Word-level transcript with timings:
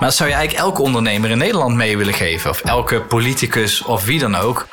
Maar 0.00 0.08
dat 0.08 0.18
zou 0.18 0.28
je 0.28 0.34
eigenlijk 0.34 0.66
elke 0.66 0.82
ondernemer 0.82 1.30
in 1.30 1.38
Nederland 1.38 1.74
mee 1.74 1.96
willen 1.96 2.14
geven. 2.14 2.50
Of 2.50 2.60
elke 2.60 3.00
politicus 3.00 3.82
of 3.82 4.04
wie 4.04 4.18
dan 4.18 4.34
ook. 4.34 4.66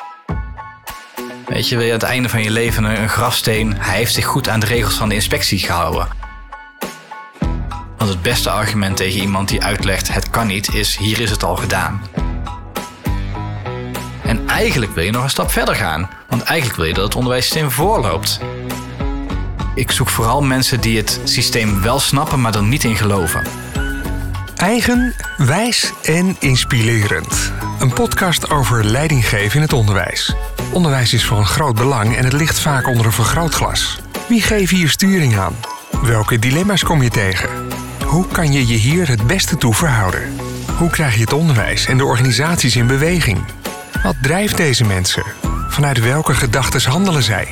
Weet 1.47 1.69
je, 1.69 1.75
wil 1.75 1.85
je 1.85 1.91
aan 1.91 1.99
het 1.99 2.07
einde 2.07 2.29
van 2.29 2.43
je 2.43 2.51
leven 2.51 2.83
een, 2.83 3.01
een 3.01 3.09
grafsteen? 3.09 3.75
Hij 3.77 3.97
heeft 3.97 4.13
zich 4.13 4.25
goed 4.25 4.49
aan 4.49 4.59
de 4.59 4.65
regels 4.65 4.93
van 4.93 5.09
de 5.09 5.15
inspectie 5.15 5.59
gehouden. 5.59 6.07
Want 7.97 8.09
het 8.09 8.21
beste 8.21 8.49
argument 8.49 8.97
tegen 8.97 9.19
iemand 9.19 9.49
die 9.49 9.63
uitlegt 9.63 10.13
het 10.13 10.29
kan 10.29 10.47
niet 10.47 10.73
is 10.73 10.97
hier 10.97 11.19
is 11.19 11.29
het 11.29 11.43
al 11.43 11.55
gedaan. 11.55 12.01
En 14.23 14.47
eigenlijk 14.47 14.95
wil 14.95 15.03
je 15.03 15.11
nog 15.11 15.23
een 15.23 15.29
stap 15.29 15.51
verder 15.51 15.75
gaan. 15.75 16.09
Want 16.29 16.41
eigenlijk 16.41 16.77
wil 16.77 16.87
je 16.87 16.93
dat 16.93 17.03
het 17.03 17.15
onderwijssysteem 17.15 17.71
voorloopt. 17.71 18.39
Ik 19.75 19.91
zoek 19.91 20.09
vooral 20.09 20.41
mensen 20.41 20.81
die 20.81 20.97
het 20.97 21.19
systeem 21.23 21.81
wel 21.81 21.99
snappen, 21.99 22.41
maar 22.41 22.55
er 22.55 22.63
niet 22.63 22.83
in 22.83 22.95
geloven. 22.95 23.41
Eigen, 24.57 25.13
wijs 25.37 25.93
en 26.03 26.35
inspirerend. 26.39 27.51
Een 27.79 27.93
podcast 27.93 28.49
over 28.49 28.85
leidinggeven 28.85 29.55
in 29.55 29.61
het 29.61 29.73
onderwijs. 29.73 30.35
Onderwijs 30.71 31.13
is 31.13 31.25
van 31.25 31.45
groot 31.45 31.75
belang 31.75 32.15
en 32.15 32.23
het 32.23 32.33
ligt 32.33 32.59
vaak 32.59 32.87
onder 32.87 33.05
een 33.05 33.11
vergrootglas. 33.11 33.99
Wie 34.27 34.41
geeft 34.41 34.71
hier 34.71 34.89
sturing 34.89 35.37
aan? 35.37 35.55
Welke 36.01 36.39
dilemma's 36.39 36.83
kom 36.83 37.01
je 37.01 37.09
tegen? 37.09 37.49
Hoe 38.05 38.27
kan 38.27 38.51
je 38.51 38.67
je 38.67 38.75
hier 38.75 39.07
het 39.07 39.27
beste 39.27 39.57
toe 39.57 39.73
verhouden? 39.73 40.35
Hoe 40.77 40.89
krijg 40.89 41.15
je 41.15 41.21
het 41.21 41.33
onderwijs 41.33 41.85
en 41.85 41.97
de 41.97 42.05
organisaties 42.05 42.75
in 42.75 42.87
beweging? 42.87 43.45
Wat 44.03 44.15
drijft 44.21 44.57
deze 44.57 44.85
mensen? 44.85 45.23
Vanuit 45.69 45.99
welke 45.99 46.33
gedachten 46.33 46.91
handelen 46.91 47.23
zij? 47.23 47.47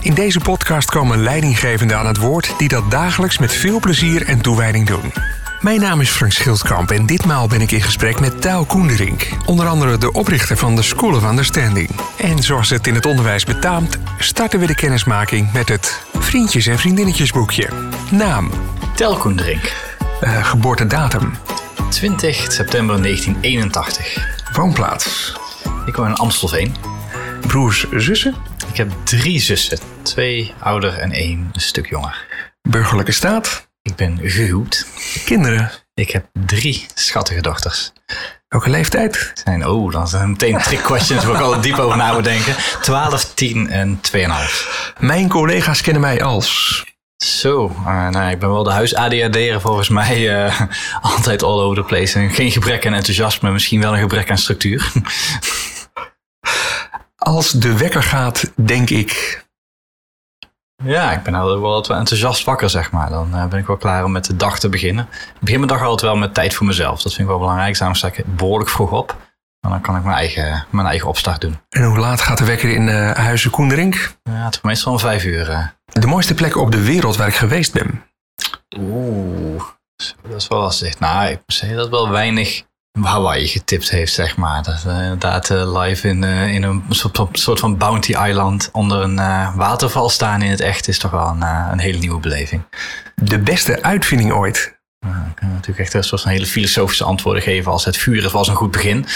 In 0.00 0.14
deze 0.14 0.40
podcast 0.40 0.90
komen 0.90 1.22
leidinggevenden 1.22 1.98
aan 1.98 2.06
het 2.06 2.16
woord 2.16 2.54
die 2.58 2.68
dat 2.68 2.90
dagelijks 2.90 3.38
met 3.38 3.52
veel 3.52 3.80
plezier 3.80 4.26
en 4.26 4.40
toewijding 4.40 4.86
doen. 4.86 5.12
Mijn 5.60 5.80
naam 5.80 6.00
is 6.00 6.10
Frank 6.10 6.32
Schildkamp 6.32 6.90
en 6.90 7.06
ditmaal 7.06 7.46
ben 7.46 7.60
ik 7.60 7.70
in 7.70 7.82
gesprek 7.82 8.20
met 8.20 8.40
Taal 8.40 8.64
Koenderink, 8.64 9.28
onder 9.46 9.66
andere 9.66 9.98
de 9.98 10.12
oprichter 10.12 10.56
van 10.56 10.76
de 10.76 10.82
School 10.82 11.14
of 11.14 11.24
Understanding. 11.24 11.90
En 12.16 12.42
zoals 12.42 12.70
het 12.70 12.86
in 12.86 12.94
het 12.94 13.06
onderwijs 13.06 13.44
betaamt, 13.44 13.98
starten 14.18 14.60
we 14.60 14.66
de 14.66 14.74
kennismaking 14.74 15.52
met 15.52 15.68
het 15.68 16.02
Vriendjes 16.18 16.66
en 16.66 16.78
Vriendinnetjesboekje. 16.78 17.68
Naam, 18.10 18.50
Tel 18.94 19.16
Koendrink, 19.16 19.72
uh, 20.20 20.44
geboortedatum, 20.44 21.32
20 21.90 22.52
september 22.52 23.02
1981. 23.02 24.16
woonplaats, 24.52 25.36
Ik 25.86 25.96
woon 25.96 26.06
in 26.08 26.14
Amstelveen. 26.14 26.74
broers, 27.46 27.86
zussen, 27.90 28.34
Ik 28.70 28.76
heb 28.76 28.90
drie 29.04 29.40
zussen. 29.40 29.78
Twee 30.02 30.54
ouder 30.58 30.98
en 30.98 31.12
één 31.12 31.50
een 31.52 31.60
stuk 31.60 31.88
jonger. 31.88 32.26
burgerlijke 32.62 33.12
staat, 33.12 33.67
Ik 33.88 33.96
ben 33.96 34.18
gehuwd. 34.22 34.86
kinderen. 35.24 35.70
Ik 35.94 36.10
heb 36.10 36.26
drie 36.46 36.86
schattige 36.94 37.40
dochters. 37.40 37.92
Welke 38.48 38.70
leeftijd? 38.70 39.32
Zijn, 39.44 39.66
oh, 39.66 39.92
dan 39.92 40.08
zijn 40.08 40.30
meteen 40.30 40.58
trick 40.58 40.82
questions 40.82 41.24
waar 41.24 41.34
ik 41.34 41.40
al 41.40 41.60
diep 41.60 41.78
over 41.78 41.96
na 41.96 42.12
moet 42.12 42.24
denken. 42.24 42.54
12, 42.82 43.34
10 43.34 43.70
en 43.70 44.00
2,5. 44.00 44.94
Mijn 44.98 45.28
collega's 45.28 45.80
kennen 45.80 46.02
mij 46.02 46.22
als. 46.22 46.84
Zo, 47.16 47.76
eh, 47.86 48.08
nou, 48.08 48.30
ik 48.30 48.38
ben 48.38 48.52
wel 48.52 48.62
de 48.62 48.70
huis-ADHD'er 48.70 49.60
volgens 49.60 49.88
mij. 49.88 50.44
eh, 50.46 50.60
altijd 51.00 51.42
all 51.42 51.60
over 51.60 51.76
the 51.76 51.82
place. 51.88 52.18
En 52.18 52.30
geen 52.30 52.50
gebrek 52.50 52.86
aan 52.86 52.94
enthousiasme, 52.94 53.50
misschien 53.50 53.80
wel 53.80 53.92
een 53.92 54.00
gebrek 54.00 54.30
aan 54.30 54.38
structuur. 54.38 54.92
Als 57.16 57.50
de 57.50 57.76
wekker 57.78 58.02
gaat, 58.02 58.52
denk 58.56 58.90
ik. 58.90 59.42
Ja, 60.84 61.12
ik 61.12 61.22
ben 61.22 61.34
altijd 61.34 61.86
wel 61.86 61.98
enthousiast 61.98 62.44
wakker, 62.44 62.70
zeg 62.70 62.90
maar. 62.92 63.08
Dan 63.10 63.34
eh, 63.34 63.46
ben 63.46 63.58
ik 63.58 63.66
wel 63.66 63.76
klaar 63.76 64.04
om 64.04 64.12
met 64.12 64.24
de 64.24 64.36
dag 64.36 64.58
te 64.58 64.68
beginnen. 64.68 65.08
Ik 65.12 65.40
begin 65.40 65.60
mijn 65.60 65.72
dag 65.72 65.82
altijd 65.82 66.00
wel 66.00 66.16
met 66.20 66.34
tijd 66.34 66.54
voor 66.54 66.66
mezelf. 66.66 67.02
Dat 67.02 67.12
vind 67.12 67.22
ik 67.22 67.26
wel 67.28 67.38
belangrijk. 67.38 67.78
Daarom 67.78 67.96
sta 67.96 68.06
ik 68.08 68.22
behoorlijk 68.36 68.70
vroeg 68.70 68.90
op. 68.92 69.16
En 69.60 69.70
dan 69.70 69.80
kan 69.80 69.96
ik 69.96 70.02
mijn 70.02 70.16
eigen, 70.16 70.66
mijn 70.70 70.86
eigen 70.86 71.08
opstart 71.08 71.40
doen. 71.40 71.58
En 71.68 71.84
hoe 71.84 71.98
laat 71.98 72.20
gaat 72.20 72.38
de 72.38 72.44
wekker 72.44 72.70
in 72.70 72.88
eh 72.88 73.10
Huizen 73.10 73.50
Koenderink? 73.50 73.94
Ja, 74.22 74.44
het 74.44 74.54
is 74.54 74.60
meestal 74.60 74.92
om 74.92 74.98
vijf 74.98 75.24
uur. 75.24 75.50
eh. 75.50 75.66
De 75.84 76.06
mooiste 76.06 76.34
plek 76.34 76.56
op 76.56 76.72
de 76.72 76.82
wereld 76.84 77.16
waar 77.16 77.28
ik 77.28 77.34
geweest 77.34 77.72
ben. 77.72 78.04
Oeh, 78.78 79.62
dat 80.22 80.36
is 80.36 80.48
wel 80.48 80.60
lastig. 80.60 80.98
Nou, 80.98 81.30
ik 81.30 81.40
zeggen 81.46 81.78
dat 81.78 81.88
wel 81.88 82.10
weinig 82.10 82.62
Hawaii 83.02 83.48
getipt 83.48 83.90
heeft, 83.90 84.12
zeg 84.12 84.36
maar. 84.36 84.62
Dat 84.62 84.84
eh, 84.86 85.02
inderdaad 85.02 85.50
eh, 85.50 85.80
live 85.82 86.08
in, 86.08 86.24
eh, 86.24 86.54
in 86.54 86.62
een 86.62 86.84
soort, 86.88 87.28
soort 87.32 87.60
van 87.60 87.76
Bounty 87.76 88.14
Island 88.16 88.68
onder 88.72 89.02
een 89.02 89.16
waterval 89.56 90.08
staan 90.08 90.42
in 90.42 90.50
het 90.50 90.60
echt 90.60 90.88
is 90.88 90.98
toch 90.98 91.10
wel 91.10 91.36
een 91.70 91.78
hele 91.78 91.98
nieuwe 91.98 92.20
beleving. 92.20 92.62
De 93.14 93.38
beste 93.38 93.82
uitvinding 93.82 94.32
ooit. 94.32 94.77
Ik 95.00 95.34
kan 95.34 95.48
natuurlijk 95.48 95.78
echt 95.78 95.94
een 95.94 96.04
soort 96.04 96.22
van 96.22 96.30
hele 96.30 96.46
filosofische 96.46 97.04
antwoorden 97.04 97.42
geven 97.42 97.72
als 97.72 97.84
het 97.84 97.96
vuur 97.96 98.30
was 98.30 98.48
een 98.48 98.54
goed 98.54 98.70
begin. 98.70 99.06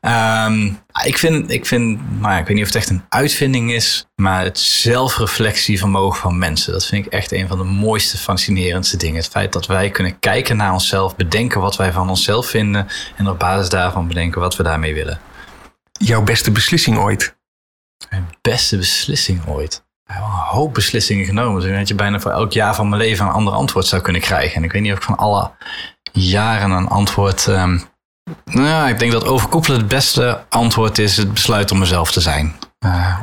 Ehm, 0.00 0.72
ik 1.04 1.18
vind, 1.18 1.50
ik 1.50 1.66
vind, 1.66 2.00
nou 2.20 2.32
ja, 2.32 2.38
ik 2.38 2.46
weet 2.46 2.56
niet 2.56 2.66
of 2.66 2.72
het 2.72 2.82
echt 2.82 2.90
een 2.90 3.04
uitvinding 3.08 3.72
is, 3.72 4.06
maar 4.14 4.44
het 4.44 4.58
zelfreflectievermogen 4.58 6.20
van 6.20 6.38
mensen, 6.38 6.72
dat 6.72 6.86
vind 6.86 7.06
ik 7.06 7.12
echt 7.12 7.32
een 7.32 7.48
van 7.48 7.58
de 7.58 7.64
mooiste, 7.64 8.16
fascinerendste 8.16 8.96
dingen. 8.96 9.16
Het 9.16 9.28
feit 9.28 9.52
dat 9.52 9.66
wij 9.66 9.90
kunnen 9.90 10.18
kijken 10.18 10.56
naar 10.56 10.72
onszelf, 10.72 11.16
bedenken 11.16 11.60
wat 11.60 11.76
wij 11.76 11.92
van 11.92 12.08
onszelf 12.08 12.46
vinden 12.46 12.86
en 13.16 13.28
op 13.28 13.38
basis 13.38 13.68
daarvan 13.68 14.08
bedenken 14.08 14.40
wat 14.40 14.56
we 14.56 14.62
daarmee 14.62 14.94
willen. 14.94 15.20
Jouw 15.92 16.22
beste 16.22 16.50
beslissing 16.50 16.98
ooit. 16.98 17.36
Mijn 18.10 18.28
beste 18.40 18.76
beslissing 18.76 19.46
ooit. 19.46 19.85
Ik 20.08 20.14
heb 20.14 20.22
een 20.22 20.30
hoop 20.30 20.74
beslissingen 20.74 21.24
genomen. 21.26 21.60
Dus 21.60 21.78
dat 21.78 21.88
je 21.88 21.94
bijna 21.94 22.20
voor 22.20 22.30
elk 22.30 22.52
jaar 22.52 22.74
van 22.74 22.88
mijn 22.88 23.00
leven 23.02 23.26
een 23.26 23.32
ander 23.32 23.52
antwoord 23.52 23.86
zou 23.86 24.02
kunnen 24.02 24.22
krijgen. 24.22 24.56
En 24.56 24.64
ik 24.64 24.72
weet 24.72 24.82
niet 24.82 24.92
of 24.92 24.98
ik 24.98 25.04
van 25.04 25.16
alle 25.16 25.50
jaren 26.12 26.70
een 26.70 26.88
antwoord. 26.88 27.46
ehm, 27.46 27.78
nou 28.44 28.66
ja, 28.66 28.88
ik 28.88 28.98
denk 28.98 29.12
dat 29.12 29.24
overkoepelend 29.26 29.80
het 29.80 29.90
beste 29.90 30.44
antwoord 30.48 30.98
is 30.98 31.16
het 31.16 31.32
besluit 31.32 31.70
om 31.70 31.78
mezelf 31.78 32.12
te 32.12 32.20
zijn. 32.20 32.54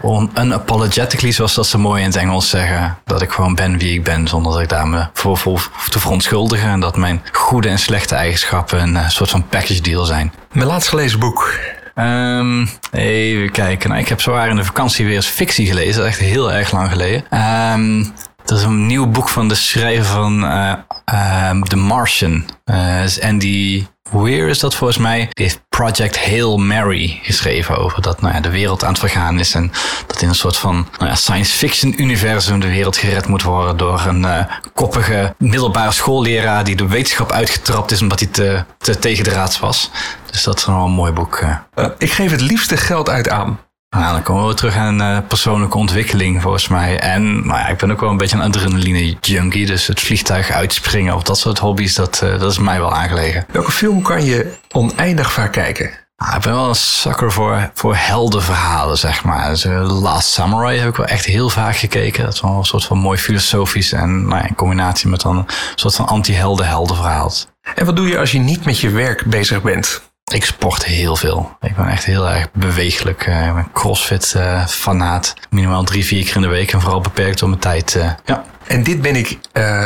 On- 0.02 0.32
unapologetically, 0.38 1.32
zoals 1.32 1.54
dat 1.54 1.68
ze 1.68 1.78
mooi 1.78 2.02
in 2.02 2.08
het 2.08 2.16
Engels 2.16 2.50
zeggen. 2.50 2.98
Dat 3.06 3.22
ik 3.22 3.32
gewoon 3.32 3.56
ben 3.56 3.78
wie 3.78 3.94
ik 3.94 4.04
ben, 4.04 4.28
zonder 4.28 4.52
dat 4.52 4.62
ik 4.62 4.70
daar 4.70 4.88
me 4.88 5.06
voor, 5.14 5.70
te 5.90 6.00
verontschuldigen. 6.00 6.70
En 6.70 6.80
dat 6.80 6.98
mijn 6.98 7.22
goede 7.32 7.70
en 7.70 7.80
slechte 7.80 8.16
eigenschappen 8.16 8.80
een 8.82 8.98
eh, 8.98 9.10
soort 9.10 9.30
van 9.30 9.48
package 9.48 9.82
deal 9.82 10.06
zijn. 10.06 10.34
Mijn 10.52 10.68
laatst 10.68 10.90
gelezen 10.90 11.20
boek. 11.20 11.60
Ehm, 11.96 12.66
even 12.92 13.52
kijken. 13.52 13.90
Nou, 13.90 14.02
ik 14.02 14.08
heb 14.08 14.22
zwaar 14.22 14.50
in 14.50 14.56
de 14.56 14.66
vakantie 14.66 15.06
weer 15.06 15.16
eens 15.16 15.28
fictie 15.28 15.68
gelezen. 15.68 15.96
Dat 15.96 16.06
is 16.06 16.18
echt 16.18 16.20
heel 16.20 16.54
erg 16.54 16.72
lang 16.72 16.90
geleden. 16.90 17.24
Ehm 17.30 18.04
er 18.46 18.56
is 18.56 18.64
een 18.64 18.86
nieuw 18.86 19.08
boek 19.08 19.30
van 19.30 19.48
de 19.48 19.56
schrijver 19.56 20.06
van 20.06 20.46
eh, 20.46 20.74
ehm, 21.06 21.62
The 21.62 21.76
Martian. 21.76 22.46
Eh, 22.66 23.04
is 23.04 23.22
Andy 23.22 23.86
Weir 24.12 24.48
is 24.48 24.60
dat 24.60 24.76
volgens 24.76 25.00
mij. 25.00 25.18
Die 25.20 25.46
heeft 25.46 25.62
Project 25.70 26.26
Hail 26.26 26.58
Mary 26.58 27.20
geschreven 27.24 27.78
over 27.78 28.02
dat 28.02 28.22
nou 28.22 28.34
ja, 28.34 28.40
de 28.40 28.50
wereld 28.50 28.84
aan 28.84 28.90
het 28.90 29.00
vergaan 29.00 29.40
is. 29.40 29.54
En 29.56 29.72
dat 30.08 30.22
in 30.22 30.28
een 30.30 30.36
soort 30.36 30.58
van 30.58 30.88
nou 30.98 31.10
ja, 31.10 31.16
science 31.16 31.58
fiction 31.58 32.02
universum 32.02 32.60
de 32.60 32.68
wereld 32.70 32.98
gered 32.98 33.28
moet 33.28 33.42
worden 33.44 33.78
door 33.78 34.06
een 34.08 34.26
eh, 34.26 34.46
koppige 34.74 35.36
middelbare 35.38 35.92
schoolleraar 35.92 36.64
die 36.64 36.76
de 36.76 36.88
wetenschap 36.88 37.32
uitgetrapt 37.32 37.92
is 37.92 38.02
omdat 38.02 38.20
hij 38.20 38.30
te, 38.30 38.64
te 38.78 39.00
tegendraads 39.00 39.60
was. 39.60 39.92
Dus 40.32 40.44
dat 40.44 40.58
is 40.58 40.66
wel 40.66 40.86
een 40.86 40.92
mooi 40.92 41.12
boek. 41.12 41.36
eh. 41.36 41.56
Eh, 41.74 41.86
ik 41.98 42.12
geef 42.12 42.32
het 42.32 42.42
liefste 42.42 42.78
geld 42.78 43.10
uit 43.10 43.30
aan. 43.30 43.60
Nou, 43.94 44.14
dan 44.14 44.24
komen 44.24 44.48
we 44.48 44.54
terug 44.54 44.76
aan 44.76 45.02
eh, 45.02 45.18
persoonlijke 45.28 45.78
ontwikkeling 45.78 46.42
volgens 46.42 46.68
mij. 46.68 47.00
En 47.00 47.48
nou 47.48 47.60
ja, 47.60 47.68
ik 47.68 47.78
ben 47.78 47.92
ook 47.92 48.00
wel 48.00 48.10
een 48.10 48.18
beetje 48.18 48.36
een 48.36 48.44
adrenaline 48.44 49.16
junkie. 49.22 49.66
Dus 49.66 49.88
het 49.88 50.00
vliegtuig 50.00 50.52
uitspringen 50.52 51.16
of 51.16 51.24
dat 51.24 51.38
soort 51.38 51.60
hobby's, 51.60 51.96
dat, 51.96 52.22
eh, 52.22 52.40
dat 52.40 52.52
is 52.52 52.58
mij 52.58 52.80
wel 52.80 52.94
aangelegen. 52.94 53.46
Welke 53.52 53.72
film 53.72 54.02
kan 54.02 54.24
je 54.26 54.54
oneindig 54.72 55.32
vaak 55.32 55.52
kijken? 55.52 55.92
Nou, 56.18 56.36
ik 56.36 56.42
ben 56.42 56.54
wel 56.54 56.70
een 56.70 56.76
sucker 56.76 57.32
voor, 57.32 57.72
voor 57.74 57.96
heldenverhalen, 57.96 58.98
zeg 58.98 59.24
maar. 59.24 59.50
Dus, 59.50 59.66
eh, 59.66 60.02
Last 60.02 60.30
Samurai 60.30 60.80
heb 60.80 60.90
ik 60.90 60.96
wel 60.96 61.06
echt 61.06 61.26
heel 61.26 61.50
vaak 61.50 61.76
gekeken. 61.76 62.24
Dat 62.24 62.34
is 62.34 62.42
wel 62.42 62.58
een 62.58 62.66
soort 62.66 62.86
van 62.86 62.98
mooi 62.98 63.18
filosofisch 63.18 63.92
en 63.92 64.28
nou 64.28 64.42
ja, 64.42 64.48
in 64.48 64.56
combinatie 64.56 65.10
met 65.10 65.22
dan 65.22 65.38
een 65.38 65.46
soort 65.76 65.96
van 65.96 66.08
anti-helden-heldenverhaal. 66.08 67.32
En 67.76 67.86
wat 67.86 67.96
doe 67.96 68.08
je 68.08 68.20
als 68.20 68.32
je 68.32 68.40
niet 68.40 68.66
met 68.66 68.80
je 68.80 68.90
werk 68.90 69.26
bezig 69.26 69.62
bent? 69.62 70.02
Ik 70.32 70.46
sport 70.46 70.86
heel 70.86 71.16
veel. 71.16 71.58
Ik 71.62 71.76
ben 71.76 71.88
echt 71.88 72.06
heel 72.06 72.30
erg 72.30 72.52
bewegelijk. 72.52 73.28
Eh, 73.28 73.48
Ik 73.48 73.54
ben 73.54 73.72
crossfit 73.74 74.34
eh, 74.36 74.68
fanaat. 74.68 75.34
Minimaal 75.50 75.84
drie, 75.84 76.06
vier 76.06 76.24
keer 76.26 76.36
in 76.36 76.42
de 76.42 76.48
week. 76.48 76.72
En 76.74 76.82
vooral 76.82 77.02
beperkt 77.02 77.42
op 77.42 77.48
mijn 77.50 77.62
tijd. 77.62 77.96
eh, 77.96 78.12
ja. 78.26 78.44
En 78.68 78.84
dit 78.84 79.02
ben 79.02 79.16
ik 79.16 79.40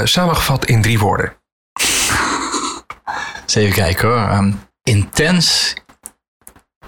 samengevat 0.03 0.65
in 0.65 0.81
drie 0.81 0.99
woorden. 0.99 1.33
Eens 3.43 3.55
even 3.55 3.73
kijken 3.73 4.07
hoor. 4.07 4.17
Ehm, 4.29 4.51
intens, 4.83 5.73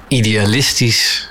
idealistisch 0.07 1.29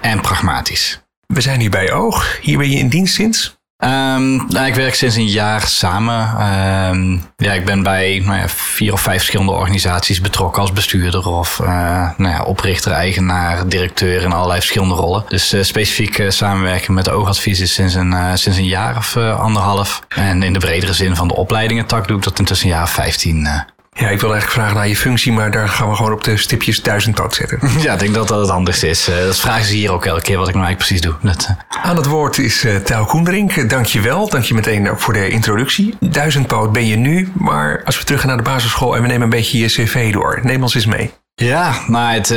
en 0.00 0.20
pragmatisch. 0.20 1.00
We 1.26 1.40
zijn 1.40 1.60
hier 1.60 1.70
bij 1.70 1.92
Oog. 1.92 2.38
Hier 2.40 2.58
ben 2.58 2.70
je 2.70 2.78
in 2.78 2.88
dienst 2.88 3.14
sinds. 3.14 3.57
Ehm, 3.78 4.36
nou, 4.36 4.66
ik 4.66 4.74
werk 4.74 4.94
sinds 4.94 5.16
een 5.16 5.26
jaar 5.26 5.60
samen. 5.66 6.36
Ehm, 6.38 7.12
ja, 7.36 7.52
ik 7.52 7.64
ben 7.64 7.82
bij 7.82 8.22
nou 8.24 8.38
ja, 8.38 8.48
vier 8.48 8.92
of 8.92 9.00
vijf 9.00 9.16
verschillende 9.16 9.52
organisaties 9.52 10.20
betrokken 10.20 10.62
als 10.62 10.72
bestuurder 10.72 11.28
of 11.28 11.60
eh, 11.60 12.10
nou 12.16 12.32
ja, 12.34 12.42
oprichter, 12.42 12.92
eigenaar, 12.92 13.68
directeur 13.68 14.22
in 14.22 14.32
allerlei 14.32 14.58
verschillende 14.58 14.94
rollen. 14.94 15.24
Dus 15.28 15.52
eh, 15.52 15.62
specifiek 15.62 16.18
eh, 16.18 16.30
samenwerken 16.30 16.94
met 16.94 17.04
de 17.04 17.10
oogadvies 17.10 17.60
is 17.60 17.74
sinds 17.74 17.94
een, 17.94 18.38
sinds 18.38 18.58
een 18.58 18.66
jaar 18.66 18.96
of 18.96 19.16
anderhalf. 19.16 20.02
En 20.08 20.42
in 20.42 20.52
de 20.52 20.58
bredere 20.58 20.92
zin 20.92 21.16
van 21.16 21.28
de 21.28 21.36
opleidingentak 21.36 22.06
doe 22.08 22.16
ik 22.16 22.22
dat 22.22 22.38
intussen 22.38 22.68
een 22.68 22.74
jaar 22.74 22.82
of 22.82 22.90
vijftien. 22.90 23.46
eh. 23.46 23.77
Ja, 23.98 24.08
ik 24.08 24.20
wil 24.20 24.32
eigenlijk 24.32 24.60
vragen 24.60 24.76
naar 24.76 24.88
je 24.88 24.96
functie, 24.96 25.32
maar 25.32 25.50
daar 25.50 25.68
gaan 25.68 25.88
we 25.88 25.94
gewoon 25.94 26.12
op 26.12 26.24
de 26.24 26.36
stipjes 26.36 26.82
duizendpoot 26.82 27.34
zetten. 27.34 27.58
Ja, 27.82 27.92
ik 27.92 27.98
denk 27.98 28.14
dat 28.14 28.28
dat 28.28 28.40
het 28.40 28.48
handigste 28.48 28.88
is. 28.88 29.08
Uh, 29.08 29.16
dat 29.16 29.40
vragen 29.40 29.64
ze 29.64 29.74
hier 29.74 29.92
ook 29.92 30.04
elke 30.04 30.22
keer 30.22 30.38
wat 30.38 30.48
ik 30.48 30.54
nou 30.54 30.66
eigenlijk 30.66 30.98
precies 31.00 31.00
doe. 31.00 31.30
Dat, 31.32 31.48
uh... 31.50 31.84
Aan 31.84 31.96
het 31.96 32.06
woord 32.06 32.38
is 32.38 32.64
uh, 32.64 32.76
Tijl 32.76 33.04
Koenderink. 33.04 33.70
Dank 33.70 33.86
je 33.86 34.00
wel. 34.00 34.28
Dank 34.28 34.44
je 34.44 34.54
meteen 34.54 34.90
ook 34.90 35.00
voor 35.00 35.14
de 35.14 35.28
introductie. 35.28 35.96
Duizendpoot 36.00 36.72
ben 36.72 36.86
je 36.86 36.96
nu, 36.96 37.32
maar 37.34 37.82
als 37.84 37.98
we 37.98 38.04
terug 38.04 38.20
gaan 38.20 38.28
naar 38.28 38.36
de 38.36 38.50
basisschool 38.50 38.96
en 38.96 39.02
we 39.02 39.08
nemen 39.08 39.22
een 39.22 39.30
beetje 39.30 39.58
je 39.58 39.66
cv 39.66 40.12
door. 40.12 40.40
Neem 40.42 40.62
ons 40.62 40.74
eens 40.74 40.86
mee. 40.86 41.12
Ja, 41.40 41.74
nou, 41.86 42.14
het, 42.14 42.28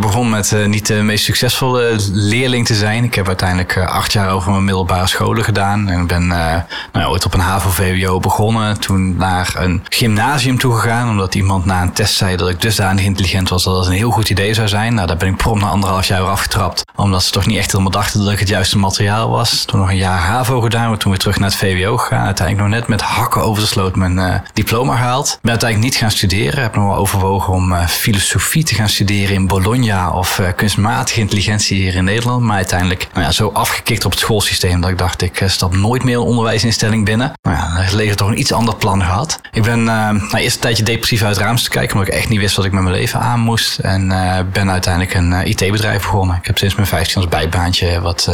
begon 0.00 0.28
met 0.28 0.50
uh, 0.50 0.66
niet 0.66 0.86
de 0.86 0.94
meest 0.94 1.24
succesvolle 1.24 1.96
leerling 2.12 2.66
te 2.66 2.74
zijn. 2.74 3.04
Ik 3.04 3.14
heb 3.14 3.26
uiteindelijk 3.26 3.76
uh, 3.76 3.86
acht 3.86 4.12
jaar 4.12 4.30
over 4.30 4.50
mijn 4.50 4.64
middelbare 4.64 5.06
scholen 5.06 5.44
gedaan. 5.44 5.88
En 5.88 6.06
ben 6.06 6.26
nou, 6.26 7.06
ooit 7.06 7.24
op 7.24 7.34
een 7.34 7.40
HAVO-VWO 7.40 8.20
begonnen. 8.20 8.80
Toen 8.80 9.16
naar 9.16 9.52
een 9.56 9.84
gymnasium 9.88 10.58
toegegaan. 10.58 11.08
Omdat 11.08 11.34
iemand 11.34 11.64
na 11.64 11.82
een 11.82 11.92
test 11.92 12.14
zei 12.14 12.36
dat 12.36 12.48
ik 12.48 12.60
dusdanig 12.60 13.04
intelligent 13.04 13.48
was 13.48 13.64
dat 13.64 13.76
het 13.76 13.86
een 13.86 13.92
heel 13.92 14.10
goed 14.10 14.30
idee 14.30 14.54
zou 14.54 14.68
zijn. 14.68 14.94
Nou, 14.94 15.06
daar 15.06 15.16
ben 15.16 15.28
ik 15.28 15.36
prompt 15.36 15.62
na 15.62 15.68
anderhalf 15.68 16.06
jaar 16.06 16.22
afgetrapt. 16.22 16.84
Omdat 16.96 17.22
ze 17.22 17.30
toch 17.30 17.46
niet 17.46 17.58
echt 17.58 17.72
helemaal 17.72 17.92
dachten 17.92 18.24
dat 18.24 18.32
ik 18.32 18.38
het 18.38 18.48
juiste 18.48 18.78
materiaal 18.78 19.30
was. 19.30 19.64
Toen 19.64 19.80
nog 19.80 19.88
een 19.88 19.96
jaar 19.96 20.18
HAVO 20.18 20.60
gedaan. 20.60 20.98
Toen 20.98 21.10
weer 21.10 21.20
terug 21.20 21.38
naar 21.38 21.48
het 21.48 21.58
VWO 21.58 21.96
gegaan. 21.96 22.26
Uiteindelijk 22.26 22.68
nog 22.68 22.78
net 22.78 22.88
met 22.88 23.02
hakken 23.02 23.42
over 23.42 23.62
de 23.62 23.68
sloot 23.68 23.96
mijn 23.96 24.42
diploma 24.52 24.96
gehaald. 24.96 25.38
Ben 25.42 25.50
uiteindelijk 25.50 25.90
niet 25.90 26.00
gaan 26.00 26.10
studeren. 26.10 26.62
Heb 26.62 26.74
nog 26.74 26.86
wel 26.86 26.96
overwogen 26.96 27.52
om 27.52 27.86
filosofie 27.86 28.49
te 28.50 28.74
gaan 28.74 28.88
studeren 28.88 29.34
in 29.34 29.46
Bologna 29.46 30.10
of 30.10 30.38
uh, 30.38 30.46
kunstmatige 30.56 31.20
intelligentie 31.20 31.76
hier 31.76 31.94
in 31.94 32.04
Nederland. 32.04 32.42
Maar 32.42 32.56
uiteindelijk 32.56 33.08
nou 33.12 33.24
ja, 33.24 33.32
zo 33.32 33.48
afgekikt 33.48 34.04
op 34.04 34.10
het 34.10 34.20
schoolsysteem 34.20 34.80
dat 34.80 34.90
ik 34.90 34.98
dacht, 34.98 35.22
ik 35.22 35.42
stap 35.46 35.76
nooit 35.76 36.04
meer 36.04 36.16
een 36.16 36.22
onderwijsinstelling 36.22 37.04
binnen. 37.04 37.32
Nou 37.42 37.56
ja, 37.56 37.74
dan 37.74 37.96
leger 37.96 38.16
toch 38.16 38.28
een 38.28 38.38
iets 38.38 38.52
ander 38.52 38.76
plan 38.76 39.02
gehad. 39.02 39.40
Ik 39.52 39.62
ben 39.62 39.78
uh, 39.78 39.84
nou, 39.84 40.36
eerst 40.36 40.54
een 40.54 40.60
tijdje 40.60 40.82
depressief 40.82 41.22
uit 41.22 41.36
het 41.36 41.44
raam 41.44 41.56
te 41.56 41.70
kijken, 41.70 41.96
omdat 41.96 42.14
ik 42.14 42.20
echt 42.20 42.28
niet 42.28 42.40
wist 42.40 42.56
wat 42.56 42.64
ik 42.64 42.72
met 42.72 42.82
mijn 42.82 42.94
leven 42.94 43.20
aan 43.20 43.40
moest. 43.40 43.78
En 43.78 44.08
ben 44.52 44.70
uiteindelijk 44.70 45.14
een 45.14 45.32
IT-bedrijf 45.32 46.02
begonnen. 46.02 46.36
Ik 46.36 46.46
heb 46.46 46.58
sinds 46.58 46.74
mijn 46.74 46.86
15 46.86 47.16
als 47.16 47.28
bijbaantje 47.30 48.00
wat 48.00 48.28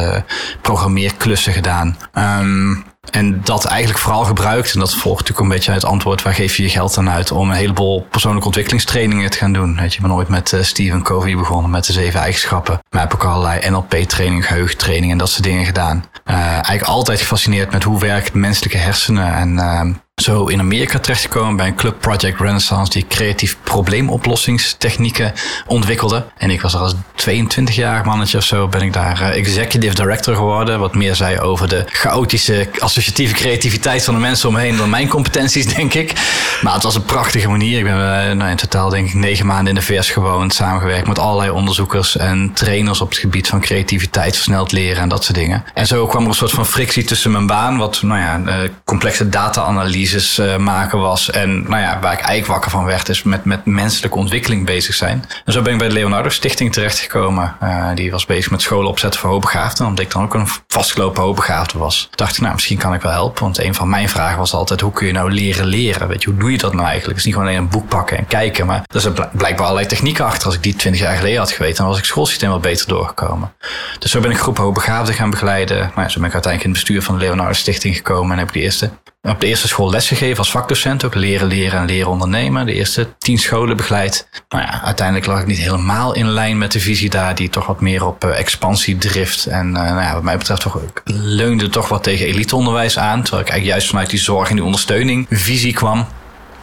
programmeerklussen 0.60 1.52
gedaan. 1.52 1.96
Um, 2.14 2.84
en 3.10 3.40
dat 3.44 3.64
eigenlijk 3.64 3.98
vooral 3.98 4.24
gebruikt, 4.24 4.74
en 4.74 4.80
dat 4.80 4.94
volgt 4.94 5.20
natuurlijk 5.20 5.46
een 5.46 5.54
beetje 5.54 5.72
uit 5.72 5.82
het 5.82 5.90
antwoord, 5.90 6.22
waar 6.22 6.34
geef 6.34 6.56
je 6.56 6.62
je 6.62 6.68
geld 6.68 6.98
aan 6.98 7.10
uit 7.10 7.32
om 7.32 7.50
een 7.50 7.56
heleboel 7.56 8.06
persoonlijke 8.10 8.46
ontwikkelingstrainingen 8.46 9.30
te 9.30 9.38
gaan 9.38 9.52
doen. 9.52 9.76
Weet 9.76 9.90
je, 9.92 9.96
ik 9.96 10.06
ben 10.06 10.14
ooit 10.14 10.28
met 10.28 10.52
uh, 10.52 10.62
Stephen 10.62 11.02
Covey 11.02 11.36
begonnen 11.36 11.70
met 11.70 11.86
de 11.86 11.92
zeven 11.92 12.20
eigenschappen. 12.20 12.78
Maar 12.90 13.00
heb 13.00 13.14
ook 13.14 13.24
allerlei 13.24 13.70
NLP-training, 13.70 14.46
geheugentraining 14.46 15.12
en 15.12 15.18
dat 15.18 15.30
soort 15.30 15.42
dingen 15.42 15.64
gedaan. 15.64 16.04
Uh, 16.30 16.36
eigenlijk 16.36 16.82
altijd 16.82 17.20
gefascineerd 17.20 17.72
met 17.72 17.82
hoe 17.82 18.00
werkt 18.00 18.34
menselijke 18.34 18.78
hersenen 18.78 19.34
en 19.34 19.52
uh, 19.52 19.94
zo 20.22 20.46
in 20.46 20.60
Amerika 20.60 20.98
terechtgekomen 20.98 21.56
bij 21.56 21.66
een 21.66 21.74
club 21.74 22.00
Project 22.00 22.40
Renaissance 22.40 22.92
die 22.92 23.06
creatief 23.08 23.56
probleemoplossingstechnieken 23.62 25.32
ontwikkelde. 25.66 26.24
En 26.36 26.50
ik 26.50 26.60
was 26.60 26.74
er 26.74 26.80
als 26.80 26.94
22-jarig 26.94 28.04
mannetje 28.04 28.38
of 28.38 28.44
zo 28.44 28.68
ben 28.68 28.82
ik 28.82 28.92
daar 28.92 29.20
uh, 29.20 29.36
executive 29.36 29.94
director 29.94 30.34
geworden. 30.34 30.78
Wat 30.78 30.94
meer 30.94 31.14
zei 31.14 31.38
over 31.38 31.68
de 31.68 31.84
chaotische 31.86 32.68
associatieve 32.78 33.34
creativiteit 33.34 34.04
van 34.04 34.14
de 34.14 34.20
mensen 34.20 34.48
omheen 34.48 34.76
dan 34.76 34.90
mijn 34.90 35.08
competenties, 35.08 35.66
denk 35.76 35.94
ik. 35.94 36.12
Maar 36.62 36.74
het 36.74 36.82
was 36.82 36.94
een 36.94 37.04
prachtige 37.04 37.48
manier. 37.48 37.78
Ik 37.78 37.84
ben 37.84 37.94
uh, 37.94 38.36
nou, 38.36 38.50
in 38.50 38.56
totaal 38.56 38.88
denk 38.88 39.08
ik 39.08 39.14
negen 39.14 39.46
maanden 39.46 39.68
in 39.68 39.74
de 39.74 39.82
VS 39.82 40.10
gewoond, 40.10 40.54
samengewerkt 40.54 41.06
met 41.06 41.18
allerlei 41.18 41.50
onderzoekers 41.50 42.16
en 42.16 42.50
trainers 42.54 43.00
op 43.00 43.08
het 43.08 43.18
gebied 43.18 43.48
van 43.48 43.60
creativiteit, 43.60 44.34
versneld 44.34 44.72
leren 44.72 45.02
en 45.02 45.08
dat 45.08 45.24
soort 45.24 45.38
dingen. 45.38 45.64
En 45.74 45.86
zo 45.86 46.06
kwam 46.06 46.22
er 46.22 46.28
een 46.28 46.34
soort 46.34 46.50
van 46.50 46.66
frictie 46.66 47.04
tussen 47.04 47.30
mijn 47.30 47.46
baan, 47.46 47.76
wat 47.76 48.02
nou 48.02 48.20
ja, 48.20 48.40
uh, 48.46 48.70
complexe 48.84 49.28
data-analyse 49.28 50.05
uh, 50.14 50.56
maken 50.56 50.98
was. 50.98 51.30
En 51.30 51.62
nou 51.62 51.82
ja, 51.82 51.98
waar 52.00 52.12
ik 52.12 52.18
eigenlijk 52.18 52.46
wakker 52.46 52.70
van 52.70 52.84
werd, 52.84 53.08
is 53.08 53.22
met, 53.22 53.44
met 53.44 53.64
menselijke 53.64 54.16
ontwikkeling 54.16 54.66
bezig 54.66 54.94
zijn. 54.94 55.24
En 55.44 55.52
zo 55.52 55.62
ben 55.62 55.72
ik 55.72 55.78
bij 55.78 55.88
de 55.88 55.94
Leonardo 55.94 56.28
Stichting 56.28 56.72
terechtgekomen. 56.72 57.56
Uh, 57.62 57.88
die 57.94 58.10
was 58.10 58.26
bezig 58.26 58.50
met 58.50 58.62
scholen 58.62 58.90
opzetten 58.90 59.20
voor 59.20 59.30
hoogbegaafden. 59.30 59.86
Omdat 59.86 60.04
ik 60.04 60.10
dan 60.10 60.22
ook 60.22 60.34
een 60.34 60.48
vastgelopen 60.68 61.22
hoogbegaafde 61.22 61.78
was. 61.78 62.08
Dacht 62.14 62.36
ik, 62.36 62.40
nou, 62.40 62.54
misschien 62.54 62.78
kan 62.78 62.94
ik 62.94 63.02
wel 63.02 63.12
helpen. 63.12 63.42
Want 63.42 63.58
een 63.58 63.74
van 63.74 63.88
mijn 63.88 64.08
vragen 64.08 64.38
was 64.38 64.52
altijd, 64.52 64.80
hoe 64.80 64.92
kun 64.92 65.06
je 65.06 65.12
nou 65.12 65.32
leren 65.32 65.66
leren? 65.66 66.08
Weet 66.08 66.22
je, 66.22 66.30
hoe 66.30 66.38
doe 66.38 66.50
je 66.50 66.58
dat 66.58 66.72
nou 66.72 66.86
eigenlijk? 66.86 67.08
Het 67.08 67.18
is 67.18 67.24
niet 67.24 67.34
gewoon 67.34 67.48
alleen 67.48 67.60
een 67.60 67.68
boek 67.68 67.88
pakken 67.88 68.18
en 68.18 68.26
kijken. 68.26 68.66
Maar 68.66 68.82
er 68.86 69.00
zijn 69.00 69.14
blijkbaar 69.32 69.64
allerlei 69.64 69.86
technieken 69.86 70.24
achter. 70.24 70.46
Als 70.46 70.54
ik 70.54 70.62
die 70.62 70.74
twintig 70.74 71.00
jaar 71.00 71.16
geleden 71.16 71.38
had 71.38 71.52
geweten, 71.52 71.76
dan 71.76 71.86
was 71.86 71.98
ik 71.98 72.04
schoolsysteem 72.04 72.48
wel 72.48 72.60
beter 72.60 72.88
doorgekomen. 72.88 73.52
Dus 73.98 74.10
zo 74.10 74.20
ben 74.20 74.30
ik 74.30 74.38
groep 74.38 74.58
hoogbegaafden 74.58 75.14
gaan 75.14 75.30
begeleiden. 75.30 75.76
Nou 75.78 76.00
ja, 76.00 76.08
zo 76.08 76.18
ben 76.20 76.28
ik 76.28 76.34
uiteindelijk 76.34 76.62
in 76.64 76.70
het 76.70 76.78
bestuur 76.78 77.02
van 77.02 77.18
de 77.18 77.24
Leonardo 77.24 77.52
Stichting 77.52 77.96
gekomen. 77.96 78.32
En 78.32 78.38
heb 78.38 78.48
ik 78.48 78.54
de 78.54 78.60
eerste 78.60 78.90
op 79.28 79.40
de 79.40 79.46
eerste 79.46 79.68
school 79.68 79.90
lesgegeven 79.90 80.38
als 80.38 80.50
vakdocent. 80.50 81.04
Ook 81.04 81.14
leren, 81.14 81.46
leren 81.46 81.80
en 81.80 81.86
leren 81.86 82.10
ondernemen. 82.10 82.66
De 82.66 82.72
eerste 82.72 83.08
tien 83.18 83.38
scholen 83.38 83.76
begeleid. 83.76 84.28
Nou 84.48 84.64
ja, 84.64 84.82
uiteindelijk 84.82 85.26
lag 85.26 85.40
ik 85.40 85.46
niet 85.46 85.58
helemaal 85.58 86.14
in 86.14 86.28
lijn 86.28 86.58
met 86.58 86.72
de 86.72 86.80
visie 86.80 87.10
daar. 87.10 87.34
Die 87.34 87.50
toch 87.50 87.66
wat 87.66 87.80
meer 87.80 88.06
op 88.06 88.24
uh, 88.24 88.38
expansie 88.38 88.98
drift. 88.98 89.46
En 89.46 89.66
uh, 89.66 89.72
nou 89.72 90.00
ja, 90.00 90.12
wat 90.12 90.22
mij 90.22 90.38
betreft 90.38 90.60
toch, 90.60 90.78
leunde 91.04 91.68
toch 91.68 91.88
wat 91.88 92.02
tegen 92.02 92.26
eliteonderwijs 92.26 92.98
aan. 92.98 93.22
Terwijl 93.22 93.42
ik 93.42 93.48
eigenlijk 93.48 93.78
juist 93.78 93.88
vanuit 93.88 94.10
die 94.10 94.20
zorg 94.20 94.48
en 94.48 94.54
die 94.54 94.64
ondersteuning 94.64 95.26
visie 95.30 95.72
kwam. 95.72 96.06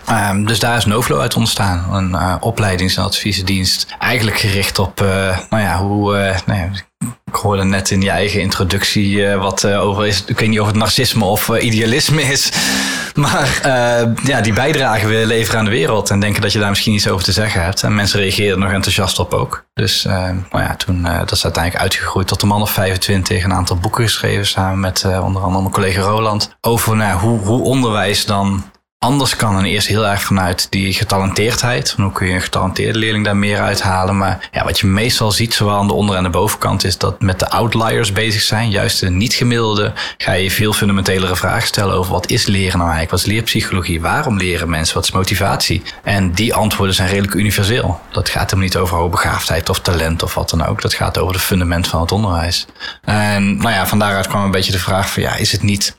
Um, 0.10 0.46
dus 0.46 0.60
daar 0.60 0.78
is 0.78 0.86
Novlo 0.86 1.20
uit 1.20 1.36
ontstaan. 1.36 1.94
Een 1.94 2.10
uh, 2.10 2.36
opleidings- 2.40 2.98
en 2.98 3.04
adviesdienst. 3.04 3.88
Eigenlijk 4.00 4.38
gericht 4.38 4.80
op, 4.80 5.00
nou 5.50 5.62
ja, 5.64 5.78
hoe... 5.78 6.36
nou 6.46 6.72
ik 7.26 7.36
hoorde 7.36 7.64
net 7.64 7.92
in 7.92 8.02
je 8.02 8.10
eigen 8.10 8.42
introductie 8.42 9.16
uh, 9.16 9.42
wat 9.42 9.64
uh, 9.64 9.82
over 9.82 10.08
is. 10.08 10.24
Ik 10.26 10.40
weet 10.40 10.50
niet 10.50 10.60
of 10.60 10.68
het 10.68 10.76
narcisme 10.76 11.26
of 11.26 11.48
uh, 11.48 11.64
idealisme 11.64 12.22
is. 12.22 12.52
Maar 13.14 13.60
ja, 14.24 14.42
die 14.42 14.54
bijdrage 14.54 15.08
willen 15.08 15.28
leveren 15.28 15.60
aan 15.60 15.66
de 15.66 15.72
wereld. 15.72 16.10
En 16.10 16.20
denken 16.20 16.42
dat 16.42 16.52
je 16.52 16.60
daar 16.60 16.70
misschien 16.70 16.94
iets 16.94 17.08
over 17.08 17.24
te 17.24 17.32
zeggen 17.32 17.64
hebt. 17.64 17.84
En 17.84 17.96
mensen 17.96 18.20
reageren 18.20 18.60
nog 18.60 18.72
enthousiast 18.72 19.20
op 19.20 19.34
ook. 19.34 19.66
Dus 19.74 20.04
nou 20.04 20.44
ja, 20.52 20.76
toen, 20.76 21.02
dat 21.02 21.32
is 21.32 21.44
uiteindelijk 21.44 21.84
uitgegroeid 21.84 22.28
tot 22.28 22.42
een 22.42 22.48
man 22.48 22.62
of 22.62 22.72
25. 22.72 23.44
Een 23.44 23.54
aantal 23.54 23.78
boeken 23.78 24.04
geschreven 24.04 24.46
samen 24.46 24.80
met 24.80 25.06
onder 25.06 25.42
andere 25.42 25.62
mijn 25.62 25.74
collega 25.74 26.02
Roland. 26.02 26.56
Over 26.62 26.96
nou, 26.96 27.20
hoe, 27.20 27.40
hoe 27.40 27.62
onderwijs 27.62 28.26
dan 28.26 28.64
anders 29.04 29.36
kan. 29.36 29.58
En 29.58 29.66
eerst 29.66 29.88
heel 29.88 30.08
erg 30.08 30.22
vanuit 30.22 30.68
die 30.70 30.94
getalenteerdheid. 30.94 31.94
Hoe 31.98 32.12
kun 32.12 32.28
je 32.28 32.34
een 32.34 32.42
getalenteerde 32.42 33.00
leerling 33.00 33.26
daar 33.26 33.38
meer 33.38 33.60
uithalen? 33.60 34.18
Maar 34.18 34.50
ja, 34.52 34.64
wat 34.64 34.80
je 34.80 34.88
meestal 34.88 35.32
ziet, 35.32 35.54
zowel 35.54 35.78
aan 35.78 35.88
de 35.88 35.94
onder- 35.94 36.16
en 36.16 36.24
de 36.24 36.30
bovenkant, 36.30 36.84
is 36.84 36.98
dat 36.98 37.22
met 37.22 37.40
de 37.40 37.50
outliers 37.50 38.12
bezig 38.12 38.42
zijn. 38.42 38.70
Juist 38.70 39.00
de 39.00 39.10
niet-gemiddelde 39.10 39.94
ga 40.18 40.32
je 40.32 40.52
veel 40.52 40.74
fundamentelere 40.74 41.36
vragen 41.36 41.68
stellen 41.68 41.96
over 41.96 42.12
wat 42.12 42.30
is 42.30 42.46
leren 42.46 42.78
nou 42.78 42.92
eigenlijk? 42.92 43.12
Wat 43.12 43.20
is 43.20 43.26
leerpsychologie? 43.26 44.02
Waarom 44.02 44.38
leren 44.38 44.70
mensen? 44.70 44.96
Wat 44.96 45.04
is 45.04 45.12
motivatie? 45.12 45.82
En 46.04 46.32
die 46.32 46.54
antwoorden 46.54 46.96
zijn 46.96 47.10
redelijk 47.10 47.34
universeel. 47.34 48.00
Dat 48.12 48.30
gaat 48.30 48.52
hem 48.52 48.60
niet 48.60 48.78
over 48.78 48.98
hoogbegaafdheid 48.98 49.70
of 49.70 49.80
talent 49.80 50.24
of 50.24 50.34
wat 50.34 50.50
dan 50.50 50.66
ook. 50.66 50.82
Dat 50.82 50.94
gaat 50.94 51.18
over 51.18 51.34
de 51.34 51.40
fundament 51.40 51.88
van 51.88 52.02
het 52.02 52.12
onderwijs. 52.12 52.66
En 53.04 53.58
nou 53.58 53.72
ja, 53.72 53.88
van 53.88 54.00
daaruit 54.00 54.28
kwam 54.28 54.44
een 54.44 54.52
beetje 54.52 54.72
de 54.72 54.80
vraag 54.80 55.10
van 55.10 55.24
ja, 55.24 55.36
is 55.36 55.52
het 55.52 55.62
niet 55.62 55.96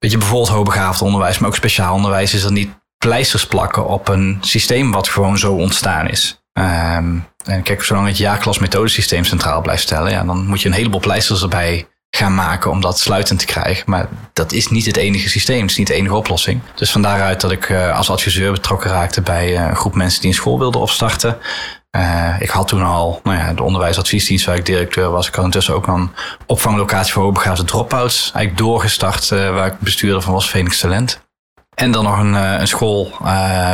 Weet 0.00 0.10
je, 0.10 0.18
bijvoorbeeld 0.18 0.48
hoogbegaafd 0.48 1.02
onderwijs, 1.02 1.38
maar 1.38 1.48
ook 1.48 1.56
speciaal 1.56 1.94
onderwijs, 1.94 2.34
is 2.34 2.44
er 2.44 2.52
niet 2.52 2.70
pleisters 2.98 3.46
plakken 3.46 3.86
op 3.86 4.08
een 4.08 4.38
systeem 4.40 4.92
wat 4.92 5.08
gewoon 5.08 5.38
zo 5.38 5.52
ontstaan 5.52 6.08
is. 6.08 6.42
Um, 6.52 7.26
en 7.44 7.62
kijk, 7.62 7.82
zolang 7.82 8.06
het 8.06 8.18
jaarklas-methodesysteem 8.18 9.24
centraal 9.24 9.60
blijft 9.60 9.82
stellen, 9.82 10.10
ja, 10.10 10.24
dan 10.24 10.46
moet 10.46 10.60
je 10.60 10.68
een 10.68 10.74
heleboel 10.74 11.00
pleisters 11.00 11.42
erbij 11.42 11.88
gaan 12.10 12.34
maken 12.34 12.70
om 12.70 12.80
dat 12.80 12.98
sluitend 12.98 13.38
te 13.38 13.46
krijgen. 13.46 13.82
Maar 13.86 14.08
dat 14.32 14.52
is 14.52 14.68
niet 14.68 14.86
het 14.86 14.96
enige 14.96 15.28
systeem, 15.28 15.60
het 15.60 15.70
is 15.70 15.76
niet 15.76 15.86
de 15.86 15.94
enige 15.94 16.14
oplossing. 16.14 16.60
Dus 16.74 16.90
van 16.90 17.02
daaruit 17.02 17.40
dat 17.40 17.50
ik 17.50 17.68
uh, 17.68 17.96
als 17.96 18.10
adviseur 18.10 18.52
betrokken 18.52 18.90
raakte 18.90 19.20
bij 19.20 19.52
uh, 19.52 19.68
een 19.68 19.76
groep 19.76 19.94
mensen 19.94 20.20
die 20.20 20.30
een 20.30 20.36
school 20.36 20.58
wilden 20.58 20.80
opstarten. 20.80 21.38
Uh, 21.96 22.40
ik 22.40 22.48
had 22.48 22.68
toen 22.68 22.82
al 22.82 23.20
nou 23.22 23.36
ja, 23.36 23.52
de 23.52 23.62
onderwijsadviesdienst 23.62 24.46
waar 24.46 24.56
ik 24.56 24.66
directeur 24.66 25.10
was. 25.10 25.28
Ik 25.28 25.34
had 25.34 25.44
intussen 25.44 25.74
ook 25.74 25.86
een 25.86 26.10
opvanglocatie 26.46 27.12
voor 27.12 27.22
hoogbegaafde 27.22 27.64
dropouts 27.64 28.20
eigenlijk 28.22 28.56
doorgestart, 28.56 29.30
uh, 29.30 29.50
waar 29.50 29.66
ik 29.66 29.80
bestuurder 29.80 30.22
van 30.22 30.32
was, 30.32 30.48
Phoenix 30.48 30.80
Talent. 30.80 31.20
En 31.80 31.90
dan 31.90 32.04
nog 32.04 32.18
een, 32.18 32.32
een 32.32 32.68
school 32.68 33.12
uh, 33.22 33.26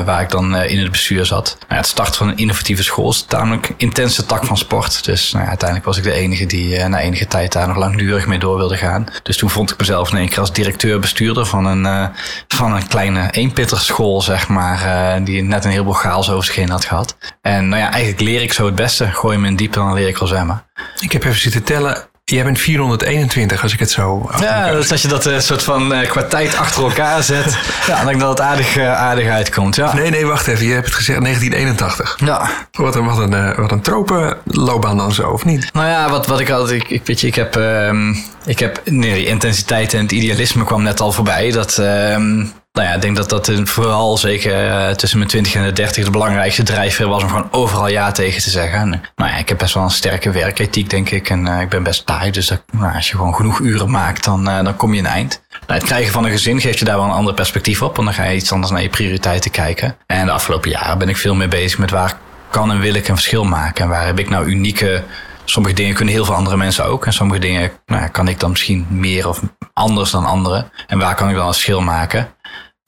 waar 0.05 0.21
ik 0.21 0.31
dan 0.31 0.57
in 0.57 0.79
het 0.79 0.91
bestuur 0.91 1.27
zat. 1.27 1.57
Nou, 1.69 1.81
het 1.81 1.91
start 1.91 2.17
van 2.17 2.29
een 2.29 2.37
innovatieve 2.37 2.83
school 2.83 3.11
is 3.11 3.23
tamelijk 3.23 3.75
intense 3.77 4.27
tak 4.27 4.45
van 4.45 4.57
sport. 4.57 5.05
Dus 5.05 5.33
nou 5.33 5.47
uiteindelijk 5.47 5.89
was 5.89 5.97
ik 5.97 6.05
de 6.05 6.13
enige 6.13 6.47
die 6.47 6.85
na 6.85 7.01
enige 7.01 7.27
tijd 7.27 7.53
daar 7.53 7.69
nog 7.69 7.77
langdurig 7.77 8.27
mee 8.27 8.39
door 8.39 8.57
wilde 8.57 8.77
gaan. 8.77 9.07
Dus 9.23 9.37
toen 9.37 9.51
vond 9.51 9.71
ik 9.71 9.79
mezelf 9.79 10.13
in 10.13 10.19
één 10.19 10.29
keer 10.29 10.41
als 10.41 10.53
directeur-bestuurder 10.53 11.47
van 11.47 11.65
een, 11.65 12.11
van 12.49 12.73
een 12.73 12.87
kleine 12.87 13.31
eenpitterschool, 13.31 14.23
zeg 14.23 14.49
maar. 14.49 15.25
die 15.25 15.43
net 15.43 15.65
een 15.65 15.71
heleboel 15.71 15.93
chaos 15.93 16.31
over 16.31 16.71
had 16.71 16.85
gehad. 16.85 17.17
En 17.43 17.69
nou 17.69 17.83
ja, 17.83 17.91
eigenlijk 17.91 18.21
leer 18.21 18.43
ik 18.43 18.53
zo 18.53 18.67
het 18.67 18.75
beste. 18.75 19.07
Gooi 19.07 19.39
me 19.39 19.47
in 19.47 19.57
diepe, 19.57 19.79
dan 19.79 19.95
leer 19.95 20.09
ik 20.09 20.19
wel 20.19 20.29
zwemmen. 20.29 20.65
Ik 21.01 21.13
heb 21.13 21.25
even 21.25 21.41
zitten 21.41 21.63
tellen. 21.63 22.09
Jij 22.33 22.45
bent 22.45 22.59
421 22.59 23.63
als 23.63 23.73
ik 23.73 23.79
het 23.79 23.91
zo. 23.91 24.31
Ja, 24.41 24.71
dus 24.71 24.91
als 24.91 25.03
je 25.03 25.09
dat 25.09 25.27
uh, 25.27 25.39
soort 25.39 25.63
van 25.63 25.93
uh, 25.93 26.09
qua 26.09 26.23
tijd 26.23 26.57
achter 26.57 26.83
elkaar 26.83 27.23
zet, 27.23 27.59
ja, 27.87 27.97
dan 27.97 28.05
denk 28.05 28.17
ik 28.17 28.21
dat 28.21 28.29
het 28.29 28.41
aardig, 28.41 28.77
uh, 28.77 28.93
aardig 28.93 29.29
uitkomt. 29.29 29.77
Ja. 29.77 29.95
Nee, 29.95 30.11
nee, 30.11 30.27
wacht 30.27 30.47
even. 30.47 30.67
Je 30.67 30.73
hebt 30.73 30.87
het 30.87 30.95
gezegd 30.95 31.21
1981. 31.21 32.17
Ja. 32.25 32.51
Wat 32.73 32.97
een, 32.97 33.05
wat 33.05 33.19
een, 33.19 33.55
wat 33.55 33.73
een 33.73 33.81
tropenloopbaan 33.81 34.97
dan 34.97 35.13
zo, 35.13 35.31
of 35.31 35.45
niet? 35.45 35.73
Nou 35.73 35.87
ja, 35.87 36.11
wat, 36.11 36.27
wat 36.27 36.41
ik 36.41 36.51
altijd. 36.51 36.83
Ik, 36.83 36.89
ik, 36.89 37.07
weet 37.07 37.21
je, 37.21 37.27
ik 37.27 37.35
heb. 37.35 37.55
Um, 37.55 38.17
ik 38.45 38.59
heb. 38.59 38.81
Nee, 38.85 39.27
intensiteit 39.27 39.95
en 39.95 40.03
het 40.03 40.13
idealisme 40.13 40.65
kwam 40.65 40.83
net 40.83 41.01
al 41.01 41.13
voorbij. 41.13 41.51
Dat. 41.51 41.79
Um, 41.79 42.53
nou 42.77 42.89
ja, 42.89 42.95
ik 42.95 43.01
denk 43.01 43.17
dat 43.17 43.29
dat 43.29 43.51
vooral 43.65 44.17
zeker 44.19 44.67
uh, 44.67 44.89
tussen 44.89 45.19
mijn 45.19 45.31
20 45.31 45.55
en 45.55 45.65
de 45.65 45.73
30 45.73 46.05
de 46.05 46.11
belangrijkste 46.11 46.63
drijfveer 46.63 47.09
was 47.09 47.23
om 47.23 47.29
gewoon 47.29 47.49
overal 47.51 47.89
ja 47.89 48.13
tegen 48.13 48.43
te 48.43 48.51
zeggen. 48.51 48.79
En, 48.79 48.89
nou 49.17 49.31
ja, 49.31 49.37
ik 49.37 49.49
heb 49.49 49.59
best 49.59 49.75
wel 49.75 49.83
een 49.83 49.91
sterke 49.91 50.31
werkethiek, 50.31 50.91
denk 50.91 51.11
ik. 51.11 51.31
En 51.31 51.47
uh, 51.47 51.61
ik 51.61 51.69
ben 51.69 51.83
best 51.83 52.07
taai. 52.07 52.31
Dus 52.31 52.53
nou, 52.73 52.95
als 52.95 53.09
je 53.11 53.17
gewoon 53.17 53.35
genoeg 53.35 53.59
uren 53.59 53.91
maakt, 53.91 54.25
dan, 54.25 54.45
dan 54.45 54.77
kom 54.77 54.95
je 54.95 55.01
een 55.01 55.07
eind. 55.07 55.43
Nou, 55.67 55.79
het 55.81 55.89
krijgen 55.89 56.13
van 56.13 56.25
een 56.25 56.31
gezin 56.31 56.61
geeft 56.61 56.79
je 56.79 56.85
daar 56.85 56.97
wel 56.97 57.05
een 57.05 57.11
ander 57.11 57.35
perspectief 57.35 57.83
op. 57.83 57.97
Want 57.97 58.09
dan 58.09 58.17
ga 58.17 58.25
je 58.25 58.37
iets 58.37 58.53
anders 58.53 58.73
naar 58.73 58.83
je 58.83 58.89
prioriteiten 58.89 59.51
kijken. 59.51 59.97
En 60.07 60.27
de 60.27 60.33
afgelopen 60.33 60.71
jaren 60.71 60.99
ben 60.99 61.09
ik 61.09 61.17
veel 61.17 61.35
meer 61.35 61.49
bezig 61.49 61.79
met 61.79 61.91
waar 61.91 62.15
kan 62.51 62.71
en 62.71 62.81
wil 62.81 62.95
ik 62.95 63.09
een 63.09 63.15
verschil 63.15 63.45
maken. 63.45 63.85
En 63.85 63.91
waar 63.91 64.07
heb 64.07 64.19
ik 64.19 64.29
nou 64.31 64.47
unieke 64.47 65.03
sommige 65.45 65.75
dingen 65.75 65.95
kunnen 65.95 66.15
heel 66.15 66.25
veel 66.25 66.35
andere 66.35 66.57
mensen 66.57 66.85
ook. 66.85 67.07
En 67.07 67.13
sommige 67.13 67.41
dingen 67.41 67.71
nou, 67.87 68.09
kan 68.09 68.29
ik 68.29 68.41
dan 68.41 68.51
misschien 68.51 68.87
meer 68.89 69.29
of 69.29 69.41
anders 69.73 70.11
dan 70.11 70.25
anderen. 70.25 70.71
En 70.87 70.99
waar 70.99 71.15
kan 71.15 71.29
ik 71.29 71.35
dan 71.35 71.47
een 71.47 71.53
verschil 71.53 71.81
maken? 71.81 72.29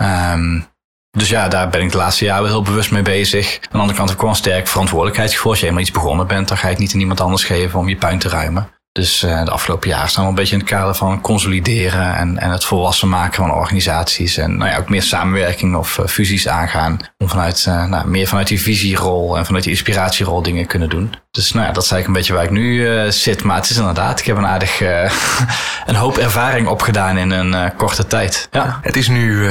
Um, 0.02 0.66
dus 1.10 1.28
ja, 1.28 1.48
daar 1.48 1.68
ben 1.68 1.80
ik 1.80 1.90
de 1.90 1.96
laatste 1.96 2.24
jaren 2.24 2.48
heel 2.48 2.62
bewust 2.62 2.90
mee 2.90 3.02
bezig. 3.02 3.54
Aan 3.54 3.68
de 3.70 3.78
andere 3.78 3.96
kant 3.96 4.08
heb 4.08 4.16
ik 4.16 4.18
gewoon 4.18 4.34
een 4.34 4.40
sterk 4.40 4.68
verantwoordelijkheidsgevoel. 4.68 5.50
Als 5.50 5.60
je 5.60 5.64
helemaal 5.64 5.86
iets 5.86 5.96
begonnen 5.96 6.26
bent, 6.26 6.48
dan 6.48 6.56
ga 6.56 6.66
je 6.66 6.72
het 6.72 6.82
niet 6.82 6.94
aan 6.94 7.00
iemand 7.00 7.20
anders 7.20 7.44
geven 7.44 7.78
om 7.78 7.88
je 7.88 7.96
puin 7.96 8.18
te 8.18 8.28
ruimen. 8.28 8.68
Dus 8.92 9.22
uh, 9.22 9.44
de 9.44 9.50
afgelopen 9.50 9.88
jaren 9.88 10.08
staan 10.08 10.22
we 10.22 10.28
een 10.28 10.34
beetje 10.34 10.52
in 10.52 10.60
het 10.60 10.68
kader 10.68 10.94
van 10.94 11.20
consolideren 11.20 12.16
en, 12.16 12.38
en 12.38 12.50
het 12.50 12.64
volwassen 12.64 13.08
maken 13.08 13.34
van 13.34 13.52
organisaties. 13.52 14.36
En 14.36 14.56
nou 14.56 14.70
ja, 14.70 14.78
ook 14.78 14.88
meer 14.88 15.02
samenwerking 15.02 15.76
of 15.76 15.98
uh, 15.98 16.06
fusies 16.06 16.48
aangaan. 16.48 16.98
Om 17.18 17.28
vanuit, 17.28 17.64
uh, 17.68 17.84
nou, 17.86 18.08
meer 18.08 18.26
vanuit 18.26 18.48
die 18.48 18.60
visierol 18.60 19.36
en 19.36 19.46
vanuit 19.46 19.64
die 19.64 19.72
inspiratierol 19.72 20.42
dingen 20.42 20.66
kunnen 20.66 20.88
doen. 20.88 21.14
Dus 21.38 21.52
nou 21.52 21.66
ja, 21.66 21.72
dat 21.72 21.82
is 21.82 21.90
eigenlijk 21.90 22.06
een 22.06 22.12
beetje 22.12 22.32
waar 22.32 22.44
ik 22.44 22.50
nu 22.50 23.12
zit. 23.12 23.42
Maar 23.42 23.56
het 23.56 23.70
is 23.70 23.76
inderdaad, 23.76 24.20
ik 24.20 24.26
heb 24.26 24.36
een 24.36 24.46
aardig, 24.46 24.80
een 25.86 25.94
hoop 25.94 26.16
ervaring 26.16 26.68
opgedaan 26.68 27.16
in 27.18 27.30
een 27.30 27.76
korte 27.76 28.06
tijd. 28.06 28.48
Ja. 28.50 28.78
Het 28.82 28.96
is 28.96 29.08
nu, 29.08 29.42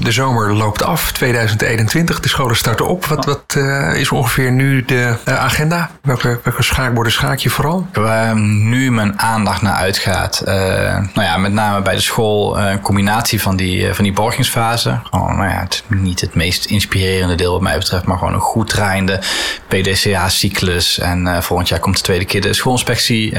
de 0.00 0.12
zomer 0.12 0.54
loopt 0.54 0.82
af, 0.82 1.12
2021. 1.12 2.20
De 2.20 2.28
scholen 2.28 2.56
starten 2.56 2.86
op. 2.86 3.04
Wat, 3.04 3.24
wat 3.24 3.56
is 3.94 4.10
ongeveer 4.10 4.52
nu 4.52 4.84
de 4.84 5.16
agenda? 5.24 5.90
Welke, 6.02 6.40
welke 6.42 6.62
schaakborden 6.62 7.12
schaak 7.12 7.38
je 7.38 7.50
vooral? 7.50 7.86
Ehm, 7.92 8.68
nu 8.68 8.90
mijn 8.90 9.20
aandacht 9.20 9.62
naar 9.62 9.74
uitgaat. 9.74 10.42
Nou 10.44 11.22
ja, 11.22 11.36
met 11.36 11.52
name 11.52 11.82
bij 11.82 11.94
de 11.94 12.00
school 12.00 12.58
een 12.58 12.80
combinatie 12.80 13.42
van 13.42 13.56
die, 13.56 13.94
van 13.94 14.04
die 14.04 14.12
borgingsfase. 14.12 15.00
Gewoon, 15.10 15.36
nou 15.36 15.48
ja, 15.48 15.60
het, 15.60 15.82
niet 15.88 16.20
het 16.20 16.34
meest 16.34 16.64
inspirerende 16.64 17.34
deel 17.34 17.52
wat 17.52 17.60
mij 17.60 17.78
betreft, 17.78 18.04
maar 18.04 18.18
gewoon 18.18 18.34
een 18.34 18.40
goed 18.40 18.68
draaiende 18.68 19.20
PDCA-cyclus. 19.68 20.98
En 21.12 21.42
volgend 21.42 21.68
jaar 21.68 21.80
komt 21.80 21.96
de 21.96 22.02
tweede 22.02 22.24
keer 22.24 22.40
de 22.40 22.52
schoolinspectie 22.52 23.36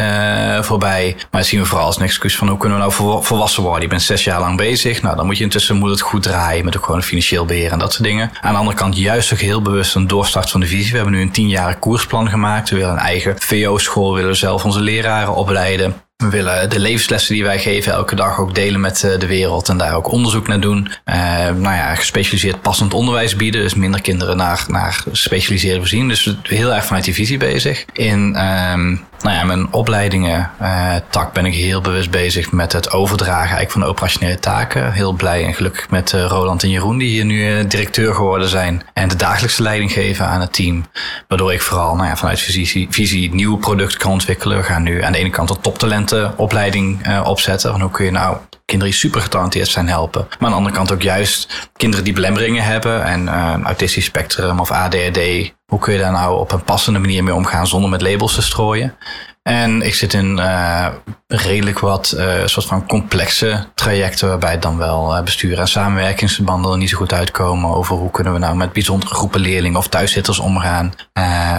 voorbij. 0.62 1.16
Maar 1.32 1.42
dat 1.42 1.46
zien 1.50 1.60
we 1.60 1.66
vooral 1.66 1.86
als 1.86 1.98
een 1.98 2.04
excuus 2.04 2.38
van 2.38 2.48
hoe 2.48 2.58
kunnen 2.58 2.78
we 2.78 2.84
nou 2.84 3.24
volwassen 3.24 3.64
worden. 3.64 3.82
Je 3.82 3.88
bent 3.88 4.02
zes 4.02 4.24
jaar 4.24 4.40
lang 4.40 4.58
bezig. 4.58 5.02
Nou, 5.02 5.16
dan 5.16 5.26
moet 5.26 5.38
je 5.38 5.44
intussen 5.44 5.76
moet 5.76 5.90
het 5.90 6.02
goed 6.02 6.24
draaien 6.24 6.66
met 6.66 6.78
ook 6.78 6.86
gewoon 6.86 7.04
financieel 7.04 7.46
beheer 7.46 7.72
en 7.72 7.80
dat 7.80 7.94
soort 7.94 8.04
dingen. 8.04 8.32
Aan 8.42 8.52
de 8.52 8.60
andere 8.60 8.78
kant 8.78 8.98
juist 8.98 9.34
ook 9.34 9.40
heel 9.40 9.62
bewust 9.62 9.96
een 9.96 10.08
doorstart 10.08 10.50
van 10.50 10.60
de 10.60 10.68
visie. 10.68 10.92
We 10.92 10.96
hebben 10.96 11.14
nu 11.14 11.22
een 11.22 11.32
tienjarige 11.32 11.80
koersplan 11.80 12.30
gemaakt. 12.30 12.70
We 12.70 12.76
willen 12.76 12.92
een 12.92 12.98
eigen 12.98 13.36
VO-school, 13.38 14.14
willen 14.14 14.36
zelf 14.36 14.66
onze 14.66 14.82
leraren 14.82 15.36
opleiden. 15.36 16.03
We 16.18 16.30
willen 16.30 16.70
de 16.70 16.80
levenslessen 16.80 17.34
die 17.34 17.44
wij 17.44 17.60
geven 17.60 17.92
elke 17.92 18.16
dag 18.16 18.40
ook 18.40 18.56
delen 18.56 18.82
met 18.82 19.04
eh, 19.04 19.20
de 19.20 19.28
wereld 19.28 19.70
en 19.70 19.78
daar 19.78 19.96
ook 19.96 20.12
onderzoek 20.12 20.48
naar 20.48 20.60
doen. 20.60 20.92
Uh, 21.06 21.16
nou 21.38 21.62
ja, 21.62 21.96
gespecialiseerd 21.96 22.62
passend 22.62 22.94
onderwijs 22.94 23.36
bieden, 23.36 23.62
dus 23.62 23.74
minder 23.74 24.02
kinderen 24.02 24.38
naar, 24.38 24.66
naar 24.68 25.04
gespecialiseerde 25.12 25.80
voorzien. 25.80 26.08
Dus 26.08 26.36
heel 26.44 26.74
erg 26.74 26.86
vanuit 26.86 27.06
die 27.06 27.14
visie 27.14 27.38
bezig. 27.38 27.86
In 27.94 28.46
um, 28.46 29.06
nou 29.24 29.36
ja, 29.36 29.44
mijn 29.44 29.74
opleidingen 29.74 30.52
uh, 30.62 30.96
tak 31.10 31.34
ben 31.34 31.46
ik 31.46 31.54
heel 31.54 31.82
bewust 31.82 32.12
bezig 32.12 32.52
met 32.52 32.74
het 32.74 32.92
overdragen 32.92 33.40
eigenlijk 33.40 33.72
van 33.72 33.82
de 33.82 33.88
operationele 33.88 34.40
taken. 34.40 34.92
Heel 34.92 35.14
blij 35.14 35.46
en 35.46 35.54
gelukkig 35.54 35.90
met 35.90 36.12
uh, 36.12 36.26
Roland 36.26 36.64
en 36.64 36.70
Jeroen 36.70 36.98
die 36.98 37.10
hier 37.10 37.26
nu 37.26 37.58
uh, 37.58 37.70
directeur 37.70 38.14
geworden 38.14 38.48
zijn. 38.48 38.84
En 38.94 39.08
de 39.08 39.16
dagelijkse 39.16 39.62
leiding 39.62 39.92
geven 39.92 40.28
aan 40.28 40.42
het 40.42 40.54
team. 40.54 40.86
Waardoor 41.28 41.54
ik 41.54 41.62
vooral 41.62 41.96
nou 41.96 42.08
ja, 42.08 42.16
vanuit 42.16 42.40
visie, 42.40 42.88
visie 42.90 43.34
nieuwe 43.34 43.58
producten 43.58 44.00
kan 44.00 44.12
ontwikkelen. 44.12 44.58
We 44.58 44.64
gaan 44.64 44.84
nu 44.84 45.04
aan 45.04 45.12
de 45.12 45.18
ene 45.18 45.30
kant 45.30 45.50
een 45.50 45.62
toptalentenopleiding 45.62 47.18
opzetten. 47.24 47.72
Van 47.72 47.82
hoe 47.82 47.92
kun 47.92 48.06
je 48.06 48.12
nou 48.12 48.38
kinderen 48.74 48.94
die 48.94 49.02
super 49.02 49.22
getalenteerd 49.22 49.68
zijn 49.68 49.88
helpen. 49.88 50.22
Maar 50.22 50.38
aan 50.40 50.50
de 50.50 50.56
andere 50.56 50.76
kant 50.76 50.92
ook 50.92 51.02
juist 51.02 51.70
kinderen 51.76 52.06
die 52.06 52.14
belemmeringen 52.14 52.64
hebben. 52.64 53.04
En 53.04 53.30
autistisch 53.64 54.06
spectrum 54.06 54.60
of 54.60 54.72
ADHD 54.72 55.54
hoe 55.74 55.82
kun 55.82 55.94
je 55.94 56.00
daar 56.00 56.12
nou 56.12 56.40
op 56.40 56.52
een 56.52 56.64
passende 56.64 57.00
manier 57.00 57.24
mee 57.24 57.34
omgaan 57.34 57.68
zonder 57.68 57.90
met 57.90 58.02
labels 58.02 58.34
te 58.34 58.42
strooien? 58.42 58.96
En 59.44 59.82
ik 59.82 59.94
zit 59.94 60.14
in 60.14 60.38
uh, 60.38 60.88
redelijk 61.28 61.80
wat 61.80 62.14
uh, 62.18 62.46
soort 62.46 62.66
van 62.66 62.88
complexe 62.88 63.66
trajecten 63.76 64.28
waarbij 64.28 64.60
dan 64.60 64.78
wel 64.78 65.16
uh, 65.16 65.24
bestuur 65.24 65.60
en 65.60 65.68
samenwerkingsverbanden 65.68 66.72
er 66.72 66.78
niet 66.78 66.90
zo 66.90 66.98
goed 66.98 67.14
uitkomen 67.14 67.70
over 67.70 67.96
hoe 67.96 68.12
kunnen 68.12 68.34
we 68.34 68.40
nou 68.40 68.56
met 68.56 68.74
bijzondere 68.74 69.14
groepen 69.14 69.40
leerlingen 69.40 69.78
of 69.78 69.88
thuiszitters 69.88 70.40
omgaan. 70.40 70.94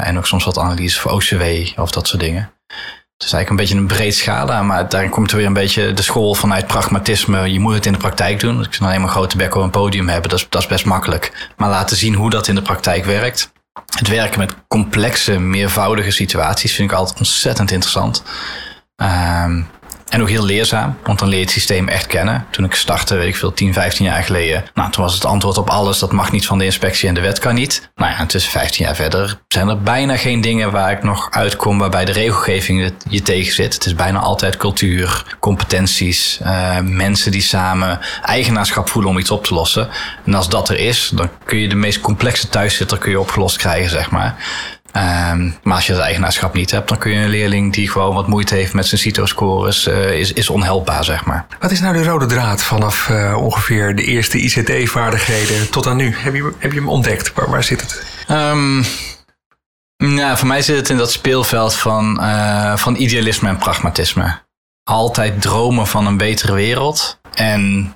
en 0.02 0.18
ook 0.18 0.26
soms 0.26 0.44
wat 0.44 0.58
analyse 0.58 1.00
voor 1.00 1.10
OCW 1.10 1.42
of 1.80 1.90
dat 1.90 2.08
soort 2.08 2.22
dingen. 2.22 2.50
Het 3.16 3.26
is 3.26 3.32
eigenlijk 3.32 3.50
een 3.50 3.56
beetje 3.56 3.76
een 3.76 3.96
breed 3.96 4.14
scala, 4.14 4.62
maar 4.62 4.88
daarin 4.88 5.10
komt 5.10 5.30
er 5.30 5.36
weer 5.36 5.46
een 5.46 5.52
beetje 5.52 5.92
de 5.92 6.02
school 6.02 6.34
vanuit 6.34 6.66
pragmatisme. 6.66 7.52
Je 7.52 7.60
moet 7.60 7.74
het 7.74 7.86
in 7.86 7.92
de 7.92 7.98
praktijk 7.98 8.40
doen. 8.40 8.62
Ik 8.62 8.70
kan 8.70 8.86
alleen 8.86 9.00
maar 9.00 9.10
grote 9.10 9.36
bek 9.36 9.54
op 9.54 9.62
een 9.62 9.70
podium 9.70 10.08
hebben, 10.08 10.30
dat 10.30 10.38
is, 10.38 10.46
dat 10.48 10.62
is 10.62 10.68
best 10.68 10.84
makkelijk. 10.84 11.50
Maar 11.56 11.68
laten 11.68 11.96
zien 11.96 12.14
hoe 12.14 12.30
dat 12.30 12.48
in 12.48 12.54
de 12.54 12.62
praktijk 12.62 13.04
werkt 13.04 13.52
het 13.98 14.08
werken 14.08 14.38
met 14.38 14.54
complexe, 14.68 15.38
meervoudige 15.38 16.10
situaties 16.10 16.74
vind 16.74 16.90
ik 16.90 16.96
altijd 16.96 17.18
ontzettend 17.18 17.70
interessant. 17.70 18.22
Um, 18.96 19.66
en 20.14 20.22
ook 20.22 20.28
heel 20.28 20.44
leerzaam, 20.44 20.96
want 21.02 21.18
dan 21.18 21.28
leer 21.28 21.38
je 21.38 21.44
het 21.44 21.52
systeem 21.52 21.88
echt 21.88 22.06
kennen. 22.06 22.46
Toen 22.50 22.64
ik 22.64 22.74
startte, 22.74 23.14
weet 23.14 23.28
ik 23.28 23.36
veel, 23.36 23.52
10, 23.52 23.72
15 23.72 24.04
jaar 24.04 24.22
geleden. 24.22 24.64
Nou, 24.74 24.90
toen 24.90 25.04
was 25.04 25.14
het 25.14 25.24
antwoord 25.24 25.58
op 25.58 25.68
alles, 25.68 25.98
dat 25.98 26.12
mag 26.12 26.32
niet 26.32 26.46
van 26.46 26.58
de 26.58 26.64
inspectie 26.64 27.08
en 27.08 27.14
de 27.14 27.20
wet 27.20 27.38
kan 27.38 27.54
niet. 27.54 27.90
Nou 27.94 28.12
ja, 28.12 28.26
tussen 28.26 28.52
15 28.52 28.84
jaar 28.84 28.94
verder 28.94 29.38
zijn 29.48 29.68
er 29.68 29.82
bijna 29.82 30.16
geen 30.16 30.40
dingen 30.40 30.70
waar 30.70 30.92
ik 30.92 31.02
nog 31.02 31.30
uitkom 31.30 31.78
waarbij 31.78 32.04
de 32.04 32.12
regelgeving 32.12 32.92
je 33.08 33.22
tegen 33.22 33.52
zit. 33.52 33.74
Het 33.74 33.86
is 33.86 33.94
bijna 33.94 34.18
altijd 34.18 34.56
cultuur, 34.56 35.36
competenties, 35.40 36.38
uh, 36.42 36.78
mensen 36.80 37.30
die 37.30 37.42
samen 37.42 38.00
eigenaarschap 38.22 38.88
voelen 38.88 39.10
om 39.10 39.18
iets 39.18 39.30
op 39.30 39.44
te 39.44 39.54
lossen. 39.54 39.88
En 40.24 40.34
als 40.34 40.48
dat 40.48 40.68
er 40.68 40.78
is, 40.78 41.10
dan 41.14 41.30
kun 41.44 41.58
je 41.58 41.68
de 41.68 41.74
meest 41.74 42.00
complexe 42.00 42.48
thuiszitter 42.48 42.98
kun 42.98 43.10
je 43.10 43.20
opgelost 43.20 43.56
krijgen, 43.56 43.90
zeg 43.90 44.10
maar. 44.10 44.36
Um, 44.96 45.56
maar 45.62 45.74
als 45.74 45.86
je 45.86 45.92
het 45.92 46.02
eigenaarschap 46.02 46.54
niet 46.54 46.70
hebt, 46.70 46.88
dan 46.88 46.98
kun 46.98 47.10
je 47.10 47.16
een 47.16 47.28
leerling 47.28 47.72
die 47.72 47.90
gewoon 47.90 48.14
wat 48.14 48.26
moeite 48.26 48.54
heeft 48.54 48.72
met 48.72 48.86
zijn 48.86 49.00
CITO-scores, 49.00 49.86
uh, 49.86 50.18
is, 50.18 50.32
is 50.32 50.50
onhelpbaar, 50.50 51.04
zeg 51.04 51.24
maar. 51.24 51.46
Wat 51.60 51.70
is 51.70 51.80
nou 51.80 51.94
de 51.94 52.04
rode 52.04 52.26
draad 52.26 52.62
vanaf 52.62 53.08
uh, 53.08 53.36
ongeveer 53.36 53.96
de 53.96 54.04
eerste 54.04 54.38
ICT-vaardigheden 54.38 55.70
tot 55.70 55.86
aan 55.86 55.96
nu? 55.96 56.14
Heb 56.16 56.34
je, 56.34 56.52
heb 56.58 56.72
je 56.72 56.78
hem 56.78 56.88
ontdekt? 56.88 57.32
Waar, 57.32 57.50
waar 57.50 57.64
zit 57.64 57.80
het? 57.80 58.02
Um, 58.30 58.84
nou, 59.96 60.36
voor 60.36 60.48
mij 60.48 60.62
zit 60.62 60.76
het 60.76 60.90
in 60.90 60.96
dat 60.96 61.12
speelveld 61.12 61.74
van, 61.74 62.18
uh, 62.20 62.76
van 62.76 62.96
idealisme 62.96 63.48
en 63.48 63.56
pragmatisme. 63.56 64.42
Altijd 64.84 65.42
dromen 65.42 65.86
van 65.86 66.06
een 66.06 66.16
betere 66.16 66.52
wereld. 66.52 67.20
En 67.34 67.94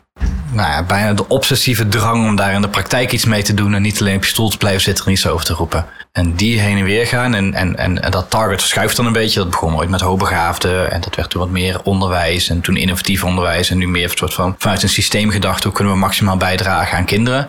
nou 0.51 0.71
ja, 0.71 0.83
bijna 0.83 1.13
de 1.13 1.29
obsessieve 1.29 1.89
drang 1.89 2.27
om 2.27 2.37
daar 2.37 2.53
in 2.53 2.61
de 2.61 2.69
praktijk 2.69 3.13
iets 3.13 3.25
mee 3.25 3.43
te 3.43 3.55
doen 3.55 3.75
en 3.75 3.83
niet 3.83 4.01
alleen 4.01 4.17
op 4.17 4.25
je 4.25 4.31
stoel 4.31 4.49
te 4.49 4.57
blijven 4.57 4.81
zitten 4.81 5.05
en 5.05 5.13
iets 5.13 5.27
over 5.27 5.45
te 5.45 5.53
roepen. 5.53 5.87
En 6.13 6.35
die 6.35 6.61
heen 6.61 6.79
en 6.79 6.85
weer 6.85 7.07
gaan 7.07 7.35
en, 7.35 7.55
en, 7.55 7.77
en, 7.77 8.11
dat 8.11 8.31
target 8.31 8.61
schuift 8.61 8.97
dan 8.97 9.07
een 9.07 9.13
beetje. 9.13 9.39
Dat 9.39 9.51
begon 9.51 9.77
ooit 9.77 9.89
met 9.89 10.01
hoogbegaafden 10.01 10.93
en 10.93 11.01
dat 11.01 11.15
werd 11.15 11.31
toen 11.31 11.41
wat 11.41 11.51
meer 11.51 11.81
onderwijs 11.83 12.49
en 12.49 12.61
toen 12.61 12.77
innovatief 12.77 13.25
onderwijs 13.25 13.71
en 13.71 13.79
nu 13.79 13.89
meer 13.89 14.11
soort 14.15 14.35
van 14.35 14.55
vanuit 14.59 14.83
een 14.83 14.89
systeem 14.89 15.31
gedacht 15.31 15.65
hoe 15.65 15.73
kunnen 15.73 15.93
we 15.93 15.99
maximaal 15.99 16.37
bijdragen 16.37 16.99
aan 16.99 17.05
kinderen. 17.05 17.49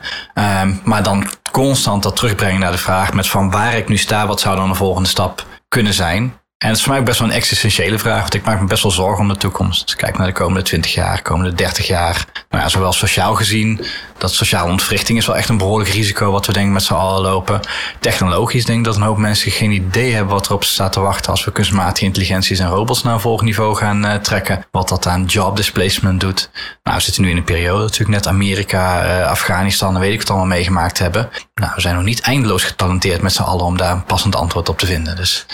Um, 0.61 0.81
maar 0.83 1.03
dan 1.03 1.27
constant 1.51 2.03
dat 2.03 2.15
terugbrengen 2.15 2.59
naar 2.59 2.71
de 2.71 2.77
vraag 2.77 3.13
met 3.13 3.27
van 3.27 3.51
waar 3.51 3.77
ik 3.77 3.87
nu 3.87 3.97
sta, 3.97 4.27
wat 4.27 4.39
zou 4.39 4.55
dan 4.55 4.69
de 4.69 4.75
volgende 4.75 5.09
stap 5.09 5.45
kunnen 5.67 5.93
zijn. 5.93 6.38
En 6.59 6.67
het 6.67 6.77
is 6.77 6.83
voor 6.83 6.91
mij 6.91 6.99
ook 6.99 7.07
best 7.07 7.19
wel 7.19 7.27
een 7.27 7.33
existentiële 7.33 7.99
vraag, 7.99 8.21
want 8.21 8.33
ik 8.33 8.45
maak 8.45 8.59
me 8.59 8.67
best 8.67 8.83
wel 8.83 8.91
zorgen 8.91 9.19
om 9.19 9.27
de 9.27 9.37
toekomst. 9.37 9.85
Dus 9.85 9.95
kijk 9.95 10.17
naar 10.17 10.27
de 10.27 10.33
komende 10.33 10.61
20 10.61 10.93
jaar, 10.93 11.21
komende 11.21 11.53
30 11.53 11.87
jaar. 11.87 12.25
Nou 12.49 12.63
ja, 12.63 12.69
zowel 12.69 12.93
sociaal 12.93 13.35
gezien, 13.35 13.85
dat 14.17 14.33
sociale 14.33 14.71
ontwrichting 14.71 15.17
is 15.17 15.25
wel 15.25 15.35
echt 15.35 15.49
een 15.49 15.57
behoorlijk 15.57 15.89
risico 15.89 16.31
wat 16.31 16.45
we 16.45 16.53
denk 16.53 16.71
met 16.71 16.83
z'n 16.83 16.93
allen 16.93 17.21
lopen. 17.21 17.59
Technologisch 17.99 18.65
denk 18.65 18.79
ik 18.79 18.85
dat 18.85 18.95
een 18.95 19.01
hoop 19.01 19.17
mensen 19.17 19.51
geen 19.51 19.71
idee 19.71 20.13
hebben 20.13 20.33
wat 20.33 20.45
erop 20.45 20.63
staat 20.63 20.91
te 20.91 20.99
wachten 20.99 21.31
als 21.31 21.45
we 21.45 21.51
kunstmatige 21.51 22.05
intelligenties 22.05 22.59
en 22.59 22.69
robots 22.69 23.03
naar 23.03 23.13
een 23.13 23.19
volgend 23.19 23.47
niveau 23.47 23.75
gaan 23.75 24.05
uh, 24.05 24.13
trekken. 24.13 24.65
Wat 24.71 24.89
dat 24.89 25.07
aan 25.07 25.25
job 25.25 25.55
displacement 25.55 26.19
doet. 26.19 26.49
Nou, 26.83 26.97
we 26.97 27.03
zitten 27.03 27.23
nu 27.23 27.29
in 27.29 27.37
een 27.37 27.43
periode 27.43 27.83
natuurlijk 27.83 28.09
net 28.09 28.27
Amerika, 28.27 29.05
uh, 29.05 29.27
Afghanistan 29.27 29.95
en 29.95 30.01
weet 30.01 30.13
ik 30.13 30.19
wat 30.19 30.29
allemaal 30.29 30.47
meegemaakt 30.47 30.99
hebben. 30.99 31.29
Nou, 31.55 31.71
we 31.75 31.81
zijn 31.81 31.95
nog 31.95 32.03
niet 32.03 32.21
eindeloos 32.21 32.63
getalenteerd 32.63 33.21
met 33.21 33.33
z'n 33.33 33.41
allen 33.41 33.65
om 33.65 33.77
daar 33.77 33.91
een 33.91 34.03
passend 34.03 34.35
antwoord 34.35 34.69
op 34.69 34.77
te 34.77 34.85
vinden. 34.85 35.15
Dus 35.15 35.45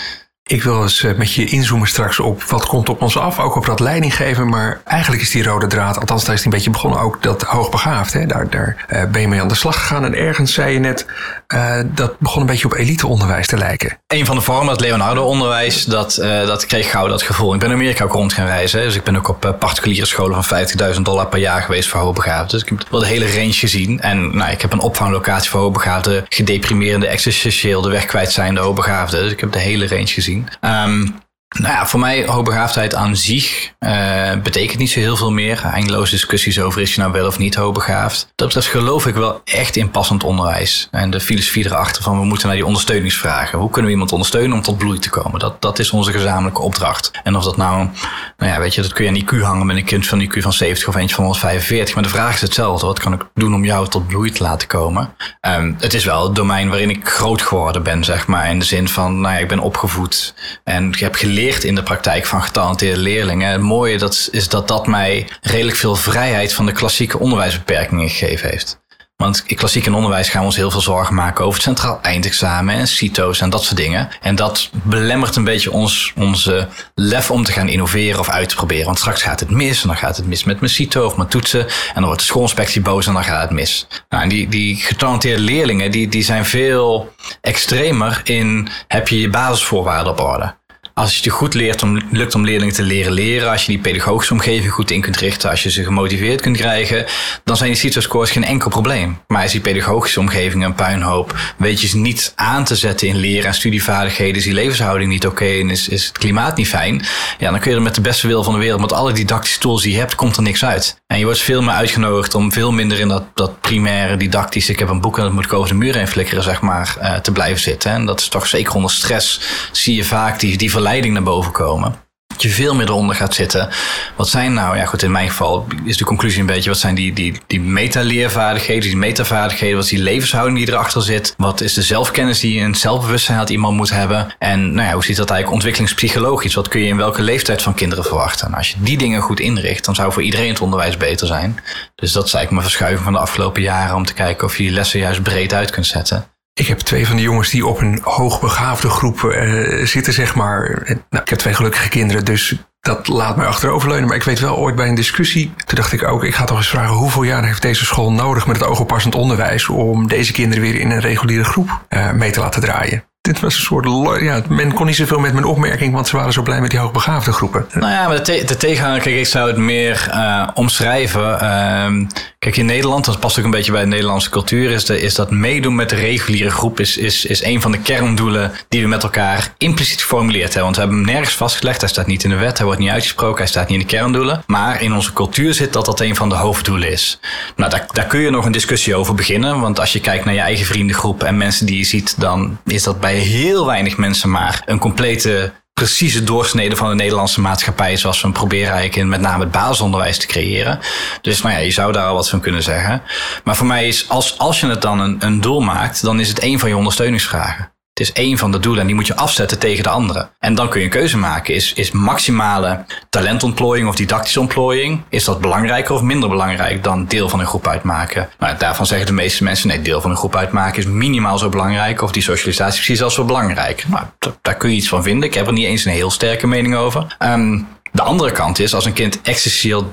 Ik 0.48 0.62
wil 0.62 0.82
eens 0.82 1.02
eh, 1.02 1.14
met 1.14 1.32
je 1.32 1.44
inzoomen 1.44 1.88
straks 1.88 2.20
op 2.20 2.42
wat 2.42 2.66
komt 2.66 2.88
op 2.88 3.02
ons 3.02 3.18
af, 3.18 3.38
ook 3.38 3.56
op 3.56 3.66
dat 3.66 3.80
leidinggeven. 3.80 4.48
Maar 4.48 4.80
eigenlijk 4.84 5.22
is 5.22 5.30
die 5.30 5.44
rode 5.44 5.66
draad, 5.66 6.00
althans 6.00 6.24
daar 6.24 6.34
is 6.34 6.42
die 6.42 6.50
een 6.50 6.56
beetje 6.56 6.70
begonnen, 6.70 7.00
ook 7.00 7.22
dat 7.22 7.42
hoogbegaafd. 7.42 8.12
Hè? 8.12 8.26
Daar, 8.26 8.50
daar 8.50 8.86
uh, 8.92 9.04
ben 9.04 9.20
je 9.20 9.28
mee 9.28 9.40
aan 9.40 9.48
de 9.48 9.54
slag 9.54 9.78
gegaan. 9.78 10.04
En 10.04 10.14
ergens 10.14 10.52
zei 10.52 10.72
je 10.72 10.78
net, 10.78 11.06
uh, 11.54 11.76
dat 11.84 12.18
begon 12.18 12.40
een 12.40 12.46
beetje 12.46 12.66
op 12.66 12.74
eliteonderwijs 12.74 13.46
te 13.46 13.56
lijken. 13.56 13.98
Een 14.06 14.26
van 14.26 14.36
de 14.36 14.42
vormen, 14.42 14.72
het 14.72 14.80
Leonardo-onderwijs, 14.80 15.84
dat, 15.84 16.14
dat 16.46 16.66
kreeg 16.66 16.90
gauw 16.90 17.06
dat 17.06 17.22
gevoel. 17.22 17.54
Ik 17.54 17.60
ben 17.60 17.68
in 17.68 17.74
Amerika 17.74 18.04
ook 18.04 18.12
rond 18.12 18.32
gaan 18.32 18.46
reizen. 18.46 18.82
Dus 18.82 18.94
ik 18.94 19.04
ben 19.04 19.16
ook 19.16 19.28
op 19.28 19.56
particuliere 19.58 20.06
scholen 20.06 20.44
van 20.44 20.66
50.000 20.94 21.00
dollar 21.00 21.26
per 21.26 21.38
jaar 21.38 21.62
geweest 21.62 21.88
voor 21.88 22.00
hoogbegaafden. 22.00 22.48
Dus 22.48 22.62
ik 22.62 22.68
heb 22.68 22.90
wel 22.90 23.00
de 23.00 23.06
hele 23.06 23.32
range 23.32 23.52
gezien. 23.52 24.00
En 24.00 24.36
nou, 24.36 24.50
ik 24.50 24.62
heb 24.62 24.72
een 24.72 24.80
opvanglocatie 24.80 25.50
voor 25.50 25.60
hoogbegaafden, 25.60 26.24
gedeprimeerde, 26.28 27.06
existentieel 27.06 27.82
de 27.82 27.90
weg 27.90 28.04
kwijt 28.04 28.32
zijnde 28.32 28.60
hoogbegaafden. 28.60 29.22
Dus 29.22 29.32
ik 29.32 29.40
heb 29.40 29.52
de 29.52 29.58
hele 29.58 29.88
range 29.88 30.06
gezien. 30.06 30.48
Um, 30.60 31.14
nou 31.48 31.72
ja, 31.72 31.86
voor 31.86 32.00
mij 32.00 32.26
hoogbegaafdheid 32.26 32.94
aan 32.94 33.16
zich 33.16 33.72
uh, 33.80 34.32
betekent 34.42 34.78
niet 34.78 34.90
zo 34.90 35.00
heel 35.00 35.16
veel 35.16 35.30
meer. 35.30 35.62
Eindeloze 35.64 36.10
discussies 36.10 36.60
over 36.60 36.80
is 36.80 36.94
je 36.94 37.00
nou 37.00 37.12
wel 37.12 37.26
of 37.26 37.38
niet 37.38 37.54
hoogbegaafd. 37.54 38.32
Dat 38.34 38.46
betreft 38.46 38.66
geloof 38.66 39.06
ik 39.06 39.14
wel 39.14 39.40
echt 39.44 39.76
in 39.76 39.90
passend 39.90 40.24
onderwijs. 40.24 40.88
En 40.90 41.10
de 41.10 41.20
filosofie 41.20 41.66
erachter 41.66 42.02
van 42.02 42.18
we 42.18 42.24
moeten 42.24 42.46
naar 42.46 42.56
die 42.56 42.66
ondersteuningsvragen. 42.66 43.58
Hoe 43.58 43.70
kunnen 43.70 43.84
we 43.84 43.92
iemand 43.92 44.12
ondersteunen 44.12 44.56
om 44.56 44.62
tot 44.62 44.78
bloei 44.78 44.98
te 44.98 45.10
komen? 45.10 45.40
Dat, 45.40 45.62
dat 45.62 45.78
is 45.78 45.90
onze 45.90 46.12
gezamenlijke 46.12 46.62
opdracht. 46.62 47.10
En 47.22 47.36
of 47.36 47.44
dat 47.44 47.56
nou, 47.56 47.88
nou 48.36 48.52
ja, 48.52 48.58
weet 48.58 48.74
je, 48.74 48.82
dat 48.82 48.92
kun 48.92 49.04
je 49.04 49.10
aan 49.10 49.40
IQ 49.40 49.42
hangen 49.42 49.66
met 49.66 49.76
een 49.76 49.84
kind 49.84 50.06
van 50.06 50.22
IQ 50.22 50.38
van 50.38 50.52
70 50.52 50.88
of 50.88 50.96
eentje 50.96 51.14
van 51.14 51.24
145. 51.24 51.94
Maar 51.94 52.04
de 52.04 52.10
vraag 52.10 52.34
is 52.34 52.40
hetzelfde. 52.40 52.86
Wat 52.86 52.98
kan 52.98 53.12
ik 53.12 53.26
doen 53.34 53.54
om 53.54 53.64
jou 53.64 53.88
tot 53.88 54.06
bloei 54.06 54.30
te 54.30 54.42
laten 54.42 54.68
komen? 54.68 55.14
Um, 55.40 55.76
het 55.78 55.94
is 55.94 56.04
wel 56.04 56.24
het 56.24 56.34
domein 56.34 56.68
waarin 56.68 56.90
ik 56.90 57.08
groot 57.08 57.42
geworden 57.42 57.82
ben, 57.82 58.04
zeg 58.04 58.26
maar. 58.26 58.50
In 58.50 58.58
de 58.58 58.64
zin 58.64 58.88
van, 58.88 59.20
nou 59.20 59.34
ja, 59.34 59.40
ik 59.40 59.48
ben 59.48 59.58
opgevoed 59.58 60.34
en 60.64 60.88
ik 60.88 60.98
heb 60.98 61.14
geleerd 61.14 61.34
in 61.36 61.74
de 61.74 61.82
praktijk 61.82 62.26
van 62.26 62.42
getalenteerde 62.42 63.00
leerlingen. 63.00 63.50
Het 63.50 63.60
mooie 63.60 63.98
dat, 63.98 64.28
is 64.32 64.48
dat 64.48 64.68
dat 64.68 64.86
mij 64.86 65.28
redelijk 65.40 65.76
veel 65.76 65.96
vrijheid 65.96 66.52
van 66.52 66.66
de 66.66 66.72
klassieke 66.72 67.18
onderwijsbeperkingen 67.18 68.08
gegeven 68.08 68.48
heeft. 68.48 68.84
Want 69.16 69.44
in 69.46 69.56
klassiek 69.56 69.86
onderwijs 69.86 70.28
gaan 70.28 70.40
we 70.40 70.46
ons 70.46 70.56
heel 70.56 70.70
veel 70.70 70.80
zorgen 70.80 71.14
maken 71.14 71.44
over 71.44 71.54
het 71.54 71.62
centraal 71.62 71.98
eindexamen 72.02 72.74
en 72.74 72.88
CITO's 72.88 73.40
en 73.40 73.50
dat 73.50 73.64
soort 73.64 73.76
dingen. 73.76 74.08
En 74.20 74.34
dat 74.34 74.70
belemmert 74.72 75.36
een 75.36 75.44
beetje 75.44 75.70
ons, 75.70 76.12
onze 76.16 76.68
lef 76.94 77.30
om 77.30 77.44
te 77.44 77.52
gaan 77.52 77.68
innoveren 77.68 78.20
of 78.20 78.28
uit 78.28 78.48
te 78.48 78.54
proberen. 78.54 78.84
Want 78.84 78.98
straks 78.98 79.22
gaat 79.22 79.40
het 79.40 79.50
mis 79.50 79.82
en 79.82 79.88
dan 79.88 79.96
gaat 79.96 80.16
het 80.16 80.26
mis 80.26 80.44
met 80.44 80.60
mijn 80.60 80.72
CITO 80.72 81.04
of 81.04 81.16
mijn 81.16 81.28
toetsen. 81.28 81.60
En 81.60 81.94
dan 81.94 82.04
wordt 82.04 82.20
de 82.20 82.26
schoolinspectie 82.26 82.80
boos 82.80 83.06
en 83.06 83.12
dan 83.12 83.24
gaat 83.24 83.42
het 83.42 83.50
mis. 83.50 83.86
Nou, 84.08 84.22
en 84.22 84.28
die, 84.28 84.48
die 84.48 84.76
getalenteerde 84.76 85.42
leerlingen 85.42 85.90
die, 85.90 86.08
die 86.08 86.24
zijn 86.24 86.44
veel 86.44 87.12
extremer 87.40 88.20
in 88.24 88.68
heb 88.88 89.08
je 89.08 89.20
je 89.20 89.30
basisvoorwaarden 89.30 90.12
op 90.12 90.20
orde 90.20 90.55
als 90.98 91.16
je 91.16 91.22
het 91.22 91.32
goed 91.32 91.54
leert 91.54 91.82
om, 91.82 92.00
lukt 92.10 92.34
om 92.34 92.44
leerlingen 92.44 92.74
te 92.74 92.82
leren 92.82 93.12
leren, 93.12 93.50
als 93.50 93.64
je 93.64 93.72
die 93.72 93.80
pedagogische 93.80 94.32
omgeving 94.32 94.72
goed 94.72 94.90
in 94.90 95.00
kunt 95.00 95.16
richten, 95.16 95.50
als 95.50 95.62
je 95.62 95.70
ze 95.70 95.84
gemotiveerd 95.84 96.40
kunt 96.40 96.56
krijgen, 96.56 97.06
dan 97.44 97.56
zijn 97.56 97.70
die 97.70 97.78
CITO-scores 97.78 98.30
geen 98.30 98.44
enkel 98.44 98.70
probleem. 98.70 99.18
Maar 99.26 99.44
is 99.44 99.52
die 99.52 99.60
pedagogische 99.60 100.20
omgeving 100.20 100.64
een 100.64 100.74
puinhoop, 100.74 101.38
weet 101.56 101.80
je 101.80 101.86
ze 101.86 101.96
niet 101.96 102.32
aan 102.34 102.64
te 102.64 102.76
zetten 102.76 103.08
in 103.08 103.16
leren 103.16 103.46
en 103.46 103.54
studievaardigheden, 103.54 104.36
is 104.36 104.44
die 104.44 104.52
levenshouding 104.52 105.10
niet 105.10 105.26
oké 105.26 105.44
en 105.44 105.70
is, 105.70 105.90
het 105.90 106.12
klimaat 106.12 106.56
niet 106.56 106.68
fijn, 106.68 107.02
ja, 107.38 107.50
dan 107.50 107.60
kun 107.60 107.70
je 107.70 107.76
er 107.76 107.82
met 107.82 107.94
de 107.94 108.00
beste 108.00 108.26
wil 108.26 108.42
van 108.42 108.52
de 108.52 108.58
wereld, 108.58 108.80
met 108.80 108.92
alle 108.92 109.12
didactische 109.12 109.58
tools 109.58 109.82
die 109.82 109.92
je 109.92 109.98
hebt, 109.98 110.14
komt 110.14 110.36
er 110.36 110.42
niks 110.42 110.64
uit. 110.64 110.96
En 111.06 111.18
je 111.18 111.24
wordt 111.24 111.40
veel 111.40 111.62
meer 111.62 111.74
uitgenodigd 111.74 112.34
om 112.34 112.52
veel 112.52 112.72
minder 112.72 113.00
in 113.00 113.08
dat, 113.08 113.24
dat 113.34 113.60
primaire 113.60 114.16
didactische, 114.16 114.72
ik 114.72 114.78
heb 114.78 114.88
een 114.88 115.00
boek 115.00 115.18
en 115.18 115.24
dat 115.24 115.32
moet 115.32 115.44
ik 115.44 115.52
over 115.52 115.68
de 115.68 115.74
muur 115.74 115.94
heen 115.94 116.08
flikkeren, 116.08 116.42
zeg 116.42 116.60
maar, 116.60 116.96
uh, 117.02 117.14
te 117.14 117.32
blijven 117.32 117.60
zitten. 117.60 117.90
En 117.90 118.06
dat 118.06 118.20
is 118.20 118.28
toch 118.28 118.46
zeker 118.46 118.74
onder 118.74 118.90
stress, 118.90 119.40
zie 119.72 119.96
je 119.96 120.04
vaak 120.04 120.40
die, 120.40 120.56
die 120.56 120.70
leiding 120.86 121.14
naar 121.14 121.22
boven 121.22 121.52
komen. 121.52 121.94
Dat 122.26 122.42
je 122.42 122.48
veel 122.48 122.74
meer 122.74 122.88
eronder 122.88 123.16
gaat 123.16 123.34
zitten. 123.34 123.68
Wat 124.16 124.28
zijn 124.28 124.52
nou, 124.52 124.76
ja 124.76 124.84
goed, 124.84 125.02
in 125.02 125.10
mijn 125.10 125.28
geval 125.28 125.66
is 125.84 125.96
de 125.96 126.04
conclusie 126.04 126.40
een 126.40 126.46
beetje, 126.46 126.70
wat 126.70 126.78
zijn 126.78 126.94
die, 126.94 127.12
die, 127.12 127.40
die 127.46 127.60
meta-leervaardigheden, 127.60 128.82
die 128.82 128.96
metavaardigheden, 128.96 129.76
wat 129.76 129.84
is 129.84 129.90
die 129.90 130.02
levenshouding 130.02 130.58
die 130.58 130.68
erachter 130.68 131.02
zit? 131.02 131.34
Wat 131.36 131.60
is 131.60 131.74
de 131.74 131.82
zelfkennis 131.82 132.40
die 132.40 132.60
een 132.60 132.74
zelfbewustzijn 132.74 133.38
dat 133.38 133.50
iemand 133.50 133.76
moet 133.76 133.90
hebben? 133.90 134.34
En 134.38 134.74
nou 134.74 134.86
ja, 134.88 134.92
hoe 134.92 135.04
ziet 135.04 135.16
dat 135.16 135.30
eigenlijk 135.30 135.52
ontwikkelingspsychologisch? 135.52 136.54
Wat 136.54 136.68
kun 136.68 136.80
je 136.80 136.86
in 136.86 136.96
welke 136.96 137.22
leeftijd 137.22 137.62
van 137.62 137.74
kinderen 137.74 138.04
verwachten? 138.04 138.54
als 138.54 138.70
je 138.70 138.76
die 138.78 138.98
dingen 138.98 139.20
goed 139.20 139.40
inricht, 139.40 139.84
dan 139.84 139.94
zou 139.94 140.12
voor 140.12 140.22
iedereen 140.22 140.48
het 140.48 140.60
onderwijs 140.60 140.96
beter 140.96 141.26
zijn. 141.26 141.60
Dus 141.94 142.12
dat 142.12 142.26
is 142.26 142.34
eigenlijk 142.34 142.50
mijn 142.50 142.62
verschuiving 142.62 143.04
van 143.04 143.12
de 143.12 143.18
afgelopen 143.18 143.62
jaren 143.62 143.96
om 143.96 144.04
te 144.04 144.14
kijken 144.14 144.46
of 144.46 144.56
je 144.56 144.62
die 144.62 144.72
lessen 144.72 144.98
juist 144.98 145.22
breed 145.22 145.52
uit 145.54 145.70
kunt 145.70 145.86
zetten. 145.86 146.26
Ik 146.60 146.66
heb 146.66 146.78
twee 146.78 147.06
van 147.06 147.16
de 147.16 147.22
jongens 147.22 147.50
die 147.50 147.66
op 147.66 147.80
een 147.80 148.00
hoogbegaafde 148.02 148.88
groep 148.88 149.22
uh, 149.22 149.84
zitten, 149.86 150.12
zeg 150.12 150.34
maar. 150.34 150.82
Nou, 151.10 151.22
ik 151.22 151.28
heb 151.28 151.38
twee 151.38 151.54
gelukkige 151.54 151.88
kinderen, 151.88 152.24
dus 152.24 152.56
dat 152.80 153.08
laat 153.08 153.36
mij 153.36 153.46
achteroverleunen. 153.46 154.08
Maar 154.08 154.16
ik 154.16 154.22
weet 154.22 154.40
wel, 154.40 154.56
ooit 154.56 154.74
bij 154.74 154.88
een 154.88 154.94
discussie, 154.94 155.52
toen 155.56 155.76
dacht 155.76 155.92
ik 155.92 156.02
ook... 156.02 156.24
ik 156.24 156.34
ga 156.34 156.44
toch 156.44 156.56
eens 156.56 156.68
vragen, 156.68 156.94
hoeveel 156.94 157.22
jaar 157.22 157.44
heeft 157.44 157.62
deze 157.62 157.84
school 157.84 158.12
nodig... 158.12 158.46
met 158.46 158.56
het 158.56 158.66
oogoppassend 158.66 159.14
onderwijs... 159.14 159.68
om 159.68 160.08
deze 160.08 160.32
kinderen 160.32 160.64
weer 160.64 160.80
in 160.80 160.90
een 160.90 161.00
reguliere 161.00 161.44
groep 161.44 161.80
uh, 161.90 162.12
mee 162.12 162.30
te 162.30 162.40
laten 162.40 162.60
draaien? 162.60 163.04
Dit 163.26 163.40
was 163.40 163.54
een 163.54 163.60
soort. 163.60 164.20
Ja, 164.20 164.42
men 164.48 164.72
kon 164.72 164.86
niet 164.86 164.96
zoveel 164.96 165.18
met 165.18 165.32
mijn 165.32 165.44
opmerking, 165.44 165.94
want 165.94 166.08
ze 166.08 166.16
waren 166.16 166.32
zo 166.32 166.42
blij 166.42 166.60
met 166.60 166.70
die 166.70 166.78
hoogbegaafde 166.78 167.32
groepen. 167.32 167.66
Nou 167.72 167.92
ja, 167.92 168.06
maar 168.06 168.16
de, 168.16 168.22
te, 168.22 168.42
de 168.46 168.56
tegenhanger, 168.56 169.00
kijk, 169.00 169.16
ik 169.16 169.26
zou 169.26 169.48
het 169.48 169.56
meer 169.56 170.08
uh, 170.10 170.48
omschrijven. 170.54 171.38
Uh, 171.42 172.06
kijk, 172.38 172.56
in 172.56 172.66
Nederland, 172.66 173.04
dat 173.04 173.20
past 173.20 173.38
ook 173.38 173.44
een 173.44 173.50
beetje 173.50 173.72
bij 173.72 173.80
de 173.80 173.86
Nederlandse 173.86 174.30
cultuur, 174.30 174.70
is, 174.70 174.84
de, 174.84 175.00
is 175.00 175.14
dat 175.14 175.30
meedoen 175.30 175.74
met 175.74 175.88
de 175.88 175.96
reguliere 175.96 176.50
groep 176.50 176.80
is, 176.80 176.96
is, 176.96 177.24
is 177.24 177.42
een 177.42 177.60
van 177.60 177.70
de 177.70 177.78
kerndoelen 177.78 178.52
die 178.68 178.82
we 178.82 178.88
met 178.88 179.02
elkaar 179.02 179.52
impliciet 179.58 180.00
geformuleerd 180.00 180.54
hebben. 180.54 180.62
Want 180.62 180.74
we 180.74 180.80
hebben 180.80 180.98
hem 180.98 181.06
nergens 181.06 181.34
vastgelegd, 181.34 181.80
hij 181.80 181.90
staat 181.90 182.06
niet 182.06 182.24
in 182.24 182.30
de 182.30 182.36
wet, 182.36 182.56
hij 182.56 182.66
wordt 182.66 182.80
niet 182.80 182.90
uitgesproken, 182.90 183.38
hij 183.38 183.46
staat 183.46 183.68
niet 183.68 183.80
in 183.80 183.86
de 183.86 183.96
kerndoelen. 183.96 184.42
Maar 184.46 184.82
in 184.82 184.94
onze 184.94 185.12
cultuur 185.12 185.54
zit 185.54 185.72
dat 185.72 185.84
dat 185.84 186.00
een 186.00 186.16
van 186.16 186.28
de 186.28 186.34
hoofddoelen 186.34 186.90
is. 186.90 187.20
Nou, 187.56 187.70
daar, 187.70 187.86
daar 187.92 188.06
kun 188.06 188.20
je 188.20 188.30
nog 188.30 188.44
een 188.44 188.52
discussie 188.52 188.94
over 188.94 189.14
beginnen, 189.14 189.60
want 189.60 189.80
als 189.80 189.92
je 189.92 190.00
kijkt 190.00 190.24
naar 190.24 190.34
je 190.34 190.40
eigen 190.40 190.66
vriendengroep 190.66 191.22
en 191.22 191.36
mensen 191.36 191.66
die 191.66 191.78
je 191.78 191.84
ziet, 191.84 192.20
dan 192.20 192.58
is 192.64 192.82
dat 192.82 193.00
bij 193.00 193.15
heel 193.16 193.66
weinig 193.66 193.96
mensen 193.96 194.30
maar 194.30 194.62
een 194.66 194.78
complete 194.78 195.52
precieze 195.72 196.24
doorsnede 196.24 196.76
van 196.76 196.88
de 196.88 196.94
Nederlandse 196.94 197.40
maatschappij 197.40 197.96
zoals 197.96 198.22
we 198.22 198.30
proberen 198.30 198.66
eigenlijk 198.66 198.96
in 198.96 199.08
met 199.08 199.20
name 199.20 199.42
het 199.42 199.52
basisonderwijs 199.52 200.18
te 200.18 200.26
creëren. 200.26 200.78
Dus 201.20 201.42
nou 201.42 201.54
ja, 201.54 201.60
je 201.60 201.70
zou 201.70 201.92
daar 201.92 202.06
al 202.06 202.14
wat 202.14 202.28
van 202.28 202.40
kunnen 202.40 202.62
zeggen. 202.62 203.02
Maar 203.44 203.56
voor 203.56 203.66
mij 203.66 203.88
is, 203.88 204.08
als, 204.08 204.38
als 204.38 204.60
je 204.60 204.66
het 204.66 204.82
dan 204.82 205.00
een, 205.00 205.16
een 205.18 205.40
doel 205.40 205.60
maakt, 205.60 206.02
dan 206.02 206.20
is 206.20 206.28
het 206.28 206.42
een 206.42 206.58
van 206.58 206.68
je 206.68 206.76
ondersteuningsvragen. 206.76 207.75
Het 207.98 208.08
is 208.08 208.12
één 208.12 208.38
van 208.38 208.52
de 208.52 208.58
doelen 208.58 208.80
en 208.80 208.86
die 208.86 208.96
moet 208.96 209.06
je 209.06 209.16
afzetten 209.16 209.58
tegen 209.58 209.82
de 209.82 209.88
andere. 209.88 210.28
En 210.38 210.54
dan 210.54 210.68
kun 210.68 210.78
je 210.78 210.84
een 210.84 210.92
keuze 210.92 211.18
maken. 211.18 211.54
Is, 211.54 211.72
is 211.72 211.90
maximale 211.90 212.84
talentontplooiing 213.10 213.88
of 213.88 213.94
didactische 213.94 214.40
ontplooiing, 214.40 215.02
is 215.08 215.24
dat 215.24 215.40
belangrijker 215.40 215.94
of 215.94 216.02
minder 216.02 216.28
belangrijk 216.28 216.84
dan 216.84 217.06
deel 217.06 217.28
van 217.28 217.40
een 217.40 217.46
groep 217.46 217.66
uitmaken? 217.66 218.28
Nou, 218.38 218.56
daarvan 218.58 218.86
zeggen 218.86 219.06
de 219.06 219.12
meeste 219.12 219.44
mensen, 219.44 219.68
nee, 219.68 219.82
deel 219.82 220.00
van 220.00 220.10
een 220.10 220.16
groep 220.16 220.36
uitmaken 220.36 220.78
is 220.78 220.86
minimaal 220.86 221.38
zo 221.38 221.48
belangrijk 221.48 222.02
of 222.02 222.12
die 222.12 222.22
socialisatie 222.22 222.82
precies 222.82 223.02
als 223.02 223.14
zo 223.14 223.24
belangrijk. 223.24 223.84
Nou, 223.88 224.04
daar 224.42 224.56
kun 224.56 224.70
je 224.70 224.76
iets 224.76 224.88
van 224.88 225.02
vinden. 225.02 225.28
Ik 225.28 225.34
heb 225.34 225.46
er 225.46 225.52
niet 225.52 225.66
eens 225.66 225.84
een 225.84 225.92
heel 225.92 226.10
sterke 226.10 226.46
mening 226.46 226.76
over. 226.76 227.16
Um, 227.18 227.66
de 227.96 228.02
andere 228.02 228.32
kant 228.32 228.58
is, 228.58 228.74
als 228.74 228.84
een 228.84 228.92
kind 228.92 229.20
existentieel 229.22 229.90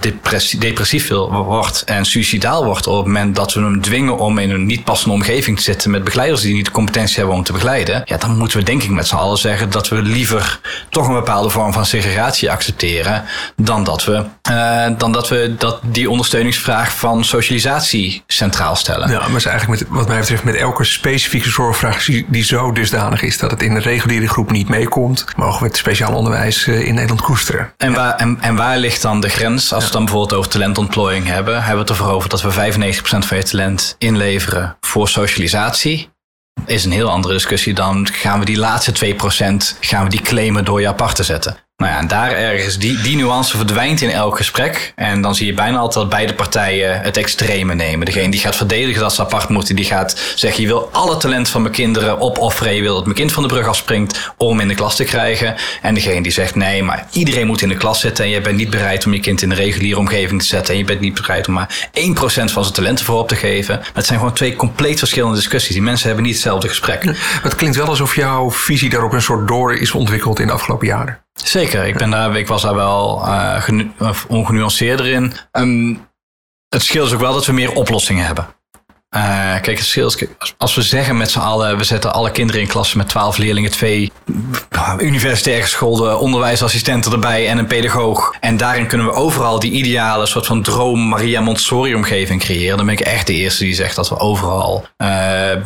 depressief 0.60 1.08
wordt 1.30 1.84
en 1.84 2.06
suicidaal 2.06 2.66
wordt 2.66 2.88
op 2.88 2.98
het 2.98 3.06
moment 3.06 3.36
dat 3.36 3.54
we 3.54 3.62
hem 3.62 3.82
dwingen 3.82 4.18
om 4.18 4.38
in 4.38 4.50
een 4.50 4.66
niet 4.66 4.84
passende 4.84 5.14
omgeving 5.14 5.58
te 5.58 5.64
zitten 5.64 5.92
met 5.92 6.04
begeleiders 6.04 6.42
die 6.42 6.54
niet 6.54 6.66
de 6.66 6.72
competentie 6.72 7.18
hebben 7.18 7.36
om 7.36 7.44
te 7.44 7.52
begeleiden, 7.52 8.02
ja, 8.06 8.18
dan 8.18 8.38
moeten 8.38 8.58
we 8.58 8.64
denk 8.64 8.84
ik 8.84 8.90
met 8.90 9.08
z'n 9.08 9.16
allen 9.16 9.38
zeggen 9.38 9.70
dat 9.70 9.90
we 9.90 10.02
liever 10.02 10.60
toch 10.90 11.08
een 11.08 11.14
bepaalde 11.14 11.50
vorm 11.50 11.74
van 11.74 11.86
segregatie 11.86 12.52
accepteren 12.52 13.24
dan 13.56 13.84
dat 13.84 14.06
we, 14.06 14.24
uh, 14.52 14.86
dan 14.98 15.12
dat, 15.12 15.30
we 15.30 15.56
dat 15.58 15.80
die 15.84 16.10
ondersteuningsvraag 16.10 16.96
van 16.96 17.24
socialisatie 17.24 18.24
centraal 18.28 18.76
stellen. 18.76 19.10
Ja, 19.10 19.28
maar 19.28 19.36
is 19.36 19.46
eigenlijk 19.46 19.80
met, 19.80 19.90
wat 19.90 20.08
mij 20.08 20.20
betreft 20.20 20.44
met 20.44 20.56
elke 20.56 20.84
specifieke 20.84 21.50
zorgvraag 21.50 22.06
die 22.28 22.44
zo 22.44 22.72
dusdanig 22.72 23.22
is 23.22 23.38
dat 23.38 23.52
het 23.52 23.62
in 23.62 23.74
de 23.74 23.80
reguliere 23.80 24.28
groep 24.28 24.52
niet 24.52 24.70
meekomt, 24.70 25.26
mogen 25.36 25.60
we 25.60 25.68
het 25.68 25.78
speciaal 25.78 26.14
onderwijs 26.14 26.68
eh, 26.68 26.88
in 26.88 26.94
Nederland 26.94 27.22
koesteren. 27.22 27.74
En 27.78 27.93
waar, 27.94 28.16
en, 28.16 28.38
en, 28.42 28.56
waar 28.56 28.78
ligt 28.78 29.02
dan 29.02 29.22
de 29.22 29.30
grens? 29.30 29.74
Als 29.74 29.86
we 29.86 29.92
dan 29.92 30.06
bijvoorbeeld 30.06 30.40
over 30.40 30.52
talentontplooiing 30.52 31.28
hebben, 31.28 31.56
hebben 31.56 31.74
we 31.74 31.80
het 31.80 31.90
ervoor 31.90 32.14
over 32.14 32.30
dat 32.30 32.42
we 32.42 32.52
95% 32.52 32.94
van 33.02 33.38
je 33.38 33.44
talent 33.44 33.96
inleveren 33.98 34.78
voor 34.82 35.10
socialisatie. 35.10 36.12
Is 36.66 36.86
een 36.86 36.92
heel 36.92 37.10
andere 37.10 37.34
discussie 37.34 37.74
dan 37.74 38.08
gaan 38.08 38.40
we 38.40 38.46
die 38.46 38.58
laatste 38.58 39.16
2% 39.16 39.18
gaan 39.80 40.04
we 40.04 40.10
die 40.10 40.22
claimen 40.22 40.66
door 40.66 40.82
je 40.82 40.88
apart 40.88 41.16
te 41.16 41.24
zetten. 41.24 41.58
Nou 41.78 41.96
ja, 41.96 42.02
en 42.02 42.08
daar 42.08 42.32
ergens, 42.32 42.78
die, 42.78 43.02
die 43.02 43.16
nuance 43.16 43.58
verdwijnt 43.58 44.02
in 44.02 44.10
elk 44.10 44.38
gesprek. 44.38 44.94
En 44.96 45.22
dan 45.22 45.36
zie 45.36 45.46
je 45.46 45.54
bijna 45.54 45.78
altijd 45.78 45.96
dat 46.00 46.10
beide 46.10 46.34
partijen 46.34 47.02
het 47.02 47.18
extreme 47.18 47.74
nemen. 47.74 48.06
Degene 48.06 48.32
die 48.32 48.40
gaat 48.40 48.56
verdedigen 48.56 49.02
dat 49.02 49.14
ze 49.14 49.22
apart 49.22 49.50
moeten, 49.50 49.76
die 49.76 49.86
gaat 49.86 50.34
zeggen: 50.36 50.62
Je 50.62 50.68
wil 50.68 50.90
alle 50.92 51.18
talent 51.18 51.50
van 51.50 51.62
mijn 51.62 51.74
kinderen 51.74 52.20
opofferen. 52.20 52.76
Je 52.76 52.82
wil 52.82 52.96
dat 52.96 53.04
mijn 53.04 53.16
kind 53.16 53.32
van 53.32 53.44
de 53.44 53.50
brug 53.50 53.68
afspringt 53.68 54.32
om 54.38 54.60
in 54.60 54.68
de 54.68 54.76
klas 54.76 54.96
te 54.96 55.04
krijgen. 55.04 55.56
En 55.82 55.94
degene 55.94 56.22
die 56.22 56.32
zegt: 56.32 56.56
Nee, 56.56 56.84
maar 56.84 57.08
iedereen 57.12 57.48
moet 57.48 57.62
in 57.62 57.70
de 57.70 57.78
klas 57.78 58.00
zitten. 58.00 58.26
En 58.26 58.30
je 58.32 58.42
bent 58.42 58.58
niet 58.58 58.70
bereid 58.70 59.06
om 59.06 59.14
je 59.14 59.20
kind 59.20 59.42
in 59.42 59.50
de 59.50 59.56
reguliere 59.56 60.00
omgeving 60.00 60.42
te 60.42 60.48
zetten. 60.48 60.74
En 60.74 60.80
je 60.80 60.86
bent 60.86 61.00
niet 61.00 61.22
bereid 61.22 61.48
om 61.48 61.54
maar 61.54 61.90
1% 61.94 62.14
van 62.16 62.64
zijn 62.64 62.74
talenten 62.74 63.06
voor 63.06 63.20
op 63.20 63.28
te 63.28 63.36
geven. 63.36 63.82
Het 63.94 64.06
zijn 64.06 64.20
gewoon 64.20 64.34
twee 64.34 64.56
compleet 64.56 65.00
verschillende 65.00 65.36
discussies. 65.36 65.74
Die 65.74 65.82
mensen 65.82 66.08
hebben 66.08 66.26
niet 66.26 66.34
hetzelfde 66.34 66.68
gesprek. 66.68 67.04
Het 67.44 67.56
klinkt 67.56 67.76
wel 67.76 67.88
alsof 67.88 68.16
jouw 68.16 68.52
visie 68.52 68.90
daarop 68.90 69.14
een 69.14 69.22
soort 69.22 69.48
door 69.48 69.76
is 69.76 69.92
ontwikkeld 69.92 70.40
in 70.40 70.48
de 70.48 70.54
afgelopen 70.54 70.88
jaren. 70.88 71.23
Zeker, 71.34 71.86
ik, 71.86 71.98
ben 71.98 72.10
daar, 72.10 72.38
ik 72.38 72.48
was 72.48 72.62
daar 72.62 72.76
wel 72.76 73.28
uh, 73.28 73.70
ongenuanceerder 74.28 75.06
in. 75.06 75.34
Um, 75.52 76.08
het 76.70 76.84
scheelt 76.84 77.06
dus 77.06 77.14
ook 77.14 77.22
wel 77.22 77.34
dat 77.34 77.46
we 77.46 77.54
meer 77.54 77.74
oplossingen 77.74 78.26
hebben. 78.26 78.48
Uh, 79.16 79.22
kijk, 79.62 79.78
het 79.78 79.86
scheelt, 79.86 80.24
als 80.58 80.76
we 80.76 80.82
zeggen 80.82 81.18
met 81.18 81.32
z'n 81.32 81.40
allen, 81.40 81.78
we 81.78 81.84
zetten 81.84 82.14
alle 82.14 82.32
kinderen 82.32 82.62
in 82.62 82.68
klassen 82.68 82.98
met 82.98 83.10
twaalf 83.10 83.38
leerlingen, 83.38 83.72
twee 83.72 84.12
universitair 85.00 85.62
geschoolde 85.62 86.18
onderwijsassistenten 86.18 87.12
erbij 87.12 87.50
en 87.50 87.58
een 87.58 87.68
pedagoog. 87.68 88.36
En 88.40 88.58
daarin 88.58 88.88
kunnen 88.88 89.08
we 89.08 89.14
overal 89.14 89.60
die 89.60 89.72
ideale 89.72 90.26
soort 90.26 90.46
van 90.46 90.62
droom 90.62 91.08
Maria 91.08 91.42
Montessori 91.42 91.96
omgeving 91.96 92.42
creëren. 92.42 92.78
Dan 92.78 92.86
ben 92.86 92.96
ik 92.96 93.02
echt 93.02 93.28
de 93.28 93.34
eerste 93.34 93.64
die 93.64 93.76
zegt 93.76 93.96
dat 93.96 94.10
we 94.10 94.20
overal 94.20 94.86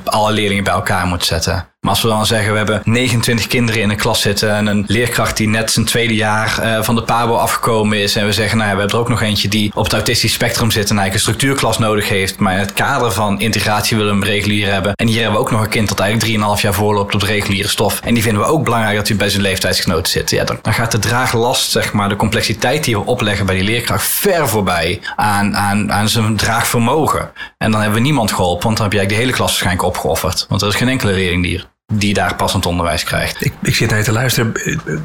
alle 0.03 0.31
leerlingen 0.31 0.63
bij 0.63 0.73
elkaar 0.73 1.05
moeten 1.05 1.27
zetten. 1.27 1.67
Maar 1.87 1.95
als 1.95 2.05
we 2.05 2.07
dan 2.11 2.25
zeggen, 2.25 2.51
we 2.51 2.57
hebben 2.57 2.81
29 2.83 3.47
kinderen 3.47 3.81
in 3.81 3.89
een 3.89 3.97
klas 3.97 4.21
zitten 4.21 4.55
en 4.55 4.67
een 4.67 4.83
leerkracht 4.87 5.37
die 5.37 5.47
net 5.47 5.71
zijn 5.71 5.85
tweede 5.85 6.15
jaar 6.15 6.59
uh, 6.63 6.83
van 6.83 6.95
de 6.95 7.03
PABO 7.03 7.35
afgekomen 7.35 8.01
is. 8.01 8.15
En 8.15 8.25
we 8.25 8.33
zeggen, 8.33 8.57
nou 8.57 8.69
ja, 8.69 8.75
we 8.75 8.81
hebben 8.81 8.97
er 8.97 9.03
ook 9.03 9.09
nog 9.09 9.21
eentje 9.21 9.47
die 9.47 9.71
op 9.75 9.83
het 9.83 9.93
autistisch 9.93 10.33
spectrum 10.33 10.71
zit 10.71 10.89
en 10.89 10.97
eigenlijk 10.97 11.13
een 11.13 11.33
structuurklas 11.33 11.77
nodig 11.77 12.09
heeft. 12.09 12.39
Maar 12.39 12.53
in 12.53 12.59
het 12.59 12.73
kader 12.73 13.11
van 13.11 13.39
integratie 13.39 13.97
willen 13.97 14.19
we 14.19 14.25
hem 14.25 14.33
regulier 14.33 14.71
hebben. 14.71 14.91
En 14.95 15.07
hier 15.07 15.21
hebben 15.21 15.39
we 15.39 15.45
ook 15.45 15.51
nog 15.51 15.61
een 15.61 15.69
kind 15.69 15.87
dat 15.87 15.99
eigenlijk 15.99 16.57
3,5 16.57 16.61
jaar 16.61 16.73
voorloopt 16.73 17.13
op 17.13 17.19
de 17.19 17.25
reguliere 17.25 17.67
stof. 17.67 17.99
En 17.99 18.13
die 18.13 18.23
vinden 18.23 18.41
we 18.41 18.47
ook 18.47 18.63
belangrijk 18.63 18.97
dat 18.97 19.07
hij 19.07 19.17
bij 19.17 19.29
zijn 19.29 19.41
leeftijdsgenoten 19.41 20.11
zit. 20.11 20.29
Ja, 20.29 20.43
dan, 20.43 20.59
gaat 20.63 20.91
de 20.91 20.99
draaglast, 20.99 21.71
zeg 21.71 21.93
maar, 21.93 22.09
de 22.09 22.15
complexiteit 22.15 22.83
die 22.83 22.97
we 22.97 23.05
opleggen 23.05 23.45
bij 23.45 23.55
die 23.55 23.63
leerkracht 23.63 24.07
ver 24.07 24.49
voorbij 24.49 24.99
aan, 25.15 25.55
aan, 25.55 25.91
aan 25.91 26.09
zijn 26.09 26.35
draagvermogen. 26.35 27.31
En 27.57 27.71
dan 27.71 27.81
hebben 27.81 27.99
we 27.99 28.05
niemand 28.05 28.31
geholpen, 28.31 28.63
want 28.63 28.77
dan 28.77 28.85
heb 28.85 28.95
jij 28.95 29.07
de 29.07 29.15
hele 29.15 29.31
klas 29.31 29.47
waarschijnlijk 29.47 29.87
opgeofferd. 29.87 30.45
Want 30.49 30.61
er 30.61 30.67
is 30.67 30.75
geen 30.75 30.89
enkele 30.89 31.11
leerling 31.11 31.43
die 31.43 31.65
die 31.93 32.13
daar 32.13 32.35
passend 32.35 32.65
onderwijs 32.65 33.03
krijgt. 33.03 33.45
Ik, 33.45 33.53
ik 33.61 33.75
zit 33.75 33.89
naar 33.89 33.99
je 33.99 34.05
te 34.05 34.11
luisteren. 34.11 34.53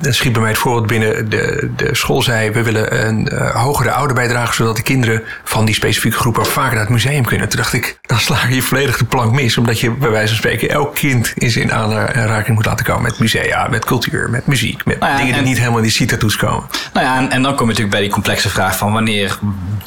Dan 0.00 0.12
schiet 0.12 0.32
bij 0.32 0.40
mij 0.40 0.50
het 0.50 0.58
voorbeeld 0.58 0.86
binnen. 0.86 1.30
De, 1.30 1.70
de 1.76 1.94
school 1.94 2.22
zei, 2.22 2.50
we 2.50 2.62
willen 2.62 3.06
een 3.08 3.28
uh, 3.32 3.62
hogere 3.62 3.90
ouderbijdrage... 3.90 4.54
zodat 4.54 4.76
de 4.76 4.82
kinderen 4.82 5.22
van 5.44 5.64
die 5.64 5.74
specifieke 5.74 6.16
groep 6.16 6.38
ook 6.38 6.46
vaker 6.46 6.72
naar 6.72 6.80
het 6.80 6.92
museum 6.92 7.24
kunnen. 7.24 7.48
Toen 7.48 7.58
dacht 7.58 7.72
ik, 7.72 7.98
dan 8.02 8.18
sla 8.18 8.46
je 8.46 8.62
volledig 8.62 8.96
de 8.96 9.04
plank 9.04 9.32
mis. 9.32 9.58
Omdat 9.58 9.80
je 9.80 9.90
bij 9.90 10.10
wijze 10.10 10.28
van 10.28 10.36
spreken 10.36 10.68
elk 10.68 10.94
kind 10.94 11.32
in 11.34 11.50
zijn 11.50 11.72
aanraking 11.72 12.56
moet 12.56 12.66
laten 12.66 12.84
komen... 12.84 13.02
met 13.02 13.18
musea, 13.18 13.68
met 13.68 13.84
cultuur, 13.84 14.30
met 14.30 14.46
muziek. 14.46 14.84
Met 14.84 15.00
nou 15.00 15.12
ja, 15.12 15.18
dingen 15.18 15.34
die 15.34 15.42
niet 15.42 15.58
helemaal 15.58 15.78
in 15.78 15.84
die 15.84 15.92
CITA-toets 15.92 16.36
komen. 16.36 16.64
Nou 16.92 17.06
ja, 17.06 17.16
en, 17.16 17.30
en, 17.30 17.42
dan 17.42 17.54
kom 17.54 17.60
je 17.60 17.66
natuurlijk 17.66 17.90
bij 17.90 18.00
die 18.00 18.10
complexe 18.10 18.48
vraag 18.48 18.76
van... 18.76 18.92
wanneer, 18.92 19.38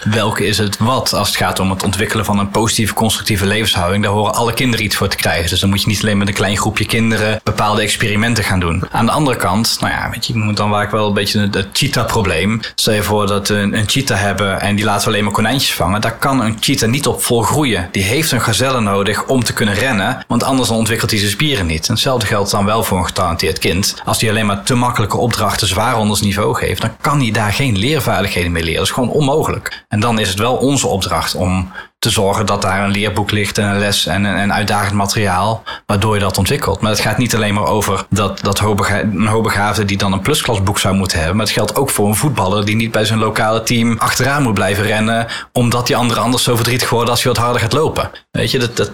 welke 0.04 0.46
is 0.46 0.58
het 0.58 0.78
wat? 0.78 1.14
Als 1.14 1.28
het 1.28 1.38
gaat 1.38 1.60
om 1.60 1.70
het 1.70 1.84
ontwikkelen 1.84 2.26
van 2.26 2.40
een 2.40 2.50
positieve, 2.50 2.94
constructieve 2.94 3.46
levenshouding... 3.46 4.04
daar 4.04 4.12
horen 4.14 4.34
alle 4.34 4.54
kinderen 4.54 4.86
iets 4.86 4.96
voor 4.96 5.08
te 5.08 5.18
krijgen. 5.18 5.50
Dus 5.50 5.60
dan 5.60 5.70
moet 5.70 5.82
je 5.82 5.88
niet 5.88 6.02
alleen 6.02 6.18
met 6.18 6.28
een 6.28 6.34
klein 6.34 6.58
groepje 6.58 6.85
kinderen 6.86 7.40
bepaalde 7.44 7.82
experimenten 7.82 8.44
gaan 8.44 8.60
doen. 8.60 8.84
Aan 8.92 9.06
de 9.06 9.12
andere 9.12 9.38
kant, 9.38 9.78
nou 9.80 9.94
ja, 9.94 10.10
weet 10.10 10.26
je, 10.26 10.36
moet 10.36 10.58
dan 10.58 10.70
waar 10.70 10.84
ik 10.84 10.90
wel 10.90 11.08
een 11.08 11.14
beetje 11.14 11.50
het, 11.52 11.68
cheetah-probleem. 11.74 12.60
Stel 12.76 12.94
je 12.94 13.04
voor 13.04 13.28
dat 13.28 13.48
we 13.48 13.56
een, 13.56 13.78
een, 13.78 13.90
cheetah 13.90 14.20
hebben 14.20 14.62
en 14.62 14.76
die 14.76 14.86
laten 14.86 15.04
we 15.04 15.08
alleen 15.10 15.24
maar 15.24 15.34
konijntjes 15.34 15.74
vangen. 15.74 16.02
Daar 16.02 16.18
kan 16.18 16.42
een 16.42 16.58
cheetah 16.60 16.90
niet 16.90 17.08
op 17.08 17.24
volgroeien. 17.24 17.90
Die 17.92 18.04
heeft 18.04 18.32
een 18.32 18.42
gazelle 18.42 18.80
nodig 18.80 19.26
om 19.26 19.44
te 19.44 19.54
kunnen 19.54 19.76
rennen, 19.76 20.24
want 20.28 20.44
anders 20.44 20.70
ontwikkelt 20.70 21.12
hij 21.12 21.20
zijn 21.20 21.32
spieren 21.32 21.66
niet. 21.66 21.88
En 21.88 21.94
hetzelfde 21.94 22.26
geldt 22.26 22.52
dan 22.52 22.66
wel 22.66 22.84
voor 22.84 22.98
een 22.98 23.06
getalenteerd 23.06 23.60
kind. 23.60 23.96
Als 24.06 24.22
hij 24.22 24.30
alleen 24.30 24.46
maar 24.46 24.64
te 24.64 24.76
makkelijke 24.76 25.18
opdrachten 25.18 25.68
zwaar 25.68 25.98
onder 25.98 26.18
zijn 26.18 26.30
niveau 26.30 26.56
geeft, 26.56 26.82
dan 26.82 26.98
kan 27.02 27.20
hij 27.20 27.32
daar 27.32 27.54
geen 27.54 27.78
leervaardigheden 27.78 28.52
mee 28.52 28.64
leren. 28.64 28.78
Dat 28.80 28.88
is 28.88 28.94
gewoon 28.94 29.10
onmogelijk. 29.10 29.84
En 29.88 30.00
dan 30.00 30.20
is 30.20 30.30
het 30.30 30.40
wel 30.40 30.56
onze 30.56 30.88
opdracht 30.88 31.36
om 31.36 31.72
te 32.06 32.12
zorgen 32.12 32.46
dat 32.46 32.62
daar 32.62 32.84
een 32.84 32.92
leerboek 32.92 33.32
ligt 33.32 33.58
en 33.58 33.66
een 33.66 33.80
les 33.80 34.06
en 34.06 34.24
een, 34.24 34.54
uitdagend 34.54 34.94
materiaal, 34.94 35.64
waardoor 35.86 36.14
je 36.14 36.20
dat 36.20 36.38
ontwikkelt. 36.38 36.82
Maar 36.82 36.92
het 36.92 37.00
gaat 37.00 37.18
niet 37.18 37.36
alleen 37.36 37.54
maar 37.54 37.68
over 37.68 38.06
dat, 38.10 38.40
dat 38.42 38.60
een 38.60 39.28
hoogbegaafde 39.28 39.86
die 39.86 39.98
dan 39.98 40.12
een 40.12 40.22
plusklasboek 40.22 40.80
zou 40.80 40.96
moeten 40.96 41.18
hebben, 41.18 41.36
maar 41.36 41.46
het 41.46 41.56
geldt 41.56 41.76
ook 41.76 41.90
voor 41.90 42.08
een 42.08 42.16
voetballer 42.16 42.66
die 42.66 42.76
niet 42.76 42.92
bij 42.92 43.06
zijn 43.06 43.20
lokale 43.20 43.64
team 43.64 43.98
achteraan 43.98 44.44
moet 44.44 44.54
blijven 44.54 44.84
rennen, 44.84 45.28
omdat 45.52 45.88
die 45.88 45.96
andere 45.96 46.20
anders 46.20 46.44
zo 46.44 46.56
verdrietig 46.56 46.90
worden 46.90 47.10
als 47.10 47.24
hij 47.24 47.34
wat 47.34 47.42
harder 47.42 47.62
gaat 47.62 47.74
lopen. 47.74 48.12
Weet 48.32 48.52
je, 48.52 48.60
dat, 48.60 48.78
dat, 48.78 48.94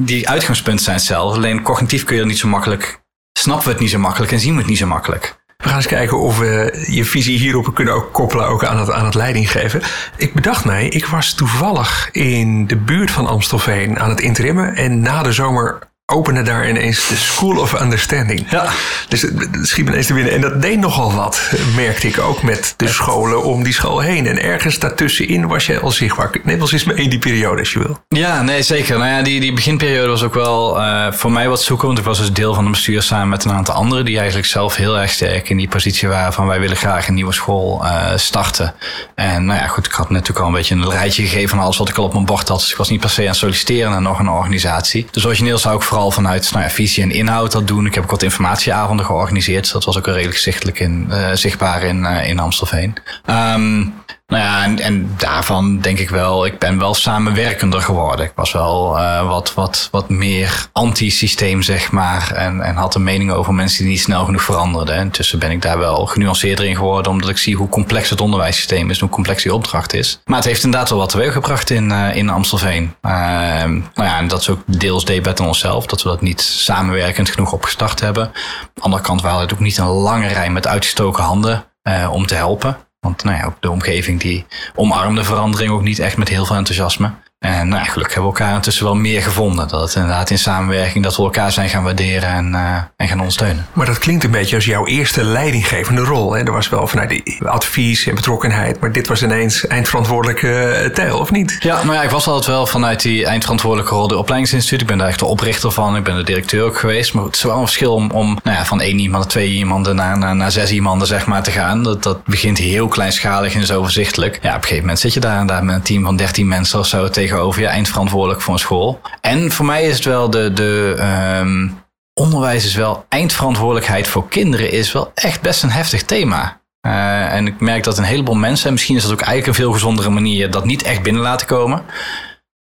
die 0.00 0.28
uitgangspunten 0.28 0.84
zijn 0.84 0.96
hetzelfde, 0.96 1.36
alleen 1.36 1.62
cognitief 1.62 2.04
kun 2.04 2.14
je 2.14 2.20
er 2.20 2.28
niet 2.28 2.38
zo 2.38 2.48
makkelijk, 2.48 3.02
snappen 3.38 3.66
we 3.66 3.72
het 3.72 3.80
niet 3.80 3.90
zo 3.90 3.98
makkelijk 3.98 4.32
en 4.32 4.40
zien 4.40 4.52
we 4.52 4.58
het 4.58 4.68
niet 4.68 4.78
zo 4.78 4.86
makkelijk. 4.86 5.40
We 5.62 5.68
gaan 5.68 5.76
eens 5.76 5.86
kijken 5.86 6.18
of 6.18 6.38
we 6.38 6.84
je 6.88 7.04
visie 7.04 7.38
hierop 7.38 7.74
kunnen 7.74 7.94
ook 7.94 8.12
koppelen 8.12 8.46
ook 8.46 8.64
aan 8.64 8.78
het, 8.78 8.90
aan 8.90 9.04
het 9.04 9.14
leidinggeven. 9.14 9.82
Ik 10.16 10.34
bedacht 10.34 10.64
mij, 10.64 10.88
ik 10.88 11.06
was 11.06 11.34
toevallig 11.34 12.08
in 12.12 12.66
de 12.66 12.76
buurt 12.76 13.10
van 13.10 13.26
Amstelveen 13.26 13.98
aan 13.98 14.10
het 14.10 14.20
interimmen. 14.20 14.76
En 14.76 15.00
na 15.00 15.22
de 15.22 15.32
zomer 15.32 15.78
opende 16.06 16.42
daar 16.42 16.68
ineens 16.68 17.08
de 17.08 17.16
School 17.16 17.58
of 17.58 17.80
Understanding. 17.80 18.46
Ja. 18.50 18.68
Dus 19.08 19.22
het 19.22 19.48
schiet 19.62 19.84
me 19.84 19.90
ineens 19.90 20.06
te 20.06 20.14
binnen. 20.14 20.32
En 20.32 20.40
dat 20.40 20.62
deed 20.62 20.78
nogal 20.78 21.14
wat, 21.14 21.50
merkte 21.76 22.06
ik 22.06 22.18
ook 22.18 22.42
met 22.42 22.74
de 22.76 22.88
scholen 22.88 23.42
om 23.42 23.62
die 23.62 23.72
school 23.72 24.00
heen. 24.00 24.26
En 24.26 24.42
ergens 24.42 24.78
daartussenin 24.78 25.46
was 25.46 25.66
je 25.66 25.80
al 25.80 25.90
zichtbaar. 25.90 26.30
Neem 26.42 26.60
ons 26.60 26.72
eens 26.72 26.84
mee 26.84 26.96
in 26.96 27.10
die 27.10 27.18
periode 27.18 27.58
als 27.58 27.72
je 27.72 27.78
wil. 27.78 27.98
Ja, 28.08 28.42
nee, 28.42 28.62
zeker. 28.62 28.98
Nou 28.98 29.10
ja, 29.10 29.22
die, 29.22 29.40
die 29.40 29.52
beginperiode 29.52 30.08
was 30.08 30.22
ook 30.22 30.34
wel 30.34 30.80
uh, 30.80 31.12
voor 31.12 31.32
mij 31.32 31.48
wat 31.48 31.62
zoeken. 31.62 31.86
Want 31.86 31.98
ik 31.98 32.04
was 32.04 32.18
dus 32.18 32.32
deel 32.32 32.54
van 32.54 32.62
het 32.62 32.72
bestuur 32.72 33.02
samen 33.02 33.28
met 33.28 33.44
een 33.44 33.52
aantal 33.52 33.74
anderen... 33.74 34.04
die 34.04 34.18
eigenlijk 34.18 34.48
zelf 34.48 34.76
heel 34.76 34.98
erg 34.98 35.10
sterk 35.10 35.48
in 35.48 35.56
die 35.56 35.68
positie 35.68 36.08
waren 36.08 36.32
van... 36.32 36.46
wij 36.46 36.60
willen 36.60 36.76
graag 36.76 37.08
een 37.08 37.14
nieuwe 37.14 37.32
school 37.32 37.84
uh, 37.84 38.06
starten. 38.16 38.74
En 39.14 39.44
nou 39.44 39.60
ja, 39.60 39.66
goed, 39.66 39.86
ik 39.86 39.92
had 39.92 40.10
natuurlijk 40.10 40.40
al 40.40 40.46
een 40.46 40.52
beetje 40.52 40.74
een 40.74 40.90
rijtje 40.90 41.22
gegeven... 41.22 41.48
van 41.48 41.58
alles 41.58 41.76
wat 41.76 41.88
ik 41.88 41.96
al 41.96 42.04
op 42.04 42.12
mijn 42.12 42.24
bord 42.24 42.48
had. 42.48 42.60
Dus 42.60 42.70
ik 42.70 42.76
was 42.76 42.88
niet 42.88 43.00
per 43.00 43.10
se 43.10 43.20
aan 43.20 43.26
het 43.26 43.36
solliciteren 43.36 43.90
naar 43.90 44.02
nog 44.02 44.18
een 44.18 44.28
organisatie. 44.28 45.06
Dus 45.10 45.26
origineel 45.26 45.58
zou 45.58 45.76
ik 45.76 45.82
vooral 45.92 46.10
vanuit 46.10 46.50
nou 46.52 46.64
ja, 46.64 46.70
visie 46.70 47.02
en 47.02 47.10
inhoud 47.10 47.52
dat 47.52 47.66
doen. 47.66 47.86
Ik 47.86 47.94
heb 47.94 48.04
ook 48.04 48.10
wat 48.10 48.22
informatieavonden 48.22 49.06
georganiseerd. 49.06 49.72
dat 49.72 49.84
was 49.84 49.98
ook 49.98 50.06
redelijk 50.06 50.38
zichtelijk 50.38 50.80
in, 50.80 51.06
uh, 51.10 51.32
zichtbaar 51.32 51.82
in, 51.82 52.00
uh, 52.00 52.28
in 52.28 52.38
Amstelveen. 52.38 52.94
Um, 53.26 53.94
nou 54.26 54.44
ja, 54.44 54.64
en, 54.64 54.78
en 54.78 55.14
daarvan 55.16 55.80
denk 55.80 55.98
ik 55.98 56.10
wel, 56.10 56.46
ik 56.46 56.58
ben 56.58 56.78
wel 56.78 56.94
samenwerkender 56.94 57.80
geworden. 57.80 58.26
Ik 58.26 58.32
was 58.34 58.52
wel 58.52 58.98
uh, 58.98 59.28
wat, 59.28 59.54
wat, 59.54 59.88
wat 59.90 60.08
meer 60.08 60.66
anti-systeem, 60.72 61.62
zeg 61.62 61.90
maar. 61.90 62.32
En, 62.32 62.60
en 62.60 62.74
had 62.74 62.94
een 62.94 63.02
mening 63.02 63.32
over 63.32 63.54
mensen 63.54 63.82
die 63.82 63.92
niet 63.92 64.00
snel 64.00 64.24
genoeg 64.24 64.42
veranderden. 64.42 64.94
En 64.94 65.00
intussen 65.00 65.38
ben 65.38 65.50
ik 65.50 65.62
daar 65.62 65.78
wel 65.78 66.06
genuanceerder 66.06 66.64
in 66.64 66.76
geworden, 66.76 67.12
omdat 67.12 67.28
ik 67.28 67.38
zie 67.38 67.56
hoe 67.56 67.68
complex 67.68 68.10
het 68.10 68.20
onderwijssysteem 68.20 68.90
is, 68.90 69.00
hoe 69.00 69.08
complex 69.08 69.42
die 69.42 69.54
opdracht 69.54 69.92
is. 69.92 70.20
Maar 70.24 70.36
het 70.36 70.46
heeft 70.46 70.64
inderdaad 70.64 70.88
wel 70.90 70.98
wat 70.98 71.08
teweeggebracht 71.08 71.70
in, 71.70 71.90
uh, 71.90 72.16
in 72.16 72.28
Amstelveen. 72.28 72.94
Uh, 73.02 73.12
nou 73.12 73.82
ja, 73.94 74.18
en 74.18 74.28
dat 74.28 74.40
is 74.40 74.48
ook 74.48 74.60
deels 74.66 75.04
debat 75.04 75.40
aan 75.40 75.46
onszelf, 75.46 75.86
dat 75.86 76.02
we 76.02 76.08
dat 76.08 76.20
niet 76.20 76.40
samenwerkend 76.40 77.30
genoeg 77.30 77.52
opgestart 77.52 78.00
hebben. 78.00 78.24
Aan 78.24 78.32
de 78.74 78.80
andere 78.80 79.02
kant 79.02 79.22
waren 79.22 79.40
het 79.40 79.52
ook 79.52 79.60
niet 79.60 79.78
een 79.78 79.86
lange 79.86 80.28
rij 80.28 80.50
met 80.50 80.66
uitgestoken 80.66 81.24
handen 81.24 81.64
om 82.10 82.26
te 82.26 82.34
helpen. 82.34 82.76
Want 83.06 83.24
nou 83.24 83.36
ja, 83.36 83.44
ook 83.44 83.60
de 83.60 83.70
omgeving 83.70 84.20
die 84.20 84.46
omarmde 84.74 85.24
verandering 85.24 85.72
ook 85.72 85.82
niet 85.82 85.98
echt 85.98 86.16
met 86.16 86.28
heel 86.28 86.44
veel 86.44 86.56
enthousiasme. 86.56 87.12
En 87.42 87.68
nou, 87.68 87.84
gelukkig 87.84 88.14
hebben 88.14 88.32
we 88.32 88.38
elkaar 88.38 88.54
intussen 88.54 88.84
wel 88.84 88.94
meer 88.94 89.22
gevonden. 89.22 89.68
Dat 89.68 89.80
het 89.80 89.94
inderdaad 89.94 90.30
in 90.30 90.38
samenwerking 90.38 91.04
dat 91.04 91.16
we 91.16 91.22
elkaar 91.22 91.52
zijn 91.52 91.68
gaan 91.68 91.82
waarderen 91.82 92.28
en, 92.28 92.52
uh, 92.52 92.76
en 92.96 93.08
gaan 93.08 93.18
ondersteunen. 93.18 93.66
Maar 93.72 93.86
dat 93.86 93.98
klinkt 93.98 94.24
een 94.24 94.30
beetje 94.30 94.56
als 94.56 94.64
jouw 94.64 94.86
eerste 94.86 95.24
leidinggevende 95.24 96.00
rol. 96.00 96.32
Hè? 96.32 96.42
Er 96.42 96.52
was 96.52 96.68
wel 96.68 96.86
vanuit 96.86 97.08
die 97.08 97.44
advies 97.44 98.06
en 98.06 98.14
betrokkenheid, 98.14 98.80
maar 98.80 98.92
dit 98.92 99.08
was 99.08 99.22
ineens 99.22 99.66
eindverantwoordelijke 99.66 100.80
uh, 100.84 100.94
tijl, 100.94 101.18
of 101.18 101.30
niet? 101.30 101.56
Ja, 101.60 101.82
maar 101.82 101.94
ja, 101.94 102.02
ik 102.02 102.10
was 102.10 102.26
altijd 102.26 102.46
wel 102.46 102.66
vanuit 102.66 103.02
die 103.02 103.26
eindverantwoordelijke 103.26 103.94
rol 103.94 104.08
de 104.08 104.16
opleidingsinstituut. 104.16 104.80
Ik 104.80 104.86
ben 104.86 104.98
daar 104.98 105.08
echt 105.08 105.18
de 105.18 105.24
oprichter 105.24 105.70
van. 105.70 105.96
Ik 105.96 106.04
ben 106.04 106.16
de 106.16 106.24
directeur 106.24 106.64
ook 106.64 106.78
geweest. 106.78 107.14
Maar 107.14 107.24
het 107.24 107.36
is 107.36 107.42
wel 107.42 107.56
een 107.56 107.66
verschil 107.66 107.94
om, 107.94 108.10
om 108.10 108.38
nou 108.42 108.56
ja, 108.56 108.64
van 108.64 108.80
één 108.80 108.98
iemand 108.98 109.22
naar 109.22 109.32
twee 109.32 109.48
iemanden 109.48 109.96
naar, 109.96 110.18
naar, 110.18 110.36
naar 110.36 110.50
zes 110.50 110.72
iemanden 110.72 111.06
zeg 111.06 111.26
maar, 111.26 111.42
te 111.42 111.50
gaan. 111.50 111.82
Dat, 111.82 112.02
dat 112.02 112.24
begint 112.24 112.58
heel 112.58 112.88
kleinschalig 112.88 113.54
en 113.54 113.60
is 113.60 113.72
overzichtelijk. 113.72 114.38
Ja, 114.42 114.48
op 114.48 114.54
een 114.54 114.62
gegeven 114.62 114.80
moment 114.80 115.00
zit 115.00 115.14
je 115.14 115.20
daar 115.20 115.38
en 115.38 115.46
daar 115.46 115.64
met 115.64 115.74
een 115.74 115.82
team 115.82 116.04
van 116.04 116.16
dertien 116.16 116.48
mensen 116.48 116.78
of 116.78 116.86
zo 116.86 117.08
tegen 117.08 117.31
tegenover 117.32 117.60
je 117.60 117.66
eindverantwoordelijk 117.66 118.40
voor 118.40 118.52
een 118.52 118.60
school. 118.60 119.00
En 119.20 119.52
voor 119.52 119.66
mij 119.66 119.82
is 119.84 119.94
het 119.94 120.04
wel 120.04 120.30
de, 120.30 120.52
de 120.52 120.96
um, 121.40 121.82
onderwijs 122.14 122.64
is 122.64 122.74
wel 122.74 123.04
eindverantwoordelijkheid 123.08 124.06
voor 124.06 124.28
kinderen 124.28 124.70
is 124.70 124.92
wel 124.92 125.10
echt 125.14 125.40
best 125.40 125.62
een 125.62 125.70
heftig 125.70 126.02
thema. 126.02 126.60
Uh, 126.86 127.32
en 127.32 127.46
ik 127.46 127.60
merk 127.60 127.84
dat 127.84 127.98
een 127.98 128.04
heleboel 128.04 128.34
mensen, 128.34 128.66
en 128.66 128.72
misschien 128.72 128.96
is 128.96 129.02
dat 129.02 129.12
ook 129.12 129.20
eigenlijk 129.20 129.48
een 129.48 129.64
veel 129.64 129.72
gezondere 129.72 130.10
manier, 130.10 130.50
dat 130.50 130.64
niet 130.64 130.82
echt 130.82 131.02
binnen 131.02 131.22
laten 131.22 131.46
komen. 131.46 131.82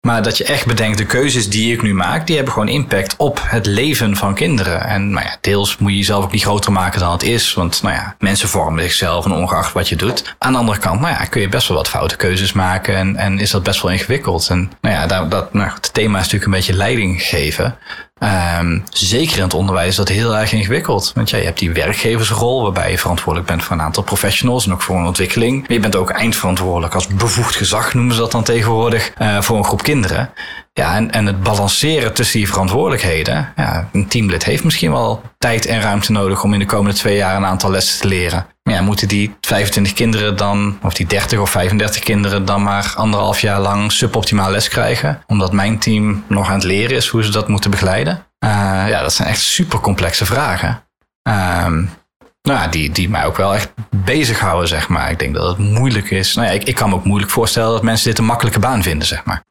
Maar 0.01 0.23
dat 0.23 0.37
je 0.37 0.43
echt 0.43 0.65
bedenkt, 0.65 0.97
de 0.97 1.05
keuzes 1.05 1.49
die 1.49 1.73
ik 1.73 1.81
nu 1.81 1.93
maak, 1.93 2.27
die 2.27 2.35
hebben 2.35 2.53
gewoon 2.53 2.69
impact 2.69 3.15
op 3.17 3.39
het 3.43 3.65
leven 3.65 4.15
van 4.15 4.33
kinderen. 4.33 4.81
En 4.81 5.09
nou 5.09 5.25
ja, 5.25 5.37
deels 5.41 5.77
moet 5.77 5.91
je 5.91 5.97
jezelf 5.97 6.23
ook 6.23 6.31
niet 6.31 6.43
groter 6.43 6.71
maken 6.71 6.99
dan 6.99 7.11
het 7.11 7.23
is. 7.23 7.53
Want 7.53 7.81
nou 7.81 7.95
ja, 7.95 8.15
mensen 8.19 8.49
vormen 8.49 8.83
zichzelf 8.83 9.25
en 9.25 9.31
ongeacht 9.31 9.73
wat 9.73 9.89
je 9.89 9.95
doet. 9.95 10.35
Aan 10.39 10.51
de 10.51 10.57
andere 10.57 10.79
kant, 10.79 10.99
nou 10.99 11.13
ja, 11.13 11.25
kun 11.25 11.41
je 11.41 11.49
best 11.49 11.67
wel 11.67 11.77
wat 11.77 11.89
foute 11.89 12.15
keuzes 12.15 12.53
maken. 12.53 12.95
En, 12.95 13.15
en 13.15 13.39
is 13.39 13.51
dat 13.51 13.63
best 13.63 13.81
wel 13.81 13.91
ingewikkeld. 13.91 14.49
En 14.49 14.71
nou 14.81 14.95
ja, 14.95 15.07
dat, 15.07 15.31
dat, 15.31 15.53
nou, 15.53 15.71
het 15.73 15.93
thema 15.93 16.17
is 16.19 16.23
natuurlijk 16.23 16.45
een 16.45 16.57
beetje 16.57 16.73
leiding 16.73 17.21
geven. 17.21 17.77
Um, 18.19 18.83
zeker 18.89 19.37
in 19.37 19.43
het 19.43 19.53
onderwijs 19.53 19.87
is 19.87 19.95
dat 19.95 20.07
heel 20.07 20.37
erg 20.37 20.51
ingewikkeld. 20.53 21.11
Want 21.15 21.29
ja, 21.29 21.37
je 21.37 21.43
hebt 21.43 21.59
die 21.59 21.71
werkgeversrol 21.71 22.61
waarbij 22.61 22.91
je 22.91 22.97
verantwoordelijk 22.97 23.49
bent 23.49 23.63
voor 23.63 23.75
een 23.75 23.81
aantal 23.81 24.03
professionals 24.03 24.65
en 24.65 24.73
ook 24.73 24.81
voor 24.81 24.95
een 24.95 25.05
ontwikkeling. 25.05 25.61
Maar 25.61 25.71
je 25.71 25.79
bent 25.79 25.95
ook 25.95 26.09
eindverantwoordelijk 26.09 26.93
als 26.93 27.07
bevoegd 27.07 27.55
gezag, 27.55 27.93
noemen 27.93 28.15
ze 28.15 28.21
dat 28.21 28.31
dan 28.31 28.43
tegenwoordig, 28.43 29.11
uh, 29.21 29.41
voor 29.41 29.57
een 29.57 29.65
groep 29.65 29.83
kinderen. 29.83 30.29
Ja, 30.77 30.95
en, 30.95 31.11
en 31.11 31.25
het 31.25 31.43
balanceren 31.43 32.13
tussen 32.13 32.37
die 32.37 32.47
verantwoordelijkheden. 32.47 33.53
Ja, 33.55 33.89
een 33.91 34.07
teamlid 34.07 34.43
heeft 34.43 34.63
misschien 34.63 34.91
wel 34.91 35.21
tijd 35.37 35.65
en 35.65 35.81
ruimte 35.81 36.11
nodig 36.11 36.43
om 36.43 36.53
in 36.53 36.59
de 36.59 36.65
komende 36.65 36.97
twee 36.97 37.15
jaar 37.15 37.35
een 37.35 37.45
aantal 37.45 37.71
lessen 37.71 38.01
te 38.01 38.07
leren. 38.07 38.45
Maar 38.63 38.73
ja, 38.73 38.81
moeten 38.81 39.07
die 39.07 39.35
25 39.41 39.93
kinderen 39.93 40.35
dan, 40.35 40.79
of 40.81 40.93
die 40.93 41.05
30 41.05 41.39
of 41.39 41.49
35 41.49 42.03
kinderen 42.03 42.45
dan 42.45 42.63
maar 42.63 42.93
anderhalf 42.95 43.39
jaar 43.39 43.59
lang 43.59 43.91
suboptimaal 43.91 44.51
les 44.51 44.67
krijgen? 44.67 45.23
Omdat 45.27 45.53
mijn 45.53 45.79
team 45.79 46.23
nog 46.27 46.47
aan 46.47 46.53
het 46.53 46.63
leren 46.63 46.97
is 46.97 47.07
hoe 47.07 47.23
ze 47.23 47.31
dat 47.31 47.47
moeten 47.47 47.71
begeleiden? 47.71 48.25
Uh, 48.39 48.49
ja, 48.89 49.01
dat 49.01 49.13
zijn 49.13 49.27
echt 49.27 49.41
super 49.41 49.79
complexe 49.79 50.25
vragen. 50.25 50.83
Um, 51.65 51.89
nou 52.47 52.59
ja, 52.59 52.67
die, 52.67 52.91
die 52.91 53.09
mij 53.09 53.25
ook 53.25 53.37
wel 53.37 53.55
echt 53.55 53.69
bezighouden, 53.89 54.67
zeg 54.67 54.87
maar. 54.87 55.11
Ik 55.11 55.19
denk 55.19 55.33
dat 55.35 55.47
het 55.47 55.57
moeilijk 55.57 56.11
is. 56.11 56.35
Nou 56.35 56.47
ja, 56.47 56.53
ik, 56.53 56.63
ik 56.63 56.75
kan 56.75 56.89
me 56.89 56.95
ook 56.95 57.05
moeilijk 57.05 57.31
voorstellen 57.31 57.71
dat 57.71 57.83
mensen 57.83 58.09
dit 58.09 58.17
een 58.17 58.25
makkelijke 58.25 58.59
baan 58.59 58.83
vinden, 58.83 59.07
zeg 59.07 59.23
maar. 59.23 59.43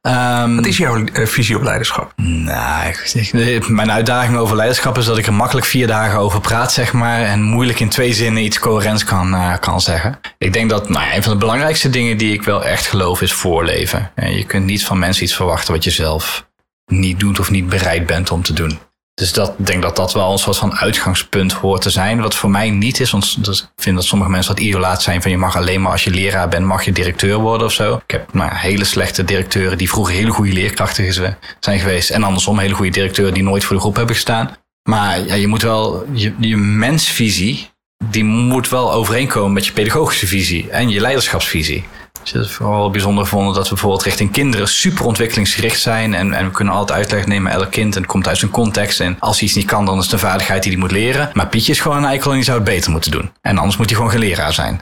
Um, 0.42 0.56
Wat 0.56 0.66
is 0.66 0.76
jouw 0.76 0.96
uh, 0.96 1.26
visie 1.26 1.56
op 1.56 1.62
leiderschap? 1.62 2.12
Nou, 2.16 2.94
ik, 3.32 3.68
mijn 3.68 3.92
uitdaging 3.92 4.36
over 4.36 4.56
leiderschap 4.56 4.98
is 4.98 5.04
dat 5.04 5.18
ik 5.18 5.26
er 5.26 5.32
makkelijk 5.32 5.66
vier 5.66 5.86
dagen 5.86 6.18
over 6.18 6.40
praat, 6.40 6.72
zeg 6.72 6.92
maar. 6.92 7.20
En 7.20 7.42
moeilijk 7.42 7.80
in 7.80 7.88
twee 7.88 8.12
zinnen 8.12 8.42
iets 8.42 8.58
coherents 8.58 9.04
kan, 9.04 9.34
uh, 9.34 9.58
kan 9.60 9.80
zeggen. 9.80 10.18
Ik 10.38 10.52
denk 10.52 10.70
dat 10.70 10.88
nou, 10.88 11.14
een 11.14 11.22
van 11.22 11.32
de 11.32 11.38
belangrijkste 11.38 11.90
dingen 11.90 12.16
die 12.16 12.32
ik 12.32 12.42
wel 12.42 12.64
echt 12.64 12.86
geloof 12.86 13.22
is 13.22 13.32
voorleven. 13.32 14.10
je 14.14 14.44
kunt 14.44 14.66
niet 14.66 14.84
van 14.84 14.98
mensen 14.98 15.24
iets 15.24 15.34
verwachten 15.34 15.74
wat 15.74 15.84
je 15.84 15.90
zelf 15.90 16.46
niet 16.86 17.20
doet 17.20 17.38
of 17.38 17.50
niet 17.50 17.68
bereid 17.68 18.06
bent 18.06 18.30
om 18.30 18.42
te 18.42 18.52
doen. 18.52 18.78
Dus 19.20 19.32
dat, 19.32 19.54
ik 19.58 19.66
denk 19.66 19.82
dat 19.82 19.96
dat 19.96 20.12
wel 20.12 20.32
een 20.32 20.38
soort 20.38 20.56
van 20.56 20.74
uitgangspunt 20.74 21.52
hoort 21.52 21.82
te 21.82 21.90
zijn. 21.90 22.20
Wat 22.20 22.34
voor 22.34 22.50
mij 22.50 22.70
niet 22.70 23.00
is, 23.00 23.10
want 23.10 23.44
dus 23.44 23.60
ik 23.62 23.68
vind 23.76 23.96
dat 23.96 24.04
sommige 24.04 24.30
mensen 24.30 24.54
wat 24.54 24.62
idolaat 24.62 25.02
zijn 25.02 25.22
van 25.22 25.30
je 25.30 25.38
mag 25.38 25.56
alleen 25.56 25.82
maar 25.82 25.92
als 25.92 26.04
je 26.04 26.10
leraar 26.10 26.48
bent, 26.48 26.66
mag 26.66 26.84
je 26.84 26.92
directeur 26.92 27.38
worden 27.38 27.66
of 27.66 27.72
zo. 27.72 27.94
Ik 27.94 28.10
heb 28.10 28.32
maar 28.32 28.60
hele 28.60 28.84
slechte 28.84 29.24
directeuren 29.24 29.78
die 29.78 29.88
vroeger 29.88 30.14
hele 30.14 30.30
goede 30.30 30.52
leerkrachten 30.52 31.36
zijn 31.60 31.78
geweest. 31.80 32.10
En 32.10 32.22
andersom 32.22 32.58
hele 32.58 32.74
goede 32.74 32.90
directeuren 32.90 33.34
die 33.34 33.42
nooit 33.42 33.64
voor 33.64 33.76
de 33.76 33.82
groep 33.82 33.96
hebben 33.96 34.14
gestaan. 34.14 34.56
Maar 34.88 35.26
ja, 35.26 35.34
je 35.34 35.46
moet 35.46 35.62
wel, 35.62 36.06
je, 36.12 36.32
je 36.38 36.56
mensvisie, 36.56 37.70
die 38.04 38.24
moet 38.24 38.68
wel 38.68 38.92
overeenkomen 38.92 39.52
met 39.52 39.66
je 39.66 39.72
pedagogische 39.72 40.26
visie 40.26 40.70
en 40.70 40.88
je 40.88 41.00
leiderschapsvisie. 41.00 41.84
Dus 42.32 42.46
het 42.46 42.50
vooral 42.50 42.90
bijzonder 42.90 43.24
gevonden 43.24 43.54
dat 43.54 43.62
we 43.62 43.68
bijvoorbeeld 43.68 44.02
richting 44.02 44.32
kinderen 44.32 44.68
super 44.68 45.04
ontwikkelingsgericht 45.04 45.80
zijn. 45.80 46.14
En, 46.14 46.32
en 46.32 46.44
we 46.44 46.50
kunnen 46.50 46.74
altijd 46.74 46.98
uitleg 46.98 47.26
nemen, 47.26 47.52
elk 47.52 47.70
kind. 47.70 47.96
En 47.96 48.06
komt 48.06 48.28
uit 48.28 48.38
zijn 48.38 48.50
context. 48.50 49.00
En 49.00 49.16
als 49.18 49.38
hij 49.38 49.48
iets 49.48 49.56
niet 49.56 49.66
kan, 49.66 49.84
dan 49.84 49.98
is 49.98 50.04
het 50.04 50.12
een 50.12 50.18
vaardigheid 50.18 50.62
die 50.62 50.72
hij 50.72 50.80
moet 50.80 50.90
leren. 50.90 51.30
Maar 51.32 51.48
Pietje 51.48 51.72
is 51.72 51.80
gewoon 51.80 51.96
een 51.96 52.04
eikel 52.04 52.30
en 52.30 52.36
die 52.36 52.44
zou 52.44 52.56
het 52.56 52.66
beter 52.66 52.90
moeten 52.90 53.10
doen. 53.10 53.32
En 53.40 53.58
anders 53.58 53.76
moet 53.76 53.86
hij 53.86 53.96
gewoon 53.96 54.10
geen 54.10 54.20
leraar 54.20 54.52
zijn. 54.52 54.80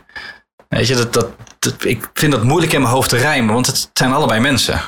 Weet 0.68 0.86
je, 0.86 0.94
dat, 0.94 1.12
dat, 1.12 1.30
ik 1.84 2.10
vind 2.14 2.32
dat 2.32 2.44
moeilijk 2.44 2.72
in 2.72 2.80
mijn 2.80 2.92
hoofd 2.92 3.08
te 3.08 3.16
rijmen, 3.16 3.54
want 3.54 3.66
het 3.66 3.90
zijn 3.92 4.12
allebei 4.12 4.40
mensen. 4.40 4.80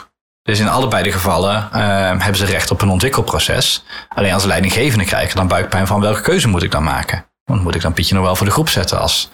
Dus 0.42 0.58
in 0.58 0.68
allebei 0.68 1.02
de 1.02 1.12
gevallen 1.12 1.68
uh, 1.72 1.78
hebben 2.08 2.36
ze 2.36 2.44
recht 2.44 2.70
op 2.70 2.82
een 2.82 2.88
ontwikkelproces. 2.88 3.84
Alleen 4.08 4.32
als 4.32 4.44
leidinggevende 4.44 5.04
krijg 5.04 5.28
ik 5.28 5.36
dan 5.36 5.48
buikpijn 5.48 5.86
van 5.86 6.00
welke 6.00 6.20
keuze 6.20 6.48
moet 6.48 6.62
ik 6.62 6.70
dan 6.70 6.82
maken? 6.82 7.26
Want 7.44 7.62
moet 7.62 7.74
ik 7.74 7.80
dan 7.80 7.92
Pietje 7.92 8.14
nog 8.14 8.24
wel 8.24 8.36
voor 8.36 8.46
de 8.46 8.52
groep 8.52 8.68
zetten 8.68 9.00
als 9.00 9.30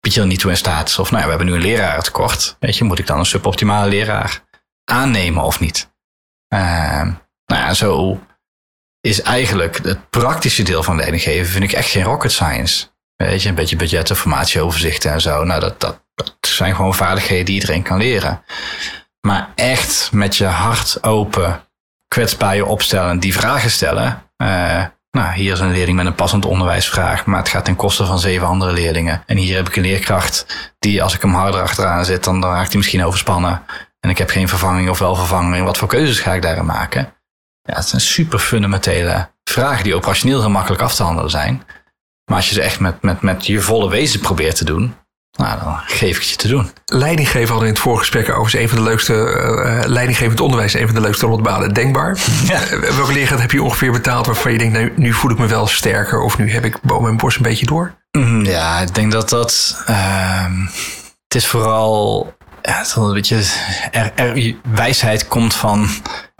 Pietje 0.00 0.20
er 0.20 0.26
niet 0.26 0.38
toe 0.38 0.50
in 0.50 0.56
staat. 0.56 0.98
Of 0.98 1.10
nou 1.10 1.22
ja, 1.22 1.24
we 1.24 1.36
hebben 1.36 1.46
nu 1.46 1.54
een 1.54 1.70
leraar 1.70 2.02
tekort. 2.02 2.56
Weet 2.60 2.76
je, 2.76 2.84
moet 2.84 2.98
ik 2.98 3.06
dan 3.06 3.18
een 3.18 3.26
suboptimale 3.26 3.88
leraar 3.88 4.42
aannemen 4.84 5.42
of 5.42 5.60
niet? 5.60 5.90
Uh, 6.54 6.60
nou 7.46 7.62
ja, 7.62 7.74
zo 7.74 8.20
is 9.00 9.22
eigenlijk 9.22 9.84
het 9.84 10.10
praktische 10.10 10.62
deel 10.62 10.82
van 10.82 10.96
leidinggeven 10.96 11.52
vind 11.52 11.64
ik 11.64 11.72
echt 11.72 11.90
geen 11.90 12.04
rocket 12.04 12.32
science. 12.32 12.86
Weet 13.16 13.42
je, 13.42 13.48
een 13.48 13.54
beetje 13.54 13.76
budgetten, 13.76 14.16
formatieoverzichten 14.16 15.12
en 15.12 15.20
zo. 15.20 15.44
Nou, 15.44 15.60
dat, 15.60 15.80
dat, 15.80 16.04
dat 16.14 16.36
zijn 16.40 16.74
gewoon 16.74 16.94
vaardigheden 16.94 17.44
die 17.44 17.54
iedereen 17.54 17.82
kan 17.82 17.98
leren. 17.98 18.44
Maar 19.20 19.52
echt 19.54 20.12
met 20.12 20.36
je 20.36 20.46
hart 20.46 21.02
open, 21.02 21.62
kwetsbaar 22.08 22.56
je 22.56 22.64
opstellen, 22.64 23.18
die 23.20 23.32
vragen 23.32 23.70
stellen. 23.70 24.22
Uh, 24.36 24.84
nou, 25.10 25.32
hier 25.32 25.52
is 25.52 25.60
een 25.60 25.70
leerling 25.70 25.96
met 25.96 26.06
een 26.06 26.14
passend 26.14 26.44
onderwijsvraag, 26.44 27.26
maar 27.26 27.38
het 27.38 27.48
gaat 27.48 27.64
ten 27.64 27.76
koste 27.76 28.06
van 28.06 28.18
zeven 28.18 28.46
andere 28.46 28.72
leerlingen. 28.72 29.22
En 29.26 29.36
hier 29.36 29.56
heb 29.56 29.68
ik 29.68 29.76
een 29.76 29.82
leerkracht 29.82 30.46
die, 30.78 31.02
als 31.02 31.14
ik 31.14 31.22
hem 31.22 31.34
harder 31.34 31.60
achteraan 31.62 32.04
dan, 32.20 32.40
dan 32.40 32.52
raakt 32.52 32.68
hij 32.68 32.76
misschien 32.76 33.04
overspannen. 33.04 33.62
En 34.00 34.10
ik 34.10 34.18
heb 34.18 34.30
geen 34.30 34.48
vervanging 34.48 34.90
of 34.90 34.98
wel 34.98 35.14
vervanging. 35.14 35.64
Wat 35.64 35.78
voor 35.78 35.88
keuzes 35.88 36.20
ga 36.20 36.34
ik 36.34 36.42
daarin 36.42 36.66
maken? 36.66 37.14
Ja, 37.62 37.74
het 37.74 37.88
zijn 37.88 38.00
super 38.00 38.38
fundamentele 38.38 39.30
vragen 39.44 39.84
die 39.84 39.94
operationeel 39.94 40.40
heel 40.40 40.50
makkelijk 40.50 40.82
af 40.82 40.94
te 40.94 41.02
handelen 41.02 41.30
zijn. 41.30 41.62
Maar 42.24 42.36
als 42.36 42.48
je 42.48 42.54
ze 42.54 42.62
echt 42.62 42.80
met, 42.80 43.02
met, 43.02 43.20
met 43.20 43.46
je 43.46 43.60
volle 43.60 43.88
wezen 43.88 44.20
probeert 44.20 44.56
te 44.56 44.64
doen, 44.64 44.94
nou, 45.32 45.60
dan 45.60 45.78
geef 45.86 46.16
ik 46.16 46.22
het 46.22 46.30
je 46.30 46.36
te 46.36 46.48
doen. 46.48 46.70
Leidinggeven 46.84 47.48
hadden 47.48 47.58
we 47.58 47.66
in 47.66 47.72
het 47.72 47.82
voorgesprek 47.82 48.30
over 48.30 48.54
is 48.54 48.60
een 48.60 48.68
van 48.68 48.78
de 48.78 48.84
leukste, 48.84 49.12
uh, 49.12 49.80
leidinggevend 49.86 50.40
onderwijs, 50.40 50.74
een 50.74 50.86
van 50.86 50.94
de 50.94 51.00
leukste 51.00 51.26
rotbanen 51.26 51.74
denkbaar. 51.74 52.18
Ja. 52.46 52.62
Uh, 52.72 52.90
welke 52.90 53.12
leerkracht 53.12 53.40
heb 53.40 53.52
je 53.52 53.62
ongeveer 53.62 53.92
betaald 53.92 54.26
waarvan 54.26 54.52
je 54.52 54.58
denkt, 54.58 54.72
nou, 54.72 54.92
nu 54.96 55.12
voel 55.12 55.30
ik 55.30 55.38
me 55.38 55.46
wel 55.46 55.66
sterker 55.66 56.20
of 56.20 56.38
nu 56.38 56.52
heb 56.52 56.64
ik 56.64 56.80
boven 56.82 57.04
mijn 57.04 57.16
borst 57.16 57.36
een 57.36 57.42
beetje 57.42 57.66
door? 57.66 57.94
Mm, 58.10 58.44
ja, 58.44 58.78
ik 58.78 58.94
denk 58.94 59.12
dat 59.12 59.28
dat, 59.28 59.82
uh, 59.88 60.44
het 61.24 61.34
is 61.34 61.46
vooral 61.46 62.34
ja, 62.62 62.78
het 62.78 62.86
is 62.86 62.94
een 62.94 63.12
beetje, 63.12 63.42
er, 63.90 64.12
er, 64.14 64.54
wijsheid 64.62 65.28
komt 65.28 65.54
van 65.54 65.88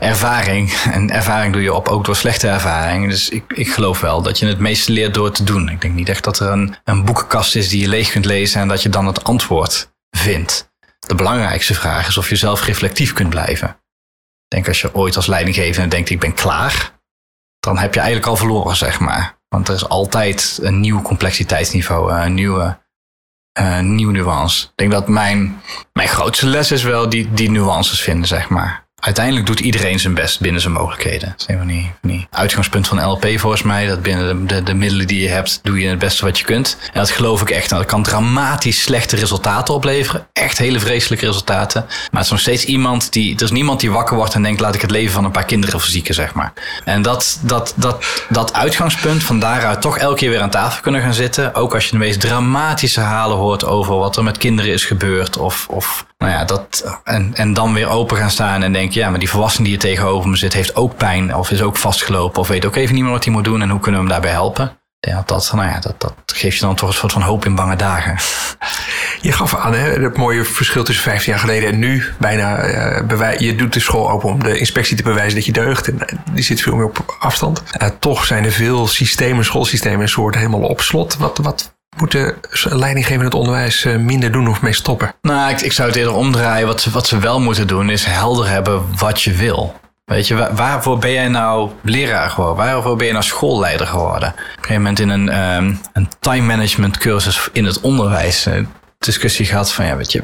ervaring. 0.01 0.73
En 0.73 1.11
ervaring 1.11 1.53
doe 1.53 1.63
je 1.63 1.75
op 1.75 1.89
ook 1.89 2.05
door 2.05 2.17
slechte 2.17 2.49
ervaring. 2.49 3.11
Dus 3.11 3.29
ik, 3.29 3.53
ik 3.53 3.73
geloof 3.73 4.01
wel 4.01 4.23
dat 4.23 4.39
je 4.39 4.47
het 4.47 4.59
meeste 4.59 4.93
leert 4.93 5.15
door 5.15 5.31
te 5.31 5.45
doen. 5.45 5.69
Ik 5.69 5.81
denk 5.81 5.95
niet 5.95 6.09
echt 6.09 6.25
dat 6.25 6.39
er 6.39 6.51
een, 6.51 6.75
een 6.85 7.05
boekenkast 7.05 7.57
is 7.57 7.69
die 7.69 7.81
je 7.81 7.89
leeg 7.89 8.11
kunt 8.11 8.25
lezen 8.25 8.61
en 8.61 8.69
dat 8.69 8.83
je 8.83 8.89
dan 8.89 9.07
het 9.07 9.25
antwoord 9.25 9.93
vindt. 10.11 10.73
De 11.07 11.15
belangrijkste 11.15 11.75
vraag 11.75 12.09
is 12.09 12.19
of 12.19 12.29
je 12.29 12.37
zelf 12.37 12.65
reflectief 12.65 13.13
kunt 13.13 13.31
blijven. 13.31 13.69
Ik 13.69 14.57
denk 14.57 14.69
als 14.69 14.81
je 14.81 14.95
ooit 14.95 15.17
als 15.17 15.27
leidinggevende 15.27 15.89
denkt 15.89 16.11
ik 16.11 16.21
ben 16.21 16.35
klaar, 16.35 16.99
dan 17.61 17.79
heb 17.79 17.95
je 17.95 18.01
eigenlijk 18.01 18.29
al 18.29 18.37
verloren, 18.37 18.77
zeg 18.77 19.01
maar. 19.01 19.39
Want 19.49 19.69
er 19.69 19.75
is 19.75 19.89
altijd 19.89 20.59
een 20.63 20.81
nieuw 20.81 21.03
complexiteitsniveau, 21.03 22.13
een 22.13 22.35
nieuwe 22.35 22.79
uh, 23.61 23.81
nieuwe 23.81 24.13
nuance. 24.13 24.65
Ik 24.65 24.73
denk 24.75 24.91
dat 24.91 25.09
mijn, 25.09 25.63
mijn 25.93 26.09
grootste 26.09 26.47
les 26.47 26.73
is 26.73 26.83
wel 26.83 27.09
die, 27.09 27.33
die 27.33 27.51
nuances 27.51 28.01
vinden, 28.01 28.29
zeg 28.29 28.49
maar 28.49 28.89
uiteindelijk 29.01 29.47
doet 29.47 29.61
iedereen 29.61 30.01
zijn 30.01 30.15
best 30.15 30.41
binnen 30.41 30.61
zijn 30.61 30.73
mogelijkheden. 30.73 31.29
Dat 31.29 31.41
is 31.41 31.55
een 31.55 31.59
van 31.59 31.67
die, 32.03 32.27
uitgangspunt 32.31 32.89
van 32.89 33.05
LP 33.05 33.27
volgens 33.37 33.63
mij. 33.63 33.87
Dat 33.87 34.03
binnen 34.03 34.47
de, 34.47 34.55
de, 34.55 34.63
de, 34.63 34.75
middelen 34.75 35.07
die 35.07 35.23
je 35.23 35.29
hebt, 35.29 35.61
doe 35.63 35.81
je 35.81 35.89
het 35.89 35.99
beste 35.99 36.25
wat 36.25 36.39
je 36.39 36.45
kunt. 36.45 36.77
En 36.81 37.01
dat 37.01 37.11
geloof 37.11 37.41
ik 37.41 37.51
echt. 37.51 37.71
Nou, 37.71 37.83
dat 37.83 37.91
kan 37.91 38.03
dramatisch 38.03 38.83
slechte 38.83 39.17
resultaten 39.17 39.75
opleveren. 39.75 40.27
Echt 40.33 40.59
hele 40.59 40.81
vreselijke 40.81 41.27
resultaten. 41.27 41.85
Maar 41.87 42.09
het 42.11 42.25
is 42.25 42.31
nog 42.31 42.41
steeds 42.41 42.65
iemand 42.65 43.13
die... 43.13 43.37
Er 43.37 43.43
is 43.43 43.51
niemand 43.51 43.81
die 43.81 43.91
wakker 43.91 44.17
wordt 44.17 44.35
en 44.35 44.43
denkt... 44.43 44.61
laat 44.61 44.75
ik 44.75 44.81
het 44.81 44.91
leven 44.91 45.13
van 45.13 45.25
een 45.25 45.31
paar 45.31 45.45
kinderen 45.45 45.81
verzieken, 45.81 46.15
zeg 46.15 46.35
maar. 46.35 46.53
En 46.85 47.03
dat, 47.03 47.39
dat, 47.43 47.75
dat, 47.77 48.05
dat 48.29 48.53
uitgangspunt, 48.53 49.23
van 49.23 49.41
daaruit 49.41 49.81
toch 49.81 49.99
elke 49.99 50.17
keer 50.17 50.31
weer 50.31 50.41
aan 50.41 50.51
tafel 50.51 50.83
kunnen 50.83 51.01
gaan 51.01 51.15
zitten. 51.15 51.55
Ook 51.55 51.75
als 51.75 51.85
je 51.85 51.91
de 51.91 51.99
meest 51.99 52.21
dramatische 52.21 53.01
verhalen 53.01 53.37
hoort 53.37 53.65
over 53.65 53.97
wat 53.97 54.17
er 54.17 54.25
met 54.25 54.39
kinderen 54.39 54.73
is 54.73 54.85
gebeurd. 54.85 55.37
Of, 55.37 55.67
of 55.69 56.07
nou 56.19 56.33
ja, 56.33 56.45
dat, 56.45 56.99
en, 57.05 57.31
en 57.35 57.53
dan 57.53 57.73
weer 57.73 57.89
open 57.89 58.17
gaan 58.17 58.31
staan 58.31 58.63
en 58.63 58.73
denken, 58.73 58.90
ja, 58.95 59.11
maar 59.11 59.19
die 59.19 59.31
volwassene 59.31 59.65
die 59.65 59.75
er 59.75 59.81
tegenover 59.81 60.31
me 60.31 60.37
zit, 60.37 60.53
heeft 60.53 60.77
ook 60.77 60.97
pijn 60.97 61.35
of 61.35 61.51
is 61.51 61.63
ook 61.63 61.77
vastgelopen 61.77 62.41
of 62.41 62.49
weet 62.49 62.67
ook 62.67 62.77
even 62.77 62.95
niet 62.95 63.03
meer 63.03 63.13
wat 63.13 63.25
hij 63.25 63.33
moet 63.33 63.45
doen 63.45 63.63
en 63.63 63.71
hoe 63.71 63.81
kunnen 63.81 64.01
we 64.01 64.07
hem 64.07 64.15
daarbij 64.15 64.41
helpen. 64.41 64.79
Ja, 65.01 65.23
dat, 65.27 65.53
nou 65.55 65.69
ja, 65.69 65.81
dat, 65.81 66.01
dat 66.01 66.15
geeft 66.27 66.55
je 66.59 66.61
dan 66.65 66.75
toch 66.75 66.89
een 66.89 66.95
soort 66.95 67.13
van 67.13 67.23
hoop 67.23 67.45
in 67.45 67.55
bange 67.55 67.77
dagen. 67.77 68.17
Je 69.21 69.33
gaf 69.33 69.57
aan 69.57 69.75
hè, 69.75 70.03
het 70.03 70.17
mooie 70.17 70.45
verschil 70.45 70.85
tussen 70.85 71.05
15 71.05 71.33
jaar 71.33 71.41
geleden 71.41 71.73
en 71.73 71.79
nu. 71.79 72.05
Bijna, 72.19 73.03
bewij 73.05 73.37
je 73.39 73.57
doet 73.57 73.73
de 73.73 73.81
school 73.81 74.11
open 74.11 74.29
om 74.29 74.43
de 74.43 74.59
inspectie 74.59 74.97
te 74.97 75.03
bewijzen 75.03 75.35
dat 75.35 75.47
je 75.47 75.53
deugt. 75.53 75.89
En 75.89 76.07
eh, 76.07 76.19
die 76.33 76.45
zit 76.45 76.61
veel 76.61 76.77
meer 76.77 76.85
op 76.85 77.17
afstand. 77.19 77.63
Uh, 77.83 77.89
toch 77.99 78.25
zijn 78.25 78.45
er 78.45 78.53
veel 78.53 78.87
systemen, 78.87 79.45
schoolsystemen, 79.45 80.09
soort 80.09 80.35
helemaal 80.35 80.61
op 80.61 80.81
slot. 80.81 81.17
Wat, 81.17 81.39
wat, 81.39 81.75
moeten 81.97 82.35
leidinggevenden 82.63 83.27
het 83.27 83.39
onderwijs 83.39 83.85
eh, 83.85 83.97
minder 83.97 84.33
doen 84.33 84.49
of 84.49 84.63
mee 84.63 84.73
stoppen? 84.73 85.15
Nou, 85.23 85.51
ik, 85.51 85.61
ik 85.61 85.73
zou 85.73 85.89
het 85.89 85.97
eerder 85.97 86.15
omdraaien. 86.15 86.67
Wat 86.67 86.81
ze, 86.81 86.91
wat 86.91 87.07
ze 87.07 87.19
wel 87.19 87.41
moeten 87.41 87.67
doen 87.67 87.91
is 87.91 88.05
helder 88.05 88.49
hebben 88.49 88.99
wat 88.99 89.23
je 89.23 89.33
wil. 89.33 89.81
Weet 90.05 90.29
je, 90.29 90.55
waarvoor 90.55 90.99
ben 90.99 91.13
jij 91.13 91.29
nou 91.29 91.71
leraar 91.83 92.31
geworden? 92.31 92.65
Waarvoor 92.65 92.97
ben 92.97 93.07
je 93.07 93.13
nou 93.13 93.25
schoolleider 93.25 93.87
geworden? 93.87 94.29
Op 94.29 94.37
een 94.39 94.55
gegeven 94.55 94.75
moment 94.75 94.99
in 94.99 95.09
een, 95.09 95.41
um, 95.57 95.81
een 95.93 96.09
time 96.21 96.47
management 96.47 96.99
cursus 96.99 97.49
in 97.53 97.65
het 97.65 97.81
onderwijs 97.81 98.47
uh, 98.47 98.65
discussie 98.99 99.47
gehad 99.47 99.73
van, 99.73 99.85
ja, 99.85 99.97
weet 99.97 100.13
je, 100.13 100.23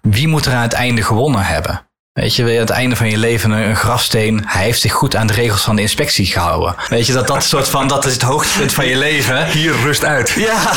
wie 0.00 0.28
moet 0.28 0.46
er 0.46 0.52
aan 0.52 0.62
het 0.62 0.72
einde 0.72 1.02
gewonnen 1.02 1.44
hebben? 1.44 1.83
Weet 2.14 2.36
je, 2.36 2.42
wil 2.42 2.52
je 2.52 2.58
aan 2.58 2.66
het 2.66 2.74
einde 2.74 2.96
van 2.96 3.10
je 3.10 3.18
leven 3.18 3.50
een, 3.50 3.68
een 3.68 3.76
grafsteen. 3.76 4.42
Hij 4.46 4.64
heeft 4.64 4.80
zich 4.80 4.92
goed 4.92 5.16
aan 5.16 5.26
de 5.26 5.32
regels 5.32 5.62
van 5.62 5.76
de 5.76 5.82
inspectie 5.82 6.26
gehouden. 6.26 6.74
Weet 6.88 7.06
je, 7.06 7.12
dat 7.12 7.26
dat 7.26 7.44
soort 7.44 7.68
van, 7.68 7.88
dat 7.88 8.04
is 8.04 8.12
het 8.12 8.22
hoogtepunt 8.22 8.72
van 8.72 8.86
je 8.86 8.96
leven. 8.96 9.46
Hier 9.46 9.72
rust 9.72 10.04
uit. 10.04 10.30
Ja. 10.30 10.72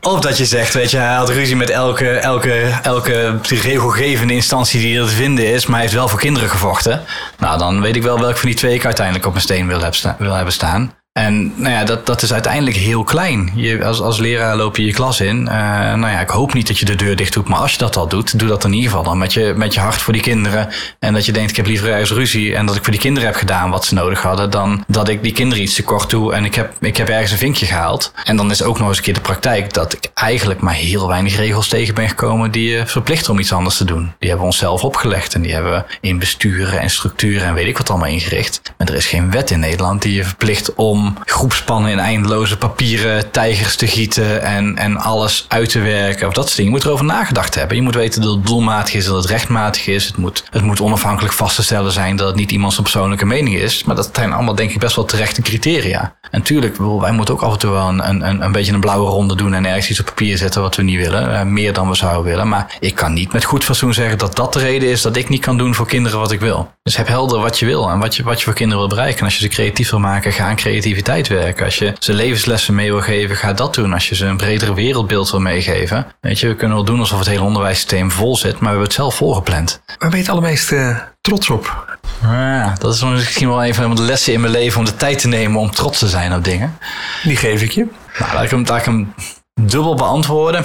Of 0.00 0.20
dat 0.20 0.38
je 0.38 0.44
zegt, 0.44 0.74
weet 0.74 0.90
je, 0.90 0.96
hij 0.96 1.14
had 1.14 1.30
ruzie 1.30 1.56
met 1.56 1.70
elke, 1.70 2.08
elke, 2.10 2.78
elke 2.82 3.38
regelgevende 3.42 4.34
instantie 4.34 4.80
die 4.80 4.98
er 4.98 5.08
te 5.08 5.14
vinden 5.14 5.46
is, 5.46 5.64
maar 5.66 5.74
hij 5.74 5.82
heeft 5.82 5.94
wel 5.94 6.08
voor 6.08 6.18
kinderen 6.18 6.50
gevochten. 6.50 7.04
Nou, 7.38 7.58
dan 7.58 7.80
weet 7.80 7.96
ik 7.96 8.02
wel 8.02 8.20
welke 8.20 8.38
van 8.38 8.48
die 8.48 8.58
twee 8.58 8.74
ik 8.74 8.84
uiteindelijk 8.84 9.26
op 9.26 9.32
mijn 9.32 9.44
steen 9.44 9.66
wil, 9.66 9.80
heb 9.80 9.94
wil 10.18 10.32
hebben 10.32 10.52
staan. 10.52 10.99
En 11.12 11.52
nou 11.56 11.74
ja, 11.74 11.84
dat, 11.84 12.06
dat 12.06 12.22
is 12.22 12.32
uiteindelijk 12.32 12.76
heel 12.76 13.04
klein. 13.04 13.52
Je, 13.54 13.84
als, 13.84 14.00
als 14.00 14.18
leraar 14.18 14.56
loop 14.56 14.76
je 14.76 14.84
je 14.84 14.92
klas 14.92 15.20
in. 15.20 15.48
Eh, 15.48 15.54
nou 15.94 16.08
ja, 16.12 16.20
ik 16.20 16.28
hoop 16.28 16.54
niet 16.54 16.66
dat 16.66 16.78
je 16.78 16.84
de 16.84 16.94
deur 16.94 17.16
dicht 17.16 17.32
doet. 17.32 17.48
Maar 17.48 17.58
als 17.58 17.72
je 17.72 17.78
dat 17.78 17.96
al 17.96 18.08
doet, 18.08 18.38
doe 18.38 18.48
dat 18.48 18.64
in 18.64 18.72
ieder 18.72 18.90
geval 18.90 19.04
dan 19.04 19.18
met 19.18 19.32
je, 19.32 19.52
met 19.56 19.74
je 19.74 19.80
hart 19.80 20.02
voor 20.02 20.12
die 20.12 20.22
kinderen. 20.22 20.68
En 20.98 21.12
dat 21.12 21.26
je 21.26 21.32
denkt, 21.32 21.50
ik 21.50 21.56
heb 21.56 21.66
liever 21.66 21.90
ergens 21.90 22.10
ruzie. 22.10 22.56
En 22.56 22.66
dat 22.66 22.76
ik 22.76 22.82
voor 22.82 22.92
die 22.92 23.00
kinderen 23.00 23.28
heb 23.28 23.38
gedaan 23.38 23.70
wat 23.70 23.84
ze 23.84 23.94
nodig 23.94 24.22
hadden. 24.22 24.50
Dan 24.50 24.84
dat 24.86 25.08
ik 25.08 25.22
die 25.22 25.32
kinderen 25.32 25.64
iets 25.64 25.74
te 25.74 25.82
kort 25.82 26.10
doe. 26.10 26.34
En 26.34 26.44
ik 26.44 26.54
heb, 26.54 26.72
ik 26.80 26.96
heb 26.96 27.08
ergens 27.08 27.32
een 27.32 27.38
vinkje 27.38 27.66
gehaald. 27.66 28.12
En 28.24 28.36
dan 28.36 28.50
is 28.50 28.62
ook 28.62 28.78
nog 28.78 28.88
eens 28.88 28.96
een 28.96 29.02
keer 29.02 29.14
de 29.14 29.20
praktijk 29.20 29.72
dat 29.72 29.92
ik 29.92 30.10
eigenlijk 30.14 30.60
maar 30.60 30.74
heel 30.74 31.08
weinig 31.08 31.36
regels 31.36 31.68
tegen 31.68 31.94
ben 31.94 32.08
gekomen. 32.08 32.50
die 32.50 32.70
je 32.70 32.86
verplichten 32.86 33.32
om 33.32 33.38
iets 33.38 33.52
anders 33.52 33.76
te 33.76 33.84
doen. 33.84 34.12
Die 34.18 34.28
hebben 34.28 34.38
we 34.38 34.52
onszelf 34.52 34.84
opgelegd. 34.84 35.34
En 35.34 35.42
die 35.42 35.52
hebben 35.52 35.72
we 35.72 35.84
in 36.00 36.18
besturen 36.18 36.80
en 36.80 36.90
structuren 36.90 37.46
en 37.46 37.54
weet 37.54 37.66
ik 37.66 37.78
wat 37.78 37.90
allemaal 37.90 38.08
ingericht. 38.08 38.62
Maar 38.78 38.88
er 38.88 38.94
is 38.94 39.06
geen 39.06 39.30
wet 39.30 39.50
in 39.50 39.60
Nederland 39.60 40.02
die 40.02 40.14
je 40.14 40.24
verplicht 40.24 40.74
om 40.74 40.99
groepspannen 41.24 41.90
in 41.90 41.98
eindeloze 41.98 42.56
papieren 42.56 43.30
tijgers 43.30 43.76
te 43.76 43.86
gieten 43.86 44.42
en, 44.42 44.76
en 44.76 44.96
alles 44.96 45.44
uit 45.48 45.68
te 45.68 45.78
werken 45.80 46.26
of 46.26 46.34
dat 46.34 46.44
soort 46.44 46.56
dingen. 46.56 46.72
Je 46.72 46.76
moet 46.76 46.86
erover 46.86 47.04
nagedacht 47.04 47.54
hebben. 47.54 47.76
Je 47.76 47.82
moet 47.82 47.94
weten 47.94 48.22
dat 48.22 48.34
het 48.34 48.46
doelmatig 48.46 48.94
is, 48.94 49.04
dat 49.04 49.16
het 49.16 49.26
rechtmatig 49.26 49.86
is. 49.86 50.06
Het 50.06 50.16
moet, 50.16 50.44
het 50.50 50.62
moet 50.62 50.80
onafhankelijk 50.80 51.34
vast 51.34 51.56
te 51.56 51.62
stellen 51.62 51.92
zijn 51.92 52.16
dat 52.16 52.26
het 52.26 52.36
niet 52.36 52.50
iemands 52.50 52.78
persoonlijke 52.80 53.26
mening 53.26 53.56
is. 53.56 53.84
Maar 53.84 53.96
dat 53.96 54.10
zijn 54.12 54.32
allemaal 54.32 54.54
denk 54.54 54.70
ik 54.70 54.78
best 54.78 54.96
wel 54.96 55.04
terechte 55.04 55.42
criteria. 55.42 56.14
En 56.30 56.42
tuurlijk, 56.42 56.76
wij 56.76 57.12
moeten 57.12 57.34
ook 57.34 57.42
af 57.42 57.52
en 57.52 57.58
toe 57.58 57.70
wel 57.70 57.88
een, 57.88 58.08
een, 58.08 58.42
een 58.42 58.52
beetje 58.52 58.72
een 58.72 58.80
blauwe 58.80 59.08
ronde 59.08 59.36
doen 59.36 59.54
en 59.54 59.66
ergens 59.66 59.90
iets 59.90 60.00
op 60.00 60.06
papier 60.06 60.36
zetten 60.36 60.62
wat 60.62 60.76
we 60.76 60.82
niet 60.82 60.98
willen. 60.98 61.34
Eh, 61.34 61.42
meer 61.42 61.72
dan 61.72 61.88
we 61.88 61.94
zouden 61.94 62.24
willen. 62.24 62.48
Maar 62.48 62.76
ik 62.80 62.94
kan 62.94 63.12
niet 63.12 63.32
met 63.32 63.44
goed 63.44 63.64
fatsoen 63.64 63.94
zeggen 63.94 64.18
dat 64.18 64.36
dat 64.36 64.52
de 64.52 64.58
reden 64.58 64.88
is 64.88 65.02
dat 65.02 65.16
ik 65.16 65.28
niet 65.28 65.40
kan 65.40 65.58
doen 65.58 65.74
voor 65.74 65.86
kinderen 65.86 66.18
wat 66.18 66.32
ik 66.32 66.40
wil. 66.40 66.70
Dus 66.82 66.96
heb 66.96 67.08
helder 67.08 67.40
wat 67.40 67.58
je 67.58 67.66
wil 67.66 67.90
en 67.90 67.98
wat 67.98 68.16
je, 68.16 68.22
wat 68.22 68.38
je 68.38 68.44
voor 68.44 68.54
kinderen 68.54 68.78
wil 68.78 68.96
bereiken. 68.96 69.18
En 69.18 69.24
als 69.24 69.34
je 69.34 69.40
ze 69.40 69.48
creatief 69.48 69.90
wil 69.90 69.98
maken, 69.98 70.32
ga 70.32 70.44
aan 70.48 70.56
creativiteit 70.92 71.28
werken. 71.28 71.64
Als 71.64 71.78
je 71.78 71.94
ze 71.98 72.12
levenslessen 72.12 72.74
mee 72.74 72.92
wil 72.92 73.00
geven, 73.00 73.36
ga 73.36 73.52
dat 73.52 73.74
doen. 73.74 73.92
Als 73.92 74.08
je 74.08 74.14
ze 74.14 74.26
een 74.26 74.36
bredere 74.36 74.74
wereldbeeld 74.74 75.30
wil 75.30 75.40
meegeven. 75.40 76.06
Weet 76.20 76.38
je, 76.38 76.48
we 76.48 76.54
kunnen 76.54 76.76
wel 76.76 76.84
doen 76.84 76.98
alsof 76.98 77.18
het 77.18 77.28
hele 77.28 77.42
onderwijssysteem 77.42 78.10
vol 78.10 78.36
zit, 78.36 78.52
maar 78.52 78.60
we 78.60 78.66
hebben 78.66 78.84
het 78.84 78.92
zelf 78.92 79.14
volgepland. 79.14 79.80
Waar 79.86 79.96
ben 79.98 80.10
je 80.10 80.16
het 80.16 80.28
allermeest 80.28 80.72
eh, 80.72 80.98
trots 81.20 81.50
op? 81.50 81.98
Ja, 82.22 82.74
dat 82.78 82.94
is 82.94 83.02
misschien 83.02 83.48
wel 83.48 83.64
een 83.64 83.74
van 83.74 83.94
de 83.94 84.02
lessen 84.02 84.32
in 84.32 84.40
mijn 84.40 84.52
leven 84.52 84.78
om 84.78 84.84
de 84.84 84.96
tijd 84.96 85.18
te 85.18 85.28
nemen 85.28 85.60
om 85.60 85.70
trots 85.70 85.98
te 85.98 86.08
zijn 86.08 86.34
op 86.34 86.44
dingen. 86.44 86.78
Die 87.22 87.36
geef 87.36 87.62
ik 87.62 87.70
je. 87.70 87.86
Nou, 88.18 88.32
laat 88.32 88.44
ik 88.44 88.50
hem, 88.50 88.64
laat 88.66 88.78
ik 88.78 88.84
hem 88.84 89.14
dubbel 89.60 89.94
beantwoorden. 89.94 90.64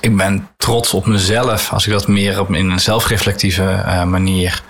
Ik 0.00 0.16
ben 0.16 0.48
trots 0.56 0.94
op 0.94 1.06
mezelf. 1.06 1.72
Als 1.72 1.86
ik 1.86 1.92
dat 1.92 2.08
meer 2.08 2.40
op, 2.40 2.54
in 2.54 2.70
een 2.70 2.80
zelfreflectieve 2.80 3.70
eh, 3.70 4.04
manier. 4.04 4.62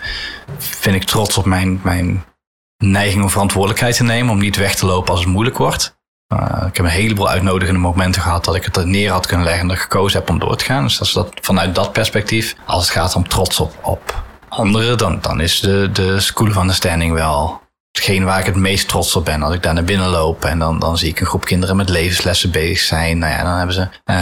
vind 0.59 0.97
ik 0.97 1.05
trots 1.05 1.39
op 1.39 1.45
mijn, 1.45 1.81
mijn 1.83 2.25
neiging 2.79 3.23
om 3.23 3.31
verantwoordelijkheid 3.31 3.97
te 3.97 4.05
nemen. 4.05 4.33
Om 4.33 4.39
niet 4.39 4.57
weg 4.57 4.75
te 4.75 4.87
lopen 4.87 5.11
als 5.11 5.21
het 5.21 5.29
moeilijk 5.29 5.59
wordt. 5.59 5.97
Ik 6.67 6.77
heb 6.77 6.79
een 6.79 6.87
heleboel 6.87 7.29
uitnodigende 7.29 7.81
momenten 7.81 8.23
gehad 8.23 8.45
dat 8.45 8.55
ik 8.55 8.65
het 8.65 8.77
er 8.77 8.87
neer 8.87 9.11
had 9.11 9.27
kunnen 9.27 9.47
leggen 9.47 9.69
en 9.69 9.75
ik 9.75 9.81
gekozen 9.81 10.19
heb 10.19 10.31
om 10.31 10.39
door 10.39 10.57
te 10.57 10.65
gaan. 10.65 10.83
Dus 10.83 10.99
dat 10.99 11.13
dat, 11.13 11.33
vanuit 11.41 11.75
dat 11.75 11.93
perspectief. 11.93 12.55
Als 12.67 12.83
het 12.83 12.93
gaat 12.93 13.15
om 13.15 13.29
trots 13.29 13.61
op, 13.61 13.75
op 13.83 14.23
anderen, 14.49 14.99
dan, 14.99 15.19
dan 15.21 15.41
is 15.41 15.61
de, 15.61 15.91
de 15.93 16.21
School 16.21 16.49
of 16.49 16.57
Understanding 16.57 17.13
wel 17.13 17.61
hetgeen 17.99 18.25
waar 18.25 18.39
ik 18.39 18.47
het 18.47 18.57
meest 18.57 18.89
trots 18.89 19.17
op 19.17 19.25
ben. 19.25 19.43
Als 19.43 19.55
ik 19.55 19.63
daar 19.63 19.75
naar 19.75 19.85
binnen 19.85 20.09
loop 20.09 20.45
en 20.45 20.59
dan, 20.59 20.79
dan 20.79 20.99
zie 20.99 21.09
ik 21.09 21.21
een 21.21 21.27
groep 21.27 21.45
kinderen 21.45 21.77
met 21.77 21.89
levenslessen 21.89 22.51
bezig 22.51 22.79
zijn. 22.79 23.19
Nou 23.19 23.33
ja, 23.33 23.43
dan 23.43 23.57
hebben 23.57 23.75
ze, 23.75 23.81
uh, 23.81 24.17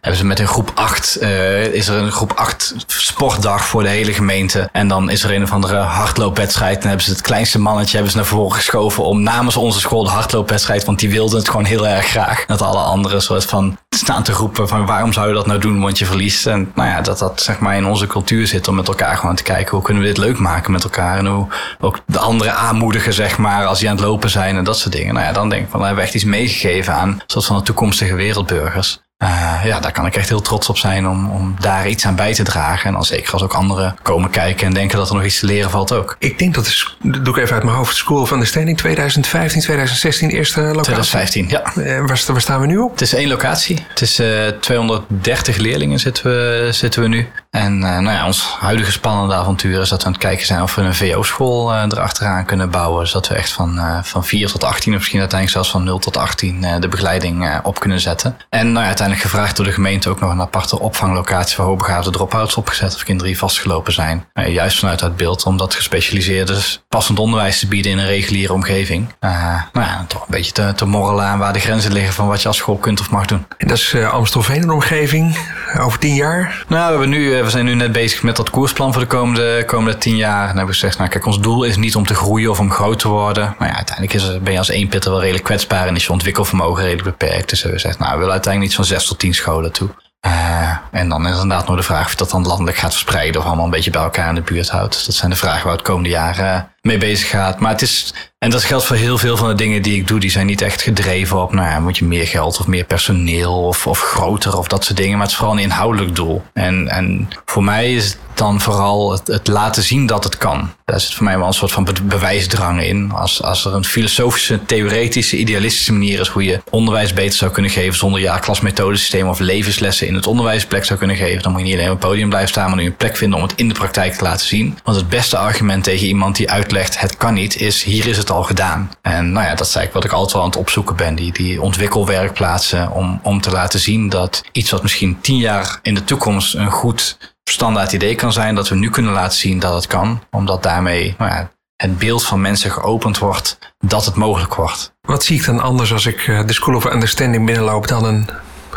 hebben 0.00 0.16
ze 0.16 0.24
met 0.24 0.38
een 0.38 0.46
groep 0.46 0.72
8, 0.74 1.18
uh, 1.20 1.64
is 1.64 1.88
er 1.88 1.96
een 1.96 2.12
groep 2.12 2.32
8 2.32 2.74
sportdag 2.86 3.64
voor 3.64 3.82
de 3.82 3.88
hele 3.88 4.12
gemeente. 4.12 4.68
En 4.72 4.88
dan 4.88 5.10
is 5.10 5.24
er 5.24 5.34
een 5.34 5.42
of 5.42 5.52
andere 5.52 5.76
hardloopwedstrijd. 5.76 6.82
En 6.82 6.88
hebben 6.88 7.04
ze 7.04 7.10
het 7.10 7.20
kleinste 7.20 7.58
mannetje 7.58 7.94
hebben 7.94 8.10
ze 8.10 8.16
naar 8.16 8.26
voren 8.26 8.56
geschoven 8.56 9.04
om 9.04 9.22
namens 9.22 9.56
onze 9.56 9.80
school 9.80 10.04
de 10.04 10.10
hardloopwedstrijd, 10.10 10.84
want 10.84 10.98
die 10.98 11.10
wilden 11.10 11.38
het 11.38 11.48
gewoon 11.48 11.64
heel 11.64 11.86
erg 11.86 12.06
graag. 12.06 12.44
Dat 12.46 12.62
alle 12.62 12.80
anderen 12.80 13.22
soort 13.22 13.44
van 13.44 13.78
staan 13.96 14.22
te 14.22 14.32
roepen 14.32 14.68
van 14.68 14.86
waarom 14.86 15.12
zou 15.12 15.28
je 15.28 15.34
dat 15.34 15.46
nou 15.46 15.60
doen, 15.60 15.80
want 15.80 15.98
je 15.98 16.06
verliest. 16.06 16.46
En 16.46 16.72
nou 16.74 16.88
ja, 16.88 17.00
dat 17.00 17.18
dat 17.18 17.42
zeg 17.42 17.58
maar 17.58 17.76
in 17.76 17.86
onze 17.86 18.06
cultuur 18.06 18.46
zit 18.46 18.68
om 18.68 18.74
met 18.74 18.88
elkaar 18.88 19.16
gewoon 19.16 19.34
te 19.34 19.42
kijken 19.42 19.70
hoe 19.70 19.82
kunnen 19.82 20.02
we 20.02 20.08
dit 20.08 20.18
leuk 20.18 20.38
maken 20.38 20.72
met 20.72 20.84
elkaar. 20.84 21.18
En 21.18 21.26
hoe 21.26 21.46
ook 21.80 22.00
de 22.06 22.18
anderen 22.18 22.54
aanmoedigen, 22.54 23.12
zeg 23.12 23.38
maar, 23.38 23.66
als 23.66 23.78
die 23.78 23.88
aan 23.88 23.96
het 23.96 24.04
lopen 24.04 24.30
zijn 24.30 24.56
en 24.56 24.64
dat 24.64 24.78
soort 24.78 24.94
dingen. 24.94 25.14
Nou 25.14 25.26
ja, 25.26 25.32
dan 25.32 25.48
denk 25.48 25.62
ik 25.62 25.68
van, 25.70 25.78
dan 25.78 25.86
hebben 25.86 26.04
we 26.04 26.10
echt 26.10 26.22
iets 26.22 26.30
meegegeven 26.30 26.94
aan 26.94 27.08
een 27.08 27.22
soort 27.26 27.44
van 27.44 27.56
de 27.56 27.62
toekomstige 27.62 28.14
wereldburgers. 28.14 29.00
Uh, 29.22 29.60
ja, 29.64 29.80
daar 29.80 29.92
kan 29.92 30.06
ik 30.06 30.16
echt 30.16 30.28
heel 30.28 30.40
trots 30.40 30.68
op 30.68 30.78
zijn 30.78 31.08
om, 31.08 31.30
om 31.30 31.56
daar 31.58 31.88
iets 31.88 32.06
aan 32.06 32.14
bij 32.14 32.34
te 32.34 32.42
dragen. 32.42 32.86
En 32.86 32.92
dan 32.92 33.04
zeker 33.04 33.32
als 33.32 33.42
ook 33.42 33.52
anderen 33.52 33.96
komen 34.02 34.30
kijken 34.30 34.66
en 34.66 34.72
denken 34.72 34.98
dat 34.98 35.08
er 35.08 35.14
nog 35.14 35.24
iets 35.24 35.38
te 35.38 35.46
leren 35.46 35.70
valt 35.70 35.92
ook. 35.92 36.16
Ik 36.18 36.38
denk 36.38 36.54
dat 36.54 36.66
is, 36.66 36.96
dat 37.02 37.24
doe 37.24 37.34
ik 37.34 37.42
even 37.42 37.54
uit 37.54 37.64
mijn 37.64 37.76
hoofd, 37.76 37.96
School 37.96 38.20
of 38.20 38.30
Understanding 38.30 38.78
2015, 38.78 39.60
2016, 39.60 40.30
eerste 40.30 40.60
locatie. 40.60 40.82
2015, 40.82 41.48
ja. 41.48 41.72
Uh, 41.76 42.06
waar, 42.06 42.22
waar, 42.26 42.40
staan 42.40 42.60
we 42.60 42.66
nu 42.66 42.78
op? 42.78 42.90
Het 42.90 43.00
is 43.00 43.14
één 43.14 43.28
locatie. 43.28 43.86
Het 43.88 44.00
is 44.00 44.20
uh, 44.20 44.46
230 44.46 45.56
leerlingen 45.56 45.98
zitten 45.98 46.24
we, 46.24 46.68
zitten 46.70 47.02
we 47.02 47.08
nu. 47.08 47.28
En 47.50 47.76
uh, 47.76 47.80
nou 47.80 48.10
ja, 48.10 48.26
ons 48.26 48.56
huidige 48.58 48.92
spannende 48.92 49.34
avontuur 49.34 49.80
is 49.80 49.88
dat 49.88 50.00
we 50.00 50.06
aan 50.06 50.12
het 50.12 50.20
kijken 50.20 50.46
zijn 50.46 50.62
of 50.62 50.74
we 50.74 50.82
een 50.82 50.94
VO-school 50.94 51.72
uh, 51.72 51.82
erachteraan 51.82 52.44
kunnen 52.44 52.70
bouwen. 52.70 53.06
Zodat 53.06 53.28
we 53.28 53.34
echt 53.34 53.52
van, 53.52 53.76
uh, 53.76 54.02
van 54.02 54.24
4 54.24 54.50
tot 54.50 54.64
18 54.64 54.92
of 54.92 54.98
misschien 54.98 55.20
uiteindelijk 55.20 55.58
zelfs 55.58 55.70
van 55.70 55.84
0 55.84 55.98
tot 55.98 56.16
18 56.16 56.80
de 56.80 56.88
begeleiding 56.88 57.60
op 57.62 57.80
kunnen 57.80 58.00
zetten. 58.00 58.36
En 58.50 58.66
nou 58.66 58.78
ja, 58.78 58.86
uiteindelijk 58.86 59.26
gevraagd 59.26 59.56
door 59.56 59.64
de 59.64 59.72
gemeente 59.72 60.08
ook 60.08 60.20
nog 60.20 60.30
een 60.30 60.40
aparte 60.40 60.78
opvanglocatie 60.78 61.56
voor 61.56 61.64
hoogbegaafde 61.64 62.10
drop-outs 62.10 62.54
opgezet 62.54 62.94
of 62.94 63.02
kinderen 63.02 63.30
die 63.30 63.38
vastgelopen 63.38 63.92
zijn. 63.92 64.26
juist 64.34 64.78
vanuit 64.78 64.98
dat 64.98 65.16
beeld 65.16 65.44
om 65.44 65.56
dat 65.56 65.74
gespecialiseerde 65.74 66.58
passend 66.88 67.18
onderwijs 67.18 67.58
te 67.58 67.66
bieden 67.66 67.92
in 67.92 67.98
een 67.98 68.06
reguliere 68.06 68.52
omgeving. 68.52 69.14
nou 69.20 69.86
ja, 69.86 70.04
toch 70.08 70.20
een 70.20 70.26
beetje 70.30 70.52
te, 70.52 70.72
te 70.76 70.84
morrelen 70.84 71.24
aan 71.24 71.38
waar 71.38 71.52
de 71.52 71.60
grenzen 71.60 71.92
liggen 71.92 72.14
van 72.14 72.26
wat 72.26 72.42
je 72.42 72.48
als 72.48 72.56
school 72.56 72.76
kunt 72.76 73.00
of 73.00 73.10
mag 73.10 73.26
doen. 73.26 73.46
En 73.58 73.68
dat 73.68 73.76
is 73.76 73.94
Amstelveen 73.94 74.62
een 74.62 74.70
omgeving 74.70 75.38
over 75.78 75.98
10 75.98 76.14
jaar? 76.14 76.64
Nou, 76.68 76.84
we 76.84 76.90
hebben 76.90 77.08
nu 77.08 77.39
we 77.44 77.50
zijn 77.50 77.64
nu 77.64 77.74
net 77.74 77.92
bezig 77.92 78.22
met 78.22 78.36
dat 78.36 78.50
koersplan 78.50 78.92
voor 78.92 79.02
de 79.02 79.08
komende, 79.08 79.64
komende 79.66 79.98
tien 79.98 80.16
jaar. 80.16 80.40
En 80.40 80.46
hebben 80.46 80.66
we 80.66 80.72
gezegd, 80.72 80.98
nou 80.98 81.10
kijk, 81.10 81.26
ons 81.26 81.40
doel 81.40 81.64
is 81.64 81.76
niet 81.76 81.96
om 81.96 82.06
te 82.06 82.14
groeien 82.14 82.50
of 82.50 82.60
om 82.60 82.70
groot 82.70 82.98
te 82.98 83.08
worden. 83.08 83.54
Maar 83.58 83.68
ja, 83.68 83.74
uiteindelijk 83.74 84.16
is 84.16 84.42
ben 84.42 84.52
je 84.52 84.58
als 84.58 84.70
één 84.70 84.88
pitter 84.88 85.10
wel 85.10 85.20
redelijk 85.20 85.44
kwetsbaar 85.44 85.86
en 85.86 85.96
is 85.96 86.04
je 86.04 86.12
ontwikkelvermogen 86.12 86.82
redelijk 86.82 87.18
beperkt. 87.18 87.48
Dus 87.48 87.62
we 87.62 87.68
hebben 87.68 87.80
gezegd, 87.80 87.98
nou, 87.98 88.10
we 88.10 88.18
willen 88.18 88.32
uiteindelijk 88.32 88.72
iets 88.72 88.86
van 88.86 88.96
zes 88.96 89.06
tot 89.06 89.18
tien 89.18 89.34
scholen 89.34 89.72
toe. 89.72 89.88
Uh, 90.26 90.76
en 90.90 91.08
dan 91.08 91.26
is 91.26 91.40
inderdaad 91.40 91.66
nog 91.66 91.76
de 91.76 91.82
vraag 91.82 92.04
of 92.04 92.10
je 92.10 92.16
dat 92.16 92.30
dan 92.30 92.46
landelijk 92.46 92.76
gaat 92.76 92.92
verspreiden 92.92 93.40
of 93.40 93.46
allemaal 93.46 93.64
een 93.64 93.70
beetje 93.70 93.90
bij 93.90 94.02
elkaar 94.02 94.28
in 94.28 94.34
de 94.34 94.40
buurt 94.40 94.68
houdt. 94.68 94.94
Dus 94.94 95.04
dat 95.04 95.14
zijn 95.14 95.30
de 95.30 95.36
vragen 95.36 95.64
waar 95.64 95.76
het 95.76 95.82
komende 95.82 96.08
jaar 96.08 96.68
mee 96.82 96.98
bezig 96.98 97.28
gaat. 97.28 97.60
Maar 97.60 97.70
het 97.70 97.82
is, 97.82 98.14
en 98.38 98.50
dat 98.50 98.64
geldt 98.64 98.84
voor 98.84 98.96
heel 98.96 99.18
veel 99.18 99.36
van 99.36 99.48
de 99.48 99.54
dingen 99.54 99.82
die 99.82 99.96
ik 99.96 100.06
doe, 100.06 100.20
die 100.20 100.30
zijn 100.30 100.46
niet 100.46 100.62
echt 100.62 100.82
gedreven 100.82 101.42
op, 101.42 101.52
nou 101.52 101.68
ja, 101.68 101.80
moet 101.80 101.98
je 101.98 102.04
meer 102.04 102.26
geld 102.26 102.60
of 102.60 102.66
meer 102.66 102.84
personeel 102.84 103.62
of, 103.62 103.86
of 103.86 104.00
groter 104.00 104.58
of 104.58 104.68
dat 104.68 104.84
soort 104.84 104.96
dingen. 104.96 105.12
Maar 105.12 105.22
het 105.22 105.30
is 105.30 105.36
vooral 105.36 105.56
een 105.56 105.62
inhoudelijk 105.62 106.14
doel. 106.14 106.42
En, 106.52 106.88
en 106.88 107.28
voor 107.44 107.64
mij 107.64 107.94
is 107.94 108.04
het 108.04 108.18
dan 108.34 108.60
vooral 108.60 109.12
het, 109.24 109.46
laten 109.46 109.82
zien 109.82 110.06
dat 110.06 110.24
het 110.24 110.36
kan. 110.36 110.70
Daar 110.84 111.00
zit 111.00 111.14
voor 111.14 111.24
mij 111.24 111.38
wel 111.38 111.46
een 111.46 111.52
soort 111.52 111.72
van 111.72 111.84
be 111.84 111.92
bewijsdrang 112.02 112.82
in. 112.82 113.12
Als, 113.12 113.42
als 113.42 113.64
er 113.64 113.74
een 113.74 113.84
filosofische, 113.84 114.64
theoretische, 114.64 115.36
idealistische 115.36 115.92
manier 115.92 116.20
is 116.20 116.28
hoe 116.28 116.44
je 116.44 116.60
onderwijs 116.70 117.12
beter 117.12 117.38
zou 117.38 117.50
kunnen 117.50 117.70
geven 117.70 117.98
zonder 117.98 118.20
ja-klasmethodesysteem 118.20 119.28
of 119.28 119.38
levenslessen 119.38 120.06
in 120.06 120.14
het 120.14 120.26
onderwijs 120.26 120.66
zou 120.84 120.98
kunnen 120.98 121.16
geven, 121.16 121.42
dan 121.42 121.52
moet 121.52 121.60
je 121.60 121.66
niet 121.66 121.76
alleen 121.76 121.90
op 121.90 122.00
het 122.00 122.08
podium 122.08 122.28
blijven 122.28 122.50
staan, 122.50 122.68
maar 122.68 122.78
nu 122.78 122.86
een 122.86 122.96
plek 122.96 123.16
vinden 123.16 123.38
om 123.38 123.44
het 123.44 123.54
in 123.56 123.68
de 123.68 123.74
praktijk 123.74 124.14
te 124.14 124.24
laten 124.24 124.46
zien. 124.46 124.78
Want 124.84 124.96
het 124.96 125.08
beste 125.08 125.36
argument 125.36 125.84
tegen 125.84 126.06
iemand 126.06 126.36
die 126.36 126.50
uitlegt 126.50 127.00
het 127.00 127.16
kan 127.16 127.34
niet, 127.34 127.56
is 127.56 127.82
hier 127.82 128.06
is 128.06 128.16
het 128.16 128.30
al 128.30 128.42
gedaan. 128.42 128.90
En 129.02 129.32
nou 129.32 129.46
ja, 129.46 129.54
dat 129.54 129.66
is 129.66 129.74
eigenlijk 129.74 129.92
wat 129.92 130.04
ik 130.04 130.12
altijd 130.12 130.32
wel 130.32 130.42
aan 130.42 130.48
het 130.48 130.58
opzoeken 130.58 130.96
ben. 130.96 131.14
Die, 131.14 131.32
die 131.32 131.62
ontwikkelwerkplaatsen 131.62 132.90
om, 132.90 133.20
om 133.22 133.40
te 133.40 133.50
laten 133.50 133.80
zien 133.80 134.08
dat 134.08 134.42
iets 134.52 134.70
wat 134.70 134.82
misschien 134.82 135.20
tien 135.20 135.38
jaar 135.38 135.78
in 135.82 135.94
de 135.94 136.04
toekomst 136.04 136.54
een 136.54 136.70
goed 136.70 137.18
standaard 137.44 137.92
idee 137.92 138.14
kan 138.14 138.32
zijn, 138.32 138.54
dat 138.54 138.68
we 138.68 138.74
nu 138.74 138.90
kunnen 138.90 139.12
laten 139.12 139.38
zien 139.38 139.58
dat 139.58 139.74
het 139.74 139.86
kan. 139.86 140.22
Omdat 140.30 140.62
daarmee 140.62 141.14
nou 141.18 141.30
ja, 141.30 141.50
het 141.76 141.98
beeld 141.98 142.26
van 142.26 142.40
mensen 142.40 142.70
geopend 142.70 143.18
wordt 143.18 143.58
dat 143.78 144.04
het 144.04 144.14
mogelijk 144.14 144.54
wordt. 144.54 144.92
Wat 145.00 145.24
zie 145.24 145.38
ik 145.38 145.44
dan 145.44 145.60
anders 145.60 145.92
als 145.92 146.06
ik 146.06 146.24
de 146.46 146.52
School 146.52 146.74
of 146.74 146.84
Understanding 146.84 147.46
binnenloop 147.46 147.88
dan 147.88 148.04
een 148.04 148.28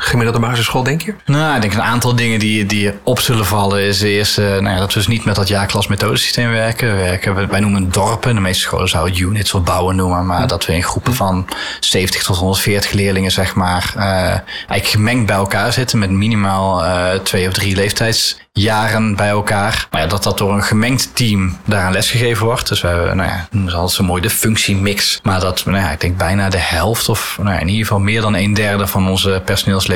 gemiddelde 0.04 0.40
basisschool, 0.40 0.84
denk 0.84 1.02
je? 1.02 1.14
Nou, 1.26 1.56
ik 1.56 1.62
denk 1.62 1.74
een 1.74 1.82
aantal 1.82 2.16
dingen 2.16 2.40
die, 2.40 2.66
die 2.66 2.92
op 3.04 3.20
zullen 3.20 3.46
vallen 3.46 3.82
is 3.82 4.02
eerst 4.02 4.38
uh, 4.38 4.46
nou 4.46 4.70
ja, 4.70 4.78
dat 4.78 4.94
we 4.94 5.00
dus 5.00 5.08
niet 5.08 5.26
met 5.26 5.36
dat 5.36 5.48
jaarklas 5.48 5.88
methodesysteem 5.88 6.50
werken. 6.52 6.96
We 6.96 7.02
werken. 7.02 7.50
Wij 7.50 7.60
noemen 7.60 7.92
dorpen. 7.92 8.36
De 8.36 8.42
meeste 8.42 8.62
scholen 8.62 8.90
zouden 8.90 9.22
units 9.22 9.54
of 9.54 9.64
bouwen 9.64 9.96
noemen, 9.96 10.26
maar 10.26 10.48
dat 10.48 10.66
we 10.66 10.74
in 10.74 10.84
groepen 10.84 11.14
van 11.14 11.48
70 11.80 12.24
tot 12.24 12.38
140 12.38 12.92
leerlingen, 12.92 13.32
zeg 13.32 13.56
maar, 13.56 13.94
uh, 13.98 14.04
eigenlijk 14.04 14.88
gemengd 14.88 15.26
bij 15.26 15.36
elkaar 15.36 15.74
zitten 15.74 16.00
met 16.00 16.10
minimaal 16.10 16.84
uh, 16.84 17.10
twee 17.24 17.48
of 17.48 17.54
drie 17.54 17.76
leeftijds 17.76 18.42
jaren 18.54 19.16
bij 19.16 19.30
elkaar. 19.30 19.88
Maar 19.92 20.02
ja, 20.02 20.08
dat 20.08 20.24
dat 20.24 20.38
door 20.38 20.54
een 20.54 20.64
gemengd 20.64 21.16
team 21.16 21.58
daaraan 21.66 21.92
lesgegeven 21.92 22.46
wordt. 22.46 22.68
Dus 22.68 22.82
we 22.82 22.88
hebben, 22.88 23.18
nou 23.18 23.30
ja, 23.30 23.48
noemen 23.52 23.72
ze 23.72 23.78
altijd 23.78 23.98
zo 23.98 24.04
mooi 24.04 24.22
de 24.22 24.30
functiemix. 24.30 25.20
Maar 25.24 25.40
dat, 25.40 25.66
nou 25.66 25.78
ja, 25.78 25.92
ik 25.92 26.02
denk 26.02 26.18
bijna 26.18 26.50
de 26.50 26.58
helft 26.58 27.10
of 27.10 27.38
nou 27.42 27.54
ja, 27.54 27.60
in 27.60 27.68
ieder 27.68 27.86
geval 27.86 28.00
meer 28.00 28.22
dan 28.22 28.36
een 28.36 28.54
derde 28.54 28.88
van 28.88 29.10
onze 29.10 29.42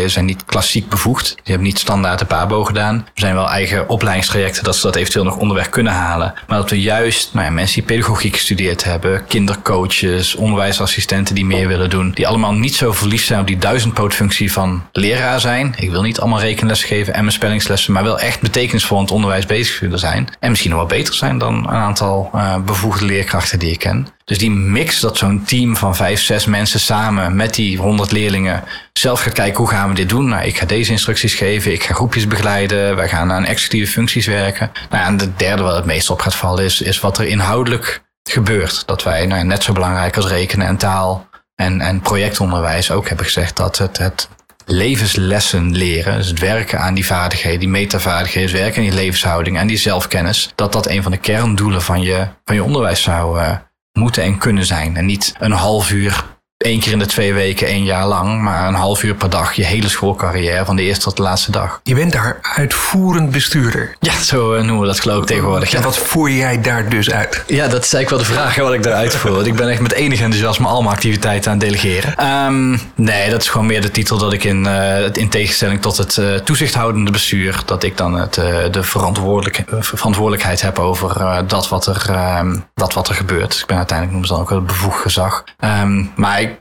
zijn 0.06 0.26
niet 0.26 0.46
klassiek 0.46 0.90
bevoegd. 0.90 1.28
Die 1.28 1.42
hebben 1.44 1.68
niet 1.68 1.80
standaard 1.80 2.20
de 2.20 2.26
PABO 2.26 2.64
gedaan. 2.64 2.96
Er 2.96 3.22
zijn 3.22 3.36
wel 3.36 3.50
eigen 3.50 3.90
opleidingstrajecten 3.90 4.64
dat 4.64 4.76
ze 4.76 4.82
dat 4.82 4.96
eventueel 4.96 5.26
nog 5.26 5.38
onderweg 5.38 5.70
kunnen 5.70 5.94
halen. 5.94 6.34
Maar 6.48 6.58
dat 6.58 6.70
we 6.70 6.82
juist 6.82 7.34
nou 7.34 7.46
ja, 7.46 7.52
mensen 7.52 7.76
die 7.76 7.84
pedagogiek 7.84 8.36
gestudeerd 8.36 8.84
hebben, 8.84 9.26
kindercoaches, 9.28 10.36
onderwijsassistenten 10.36 11.36
die 11.36 11.46
meer 11.46 11.68
willen 11.68 11.90
doen, 11.90 12.12
die 12.12 12.28
allemaal 12.28 12.54
niet 12.54 12.76
zo 12.76 12.92
verliefd 12.92 13.26
zijn 13.26 13.40
op 13.40 13.48
die 13.48 13.58
duizendpootfunctie 13.58 14.52
van 14.52 14.84
leraar 14.92 15.40
zijn. 15.40 15.76
Ik 15.78 15.90
wil 15.90 16.02
niet 16.02 16.20
allemaal 16.20 16.40
rekenles 16.40 16.84
geven 16.84 17.14
en 17.14 17.20
mijn 17.20 17.32
spellingslessen, 17.32 17.94
maar 17.94 18.04
wel 18.04 18.20
echt 18.20 18.42
betekenisvol 18.42 18.98
in 18.98 19.04
het 19.04 19.14
onderwijs 19.14 19.46
bezig 19.46 20.00
zijn. 20.00 20.30
En 20.40 20.50
misschien 20.50 20.72
nog 20.72 20.80
wel 20.80 20.98
beter 20.98 21.14
zijn 21.14 21.38
dan 21.38 21.56
een 21.56 21.70
aantal 21.70 22.32
uh, 22.36 22.58
bevoegde 22.58 23.06
leerkrachten 23.06 23.60
die 23.60 23.72
ik 23.72 23.80
ken. 23.80 24.08
Dus 24.28 24.38
die 24.38 24.52
mix 24.52 25.00
dat 25.00 25.18
zo'n 25.18 25.44
team 25.44 25.78
van 25.78 25.96
vijf, 25.96 26.22
zes 26.22 26.46
mensen 26.46 26.80
samen 26.80 27.36
met 27.36 27.54
die 27.54 27.78
honderd 27.78 28.12
leerlingen 28.12 28.64
zelf 28.94 29.22
gaat 29.22 29.34
kijken 29.34 29.58
hoe 29.58 29.70
gaan 29.70 29.90
we 29.90 29.96
dit 29.96 30.10
doen. 30.10 30.30
Nou, 30.30 30.46
ik 30.46 30.58
ga 30.58 30.66
deze 30.66 30.92
instructies 30.92 31.34
geven, 31.34 31.72
ik 31.72 31.84
ga 31.84 31.94
groepjes 31.94 32.28
begeleiden, 32.28 32.96
wij 32.96 33.10
gaan 33.10 33.32
aan 33.32 33.46
executieve 33.46 33.92
functies 33.92 34.26
werken. 34.26 34.72
Nou, 34.90 35.06
en 35.06 35.18
de 35.18 35.36
derde 35.36 35.64
wat 35.64 35.76
het 35.76 35.86
meest 35.86 36.10
op 36.10 36.20
gaat 36.20 36.36
vallen 36.36 36.64
is, 36.64 36.82
is 36.82 37.00
wat 37.00 37.18
er 37.18 37.28
inhoudelijk 37.28 38.02
gebeurt. 38.24 38.84
Dat 38.86 39.04
wij 39.04 39.26
nou, 39.26 39.44
net 39.44 39.64
zo 39.64 39.74
belangrijk 39.74 40.16
als 40.16 40.28
rekenen 40.28 40.68
en 40.68 40.78
taal 40.78 41.30
en, 41.56 41.82
en 41.82 42.02
projectonderwijs 42.02 42.92
ook 42.92 43.08
hebben 43.08 43.26
gezegd 43.26 43.56
dat 43.56 43.78
het, 43.78 43.98
het 43.98 44.30
levenslessen 44.66 45.76
leren, 45.76 46.18
dus 46.18 46.28
het 46.28 46.40
werken 46.40 46.80
aan 46.80 46.94
die 46.94 47.06
vaardigheden, 47.06 47.60
die 47.60 47.70
metavaardigheden, 47.70 48.50
het 48.50 48.60
werken 48.60 48.82
aan 48.82 48.90
die 48.90 49.00
levenshouding 49.00 49.58
en 49.58 49.68
die 49.68 49.78
zelfkennis, 49.78 50.52
dat 50.56 50.72
dat 50.72 50.88
een 50.88 51.04
van 51.04 51.12
de 51.12 51.18
kerndoelen 51.18 51.82
van 51.82 52.02
je, 52.02 52.28
van 52.46 52.56
je 52.56 52.64
onderwijs 52.64 53.02
zou 53.02 53.40
uh, 53.40 53.56
moeten 53.98 54.24
en 54.24 54.38
kunnen 54.38 54.66
zijn. 54.66 54.96
En 54.96 55.06
niet 55.06 55.36
een 55.40 55.52
half 55.52 55.92
uur 55.92 56.37
één 56.68 56.80
keer 56.80 56.92
in 56.92 57.00
de 57.00 57.06
twee 57.06 57.34
weken, 57.34 57.68
één 57.68 57.84
jaar 57.84 58.08
lang, 58.08 58.42
maar 58.42 58.68
een 58.68 58.74
half 58.74 59.04
uur 59.04 59.16
per 59.16 59.30
dag 59.30 59.54
je 59.54 59.64
hele 59.64 59.90
schoolcarrière 59.90 60.66
van 60.66 60.76
de 60.76 60.82
eerste 60.82 61.04
tot 61.04 61.18
de 61.18 61.22
laatste 61.22 61.52
dag. 61.52 61.80
Je 61.84 61.96
bent 61.96 62.12
daar 62.12 62.40
uitvoerend 62.42 63.32
bestuurder. 63.32 63.96
Ja, 64.00 64.22
zo 64.22 64.54
eh, 64.54 64.64
noemen 64.64 64.80
we 64.80 64.86
dat 64.86 65.00
geloof 65.00 65.22
ik 65.22 65.28
tegenwoordig. 65.28 65.74
En 65.74 65.84
wat 65.84 65.98
voer 65.98 66.32
jij 66.32 66.62
daar 66.62 66.90
dus 66.90 67.12
uit? 67.12 67.44
Ja, 67.48 67.68
dat 67.68 67.84
is 67.84 67.94
eigenlijk 67.94 68.10
wel 68.10 68.20
de 68.20 68.42
vraag 68.42 68.56
wat 68.56 68.74
ik 68.74 68.84
daaruit 68.84 69.16
voer. 69.16 69.48
ik 69.48 69.56
ben 69.56 69.70
echt 69.70 69.82
met 69.82 69.94
enig 69.94 70.22
enthousiasme 70.22 70.68
allemaal 70.68 70.94
activiteiten 70.94 71.52
aan 71.52 71.58
het 71.58 71.68
delegeren. 71.68 72.26
Um, 72.46 72.80
nee, 72.96 73.30
dat 73.30 73.42
is 73.42 73.50
gewoon 73.50 73.68
meer 73.68 73.82
de 73.82 73.92
titel 73.92 74.18
dat 74.18 74.34
ik 74.34 74.44
in, 74.44 74.66
uh, 74.66 75.14
in 75.14 75.30
tegenstelling 75.30 75.82
tot 75.82 75.98
het 75.98 76.18
uh, 76.18 76.36
toezichthoudende 76.36 77.12
bestuur, 77.12 77.62
dat 77.66 77.84
ik 77.84 77.98
dan 77.98 78.14
het, 78.14 78.34
de 78.72 78.84
verantwoordelijk, 78.84 79.64
verantwoordelijkheid 79.80 80.62
heb 80.62 80.80
over 80.80 81.44
dat, 81.48 81.70
wat 81.70 81.88
er, 81.88 82.38
um, 82.40 82.66
dat 82.74 82.94
wat 82.94 83.10
er 83.10 83.16
gebeurt. 83.16 83.54
Ik 83.60 83.66
ben 83.66 83.78
uiteindelijk 83.78 84.18
noemen 84.18 84.28
ze 84.28 84.34
dan 84.34 84.42
ook 84.42 84.50
wel 84.50 84.58
het 84.58 84.68
bevoegd 84.68 85.02
gezag. 85.02 85.44
Um, 85.60 86.12
maar 86.16 86.42
ik 86.42 86.57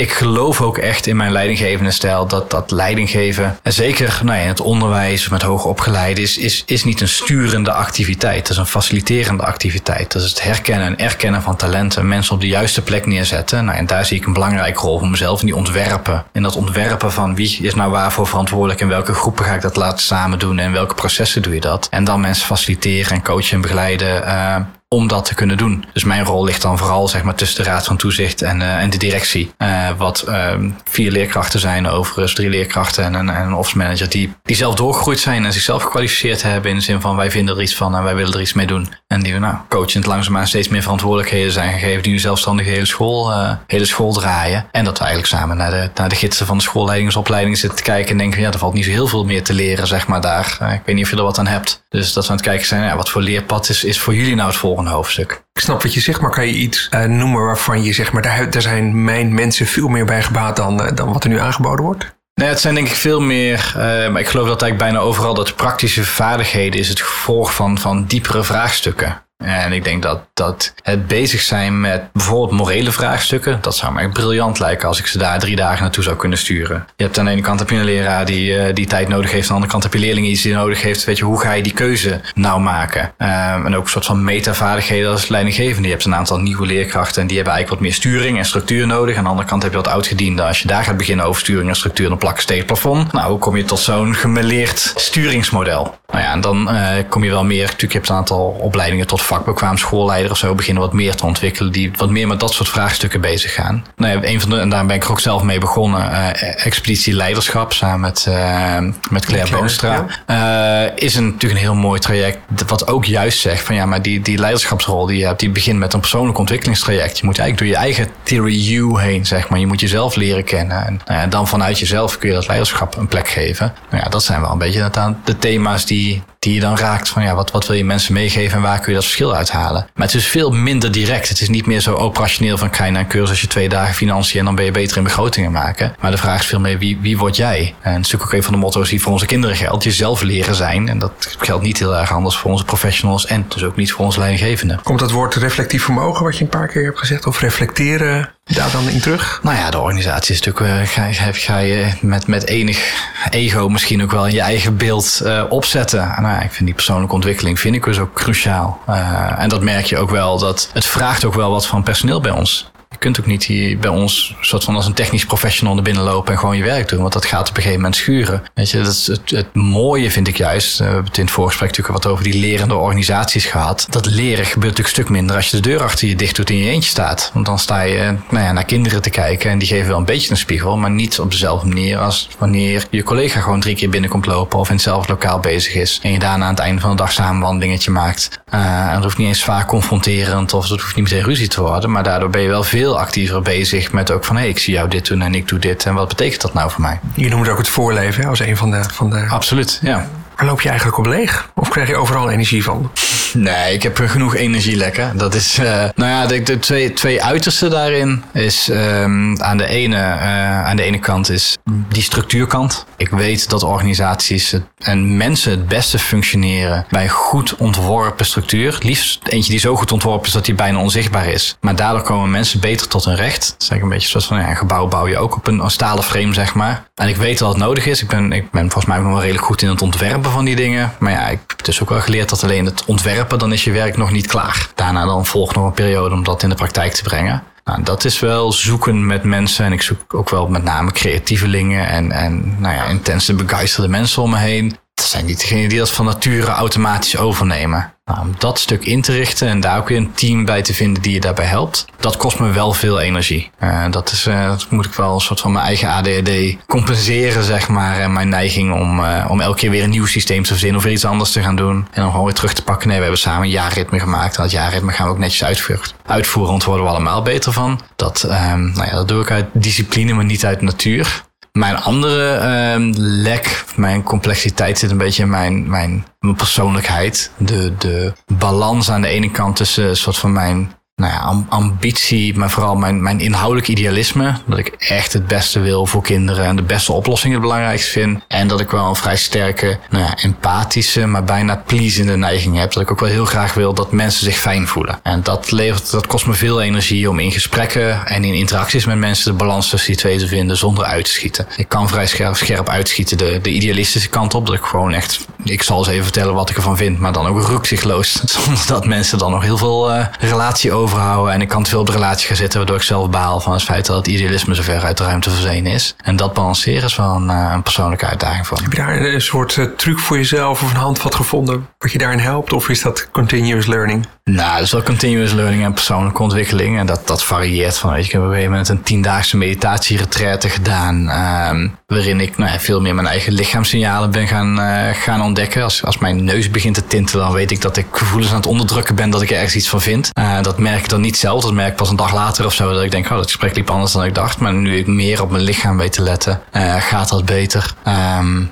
ik 0.00 0.12
geloof 0.12 0.60
ook 0.60 0.78
echt 0.78 1.06
in 1.06 1.16
mijn 1.16 1.32
leidinggevende 1.32 1.90
stijl 1.90 2.26
dat 2.26 2.50
dat 2.50 2.70
leidinggeven, 2.70 3.58
en 3.62 3.72
zeker 3.72 4.20
nou 4.24 4.36
ja, 4.36 4.42
in 4.42 4.48
het 4.48 4.60
onderwijs 4.60 5.28
met 5.28 5.42
hoogopgeleid 5.42 6.18
is, 6.18 6.38
is, 6.38 6.62
is 6.66 6.84
niet 6.84 7.00
een 7.00 7.08
sturende 7.08 7.72
activiteit. 7.72 8.42
Dat 8.42 8.50
is 8.50 8.56
een 8.56 8.66
faciliterende 8.66 9.42
activiteit. 9.42 10.12
Dat 10.12 10.22
is 10.22 10.28
het 10.28 10.42
herkennen 10.42 10.86
en 10.86 10.98
erkennen 10.98 11.42
van 11.42 11.56
talenten, 11.56 12.08
mensen 12.08 12.34
op 12.34 12.40
de 12.40 12.46
juiste 12.46 12.82
plek 12.82 13.06
neerzetten. 13.06 13.64
Nou, 13.64 13.78
en 13.78 13.86
daar 13.86 14.04
zie 14.04 14.16
ik 14.16 14.26
een 14.26 14.32
belangrijke 14.32 14.80
rol 14.80 14.98
voor 14.98 15.08
mezelf 15.08 15.40
in 15.40 15.46
die 15.46 15.56
ontwerpen. 15.56 16.24
In 16.32 16.42
dat 16.42 16.56
ontwerpen 16.56 17.12
van 17.12 17.34
wie 17.34 17.58
is 17.62 17.74
nou 17.74 17.90
waarvoor 17.90 18.26
verantwoordelijk 18.26 18.80
en 18.80 18.88
welke 18.88 19.14
groepen 19.14 19.44
ga 19.44 19.54
ik 19.54 19.62
dat 19.62 19.76
laten 19.76 20.04
samen 20.04 20.38
doen 20.38 20.58
en 20.58 20.72
welke 20.72 20.94
processen 20.94 21.42
doe 21.42 21.54
je 21.54 21.60
dat. 21.60 21.88
En 21.90 22.04
dan 22.04 22.20
mensen 22.20 22.46
faciliteren 22.46 23.12
en 23.12 23.22
coachen 23.22 23.54
en 23.54 23.60
begeleiden. 23.60 24.22
Uh, 24.22 24.56
om 24.94 25.08
dat 25.08 25.24
te 25.24 25.34
kunnen 25.34 25.56
doen. 25.56 25.84
Dus 25.92 26.04
mijn 26.04 26.24
rol 26.24 26.44
ligt 26.44 26.62
dan 26.62 26.78
vooral 26.78 27.08
zeg 27.08 27.22
maar, 27.22 27.34
tussen 27.34 27.64
de 27.64 27.70
Raad 27.70 27.86
van 27.86 27.96
Toezicht 27.96 28.42
en, 28.42 28.60
uh, 28.60 28.82
en 28.82 28.90
de 28.90 28.98
directie. 28.98 29.52
Uh, 29.58 29.88
wat 29.96 30.24
uh, 30.28 30.52
vier 30.84 31.10
leerkrachten 31.10 31.60
zijn, 31.60 31.88
overigens 31.88 32.34
drie 32.34 32.48
leerkrachten 32.48 33.04
en, 33.04 33.14
en, 33.14 33.28
en 33.28 33.46
een 33.46 33.54
office 33.54 33.76
manager 33.76 34.08
die, 34.08 34.32
die 34.42 34.56
zelf 34.56 34.74
doorgegroeid 34.74 35.20
zijn 35.20 35.44
en 35.44 35.52
zichzelf 35.52 35.82
gekwalificeerd 35.82 36.42
hebben 36.42 36.70
in 36.70 36.76
de 36.76 36.82
zin 36.82 37.00
van 37.00 37.16
wij 37.16 37.30
vinden 37.30 37.56
er 37.56 37.62
iets 37.62 37.74
van 37.74 37.96
en 37.96 38.02
wij 38.02 38.14
willen 38.14 38.34
er 38.34 38.40
iets 38.40 38.52
mee 38.52 38.66
doen. 38.66 38.92
En 39.06 39.22
die 39.22 39.32
we 39.32 39.38
nou 39.38 39.56
coachend 39.68 40.06
langzaamaan 40.06 40.46
steeds 40.46 40.68
meer 40.68 40.82
verantwoordelijkheden 40.82 41.52
zijn 41.52 41.72
gegeven 41.72 42.02
die 42.02 42.12
nu 42.12 42.18
zelfstandig 42.18 42.66
hele 42.66 42.86
school, 42.86 43.32
hele 43.66 43.84
school 43.84 44.12
draaien. 44.12 44.66
En 44.70 44.84
dat 44.84 44.98
we 44.98 45.04
eigenlijk 45.04 45.34
samen 45.34 45.56
naar 45.56 45.70
de, 45.70 45.90
naar 45.94 46.08
de 46.08 46.14
gidsen 46.14 46.46
van 46.46 46.56
de 46.56 46.62
schoolleidingsopleiding 46.62 47.58
zitten 47.58 47.78
te 47.78 47.84
kijken 47.84 48.10
en 48.10 48.18
denken 48.18 48.40
ja, 48.40 48.52
er 48.52 48.58
valt 48.58 48.74
niet 48.74 48.84
zo 48.84 48.90
heel 48.90 49.06
veel 49.06 49.24
meer 49.24 49.42
te 49.42 49.54
leren 49.54 49.86
zeg 49.86 50.06
maar 50.06 50.20
daar. 50.20 50.58
ik 50.74 50.82
weet 50.84 50.94
niet 50.94 51.04
of 51.04 51.10
je 51.10 51.16
er 51.16 51.22
wat 51.22 51.38
aan 51.38 51.46
hebt. 51.46 51.82
Dus 51.88 52.12
dat 52.12 52.24
we 52.24 52.30
aan 52.30 52.36
het 52.36 52.46
kijken 52.46 52.66
zijn, 52.66 52.82
ja, 52.82 52.96
wat 52.96 53.10
voor 53.10 53.22
leerpad 53.22 53.68
is, 53.68 53.84
is 53.84 53.98
voor 53.98 54.14
jullie 54.14 54.34
nou 54.34 54.48
het 54.48 54.56
volgende? 54.56 54.79
Hoofdstuk. 54.86 55.44
Ik 55.52 55.62
snap 55.62 55.82
wat 55.82 55.94
je 55.94 56.00
zegt, 56.00 56.20
maar 56.20 56.30
kan 56.30 56.46
je 56.46 56.52
iets 56.52 56.88
uh, 56.94 57.04
noemen 57.04 57.44
waarvan 57.44 57.82
je 57.82 57.92
zegt, 57.92 58.12
maar 58.12 58.22
daar, 58.22 58.50
daar 58.50 58.62
zijn 58.62 59.04
mijn 59.04 59.34
mensen 59.34 59.66
veel 59.66 59.88
meer 59.88 60.04
bij 60.04 60.22
gebaat 60.22 60.56
dan, 60.56 60.82
uh, 60.82 60.88
dan 60.94 61.12
wat 61.12 61.24
er 61.24 61.30
nu 61.30 61.38
aangeboden 61.38 61.84
wordt? 61.84 62.18
Nee, 62.34 62.48
het 62.48 62.60
zijn 62.60 62.74
denk 62.74 62.86
ik 62.86 62.94
veel 62.94 63.20
meer, 63.20 63.72
uh, 63.76 63.82
maar 63.82 64.20
ik 64.20 64.28
geloof 64.28 64.48
dat 64.48 64.62
eigenlijk 64.62 64.92
bijna 64.92 64.98
overal 64.98 65.34
dat 65.34 65.56
praktische 65.56 66.04
vaardigheden 66.04 66.80
is 66.80 66.88
het 66.88 67.00
gevolg 67.00 67.54
van, 67.54 67.78
van 67.78 68.04
diepere 68.04 68.44
vraagstukken. 68.44 69.22
En 69.40 69.72
ik 69.72 69.84
denk 69.84 70.02
dat, 70.02 70.20
dat 70.34 70.74
het 70.82 71.06
bezig 71.06 71.40
zijn 71.40 71.80
met 71.80 72.12
bijvoorbeeld 72.12 72.58
morele 72.58 72.92
vraagstukken, 72.92 73.58
dat 73.60 73.76
zou 73.76 73.92
mij 73.92 74.08
briljant 74.08 74.58
lijken 74.58 74.88
als 74.88 74.98
ik 74.98 75.06
ze 75.06 75.18
daar 75.18 75.38
drie 75.38 75.56
dagen 75.56 75.82
naartoe 75.82 76.04
zou 76.04 76.16
kunnen 76.16 76.38
sturen. 76.38 76.86
Je 76.96 77.04
hebt 77.04 77.18
aan 77.18 77.24
de 77.24 77.30
ene 77.30 77.40
kant 77.40 77.58
heb 77.58 77.70
je 77.70 77.76
een 77.76 77.84
leraar 77.84 78.26
die, 78.26 78.56
uh, 78.56 78.74
die 78.74 78.86
tijd 78.86 79.08
nodig 79.08 79.30
heeft, 79.30 79.42
aan 79.42 79.48
de 79.48 79.54
andere 79.54 79.72
kant 79.72 79.82
heb 79.82 79.92
je 79.92 79.98
leerlingen 79.98 80.34
die 80.34 80.54
nodig 80.54 80.82
heeft. 80.82 81.04
Weet 81.04 81.18
je, 81.18 81.24
hoe 81.24 81.40
ga 81.40 81.52
je 81.52 81.62
die 81.62 81.72
keuze 81.72 82.20
nou 82.34 82.60
maken? 82.60 83.02
Um, 83.02 83.66
en 83.66 83.76
ook 83.76 83.84
een 83.84 83.90
soort 83.90 84.06
van 84.06 84.24
metavaardigheden 84.24 85.10
als 85.10 85.28
leidinggevende. 85.28 85.88
Je 85.88 85.94
hebt 85.94 86.04
een 86.04 86.14
aantal 86.14 86.38
nieuwe 86.38 86.66
leerkrachten 86.66 87.22
en 87.22 87.26
die 87.26 87.36
hebben 87.36 87.54
eigenlijk 87.54 87.82
wat 87.82 87.90
meer 87.90 88.00
sturing 88.00 88.38
en 88.38 88.44
structuur 88.44 88.86
nodig. 88.86 89.16
Aan 89.16 89.24
de 89.24 89.30
andere 89.30 89.48
kant 89.48 89.62
heb 89.62 89.70
je 89.70 89.76
wat 89.76 89.88
oudgediende. 89.88 90.42
Als 90.42 90.62
je 90.62 90.68
daar 90.68 90.84
gaat 90.84 90.96
beginnen 90.96 91.24
over 91.24 91.40
sturing 91.40 91.68
en 91.68 91.76
structuur, 91.76 92.08
dan 92.08 92.18
plakken 92.18 92.42
steeds 92.42 92.64
plafond. 92.64 93.12
Nou, 93.12 93.30
hoe 93.30 93.38
kom 93.38 93.56
je 93.56 93.64
tot 93.64 93.78
zo'n 93.78 94.14
gemeleerd 94.14 94.92
sturingsmodel? 94.96 95.98
Nou 96.12 96.22
ja, 96.22 96.32
en 96.32 96.40
dan 96.40 96.74
uh, 96.74 96.88
kom 97.08 97.24
je 97.24 97.30
wel 97.30 97.44
meer, 97.44 97.62
natuurlijk, 97.62 97.92
je 97.92 97.98
hebt 97.98 98.08
een 98.08 98.16
aantal 98.16 98.46
opleidingen 98.60 99.06
tot 99.06 99.22
vakbekwaam 99.22 99.76
schoolleider 99.76 100.30
of 100.30 100.38
zo 100.38 100.54
beginnen 100.54 100.82
wat 100.82 100.92
meer 100.92 101.14
te 101.14 101.24
ontwikkelen. 101.24 101.72
Die 101.72 101.90
wat 101.96 102.10
meer 102.10 102.26
met 102.26 102.40
dat 102.40 102.52
soort 102.52 102.68
vraagstukken 102.68 103.20
bezig 103.20 103.54
gaan. 103.54 103.84
Nou 103.96 104.12
ja, 104.12 104.28
een 104.28 104.40
van 104.40 104.50
de, 104.50 104.58
en 104.58 104.68
daar 104.68 104.86
ben 104.86 104.96
ik 104.96 105.04
er 105.04 105.10
ook 105.10 105.20
zelf 105.20 105.42
mee 105.42 105.58
begonnen. 105.58 106.10
Uh, 106.10 106.66
Expeditie 106.66 107.14
Leiderschap 107.14 107.72
samen 107.72 108.00
met, 108.00 108.26
uh, 108.28 108.76
met 109.10 109.26
Claire 109.26 109.50
Boonstra. 109.50 110.06
Ja. 110.26 110.92
Is 110.94 111.14
een, 111.14 111.24
natuurlijk 111.24 111.60
een 111.60 111.66
heel 111.66 111.74
mooi 111.74 112.00
traject. 112.00 112.38
Wat 112.66 112.88
ook 112.88 113.04
juist 113.04 113.40
zegt 113.40 113.64
van 113.64 113.74
ja, 113.74 113.86
maar 113.86 114.02
die, 114.02 114.20
die 114.20 114.38
leiderschapsrol 114.38 115.06
die 115.06 115.18
je 115.18 115.26
hebt, 115.26 115.40
die 115.40 115.50
begint 115.50 115.78
met 115.78 115.92
een 115.92 116.00
persoonlijk 116.00 116.38
ontwikkelingstraject. 116.38 117.18
Je 117.18 117.24
moet 117.26 117.38
eigenlijk 117.38 117.58
door 117.58 117.80
je 117.80 117.86
eigen 117.86 118.12
theory 118.22 118.56
you 118.56 119.00
heen, 119.00 119.26
zeg 119.26 119.48
maar. 119.48 119.58
Je 119.58 119.66
moet 119.66 119.80
jezelf 119.80 120.16
leren 120.16 120.44
kennen. 120.44 121.00
En 121.04 121.30
dan 121.30 121.48
vanuit 121.48 121.78
jezelf 121.78 122.18
kun 122.18 122.28
je 122.28 122.34
dat 122.34 122.46
leiderschap 122.46 122.96
een 122.96 123.08
plek 123.08 123.28
geven. 123.28 123.72
Nou 123.90 124.02
ja, 124.02 124.08
dat 124.08 124.22
zijn 124.22 124.40
wel 124.40 124.50
een 124.50 124.58
beetje 124.58 124.90
de 125.24 125.38
thema's 125.38 125.86
die, 125.86 125.99
и 126.00 126.22
die 126.40 126.54
je 126.54 126.60
dan 126.60 126.76
raakt 126.76 127.08
van 127.08 127.22
ja, 127.22 127.34
wat, 127.34 127.50
wat 127.50 127.66
wil 127.66 127.76
je 127.76 127.84
mensen 127.84 128.12
meegeven 128.12 128.56
en 128.56 128.62
waar 128.62 128.78
kun 128.78 128.88
je 128.88 128.94
dat 128.94 129.04
verschil 129.04 129.34
uithalen. 129.34 129.86
Maar 129.94 130.06
het 130.06 130.16
is 130.16 130.26
veel 130.26 130.50
minder 130.50 130.92
direct. 130.92 131.28
Het 131.28 131.40
is 131.40 131.48
niet 131.48 131.66
meer 131.66 131.80
zo 131.80 131.94
operationeel 131.94 132.58
van 132.58 132.70
krijg 132.70 132.92
je 132.92 132.98
een 132.98 133.06
cursus 133.06 133.40
je 133.40 133.46
twee 133.46 133.68
dagen 133.68 133.94
financiën 133.94 134.38
en 134.38 134.44
dan 134.44 134.54
ben 134.54 134.64
je 134.64 134.70
beter 134.70 134.96
in 134.96 135.02
begrotingen 135.02 135.52
maken. 135.52 135.94
Maar 136.00 136.10
de 136.10 136.16
vraag 136.16 136.40
is 136.40 136.46
veel 136.46 136.60
meer 136.60 136.78
wie, 136.78 136.98
wie 137.00 137.18
word 137.18 137.36
jij? 137.36 137.74
En 137.80 137.92
natuurlijk 137.92 138.24
ook 138.24 138.32
een 138.32 138.42
van 138.42 138.52
de 138.52 138.58
motto's 138.58 138.88
die 138.88 139.02
voor 139.02 139.12
onze 139.12 139.26
kinderen 139.26 139.56
geldt. 139.56 139.84
Jezelf 139.84 140.22
leren 140.22 140.54
zijn. 140.54 140.88
En 140.88 140.98
dat 140.98 141.36
geldt 141.38 141.62
niet 141.62 141.78
heel 141.78 141.96
erg 141.96 142.12
anders 142.12 142.36
voor 142.36 142.50
onze 142.50 142.64
professionals 142.64 143.26
en 143.26 143.44
dus 143.48 143.62
ook 143.62 143.76
niet 143.76 143.92
voor 143.92 144.04
onze 144.04 144.18
leidinggevenden. 144.18 144.80
Komt 144.82 144.98
dat 144.98 145.10
woord 145.10 145.34
reflectief 145.34 145.84
vermogen 145.84 146.24
wat 146.24 146.36
je 146.36 146.44
een 146.44 146.50
paar 146.50 146.68
keer 146.68 146.84
hebt 146.84 146.98
gezegd 146.98 147.26
of 147.26 147.40
reflecteren 147.40 148.30
daar 148.44 148.70
dan 148.70 148.88
in 148.88 149.00
terug? 149.00 149.40
Nou 149.42 149.56
ja, 149.56 149.70
de 149.70 149.78
organisatie 149.78 150.34
is 150.34 150.40
natuurlijk, 150.40 150.80
uh, 150.80 150.88
ga, 150.88 151.32
ga, 151.32 151.58
je 151.58 151.92
met, 152.00 152.26
met 152.26 152.46
enig 152.46 152.92
ego 153.30 153.68
misschien 153.68 154.02
ook 154.02 154.10
wel 154.10 154.26
in 154.26 154.34
je 154.34 154.40
eigen 154.40 154.76
beeld 154.76 155.20
uh, 155.24 155.44
opzetten. 155.48 156.14
Nou, 156.30 156.42
ik 156.42 156.50
vind 156.50 156.64
die 156.64 156.74
persoonlijke 156.74 157.14
ontwikkeling 157.14 157.60
vind 157.60 157.74
ik 157.74 157.84
dus 157.84 157.98
ook 157.98 158.12
cruciaal. 158.12 158.80
Uh, 158.88 159.32
en 159.38 159.48
dat 159.48 159.62
merk 159.62 159.84
je 159.84 159.98
ook 159.98 160.10
wel, 160.10 160.38
dat 160.38 160.70
het 160.72 160.86
vraagt 160.86 161.24
ook 161.24 161.34
wel 161.34 161.50
wat 161.50 161.66
van 161.66 161.82
personeel 161.82 162.20
bij 162.20 162.30
ons. 162.30 162.70
Kunt 163.00 163.20
ook 163.20 163.26
niet 163.26 163.44
hier 163.44 163.78
bij 163.78 163.90
ons 163.90 164.34
soort 164.40 164.64
van 164.64 164.74
als 164.74 164.86
een 164.86 164.92
technisch 164.92 165.24
professional 165.24 165.74
naar 165.74 165.82
binnen 165.82 166.02
lopen 166.02 166.32
en 166.32 166.38
gewoon 166.38 166.56
je 166.56 166.62
werk 166.62 166.88
doen. 166.88 167.00
Want 167.00 167.12
dat 167.12 167.24
gaat 167.24 167.48
op 167.48 167.56
een 167.56 167.62
gegeven 167.62 167.76
moment 167.76 167.96
schuren. 167.96 168.42
Weet 168.54 168.70
je, 168.70 168.82
dat 168.82 169.04
het, 169.06 169.30
het 169.30 169.54
mooie 169.54 170.10
vind 170.10 170.28
ik 170.28 170.36
juist. 170.36 170.78
We 170.78 170.84
hebben 170.84 171.04
het 171.04 171.18
in 171.18 171.24
het 171.24 171.32
voorgesprek 171.32 171.68
natuurlijk 171.68 172.04
wat 172.04 172.12
over 172.12 172.24
die 172.24 172.40
lerende 172.40 172.74
organisaties 172.74 173.44
gehad. 173.44 173.86
Dat 173.90 174.06
leren 174.06 174.44
gebeurt 174.44 174.54
natuurlijk 174.54 174.78
een 174.78 174.94
stuk 174.94 175.08
minder 175.08 175.36
als 175.36 175.50
je 175.50 175.56
de 175.56 175.68
deur 175.68 175.82
achter 175.82 176.08
je 176.08 176.16
dicht 176.16 176.36
doet 176.36 176.50
en 176.50 176.56
je 176.56 176.70
eentje 176.70 176.90
staat. 176.90 177.30
Want 177.34 177.46
dan 177.46 177.58
sta 177.58 177.80
je 177.80 178.14
nou 178.30 178.44
ja, 178.44 178.52
naar 178.52 178.64
kinderen 178.64 179.02
te 179.02 179.10
kijken 179.10 179.50
en 179.50 179.58
die 179.58 179.68
geven 179.68 179.88
wel 179.88 179.98
een 179.98 180.04
beetje 180.04 180.30
een 180.30 180.36
spiegel. 180.36 180.76
Maar 180.76 180.90
niet 180.90 181.20
op 181.20 181.30
dezelfde 181.30 181.68
manier 181.68 181.98
als 181.98 182.28
wanneer 182.38 182.86
je 182.90 183.02
collega 183.02 183.40
gewoon 183.40 183.60
drie 183.60 183.76
keer 183.76 183.90
binnenkomt 183.90 184.26
lopen 184.26 184.58
of 184.58 184.68
in 184.68 184.74
hetzelfde 184.74 185.12
lokaal 185.12 185.38
bezig 185.40 185.74
is. 185.74 186.00
En 186.02 186.12
je 186.12 186.18
daarna 186.18 186.44
aan 186.44 186.50
het 186.50 186.60
einde 186.60 186.80
van 186.80 186.90
de 186.90 186.96
dag 186.96 187.12
samen 187.12 187.34
een 187.34 187.40
wandelingetje 187.40 187.90
maakt. 187.90 188.40
Uh, 188.54 188.86
en 188.86 188.94
dat 188.94 189.02
hoeft 189.02 189.18
niet 189.18 189.28
eens 189.28 189.44
vaak 189.44 189.68
confronterend 189.68 190.54
of 190.54 190.68
dat 190.68 190.80
hoeft 190.80 190.96
niet 190.96 191.04
meteen 191.04 191.24
ruzie 191.24 191.48
te 191.48 191.60
worden. 191.60 191.90
Maar 191.90 192.02
daardoor 192.02 192.30
ben 192.30 192.42
je 192.42 192.48
wel 192.48 192.62
veel 192.62 192.89
actiever 192.98 193.42
bezig 193.42 193.92
met 193.92 194.10
ook 194.10 194.24
van 194.24 194.36
hé, 194.36 194.42
hey, 194.42 194.50
ik 194.50 194.58
zie 194.58 194.74
jou 194.74 194.88
dit 194.88 195.06
doen 195.06 195.22
en 195.22 195.34
ik 195.34 195.48
doe 195.48 195.58
dit. 195.58 195.86
En 195.86 195.94
wat 195.94 196.08
betekent 196.08 196.40
dat 196.40 196.54
nou 196.54 196.70
voor 196.70 196.80
mij? 196.80 197.00
Je 197.14 197.28
noemt 197.28 197.48
ook 197.48 197.58
het 197.58 197.68
voorleven 197.68 198.24
als 198.24 198.40
een 198.40 198.56
van 198.56 198.70
de. 198.70 198.84
Van 198.92 199.10
de 199.10 199.26
Absoluut, 199.28 199.78
ja. 199.82 200.08
Loop 200.42 200.60
je 200.60 200.68
eigenlijk 200.68 200.98
op 200.98 201.06
leeg? 201.06 201.50
Of 201.54 201.68
krijg 201.68 201.88
je 201.88 201.96
overal 201.96 202.30
energie 202.30 202.64
van? 202.64 202.90
Nee, 203.32 203.74
ik 203.74 203.82
heb 203.82 203.96
genoeg 203.96 204.34
energie 204.34 204.76
lekker. 204.76 205.12
Dat 205.14 205.34
is, 205.34 205.58
uh, 205.58 205.64
nou 205.94 206.10
ja, 206.10 206.26
de, 206.26 206.42
de, 206.42 206.58
twee, 206.58 206.92
twee 206.92 207.22
uitersten 207.22 207.70
daarin 207.70 208.22
is 208.32 208.68
um, 208.68 209.42
aan, 209.42 209.56
de 209.56 209.66
ene, 209.66 209.96
uh, 209.96 210.64
aan 210.64 210.76
de 210.76 210.82
ene 210.82 210.98
kant 210.98 211.30
is 211.30 211.56
die 211.88 212.02
structuurkant. 212.02 212.86
Ik 212.96 213.08
weet 213.08 213.50
dat 213.50 213.62
organisaties 213.62 214.54
en 214.78 215.16
mensen 215.16 215.50
het 215.50 215.68
beste 215.68 215.98
functioneren 215.98 216.86
bij 216.88 217.08
goed 217.08 217.56
ontworpen 217.56 218.26
structuur. 218.26 218.78
Liefst 218.82 219.26
eentje 219.26 219.50
die 219.50 219.60
zo 219.60 219.76
goed 219.76 219.92
ontworpen 219.92 220.26
is 220.26 220.32
dat 220.32 220.44
die 220.44 220.54
bijna 220.54 220.78
onzichtbaar 220.78 221.26
is. 221.26 221.56
Maar 221.60 221.76
daardoor 221.76 222.02
komen 222.02 222.30
mensen 222.30 222.60
beter 222.60 222.88
tot 222.88 223.04
hun 223.04 223.16
recht. 223.16 223.40
Dat 223.40 223.62
is 223.62 223.68
eigenlijk 223.68 223.82
een 223.82 223.88
beetje 223.88 224.08
zoals 224.08 224.26
van 224.26 224.38
ja, 224.38 224.48
een 224.48 224.56
gebouw 224.56 224.86
bouw 224.86 225.08
je 225.08 225.18
ook 225.18 225.36
op 225.36 225.46
een, 225.46 225.58
een 225.58 225.70
stalen 225.70 226.04
frame, 226.04 226.34
zeg 226.34 226.54
maar. 226.54 226.84
En 226.94 227.08
ik 227.08 227.16
weet 227.16 227.38
dat 227.38 227.48
het 227.48 227.58
nodig 227.58 227.86
is. 227.86 228.02
Ik 228.02 228.08
ben, 228.08 228.32
ik 228.32 228.50
ben 228.50 228.62
volgens 228.62 228.84
mij 228.84 228.96
ook 228.96 229.02
nog 229.02 229.12
wel 229.12 229.22
redelijk 229.22 229.44
goed 229.44 229.62
in 229.62 229.68
het 229.68 229.82
ontwerpen 229.82 230.29
van 230.30 230.44
die 230.44 230.56
dingen. 230.56 230.92
Maar 230.98 231.12
ja, 231.12 231.28
ik 231.28 231.40
heb 231.46 231.64
dus 231.64 231.82
ook 231.82 231.88
wel 231.88 232.00
geleerd 232.00 232.28
dat 232.28 232.42
alleen 232.42 232.64
het 232.64 232.84
ontwerpen, 232.84 233.38
dan 233.38 233.52
is 233.52 233.64
je 233.64 233.70
werk 233.70 233.96
nog 233.96 234.10
niet 234.10 234.26
klaar. 234.26 234.68
Daarna 234.74 235.04
dan 235.04 235.26
volgt 235.26 235.54
nog 235.54 235.66
een 235.66 235.72
periode 235.72 236.14
om 236.14 236.24
dat 236.24 236.42
in 236.42 236.48
de 236.48 236.54
praktijk 236.54 236.92
te 236.92 237.02
brengen. 237.02 237.42
Nou, 237.64 237.82
dat 237.82 238.04
is 238.04 238.20
wel 238.20 238.52
zoeken 238.52 239.06
met 239.06 239.22
mensen. 239.24 239.64
En 239.64 239.72
ik 239.72 239.82
zoek 239.82 240.14
ook 240.14 240.30
wel 240.30 240.48
met 240.48 240.62
name 240.62 240.92
creatievelingen 240.92 241.88
en, 241.88 242.12
en 242.12 242.56
nou 242.58 242.74
ja, 242.74 242.84
intense, 242.84 243.34
begeisterde 243.34 243.88
mensen 243.88 244.22
om 244.22 244.30
me 244.30 244.38
heen 244.38 244.76
zijn 245.08 245.24
niet 245.24 245.40
degenen 245.40 245.68
die 245.68 245.78
dat 245.78 245.90
van 245.90 246.04
nature 246.04 246.50
automatisch 246.50 247.16
overnemen. 247.16 247.92
Nou, 248.04 248.20
om 248.20 248.34
dat 248.38 248.58
stuk 248.58 248.84
in 248.84 249.02
te 249.02 249.12
richten 249.12 249.48
en 249.48 249.60
daar 249.60 249.78
ook 249.78 249.88
weer 249.88 249.96
een 249.96 250.12
team 250.14 250.44
bij 250.44 250.62
te 250.62 250.74
vinden 250.74 251.02
die 251.02 251.12
je 251.12 251.20
daarbij 251.20 251.44
helpt, 251.44 251.84
dat 252.00 252.16
kost 252.16 252.38
me 252.38 252.50
wel 252.50 252.72
veel 252.72 253.00
energie. 253.00 253.50
Uh, 253.62 253.84
dat, 253.90 254.10
is, 254.10 254.22
dat 254.22 254.66
moet 254.70 254.86
ik 254.86 254.94
wel 254.94 255.14
een 255.14 255.20
soort 255.20 255.40
van 255.40 255.52
mijn 255.52 255.64
eigen 255.64 255.88
ADHD 255.88 256.56
compenseren, 256.66 257.44
zeg 257.44 257.68
maar. 257.68 257.98
En 257.98 258.12
mijn 258.12 258.28
neiging 258.28 258.74
om, 258.74 259.00
uh, 259.00 259.26
om 259.28 259.40
elke 259.40 259.58
keer 259.58 259.70
weer 259.70 259.82
een 259.82 259.90
nieuw 259.90 260.06
systeem 260.06 260.42
te 260.42 260.48
verzinnen 260.48 260.78
of 260.78 260.86
iets 260.86 261.04
anders 261.04 261.32
te 261.32 261.42
gaan 261.42 261.56
doen. 261.56 261.86
En 261.92 262.02
dan 262.02 262.10
gewoon 262.10 262.24
weer 262.24 262.34
terug 262.34 262.52
te 262.52 262.62
pakken. 262.62 262.88
Nee, 262.88 262.96
we 262.96 263.02
hebben 263.02 263.20
samen 263.20 263.42
een 263.42 263.50
jaarritme 263.50 264.00
gemaakt. 264.00 264.36
En 264.36 264.42
dat 264.42 264.52
jaarritme 264.52 264.92
gaan 264.92 265.06
we 265.06 265.12
ook 265.12 265.18
netjes 265.18 265.44
uitvoeren. 265.44 265.86
Uitvoeren, 266.06 266.50
want 266.50 266.64
worden 266.64 266.84
we 266.84 266.90
allemaal 266.90 267.22
beter 267.22 267.52
van. 267.52 267.80
Dat, 267.96 268.22
um, 268.22 268.72
nou 268.72 268.86
ja, 268.86 268.94
dat 268.94 269.08
doe 269.08 269.22
ik 269.22 269.30
uit 269.30 269.46
discipline, 269.52 270.12
maar 270.12 270.24
niet 270.24 270.44
uit 270.44 270.62
natuur. 270.62 271.22
Mijn 271.52 271.76
andere 271.76 272.38
uh, 272.78 272.94
lek, 272.96 273.64
mijn 273.76 274.02
complexiteit 274.02 274.78
zit 274.78 274.90
een 274.90 274.98
beetje 274.98 275.22
in 275.22 275.30
mijn, 275.30 275.68
mijn, 275.68 276.06
mijn 276.20 276.34
persoonlijkheid. 276.36 277.30
De, 277.36 277.72
de 277.78 278.12
balans 278.38 278.90
aan 278.90 279.00
de 279.00 279.08
ene 279.08 279.30
kant 279.30 279.56
tussen 279.56 279.88
een 279.88 279.96
soort 279.96 280.16
van 280.16 280.32
mijn 280.32 280.72
nou 281.00 281.12
ja, 281.12 281.44
ambitie, 281.48 282.38
maar 282.38 282.50
vooral 282.50 282.74
mijn, 282.76 283.02
mijn 283.02 283.20
inhoudelijk 283.20 283.68
idealisme. 283.68 284.34
Dat 284.46 284.58
ik 284.58 284.74
echt 284.78 285.12
het 285.12 285.26
beste 285.26 285.60
wil 285.60 285.86
voor 285.86 286.02
kinderen 286.02 286.44
en 286.44 286.56
de 286.56 286.62
beste 286.62 286.92
oplossingen 286.92 287.36
het 287.36 287.46
belangrijkste 287.46 287.90
vind. 287.90 288.22
En 288.28 288.48
dat 288.48 288.60
ik 288.60 288.70
wel 288.70 288.88
een 288.88 288.96
vrij 288.96 289.16
sterke, 289.16 289.78
nou 289.90 290.04
ja, 290.04 290.16
empathische, 290.16 291.06
maar 291.06 291.24
bijna 291.24 291.62
pleasende 291.66 292.16
neiging 292.16 292.58
heb. 292.58 292.72
Dat 292.72 292.82
ik 292.82 292.90
ook 292.90 293.00
wel 293.00 293.08
heel 293.08 293.24
graag 293.24 293.54
wil 293.54 293.74
dat 293.74 293.92
mensen 293.92 294.24
zich 294.24 294.36
fijn 294.36 294.66
voelen. 294.66 295.00
En 295.02 295.22
dat 295.22 295.50
levert, 295.50 295.90
dat 295.90 296.06
kost 296.06 296.26
me 296.26 296.32
veel 296.32 296.60
energie 296.62 297.08
om 297.08 297.18
in 297.18 297.32
gesprekken 297.32 298.06
en 298.06 298.24
in 298.24 298.34
interacties 298.34 298.84
met 298.84 298.98
mensen 298.98 299.30
de 299.30 299.38
balans 299.38 299.68
tussen 299.68 299.90
die 299.90 300.00
twee 300.00 300.18
te 300.18 300.26
vinden 300.26 300.56
zonder 300.56 300.84
uit 300.84 301.04
te 301.04 301.10
schieten. 301.10 301.46
Ik 301.56 301.68
kan 301.68 301.88
vrij 301.88 302.06
scherp, 302.06 302.36
scherp 302.36 302.68
uitschieten 302.68 303.18
de, 303.18 303.38
de 303.42 303.50
idealistische 303.50 304.08
kant 304.08 304.34
op. 304.34 304.46
Dat 304.46 304.54
ik 304.54 304.62
gewoon 304.62 304.92
echt, 304.92 305.26
ik 305.44 305.62
zal 305.62 305.78
eens 305.78 305.88
even 305.88 306.04
vertellen 306.04 306.34
wat 306.34 306.50
ik 306.50 306.56
ervan 306.56 306.76
vind, 306.76 306.98
maar 306.98 307.12
dan 307.12 307.26
ook 307.26 307.46
rukzichtloos. 307.46 308.12
Zonder 308.24 308.66
dat 308.66 308.86
mensen 308.86 309.18
dan 309.18 309.30
nog 309.30 309.42
heel 309.42 309.58
veel 309.58 309.90
uh, 309.90 310.06
relatie 310.20 310.72
over 310.72 310.89
overhouden. 310.92 311.34
En 311.34 311.40
ik 311.40 311.48
kan 311.48 311.62
te 311.62 311.70
veel 311.70 311.80
op 311.80 311.86
de 311.86 311.92
relatie 311.92 312.26
gaan 312.26 312.36
zitten, 312.36 312.58
waardoor 312.58 312.76
ik 312.76 312.82
zelf 312.82 313.10
baal 313.10 313.40
van 313.40 313.52
het 313.52 313.62
feit 313.62 313.86
dat 313.86 313.96
het 313.96 314.06
idealisme 314.06 314.54
zo 314.54 314.62
ver 314.62 314.82
uit 314.82 314.96
de 314.96 315.04
ruimte 315.04 315.30
verzenen 315.30 315.72
is. 315.72 315.94
En 316.02 316.16
dat 316.16 316.34
balanceren 316.34 316.84
is 316.84 316.96
wel 316.96 317.14
een, 317.14 317.30
eh, 317.30 317.50
een 317.54 317.62
persoonlijke 317.62 318.06
uitdaging 318.06 318.46
voor 318.46 318.58
Heb 318.58 318.72
je 318.72 318.78
daar 318.78 319.00
een 319.00 319.20
soort 319.20 319.56
uh, 319.56 319.64
truc 319.76 319.98
voor 319.98 320.16
jezelf 320.16 320.62
of 320.62 320.70
een 320.70 320.76
handvat 320.76 321.14
gevonden 321.14 321.68
wat 321.78 321.92
je 321.92 321.98
daarin 321.98 322.18
helpt? 322.18 322.52
Of 322.52 322.68
is 322.68 322.82
dat 322.82 323.10
continuous 323.10 323.66
learning? 323.66 324.06
Nou, 324.24 324.54
dat 324.54 324.62
is 324.62 324.72
wel 324.72 324.82
continuous 324.82 325.32
learning 325.32 325.64
en 325.64 325.72
persoonlijke 325.72 326.22
ontwikkeling. 326.22 326.78
En 326.78 326.86
dat, 326.86 327.06
dat 327.06 327.24
varieert 327.24 327.78
van, 327.78 327.92
weet 327.92 328.00
je, 328.00 328.06
ik 328.06 328.12
heb 328.12 328.20
op 328.20 328.26
een 328.26 328.32
gegeven 328.32 328.52
moment 328.52 328.68
een 328.70 328.82
tiendaagse 328.82 329.36
meditatieretraite 329.36 330.48
gedaan. 330.48 331.02
Uh, 331.04 331.70
waarin 331.90 332.20
ik 332.20 332.38
nou, 332.38 332.58
veel 332.58 332.80
meer 332.80 332.94
mijn 332.94 333.06
eigen 333.06 333.32
lichaamssignalen 333.32 334.10
ben 334.10 334.28
gaan, 334.28 334.58
uh, 334.60 334.88
gaan 334.92 335.22
ontdekken. 335.22 335.62
Als, 335.62 335.84
als 335.84 335.98
mijn 335.98 336.24
neus 336.24 336.50
begint 336.50 336.74
te 336.74 336.86
tintelen, 336.86 337.24
dan 337.24 337.34
weet 337.34 337.50
ik 337.50 337.60
dat 337.60 337.76
ik 337.76 337.86
gevoelens 337.90 338.30
aan 338.30 338.36
het 338.36 338.46
onderdrukken 338.46 338.94
ben 338.94 339.10
dat 339.10 339.22
ik 339.22 339.30
ergens 339.30 339.54
iets 339.54 339.68
van 339.68 339.80
vind. 339.80 340.10
Uh, 340.18 340.42
dat 340.42 340.58
merk 340.58 340.78
ik 340.78 340.88
dan 340.88 341.00
niet 341.00 341.16
zelf. 341.16 341.42
Dat 341.42 341.52
merk 341.52 341.70
ik 341.70 341.76
pas 341.76 341.90
een 341.90 341.96
dag 341.96 342.14
later 342.14 342.46
of 342.46 342.52
zo. 342.52 342.72
Dat 342.72 342.82
ik 342.82 342.90
denk, 342.90 343.04
oh, 343.04 343.16
dat 343.16 343.26
gesprek 343.26 343.56
liep 343.56 343.70
anders 343.70 343.92
dan 343.92 344.04
ik 344.04 344.14
dacht. 344.14 344.38
Maar 344.38 344.52
nu 344.52 344.76
ik 344.76 344.86
meer 344.86 345.22
op 345.22 345.30
mijn 345.30 345.42
lichaam 345.42 345.76
weet 345.76 345.92
te 345.92 346.02
letten, 346.02 346.40
uh, 346.52 346.74
gaat 346.76 347.08
dat 347.08 347.24
beter. 347.24 347.74
Um, 348.18 348.50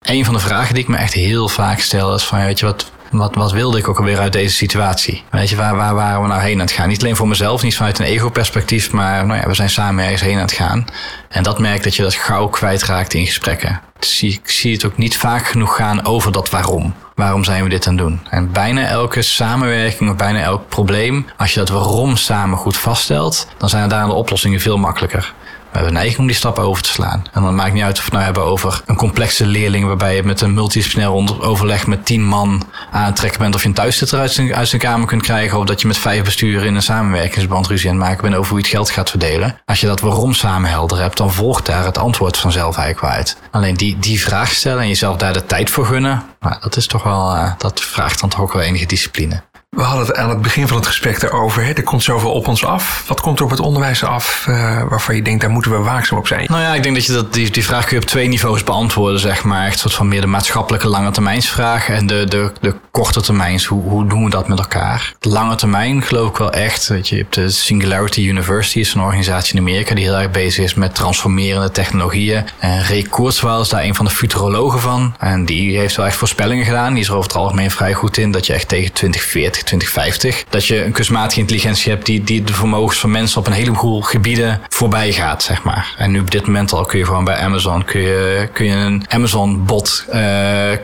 een 0.00 0.24
van 0.24 0.34
de 0.34 0.40
vragen 0.40 0.74
die 0.74 0.82
ik 0.82 0.88
me 0.88 0.96
echt 0.96 1.12
heel 1.12 1.48
vaak 1.48 1.80
stel 1.80 2.14
is 2.14 2.24
van, 2.24 2.44
weet 2.44 2.58
je 2.58 2.66
wat, 2.66 2.90
wat, 3.10 3.34
wat 3.34 3.52
wilde 3.52 3.78
ik 3.78 3.88
ook 3.88 3.98
alweer 3.98 4.18
uit 4.18 4.32
deze 4.32 4.54
situatie? 4.54 5.24
Weet 5.30 5.48
je, 5.48 5.56
waar, 5.56 5.76
waar 5.76 5.94
waren 5.94 6.22
we 6.22 6.28
nou 6.28 6.40
heen 6.40 6.54
aan 6.54 6.60
het 6.60 6.72
gaan? 6.72 6.88
Niet 6.88 7.02
alleen 7.02 7.16
voor 7.16 7.28
mezelf, 7.28 7.62
niet 7.62 7.76
vanuit 7.76 7.98
een 7.98 8.04
ego-perspectief, 8.04 8.92
maar 8.92 9.26
nou 9.26 9.40
ja, 9.40 9.46
we 9.46 9.54
zijn 9.54 9.70
samen 9.70 10.04
ergens 10.04 10.20
heen 10.20 10.34
aan 10.34 10.40
het 10.40 10.52
gaan. 10.52 10.84
En 11.28 11.42
dat 11.42 11.58
merk 11.58 11.82
dat 11.82 11.96
je 11.96 12.02
dat 12.02 12.14
gauw 12.14 12.46
kwijtraakt 12.48 13.14
in 13.14 13.26
gesprekken. 13.26 13.80
Dus 13.98 14.22
ik 14.22 14.50
zie 14.50 14.72
het 14.72 14.84
ook 14.84 14.96
niet 14.96 15.16
vaak 15.16 15.46
genoeg 15.46 15.76
gaan 15.76 16.04
over 16.04 16.32
dat 16.32 16.50
waarom. 16.50 16.94
Waarom 17.14 17.44
zijn 17.44 17.62
we 17.62 17.68
dit 17.68 17.86
aan 17.86 17.96
het 17.96 18.02
doen? 18.02 18.20
En 18.30 18.52
bijna 18.52 18.86
elke 18.86 19.22
samenwerking 19.22 20.10
of 20.10 20.16
bijna 20.16 20.40
elk 20.40 20.68
probleem, 20.68 21.26
als 21.36 21.52
je 21.52 21.58
dat 21.58 21.68
waarom 21.68 22.16
samen 22.16 22.58
goed 22.58 22.76
vaststelt, 22.76 23.48
dan 23.56 23.68
zijn 23.68 23.88
daar 23.88 24.06
de 24.06 24.12
oplossingen 24.12 24.60
veel 24.60 24.78
makkelijker. 24.78 25.34
We 25.72 25.76
hebben 25.76 25.92
neiging 25.92 26.18
om 26.18 26.26
die 26.26 26.36
stappen 26.36 26.64
over 26.64 26.82
te 26.82 26.88
slaan. 26.88 27.24
En 27.32 27.42
dan 27.42 27.54
maakt 27.54 27.72
niet 27.72 27.82
uit 27.82 27.98
of 27.98 27.98
we 27.98 28.04
het 28.04 28.12
nou 28.12 28.24
hebben 28.24 28.44
over 28.44 28.82
een 28.86 28.96
complexe 28.96 29.46
leerling 29.46 29.86
waarbij 29.86 30.16
je 30.16 30.22
met 30.22 30.40
een 30.40 30.54
multidisciplinair 30.54 31.40
overleg 31.40 31.86
met 31.86 32.06
tien 32.06 32.24
man 32.24 32.62
aan 32.90 33.04
het 33.04 33.16
trekken 33.16 33.40
bent 33.40 33.54
of 33.54 33.62
je 33.62 33.68
een 33.68 33.74
thuiszitter 33.74 34.18
uit 34.18 34.32
zijn, 34.32 34.54
uit 34.54 34.68
zijn 34.68 34.80
kamer 34.80 35.06
kunt 35.06 35.22
krijgen 35.22 35.58
of 35.58 35.64
dat 35.64 35.80
je 35.80 35.86
met 35.86 35.98
vijf 35.98 36.24
besturen 36.24 36.66
in 36.66 36.74
een 36.74 36.82
samenwerkingsband 36.82 37.66
ruzie 37.66 37.90
aan 37.90 37.96
het 37.96 38.04
maken 38.04 38.22
bent 38.22 38.34
over 38.34 38.48
hoe 38.48 38.58
je 38.58 38.64
het 38.64 38.74
geld 38.74 38.90
gaat 38.90 39.10
verdelen. 39.10 39.60
Als 39.64 39.80
je 39.80 39.86
dat 39.86 40.00
waarom 40.00 40.34
samen 40.34 40.70
helder 40.70 40.98
hebt, 40.98 41.16
dan 41.16 41.32
volgt 41.32 41.66
daar 41.66 41.84
het 41.84 41.98
antwoord 41.98 42.36
vanzelf 42.36 42.76
eigenlijk 42.76 43.14
uit. 43.14 43.36
Alleen 43.50 43.74
die, 43.74 43.98
die 43.98 44.20
vraag 44.20 44.50
stellen 44.52 44.82
en 44.82 44.88
jezelf 44.88 45.16
daar 45.16 45.32
de 45.32 45.46
tijd 45.46 45.70
voor 45.70 45.86
gunnen, 45.86 46.22
nou, 46.40 46.56
dat 46.60 46.76
is 46.76 46.86
toch 46.86 47.02
wel, 47.02 47.34
uh, 47.34 47.52
dat 47.58 47.80
vraagt 47.80 48.20
dan 48.20 48.28
toch 48.28 48.40
ook 48.40 48.52
wel 48.52 48.62
enige 48.62 48.86
discipline. 48.86 49.42
We 49.76 49.82
hadden 49.82 50.06
het 50.06 50.16
aan 50.16 50.28
het 50.28 50.42
begin 50.42 50.68
van 50.68 50.76
het 50.76 50.86
gesprek 50.86 51.22
erover. 51.22 51.64
Hè? 51.64 51.72
Er 51.72 51.82
komt 51.82 52.02
zoveel 52.02 52.32
op 52.32 52.48
ons 52.48 52.64
af. 52.64 53.04
Wat 53.06 53.20
komt 53.20 53.38
er 53.38 53.44
op 53.44 53.50
het 53.50 53.60
onderwijs 53.60 54.04
af 54.04 54.46
uh, 54.48 54.82
waarvan 54.88 55.14
je 55.16 55.22
denkt, 55.22 55.40
daar 55.40 55.50
moeten 55.50 55.70
we 55.70 55.76
waakzaam 55.76 56.18
op 56.18 56.26
zijn? 56.26 56.46
Nou 56.48 56.62
ja, 56.62 56.74
ik 56.74 56.82
denk 56.82 56.94
dat 56.94 57.06
je 57.06 57.12
dat, 57.12 57.32
die, 57.32 57.50
die 57.50 57.64
vraag 57.64 57.84
kun 57.84 57.96
je 57.96 58.02
op 58.02 58.08
twee 58.08 58.28
niveaus 58.28 58.64
beantwoorden, 58.64 59.20
zeg 59.20 59.44
maar. 59.44 59.66
Echt 59.66 59.78
soort 59.78 59.94
van 59.94 60.08
meer 60.08 60.20
de 60.20 60.26
maatschappelijke 60.26 60.88
lange 60.88 61.10
termijnsvraag 61.10 61.88
en 61.88 62.06
de, 62.06 62.24
de, 62.28 62.52
de 62.60 62.74
korte 62.90 63.20
termijns. 63.20 63.64
Hoe, 63.64 63.82
hoe 63.82 64.06
doen 64.06 64.24
we 64.24 64.30
dat 64.30 64.48
met 64.48 64.58
elkaar? 64.58 65.14
De 65.18 65.28
lange 65.28 65.54
termijn 65.54 66.02
geloof 66.02 66.28
ik 66.28 66.36
wel 66.36 66.52
echt. 66.52 66.90
Je 67.02 67.16
hebt 67.16 67.34
de 67.34 67.50
Singularity 67.50 68.20
University, 68.20 68.78
is 68.78 68.94
een 68.94 69.00
organisatie 69.00 69.54
in 69.54 69.60
Amerika 69.60 69.94
die 69.94 70.04
heel 70.04 70.18
erg 70.18 70.30
bezig 70.30 70.64
is 70.64 70.74
met 70.74 70.94
transformerende 70.94 71.70
technologieën. 71.70 72.44
En 72.58 72.84
Ray 72.84 73.02
Kurzweil 73.02 73.60
is 73.60 73.68
daar 73.68 73.82
een 73.82 73.94
van 73.94 74.04
de 74.04 74.10
futurologen 74.10 74.80
van. 74.80 75.14
En 75.18 75.44
die 75.44 75.78
heeft 75.78 75.96
wel 75.96 76.06
echt 76.06 76.16
voorspellingen 76.16 76.64
gedaan. 76.64 76.92
Die 76.92 77.02
is 77.02 77.08
er 77.08 77.14
over 77.14 77.28
het 77.28 77.38
algemeen 77.38 77.70
vrij 77.70 77.94
goed 77.94 78.16
in 78.16 78.30
dat 78.30 78.46
je 78.46 78.52
echt 78.52 78.68
tegen 78.68 78.92
2040 78.92 79.59
2050. 79.64 80.44
Dat 80.48 80.66
je 80.66 80.84
een 80.84 80.92
kunstmatige 80.92 81.40
intelligentie 81.40 81.92
hebt 81.92 82.06
die, 82.06 82.24
die 82.24 82.44
de 82.44 82.54
vermogens 82.54 82.98
van 82.98 83.10
mensen 83.10 83.40
op 83.40 83.46
een 83.46 83.52
heleboel 83.52 84.00
gebieden 84.00 84.60
voorbij 84.68 85.12
gaat, 85.12 85.42
zeg 85.42 85.62
maar. 85.62 85.94
En 85.98 86.10
nu 86.10 86.20
op 86.20 86.30
dit 86.30 86.46
moment 86.46 86.72
al 86.72 86.84
kun 86.84 86.98
je 86.98 87.04
gewoon 87.04 87.24
bij 87.24 87.36
Amazon 87.36 87.84
kun 87.84 88.00
je, 88.00 88.48
kun 88.52 88.66
je 88.66 88.74
een 88.74 89.04
Amazon 89.08 89.64
bot 89.64 90.04
uh, 90.08 90.14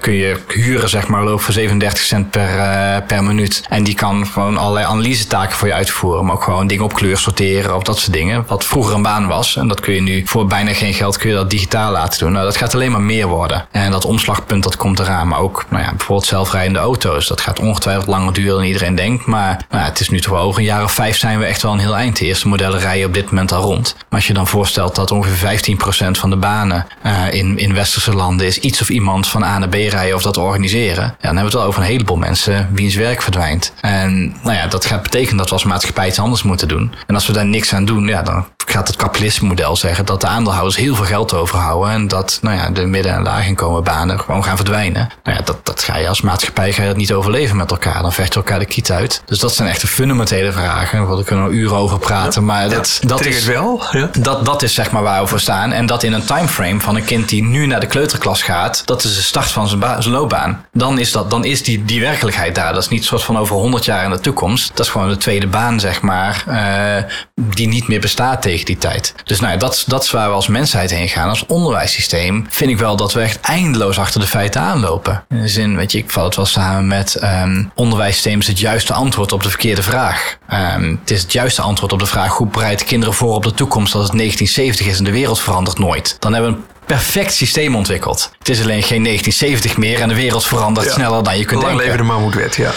kun 0.00 0.12
je 0.12 0.36
huren, 0.48 0.88
zeg 0.88 1.08
maar, 1.08 1.24
loop 1.24 1.40
voor 1.40 1.54
37 1.54 2.02
cent 2.02 2.30
per, 2.30 2.56
uh, 2.56 2.96
per 3.06 3.24
minuut. 3.24 3.62
En 3.68 3.84
die 3.84 3.94
kan 3.94 4.26
gewoon 4.26 4.56
allerlei 4.56 4.86
analyse 4.86 5.26
taken 5.26 5.56
voor 5.56 5.68
je 5.68 5.74
uitvoeren. 5.74 6.24
Maar 6.24 6.34
ook 6.34 6.42
gewoon 6.42 6.66
dingen 6.66 6.84
op 6.84 6.94
kleur 6.94 7.18
sorteren 7.18 7.76
of 7.76 7.82
dat 7.82 7.98
soort 7.98 8.12
dingen. 8.12 8.44
Wat 8.46 8.64
vroeger 8.64 8.94
een 8.94 9.02
baan 9.02 9.26
was. 9.26 9.56
En 9.56 9.68
dat 9.68 9.80
kun 9.80 9.94
je 9.94 10.02
nu 10.02 10.22
voor 10.26 10.46
bijna 10.46 10.72
geen 10.72 10.94
geld 10.94 11.16
kun 11.16 11.30
je 11.30 11.36
dat 11.36 11.50
digitaal 11.50 11.92
laten 11.92 12.18
doen. 12.18 12.32
Nou, 12.32 12.44
dat 12.44 12.56
gaat 12.56 12.74
alleen 12.74 12.90
maar 12.90 13.00
meer 13.00 13.26
worden. 13.26 13.66
En 13.70 13.90
dat 13.90 14.04
omslagpunt 14.04 14.62
dat 14.62 14.76
komt 14.76 14.98
eraan. 14.98 15.28
Maar 15.28 15.38
ook 15.38 15.64
nou 15.68 15.82
ja, 15.82 15.90
bijvoorbeeld 15.90 16.26
zelfrijdende 16.26 16.78
auto's. 16.78 17.26
Dat 17.26 17.40
gaat 17.40 17.60
ongetwijfeld 17.60 18.06
langer 18.06 18.32
duren 18.32 18.65
iedereen 18.66 18.94
denkt. 18.94 19.26
Maar 19.26 19.64
nou, 19.70 19.84
het 19.84 20.00
is 20.00 20.08
nu 20.08 20.20
toch 20.20 20.32
wel 20.32 20.42
over 20.42 20.60
een 20.60 20.66
jaar 20.66 20.82
of 20.82 20.92
vijf 20.92 21.16
zijn 21.16 21.38
we 21.38 21.44
echt 21.44 21.62
wel 21.62 21.72
een 21.72 21.78
heel 21.78 21.96
eind. 21.96 22.18
De 22.18 22.24
eerste 22.24 22.48
modellen 22.48 22.78
rijden 22.78 23.06
op 23.06 23.14
dit 23.14 23.24
moment 23.24 23.52
al 23.52 23.62
rond. 23.62 23.94
Maar 23.94 24.04
als 24.18 24.26
je 24.26 24.32
dan 24.32 24.46
voorstelt 24.46 24.94
dat 24.94 25.10
ongeveer 25.10 25.60
15% 25.76 26.10
van 26.10 26.30
de 26.30 26.36
banen 26.36 26.86
uh, 27.06 27.32
in, 27.32 27.58
in 27.58 27.74
westerse 27.74 28.14
landen 28.14 28.46
is 28.46 28.58
iets 28.58 28.80
of 28.80 28.88
iemand 28.88 29.26
van 29.26 29.42
A 29.42 29.58
naar 29.58 29.68
B 29.68 29.74
rijden 29.74 30.14
of 30.14 30.22
dat 30.22 30.36
organiseren. 30.36 31.04
Dan 31.04 31.16
hebben 31.20 31.38
we 31.38 31.44
het 31.44 31.54
wel 31.54 31.64
over 31.64 31.80
een 31.80 31.88
heleboel 31.88 32.16
mensen 32.16 32.68
wiens 32.72 32.94
werk 32.94 33.22
verdwijnt. 33.22 33.72
En 33.80 34.36
nou 34.42 34.56
ja, 34.56 34.66
dat 34.66 34.84
gaat 34.84 35.02
betekenen 35.02 35.36
dat 35.36 35.48
we 35.48 35.52
als 35.52 35.64
maatschappij 35.64 36.06
iets 36.06 36.18
anders 36.18 36.42
moeten 36.42 36.68
doen. 36.68 36.94
En 37.06 37.14
als 37.14 37.26
we 37.26 37.32
daar 37.32 37.46
niks 37.46 37.74
aan 37.74 37.84
doen, 37.84 38.06
ja, 38.06 38.22
dan 38.22 38.46
gaat 38.70 38.86
het 38.86 38.96
kapitalisme 38.96 39.48
model 39.48 39.76
zeggen 39.76 40.04
dat 40.04 40.20
de 40.20 40.26
aandeelhouders 40.26 40.76
heel 40.76 40.94
veel 40.94 41.04
geld 41.04 41.34
overhouden 41.34 41.92
en 41.92 42.08
dat 42.08 42.38
nou 42.42 42.56
ja, 42.56 42.70
de 42.70 42.86
midden- 42.86 43.12
en 43.12 43.22
laaginkomenbanen 43.22 44.20
gewoon 44.20 44.44
gaan 44.44 44.56
verdwijnen. 44.56 45.08
Nou 45.24 45.36
ja, 45.36 45.42
dat, 45.44 45.66
dat 45.66 45.82
ga 45.82 45.96
je 45.96 46.08
als 46.08 46.20
maatschappij 46.20 46.72
ga 46.72 46.82
je 46.82 46.88
dat 46.88 46.96
niet 46.96 47.12
overleven 47.12 47.56
met 47.56 47.70
elkaar. 47.70 48.02
Dan 48.02 48.12
vecht 48.12 48.32
je 48.32 48.38
elkaar 48.38 48.58
de 48.58 48.64
kiet 48.64 48.90
uit. 48.90 49.22
Dus 49.24 49.38
dat 49.38 49.54
zijn 49.54 49.68
echt 49.68 49.80
de 49.80 49.86
fundamentele 49.86 50.52
vragen. 50.52 51.08
Daar 51.08 51.24
kunnen 51.24 51.48
we 51.48 51.54
uren 51.54 51.76
over 51.76 51.98
praten. 51.98 52.44
maar 52.44 52.68
dat, 52.68 53.00
dat 53.06 53.24
is 53.24 53.44
wel. 53.44 53.82
Ja. 53.90 54.10
Dat, 54.18 54.44
dat 54.44 54.62
is 54.62 54.74
zeg 54.74 54.90
maar 54.90 55.02
waar 55.02 55.22
we 55.22 55.28
voor 55.28 55.40
staan. 55.40 55.72
En 55.72 55.86
dat 55.86 56.02
in 56.02 56.12
een 56.12 56.24
timeframe 56.24 56.80
van 56.80 56.96
een 56.96 57.04
kind 57.04 57.28
die 57.28 57.42
nu 57.44 57.66
naar 57.66 57.80
de 57.80 57.86
kleuterklas 57.86 58.42
gaat, 58.42 58.82
dat 58.84 59.04
is 59.04 59.14
de 59.16 59.22
start 59.22 59.50
van 59.50 59.68
zijn, 59.68 60.02
zijn 60.02 60.14
loopbaan. 60.14 60.64
Dan 60.72 60.98
is, 60.98 61.12
dat, 61.12 61.30
dan 61.30 61.44
is 61.44 61.62
die, 61.62 61.84
die 61.84 62.00
werkelijkheid 62.00 62.54
daar. 62.54 62.72
Dat 62.72 62.82
is 62.82 62.88
niet 62.88 63.04
soort 63.04 63.22
van 63.22 63.38
over 63.38 63.56
100 63.56 63.84
jaar 63.84 64.04
in 64.04 64.10
de 64.10 64.20
toekomst. 64.20 64.70
Dat 64.74 64.86
is 64.86 64.92
gewoon 64.92 65.08
de 65.08 65.16
tweede 65.16 65.46
baan, 65.46 65.80
zeg 65.80 66.00
maar, 66.00 66.44
uh, 66.48 67.12
die 67.34 67.68
niet 67.68 67.88
meer 67.88 68.00
bestaat 68.00 68.42
tegen 68.42 68.55
die 68.64 68.78
tijd. 68.78 69.14
Dus 69.24 69.40
nou 69.40 69.52
ja, 69.52 69.58
dat, 69.58 69.84
dat 69.86 70.02
is 70.02 70.10
waar 70.10 70.28
we 70.28 70.34
als 70.34 70.46
mensheid 70.46 70.90
heen 70.90 71.08
gaan. 71.08 71.28
Als 71.28 71.46
onderwijssysteem 71.46 72.46
vind 72.48 72.70
ik 72.70 72.78
wel 72.78 72.96
dat 72.96 73.12
we 73.12 73.20
echt 73.20 73.40
eindeloos 73.40 73.98
achter 73.98 74.20
de 74.20 74.26
feiten 74.26 74.60
aanlopen. 74.60 75.24
In 75.28 75.40
de 75.40 75.48
zin, 75.48 75.76
weet 75.76 75.92
je, 75.92 75.98
ik 75.98 76.10
val 76.10 76.24
het 76.24 76.36
wel 76.36 76.46
samen 76.46 76.86
met 76.86 77.22
um, 77.22 77.70
onderwijssysteem 77.74 78.38
is 78.40 78.46
het 78.46 78.58
juiste 78.58 78.92
antwoord 78.92 79.32
op 79.32 79.42
de 79.42 79.48
verkeerde 79.48 79.82
vraag. 79.82 80.36
Um, 80.52 80.98
het 81.00 81.10
is 81.10 81.22
het 81.22 81.32
juiste 81.32 81.62
antwoord 81.62 81.92
op 81.92 81.98
de 81.98 82.06
vraag 82.06 82.36
hoe 82.36 82.46
bereid 82.46 82.84
kinderen 82.84 83.14
voor 83.14 83.34
op 83.34 83.42
de 83.42 83.54
toekomst 83.54 83.94
als 83.94 84.08
het 84.08 84.16
1970 84.16 84.86
is 84.86 84.98
en 84.98 85.04
de 85.04 85.10
wereld 85.18 85.40
verandert 85.40 85.78
nooit. 85.78 86.16
Dan 86.18 86.32
hebben 86.32 86.50
we 86.52 86.56
een 86.56 86.64
perfect 86.86 87.32
systeem 87.32 87.76
ontwikkeld. 87.76 88.30
Het 88.38 88.48
is 88.48 88.62
alleen 88.62 88.82
geen 88.82 89.04
1970 89.04 89.76
meer 89.76 90.00
en 90.00 90.08
de 90.08 90.14
wereld 90.14 90.46
verandert 90.46 90.92
sneller 90.92 91.22
dan 91.22 91.38
je 91.38 91.44
kunt 91.44 91.62
Lang 91.62 91.76
denken. 91.76 91.84
leven 91.86 92.06
de 92.06 92.12
mammoetwet, 92.12 92.56
ja. 92.56 92.70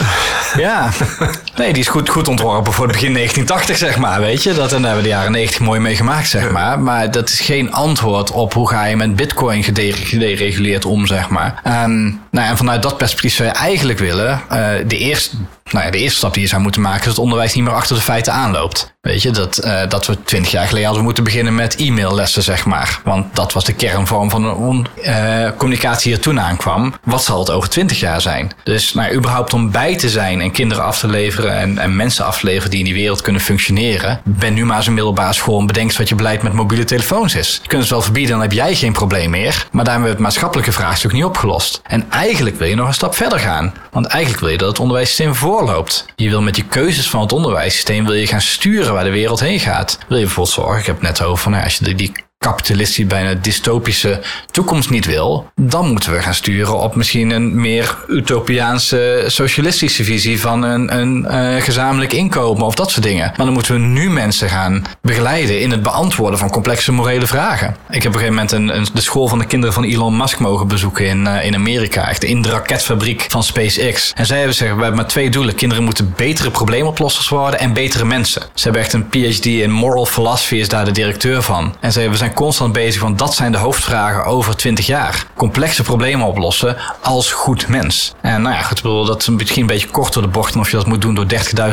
Ja, 0.58 0.90
nee, 1.60 1.74
die 1.74 1.82
is 1.82 1.88
goed, 1.88 2.10
goed 2.10 2.28
ontworpen 2.28 2.74
voor 2.74 2.86
het 2.86 2.94
begin 2.94 3.14
1980, 3.14 3.78
zeg 3.78 3.98
maar, 3.98 4.20
weet 4.20 4.44
je. 4.44 4.54
Dat, 4.54 4.72
en 4.72 4.82
daar 4.82 4.92
hebben 4.92 4.96
we 4.96 5.10
de 5.10 5.16
jaren 5.16 5.32
90 5.32 5.60
mooi 5.60 5.80
mee 5.80 5.96
gemaakt, 5.96 6.28
zeg 6.28 6.52
maar. 6.52 6.80
Maar 6.80 7.12
dat 7.12 7.30
is 7.30 7.40
geen 7.40 7.74
antwoord 7.74 8.32
op 8.32 8.54
hoe 8.54 8.70
ga 8.70 8.86
je 8.86 8.96
met 8.96 9.16
bitcoin 9.16 9.64
gedereguleerd 9.64 10.86
om, 10.86 11.08
zeg 11.08 11.30
maar. 11.30 11.62
Um, 11.84 12.22
nou, 12.32 12.48
en 12.48 12.58
vanuit 12.58 12.82
dat 12.82 12.98
perspectief 12.98 13.36
zou 13.36 13.50
je 13.50 13.56
eigenlijk 13.56 14.00
willen, 14.00 14.42
uh, 14.52 14.68
de 14.88 14.98
eerste 14.98 15.36
nou 15.72 15.86
ja, 15.86 15.92
de 15.92 15.98
eerste 15.98 16.18
stap 16.18 16.34
die 16.34 16.42
je 16.42 16.50
zou 16.50 16.62
moeten 16.62 16.82
maken 16.82 17.00
is 17.00 17.06
dat 17.06 17.16
het 17.16 17.24
onderwijs 17.24 17.54
niet 17.54 17.64
meer 17.64 17.74
achter 17.74 17.96
de 17.96 18.02
feiten 18.02 18.34
aanloopt. 18.34 18.94
Weet 19.02 19.22
je, 19.22 19.32
dat, 19.32 19.66
uh, 19.66 19.82
dat 19.90 20.08
we 20.08 20.24
twintig 20.24 20.52
jaar 20.52 20.66
geleden 20.66 20.86
hadden 20.86 21.04
moeten 21.04 21.24
beginnen 21.24 21.56
met 21.56 21.76
e-maillessen, 21.76 22.44
zeg 22.44 22.66
maar. 22.66 23.00
Want 23.04 23.36
dat 23.36 23.54
was 23.54 23.66
de 23.66 23.74
kernvorm 23.74 24.30
van 24.30 24.42
de 24.42 24.84
uh, 25.04 25.58
communicatie 25.58 26.04
die 26.04 26.14
er 26.14 26.24
toen 26.24 26.40
aankwam. 26.40 26.94
Wat 27.04 27.24
zal 27.24 27.40
het 27.40 27.52
over 27.52 27.70
twintig 27.70 28.00
jaar 28.00 28.22
zijn? 28.22 28.52
Dus 28.64 28.94
nou, 28.94 29.14
überhaupt 29.14 29.54
om 29.54 29.72
bij 29.72 29.98
te 29.98 30.10
zijn 30.10 30.42
en 30.42 30.52
kinderen 30.52 30.84
af 30.84 31.00
te 31.00 31.08
leveren 31.08 31.49
en, 31.54 31.78
en 31.78 31.96
mensen 31.96 32.26
af 32.26 32.40
te 32.40 32.46
leveren 32.46 32.70
die 32.70 32.80
in 32.80 32.86
die 32.86 32.94
wereld 32.94 33.22
kunnen 33.22 33.42
functioneren. 33.42 34.22
Ben 34.24 34.54
nu 34.54 34.66
maar 34.66 34.78
eens 34.78 34.88
een 34.88 34.94
middelbare 34.94 35.34
school 35.34 35.60
en 35.60 35.66
bedenk 35.66 35.94
wat 35.94 36.10
je 36.10 36.16
beleid 36.16 36.42
met 36.42 36.54
mobiele 36.54 36.84
telefoons 36.84 37.36
is. 37.36 37.60
Je 37.62 37.68
kunt 37.68 37.82
het 37.82 37.92
wel 37.92 38.02
verbieden, 38.02 38.32
dan 38.32 38.42
heb 38.42 38.52
jij 38.52 38.76
geen 38.76 38.94
probleem 38.94 39.30
meer. 39.30 39.68
Maar 39.72 39.84
daarmee 39.84 39.86
hebben 39.86 40.04
we 40.04 40.10
het 40.10 40.20
maatschappelijke 40.20 40.72
vraagstuk 40.72 41.12
niet 41.12 41.24
opgelost. 41.24 41.82
En 41.84 42.06
eigenlijk 42.10 42.56
wil 42.56 42.68
je 42.68 42.76
nog 42.76 42.88
een 42.88 42.94
stap 42.94 43.16
verder 43.16 43.40
gaan. 43.40 43.74
Want 43.92 44.06
eigenlijk 44.06 44.42
wil 44.42 44.52
je 44.52 44.58
dat 44.58 44.68
het 44.68 44.80
onderwijssysteem 44.80 45.36
voor 45.36 45.64
loopt. 45.64 46.06
Je 46.16 46.30
wil 46.30 46.42
met 46.42 46.56
je 46.56 46.64
keuzes 46.64 47.10
van 47.10 47.22
het 47.22 47.34
onderwijssysteem 47.34 48.06
wil 48.06 48.14
je 48.14 48.28
gaan 48.28 48.42
sturen 48.42 48.94
waar 48.94 49.04
de 49.04 49.10
wereld 49.10 49.40
heen 49.40 49.60
gaat. 49.60 49.98
Wil 50.08 50.18
je 50.18 50.24
bijvoorbeeld 50.24 50.56
zorgen, 50.56 50.80
ik 50.80 50.86
heb 50.86 50.96
het 50.96 51.04
net 51.04 51.24
over 51.24 51.44
van 51.44 51.54
als 51.54 51.78
je 51.78 51.96
die 51.96 52.12
kapitalistische, 52.40 53.06
bijna 53.06 53.34
dystopische 53.34 54.22
toekomst 54.52 54.90
niet 54.90 55.06
wil, 55.06 55.50
dan 55.56 55.92
moeten 55.92 56.12
we 56.12 56.22
gaan 56.22 56.34
sturen 56.34 56.80
op 56.80 56.96
misschien 56.96 57.30
een 57.30 57.62
meer 57.62 57.98
utopiaanse 58.08 59.24
socialistische 59.28 60.04
visie 60.04 60.40
van 60.40 60.64
een, 60.64 61.00
een 61.00 61.28
uh, 61.30 61.62
gezamenlijk 61.62 62.14
inkomen 62.14 62.66
of 62.66 62.76
dat 62.76 62.92
soort 62.92 63.06
dingen. 63.06 63.34
Maar 63.38 63.46
dan 63.46 63.54
moeten 63.54 63.74
we 63.74 63.80
nu 63.80 64.10
mensen 64.10 64.50
gaan 64.50 64.84
begeleiden 65.02 65.62
in 65.62 65.72
het 65.72 65.84
beantwoorden 65.84 66.40
van 66.40 66.50
complexe 66.50 66.92
morele 66.92 67.28
vragen. 67.28 67.76
Ik 67.90 68.04
heb 68.04 68.16
op 68.16 68.22
een 68.22 68.28
gegeven 68.28 68.34
moment 68.34 68.52
een, 68.52 68.88
de 68.94 69.02
school 69.02 69.28
van 69.28 69.40
de 69.40 69.46
kinderen 69.46 69.74
van 69.74 69.84
Elon 69.84 70.18
Musk 70.18 70.40
mogen 70.40 70.68
bezoeken 70.68 71.06
in, 71.06 71.26
uh, 71.26 71.46
in 71.46 71.56
Amerika, 71.56 72.10
echt 72.10 72.24
in 72.24 72.42
de 72.42 72.50
raketfabriek 72.50 73.26
van 73.30 73.44
SpaceX. 73.44 74.14
En 74.16 74.26
zij 74.26 74.38
hebben 74.38 74.56
zeggen, 74.56 74.78
we 74.78 74.84
hebben 74.84 75.02
maar 75.02 75.10
twee 75.10 75.30
doelen. 75.30 75.56
Kinderen 75.56 75.84
moeten 75.84 76.14
betere 76.16 76.52
probleemoplossers 76.52 77.30
worden 77.30 77.60
en 77.60 77.74
betere 77.74 78.06
mensen. 78.06 78.42
Ze 78.54 78.64
hebben 78.64 78.82
echt 78.82 78.94
een 78.94 79.10
PhD 79.10 79.46
in 79.46 79.72
moral 79.72 80.06
philosophy, 80.06 80.56
is 80.56 80.68
daar 80.68 80.86
de 80.86 80.92
directeur 80.92 81.42
van. 81.42 81.76
En 81.80 81.92
ze 81.92 82.00
hebben, 82.00 82.20
we 82.20 82.24
constant 82.34 82.74
bezig, 82.74 83.02
want 83.02 83.20
dat 83.20 83.34
zijn 83.34 83.52
de 83.52 83.58
hoofdvragen 83.58 84.26
over 84.26 84.56
20 84.56 84.86
jaar. 84.86 85.26
Complexe 85.36 85.84
problemen 85.84 86.28
oplossen 86.28 86.78
als 87.02 87.32
goed 87.32 87.68
mens. 87.68 88.14
En 88.22 88.42
nou 88.42 88.56
ja, 88.56 88.62
goed, 88.62 88.78
ik 88.78 88.84
bedoel, 88.84 89.06
dat 89.06 89.22
is 89.22 89.30
misschien 89.30 89.62
een 89.62 89.68
beetje 89.68 89.88
kort 89.88 90.14
door 90.14 90.24
de 90.24 90.30
bocht. 90.30 90.56
Of 90.56 90.72
je 90.72 90.78
dat 90.78 90.88
moet 90.88 91.02
doen 91.02 91.16
door 91.16 91.26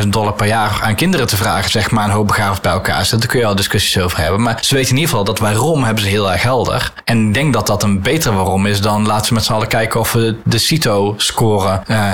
30.000 0.02 0.08
dollar 0.08 0.32
per 0.32 0.46
jaar 0.46 0.80
aan 0.82 0.94
kinderen 0.94 1.26
te 1.26 1.36
vragen, 1.36 1.70
zeg 1.70 1.90
maar, 1.90 2.04
een 2.04 2.10
hoop 2.10 2.26
begaafd 2.26 2.62
bij 2.62 2.72
elkaar 2.72 3.00
zitten. 3.00 3.18
Daar 3.18 3.28
kun 3.28 3.38
je 3.38 3.46
al 3.46 3.54
discussies 3.54 4.02
over 4.02 4.18
hebben. 4.18 4.42
Maar 4.42 4.58
ze 4.60 4.74
weten 4.74 4.90
in 4.90 4.96
ieder 4.96 5.10
geval 5.10 5.24
dat 5.24 5.38
waarom 5.38 5.84
hebben 5.84 6.02
ze 6.02 6.08
heel 6.08 6.32
erg 6.32 6.42
helder. 6.42 6.92
En 7.04 7.26
ik 7.26 7.34
denk 7.34 7.52
dat 7.52 7.66
dat 7.66 7.82
een 7.82 8.00
beter 8.00 8.34
waarom 8.34 8.66
is 8.66 8.80
dan 8.80 9.06
laten 9.06 9.28
we 9.28 9.34
met 9.34 9.44
z'n 9.44 9.52
allen 9.52 9.68
kijken 9.68 10.00
of 10.00 10.12
we 10.12 10.36
de 10.44 10.58
CITO-score 10.58 11.82
uh, 11.86 12.12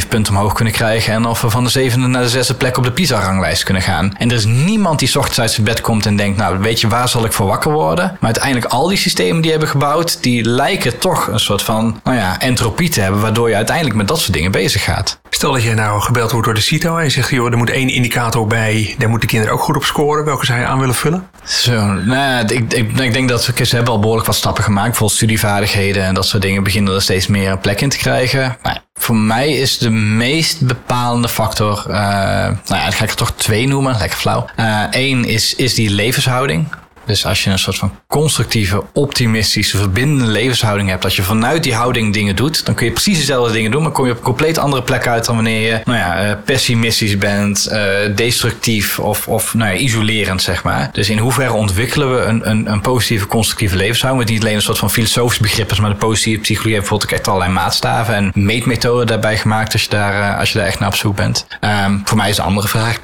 0,7 0.00 0.08
punten 0.08 0.34
omhoog 0.34 0.52
kunnen 0.52 0.72
krijgen. 0.72 1.12
En 1.12 1.26
of 1.26 1.40
we 1.40 1.50
van 1.50 1.64
de 1.64 1.70
zevende 1.70 2.06
naar 2.06 2.22
de 2.22 2.28
zesde 2.28 2.54
plek 2.54 2.76
op 2.76 2.84
de 2.84 2.92
PISA-ranglijst 2.92 3.62
kunnen 3.62 3.82
gaan. 3.82 4.14
En 4.18 4.30
er 4.30 4.36
is 4.36 4.44
niemand 4.44 4.98
die 4.98 5.18
ochtends 5.18 5.40
uit 5.40 5.50
zijn 5.50 5.66
bed 5.66 5.80
komt 5.80 6.06
en 6.06 6.16
denkt, 6.16 6.38
nou 6.38 6.58
weet 6.58 6.80
je, 6.80 6.88
waar 6.88 7.08
zal 7.08 7.24
ik 7.24 7.32
voor 7.32 7.46
wakker 7.46 7.65
worden? 7.70 8.04
Maar 8.04 8.18
uiteindelijk 8.20 8.72
al 8.72 8.88
die 8.88 8.96
systemen 8.96 9.42
die 9.42 9.50
hebben 9.50 9.68
gebouwd, 9.68 10.22
die 10.22 10.44
lijken 10.44 10.98
toch 10.98 11.26
een 11.26 11.40
soort 11.40 11.62
van, 11.62 12.00
nou 12.04 12.16
ja, 12.16 12.40
entropie 12.40 12.88
te 12.88 13.00
hebben, 13.00 13.20
waardoor 13.20 13.48
je 13.48 13.54
uiteindelijk 13.54 13.96
met 13.96 14.08
dat 14.08 14.20
soort 14.20 14.32
dingen 14.32 14.50
bezig 14.50 14.84
gaat. 14.84 15.18
Stel 15.30 15.52
dat 15.52 15.62
jij 15.62 15.74
nou 15.74 16.00
gebeld 16.00 16.30
wordt 16.30 16.46
door 16.46 16.54
de 16.54 16.60
CITO 16.60 16.96
en 16.96 17.04
je 17.04 17.10
zegt, 17.10 17.30
joh, 17.30 17.50
er 17.50 17.56
moet 17.56 17.70
één 17.70 17.88
indicator 17.88 18.46
bij, 18.46 18.94
daar 18.98 19.08
moeten 19.08 19.28
kinderen 19.28 19.54
ook 19.54 19.60
goed 19.60 19.76
op 19.76 19.84
scoren. 19.84 20.24
Welke 20.24 20.46
zou 20.46 20.58
je 20.58 20.66
aan 20.66 20.78
willen 20.78 20.94
vullen? 20.94 21.28
Zo, 21.44 21.84
nou, 21.92 22.46
ik, 22.46 22.72
ik, 22.72 22.98
ik 22.98 23.12
denk 23.12 23.28
dat 23.28 23.46
we, 23.46 23.64
ze 23.64 23.76
hebben 23.76 23.92
al 23.92 24.00
behoorlijk 24.00 24.26
wat 24.26 24.36
stappen 24.36 24.64
gemaakt. 24.64 24.86
Bijvoorbeeld 24.86 25.18
studievaardigheden 25.18 26.04
en 26.04 26.14
dat 26.14 26.26
soort 26.26 26.42
dingen 26.42 26.62
beginnen 26.62 26.94
er 26.94 27.02
steeds 27.02 27.26
meer 27.26 27.50
een 27.50 27.58
plek 27.58 27.80
in 27.80 27.88
te 27.88 27.96
krijgen. 27.96 28.56
Maar 28.62 28.82
voor 28.94 29.16
mij 29.16 29.52
is 29.52 29.78
de 29.78 29.90
meest 29.90 30.66
bepalende 30.66 31.28
factor, 31.28 31.84
uh, 31.88 31.94
nou 31.94 32.56
ja, 32.66 32.82
dan 32.82 32.92
ga 32.92 33.04
ik 33.04 33.10
er 33.10 33.16
toch 33.16 33.32
twee 33.36 33.68
noemen, 33.68 33.96
lekker 33.98 34.18
flauw. 34.18 34.46
Eén 34.90 35.24
uh, 35.24 35.32
is, 35.32 35.54
is 35.54 35.74
die 35.74 35.90
levenshouding. 35.90 36.66
Dus 37.06 37.26
als 37.26 37.44
je 37.44 37.50
een 37.50 37.58
soort 37.58 37.76
van 37.76 37.98
constructieve, 38.06 38.82
optimistische, 38.92 39.76
verbindende 39.76 40.30
levenshouding 40.30 40.88
hebt, 40.88 41.02
dat 41.02 41.14
je 41.14 41.22
vanuit 41.22 41.62
die 41.62 41.74
houding 41.74 42.12
dingen 42.12 42.36
doet, 42.36 42.66
dan 42.66 42.74
kun 42.74 42.86
je 42.86 42.92
precies 42.92 43.18
dezelfde 43.18 43.52
dingen 43.52 43.70
doen, 43.70 43.82
maar 43.82 43.92
kom 43.92 44.04
je 44.04 44.10
op 44.10 44.16
een 44.16 44.24
compleet 44.24 44.58
andere 44.58 44.82
plek 44.82 45.06
uit 45.06 45.24
dan 45.24 45.34
wanneer 45.34 45.60
je, 45.60 45.80
nou 45.84 45.98
ja, 45.98 46.28
uh, 46.28 46.36
pessimistisch 46.44 47.18
bent, 47.18 47.68
uh, 47.70 48.16
destructief 48.16 48.98
of, 48.98 49.28
of 49.28 49.54
nou 49.54 49.72
ja, 49.72 49.78
isolerend, 49.78 50.42
zeg 50.42 50.62
maar. 50.62 50.88
Dus 50.92 51.10
in 51.10 51.18
hoeverre 51.18 51.52
ontwikkelen 51.52 52.14
we 52.14 52.20
een, 52.20 52.50
een, 52.50 52.72
een 52.72 52.80
positieve, 52.80 53.26
constructieve 53.26 53.76
levenshouding, 53.76 54.24
met 54.24 54.32
niet 54.34 54.42
alleen 54.42 54.54
een 54.54 54.62
soort 54.62 54.78
van 54.78 54.90
filosofisch 54.90 55.38
begrip, 55.38 55.78
maar 55.78 55.90
de 55.90 55.96
positieve 55.96 56.40
psychologie 56.40 56.72
heeft 56.74 56.88
bijvoorbeeld 56.88 57.12
echt 57.12 57.28
allerlei 57.28 57.52
maatstaven 57.52 58.14
en 58.14 58.30
meetmethoden 58.34 59.06
daarbij 59.06 59.38
gemaakt 59.38 59.72
als 59.72 59.82
je 59.82 59.88
daar, 59.88 60.32
uh, 60.32 60.38
als 60.38 60.52
je 60.52 60.58
daar 60.58 60.66
echt 60.66 60.78
naar 60.78 60.88
op 60.88 60.94
zoek 60.94 61.16
bent. 61.16 61.46
Um, 61.60 62.02
voor 62.04 62.16
mij 62.16 62.28
is 62.28 62.36
de 62.36 62.42
andere 62.42 62.68
vraag 62.68 62.98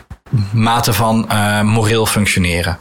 mate 0.53 0.93
van 0.93 1.29
moreel 1.65 2.07
functioneren. 2.07 2.79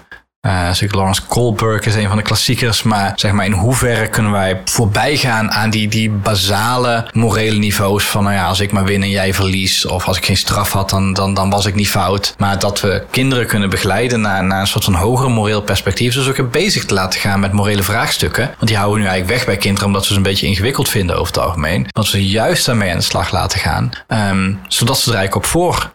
Uh, 0.47 0.69
Lawrence 0.91 1.21
Kohlberg 1.27 1.85
is 1.85 1.95
een 1.95 2.07
van 2.07 2.17
de 2.17 2.23
klassiekers, 2.23 2.83
maar 2.83 3.13
zeg 3.15 3.31
maar 3.31 3.45
in 3.45 3.51
hoeverre 3.51 4.07
kunnen 4.07 4.31
wij 4.31 4.61
voorbij 4.65 5.17
gaan 5.17 5.51
aan 5.51 5.69
die, 5.69 5.87
die 5.87 6.09
basale 6.09 7.07
morele 7.11 7.59
niveaus 7.59 8.03
van, 8.03 8.23
nou 8.23 8.35
ja, 8.35 8.45
als 8.45 8.59
ik 8.59 8.71
maar 8.71 8.83
win 8.83 9.03
en 9.03 9.09
jij 9.09 9.33
verlies, 9.33 9.85
of 9.85 10.07
als 10.07 10.17
ik 10.17 10.25
geen 10.25 10.37
straf 10.37 10.71
had, 10.71 10.89
dan, 10.89 11.13
dan, 11.13 11.33
dan 11.33 11.49
was 11.49 11.65
ik 11.65 11.75
niet 11.75 11.89
fout. 11.89 12.33
Maar 12.37 12.59
dat 12.59 12.81
we 12.81 13.03
kinderen 13.11 13.47
kunnen 13.47 13.69
begeleiden 13.69 14.21
naar, 14.21 14.43
naar 14.43 14.59
een 14.61 14.67
soort 14.67 14.83
van 14.83 14.93
hoger 14.93 15.31
moreel 15.31 15.61
perspectief, 15.61 16.13
dus 16.13 16.27
ook 16.27 16.51
bezig 16.51 16.85
te 16.85 16.93
laten 16.93 17.19
gaan 17.19 17.39
met 17.39 17.51
morele 17.51 17.83
vraagstukken. 17.83 18.45
Want 18.45 18.67
die 18.67 18.77
houden 18.77 18.97
we 18.97 19.03
nu 19.03 19.09
eigenlijk 19.09 19.37
weg 19.37 19.47
bij 19.47 19.57
kinderen, 19.57 19.87
omdat 19.87 20.01
we 20.01 20.07
ze 20.07 20.15
een 20.15 20.23
beetje 20.23 20.47
ingewikkeld 20.47 20.89
vinden 20.89 21.15
over 21.15 21.33
het 21.33 21.43
algemeen. 21.43 21.87
Dat 21.91 22.11
we 22.11 22.27
juist 22.27 22.65
daarmee 22.65 22.91
aan 22.91 22.97
de 22.97 23.03
slag 23.03 23.31
laten 23.31 23.59
gaan, 23.59 23.89
um, 24.07 24.59
zodat 24.67 24.99
ze 24.99 25.09
er 25.09 25.17
eigenlijk 25.17 25.45
op 25.45 25.51
voor 25.51 25.93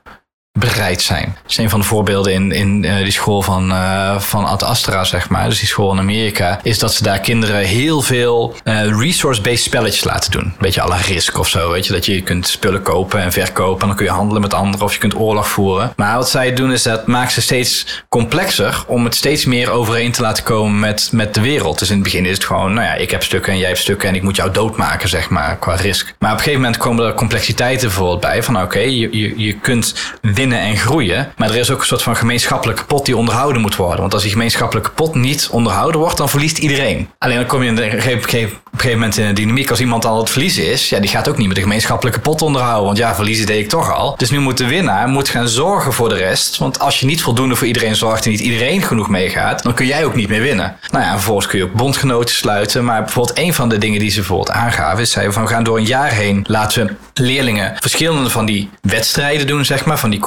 bereid 0.58 1.02
zijn. 1.02 1.36
Dat 1.42 1.50
is 1.50 1.56
een 1.56 1.70
van 1.70 1.80
de 1.80 1.86
voorbeelden 1.86 2.32
in, 2.32 2.52
in 2.52 2.82
uh, 2.82 2.96
die 2.96 3.10
school 3.10 3.42
van, 3.42 3.70
uh, 3.70 4.18
van 4.18 4.44
Ad 4.44 4.62
Astra, 4.62 5.04
zeg 5.04 5.28
maar. 5.28 5.48
Dus 5.48 5.58
die 5.58 5.68
school 5.68 5.92
in 5.92 5.98
Amerika. 5.98 6.60
Is 6.62 6.78
dat 6.78 6.94
ze 6.94 7.02
daar 7.02 7.20
kinderen 7.20 7.56
heel 7.56 8.00
veel 8.02 8.54
uh, 8.64 9.00
resource-based 9.00 9.64
spelletjes 9.64 10.04
laten 10.04 10.30
doen. 10.30 10.44
Een 10.44 10.54
beetje 10.58 10.82
à 10.82 10.88
la 10.88 10.96
risk 10.96 11.38
of 11.38 11.48
zo, 11.48 11.70
weet 11.70 11.86
je. 11.86 11.92
Dat 11.92 12.06
je 12.06 12.22
kunt 12.22 12.48
spullen 12.48 12.82
kopen 12.82 13.20
en 13.20 13.32
verkopen. 13.32 13.80
En 13.80 13.86
dan 13.86 13.96
kun 13.96 14.06
je 14.06 14.12
handelen 14.12 14.42
met 14.42 14.54
anderen 14.54 14.86
of 14.86 14.92
je 14.92 14.98
kunt 14.98 15.16
oorlog 15.16 15.48
voeren. 15.48 15.92
Maar 15.96 16.16
wat 16.16 16.30
zij 16.30 16.54
doen 16.54 16.72
is 16.72 16.82
dat 16.82 17.06
maakt 17.06 17.32
ze 17.32 17.40
steeds 17.40 18.04
complexer. 18.08 18.84
Om 18.86 19.04
het 19.04 19.14
steeds 19.14 19.44
meer 19.44 19.70
overeen 19.70 20.12
te 20.12 20.22
laten 20.22 20.44
komen 20.44 20.80
met, 20.80 21.08
met 21.12 21.34
de 21.34 21.40
wereld. 21.40 21.78
Dus 21.78 21.88
in 21.88 21.94
het 21.94 22.04
begin 22.04 22.26
is 22.26 22.34
het 22.34 22.44
gewoon, 22.44 22.74
nou 22.74 22.86
ja, 22.86 22.94
ik 22.94 23.10
heb 23.10 23.22
stukken 23.22 23.52
en 23.52 23.58
jij 23.58 23.68
hebt 23.68 23.80
stukken. 23.80 24.08
En 24.08 24.14
ik 24.14 24.22
moet 24.22 24.36
jou 24.36 24.50
doodmaken, 24.50 25.08
zeg 25.08 25.28
maar, 25.28 25.56
qua 25.56 25.74
risk. 25.74 26.14
Maar 26.18 26.30
op 26.30 26.36
een 26.36 26.42
gegeven 26.42 26.60
moment 26.60 26.80
komen 26.80 27.06
er 27.06 27.14
complexiteiten 27.14 27.88
bijvoorbeeld 27.88 28.20
bij. 28.20 28.42
Van 28.42 28.62
oké, 28.62 28.78
je, 28.78 29.18
je, 29.18 29.32
je 29.36 29.52
kunt 29.52 29.94
winnen 30.20 30.45
en 30.52 30.76
groeien. 30.76 31.32
Maar 31.36 31.50
er 31.50 31.56
is 31.56 31.70
ook 31.70 31.80
een 31.80 31.86
soort 31.86 32.02
van 32.02 32.16
gemeenschappelijke 32.16 32.84
pot 32.84 33.04
die 33.04 33.16
onderhouden 33.16 33.62
moet 33.62 33.76
worden. 33.76 34.00
Want 34.00 34.12
als 34.12 34.22
die 34.22 34.30
gemeenschappelijke 34.30 34.90
pot 34.90 35.14
niet 35.14 35.48
onderhouden 35.50 36.00
wordt, 36.00 36.16
dan 36.16 36.28
verliest 36.28 36.58
iedereen. 36.58 37.08
Alleen 37.18 37.36
dan 37.36 37.46
kom 37.46 37.62
je 37.62 37.68
in 37.68 37.78
een 37.78 38.00
gegeven 38.00 38.50
moment 38.92 39.16
in 39.16 39.26
de 39.26 39.32
dynamiek, 39.32 39.70
als 39.70 39.80
iemand 39.80 40.04
al 40.04 40.18
het 40.18 40.30
verliezen 40.30 40.70
is, 40.70 40.88
ja, 40.88 41.00
die 41.00 41.10
gaat 41.10 41.28
ook 41.28 41.36
niet 41.36 41.46
met 41.46 41.56
de 41.56 41.62
gemeenschappelijke 41.62 42.20
pot 42.20 42.42
onderhouden. 42.42 42.84
Want 42.84 42.98
ja, 42.98 43.14
verliezen 43.14 43.46
deed 43.46 43.60
ik 43.60 43.68
toch 43.68 43.94
al. 43.94 44.14
Dus 44.16 44.30
nu 44.30 44.38
moet 44.38 44.58
de 44.58 44.66
winnaar 44.66 45.08
moet 45.08 45.28
gaan 45.28 45.48
zorgen 45.48 45.92
voor 45.92 46.08
de 46.08 46.14
rest. 46.14 46.58
Want 46.58 46.78
als 46.78 47.00
je 47.00 47.06
niet 47.06 47.22
voldoende 47.22 47.56
voor 47.56 47.66
iedereen 47.66 47.96
zorgt 47.96 48.24
en 48.24 48.30
niet 48.30 48.40
iedereen 48.40 48.82
genoeg 48.82 49.08
meegaat, 49.08 49.62
dan 49.62 49.74
kun 49.74 49.86
jij 49.86 50.04
ook 50.04 50.14
niet 50.14 50.28
meer 50.28 50.42
winnen. 50.42 50.76
Nou 50.90 51.04
ja, 51.04 51.12
vervolgens 51.12 51.46
kun 51.46 51.58
je 51.58 51.64
ook 51.64 51.72
bondgenoten 51.72 52.34
sluiten. 52.34 52.84
Maar 52.84 53.02
bijvoorbeeld 53.02 53.38
een 53.38 53.54
van 53.54 53.68
de 53.68 53.78
dingen 53.78 54.00
die 54.00 54.10
ze 54.10 54.16
bijvoorbeeld 54.16 54.50
aangaven, 54.50 55.00
is 55.00 55.10
zij 55.10 55.32
van 55.32 55.42
we 55.42 55.48
gaan 55.48 55.64
door 55.64 55.76
een 55.76 55.84
jaar 55.84 56.10
heen 56.10 56.44
laten 56.48 56.86
we 56.86 56.94
leerlingen 57.22 57.76
verschillende 57.80 58.30
van 58.30 58.46
die 58.46 58.70
wedstrijden 58.80 59.46
doen, 59.46 59.64
zeg 59.64 59.84
maar, 59.84 59.98
van 59.98 60.10
die 60.10 60.20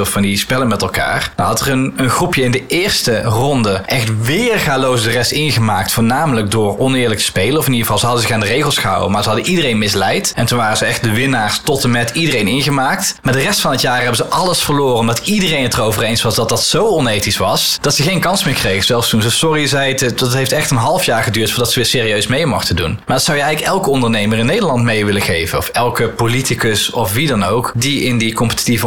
of 0.00 0.08
van 0.08 0.22
die 0.22 0.38
spellen 0.38 0.68
met 0.68 0.82
elkaar. 0.82 1.32
Nou 1.36 1.48
had 1.48 1.60
er 1.60 1.70
een, 1.70 1.92
een 1.96 2.10
groepje 2.10 2.42
in 2.42 2.50
de 2.50 2.66
eerste 2.66 3.22
ronde 3.22 3.82
echt 3.86 4.24
weergaloos 4.24 5.02
de 5.02 5.10
rest 5.10 5.30
ingemaakt, 5.30 5.92
voornamelijk 5.92 6.50
door 6.50 6.78
oneerlijk 6.78 7.20
spelen. 7.20 7.58
Of 7.58 7.66
in 7.66 7.72
ieder 7.72 7.86
geval, 7.86 7.98
ze 7.98 8.06
hadden 8.06 8.24
zich 8.24 8.34
aan 8.34 8.40
de 8.40 8.46
regels 8.46 8.78
gehouden, 8.78 9.10
maar 9.10 9.22
ze 9.22 9.28
hadden 9.28 9.46
iedereen 9.46 9.78
misleid. 9.78 10.32
En 10.34 10.46
toen 10.46 10.58
waren 10.58 10.76
ze 10.76 10.84
echt 10.84 11.02
de 11.02 11.12
winnaars 11.12 11.60
tot 11.64 11.84
en 11.84 11.90
met 11.90 12.10
iedereen 12.10 12.48
ingemaakt. 12.48 13.14
Maar 13.22 13.32
de 13.32 13.40
rest 13.40 13.60
van 13.60 13.70
het 13.70 13.80
jaar 13.80 13.98
hebben 13.98 14.16
ze 14.16 14.26
alles 14.26 14.62
verloren, 14.62 14.98
omdat 14.98 15.20
iedereen 15.24 15.62
het 15.62 15.74
erover 15.74 16.02
eens 16.02 16.22
was 16.22 16.34
dat 16.34 16.48
dat 16.48 16.62
zo 16.62 16.86
onethisch 16.86 17.36
was, 17.36 17.78
dat 17.80 17.94
ze 17.94 18.02
geen 18.02 18.20
kans 18.20 18.44
meer 18.44 18.54
kregen. 18.54 18.84
Zelfs 18.84 19.08
toen 19.08 19.22
ze 19.22 19.30
sorry 19.30 19.66
zeiden, 19.66 20.16
dat 20.16 20.34
heeft 20.34 20.52
echt 20.52 20.70
een 20.70 20.76
half 20.76 21.04
jaar 21.04 21.22
geduurd 21.22 21.50
voordat 21.50 21.72
ze 21.72 21.78
weer 21.78 21.88
serieus 21.88 22.26
mee 22.26 22.46
mochten 22.46 22.76
doen. 22.76 23.00
Maar 23.06 23.16
dat 23.16 23.24
zou 23.24 23.36
je 23.36 23.42
eigenlijk 23.42 23.74
elke 23.74 23.90
ondernemer 23.90 24.38
in 24.38 24.46
Nederland 24.46 24.82
mee 24.82 25.04
willen 25.04 25.22
geven, 25.22 25.58
of 25.58 25.68
elke 25.68 26.08
politicus 26.08 26.90
of 26.90 27.12
wie 27.12 27.26
dan 27.26 27.44
ook, 27.44 27.72
die 27.74 28.02
in 28.02 28.18
die 28.18 28.34
competitieve 28.34 28.86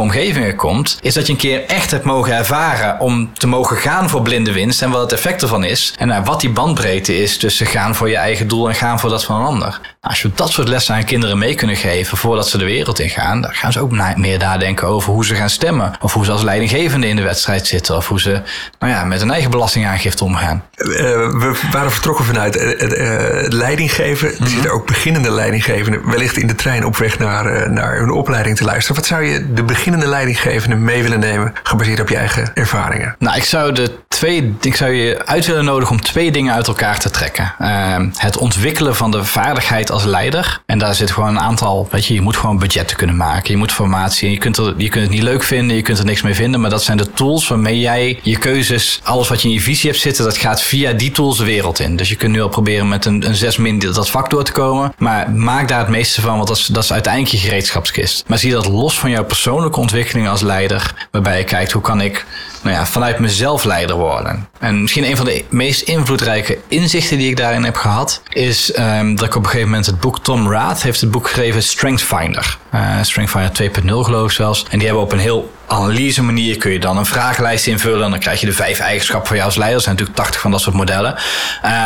komt, 0.54 0.98
is 1.02 1.14
dat 1.14 1.26
je 1.26 1.32
een 1.32 1.38
keer 1.38 1.64
echt 1.66 1.90
hebt 1.90 2.04
mogen 2.04 2.36
ervaren 2.36 3.00
om 3.00 3.30
te 3.34 3.46
mogen 3.46 3.76
gaan 3.76 4.10
voor 4.10 4.22
blinde 4.22 4.52
winst 4.52 4.82
en 4.82 4.90
wat 4.90 5.00
het 5.00 5.12
effect 5.12 5.42
ervan 5.42 5.64
is. 5.64 5.94
En 5.98 6.24
wat 6.24 6.40
die 6.40 6.50
bandbreedte 6.50 7.22
is 7.22 7.38
tussen 7.38 7.66
gaan 7.66 7.94
voor 7.94 8.08
je 8.08 8.16
eigen 8.16 8.48
doel 8.48 8.68
en 8.68 8.74
gaan 8.74 9.00
voor 9.00 9.10
dat 9.10 9.24
van 9.24 9.40
een 9.40 9.46
ander. 9.46 9.68
Nou, 9.68 9.80
als 10.00 10.22
je 10.22 10.30
dat 10.34 10.50
soort 10.50 10.68
lessen 10.68 10.94
aan 10.94 11.04
kinderen 11.04 11.38
mee 11.38 11.54
kunnen 11.54 11.76
geven 11.76 12.16
voordat 12.16 12.48
ze 12.48 12.58
de 12.58 12.64
wereld 12.64 12.98
ingaan, 12.98 13.40
dan 13.40 13.54
gaan 13.54 13.72
ze 13.72 13.80
ook 13.80 14.16
meer 14.16 14.38
nadenken 14.38 14.86
over 14.86 15.12
hoe 15.12 15.24
ze 15.24 15.34
gaan 15.34 15.50
stemmen. 15.50 15.92
Of 16.00 16.12
hoe 16.12 16.24
ze 16.24 16.30
als 16.30 16.42
leidinggevende 16.42 17.08
in 17.08 17.16
de 17.16 17.22
wedstrijd 17.22 17.66
zitten. 17.66 17.96
Of 17.96 18.08
hoe 18.08 18.20
ze 18.20 18.42
nou 18.78 18.92
ja, 18.92 19.04
met 19.04 19.20
hun 19.20 19.30
eigen 19.30 19.50
belastingaangifte 19.50 20.24
omgaan. 20.24 20.64
Uh, 20.76 20.86
we 20.86 21.60
waren 21.70 21.92
vertrokken 21.92 22.24
vanuit 22.24 22.56
uh, 22.56 22.62
uh, 22.62 23.48
leidinggeven. 23.48 24.28
Er 24.28 24.48
zitten 24.48 24.72
ook 24.72 24.86
beginnende 24.86 25.30
leidinggevenden 25.30 26.10
wellicht 26.10 26.36
in 26.36 26.46
de 26.46 26.54
trein 26.54 26.84
op 26.84 26.96
weg 26.96 27.18
naar, 27.18 27.70
naar 27.70 27.98
hun 27.98 28.10
opleiding 28.10 28.56
te 28.56 28.64
luisteren. 28.64 28.96
Wat 28.96 29.06
zou 29.06 29.24
je 29.24 29.52
de 29.52 29.62
beginnende 29.62 30.06
leidinggevenden 30.26 30.84
mee 30.84 31.02
willen 31.02 31.20
nemen, 31.20 31.52
gebaseerd 31.62 32.00
op 32.00 32.08
je 32.08 32.16
eigen 32.16 32.50
ervaringen? 32.54 33.16
Nou, 33.18 33.36
ik 33.36 33.44
zou, 33.44 33.72
de 33.72 33.90
twee, 34.08 34.54
ik 34.60 34.76
zou 34.76 34.92
je 34.92 35.26
uit 35.26 35.46
willen 35.46 35.64
nodigen 35.64 35.94
om 35.94 36.02
twee 36.02 36.32
dingen 36.32 36.54
uit 36.54 36.66
elkaar 36.66 36.98
te 36.98 37.10
trekken. 37.10 37.54
Ehm, 37.58 38.08
het 38.16 38.36
ontwikkelen 38.36 38.96
van 38.96 39.10
de 39.10 39.24
vaardigheid 39.24 39.90
als 39.90 40.04
leider. 40.04 40.60
En 40.66 40.78
daar 40.78 40.94
zit 40.94 41.10
gewoon 41.10 41.28
een 41.28 41.40
aantal, 41.40 41.88
weet 41.90 42.06
je, 42.06 42.14
je 42.14 42.20
moet 42.20 42.36
gewoon 42.36 42.58
budgetten 42.58 42.96
kunnen 42.96 43.16
maken. 43.16 43.50
Je 43.50 43.56
moet 43.56 43.72
formatie, 43.72 44.30
je 44.30 44.38
kunt, 44.38 44.56
je 44.56 44.88
kunt 44.88 45.04
het 45.04 45.12
niet 45.12 45.22
leuk 45.22 45.42
vinden, 45.42 45.76
je 45.76 45.82
kunt 45.82 45.98
er 45.98 46.04
niks 46.04 46.22
mee 46.22 46.34
vinden. 46.34 46.60
Maar 46.60 46.70
dat 46.70 46.82
zijn 46.82 46.96
de 46.96 47.12
tools 47.12 47.48
waarmee 47.48 47.80
jij 47.80 48.18
je 48.22 48.38
keuzes, 48.38 49.00
alles 49.02 49.28
wat 49.28 49.42
je 49.42 49.48
in 49.48 49.54
je 49.54 49.60
visie 49.60 49.90
hebt 49.90 50.02
zitten, 50.02 50.24
dat 50.24 50.36
gaat 50.36 50.62
via 50.62 50.92
die 50.92 51.10
tools 51.10 51.38
de 51.38 51.44
wereld 51.44 51.78
in. 51.78 51.96
Dus 51.96 52.08
je 52.08 52.16
kunt 52.16 52.32
nu 52.32 52.42
al 52.42 52.48
proberen 52.48 52.88
met 52.88 53.04
een, 53.04 53.26
een 53.26 53.34
6 53.34 53.56
min 53.56 53.78
dat 53.78 54.10
vak 54.10 54.30
door 54.30 54.44
te 54.44 54.52
komen. 54.52 54.92
Maar 54.98 55.30
maak 55.30 55.68
daar 55.68 55.78
het 55.78 55.88
meeste 55.88 56.20
van, 56.20 56.36
want 56.36 56.48
dat 56.48 56.56
is, 56.56 56.66
dat 56.66 56.82
is 56.82 56.92
uiteindelijk 56.92 57.34
je 57.34 57.40
gereedschapskist. 57.40 58.24
Maar 58.26 58.38
zie 58.38 58.52
dat 58.52 58.66
los 58.66 58.98
van 58.98 59.10
jouw 59.10 59.24
persoonlijke 59.24 59.80
ontwikkeling 59.80 60.15
als 60.24 60.40
leider. 60.42 61.08
Waarbij 61.10 61.38
je 61.38 61.44
kijkt, 61.44 61.72
hoe 61.72 61.82
kan 61.82 62.00
ik 62.00 62.24
nou 62.66 62.78
ja, 62.78 62.86
vanuit 62.86 63.18
mezelf 63.18 63.64
leider 63.64 63.96
worden. 63.96 64.48
En 64.58 64.80
misschien 64.80 65.04
een 65.04 65.16
van 65.16 65.26
de 65.26 65.44
meest 65.48 65.80
invloedrijke 65.80 66.58
inzichten 66.68 67.18
die 67.18 67.28
ik 67.30 67.36
daarin 67.36 67.64
heb 67.64 67.76
gehad, 67.76 68.22
is 68.28 68.78
um, 68.78 69.16
dat 69.16 69.26
ik 69.26 69.34
op 69.34 69.42
een 69.42 69.48
gegeven 69.48 69.68
moment 69.68 69.86
het 69.86 70.00
boek 70.00 70.18
Tom 70.18 70.50
Rath 70.50 70.82
heeft 70.82 71.00
het 71.00 71.10
boek 71.10 71.26
geschreven 71.26 71.62
Strength 71.62 72.02
Finder. 72.02 72.58
Uh, 72.74 73.02
Strength 73.02 73.30
Finder 73.30 73.82
2.0 73.82 73.86
geloof 73.86 74.24
ik 74.24 74.30
zelfs. 74.30 74.64
En 74.70 74.78
die 74.78 74.86
hebben 74.86 75.04
op 75.04 75.12
een 75.12 75.18
heel 75.18 75.54
analyse 75.66 76.22
manier 76.22 76.56
kun 76.56 76.70
je 76.70 76.78
dan 76.78 76.96
een 76.96 77.06
vragenlijst 77.06 77.66
invullen. 77.66 78.04
En 78.04 78.10
dan 78.10 78.18
krijg 78.18 78.40
je 78.40 78.46
de 78.46 78.52
vijf 78.52 78.78
eigenschappen 78.78 79.26
van 79.26 79.36
jou 79.36 79.48
als 79.48 79.58
leider. 79.58 79.78
Er 79.78 79.84
zijn 79.84 79.94
natuurlijk 79.94 80.24
80 80.24 80.40
van 80.40 80.50
dat 80.50 80.60
soort 80.60 80.76
modellen. 80.76 81.14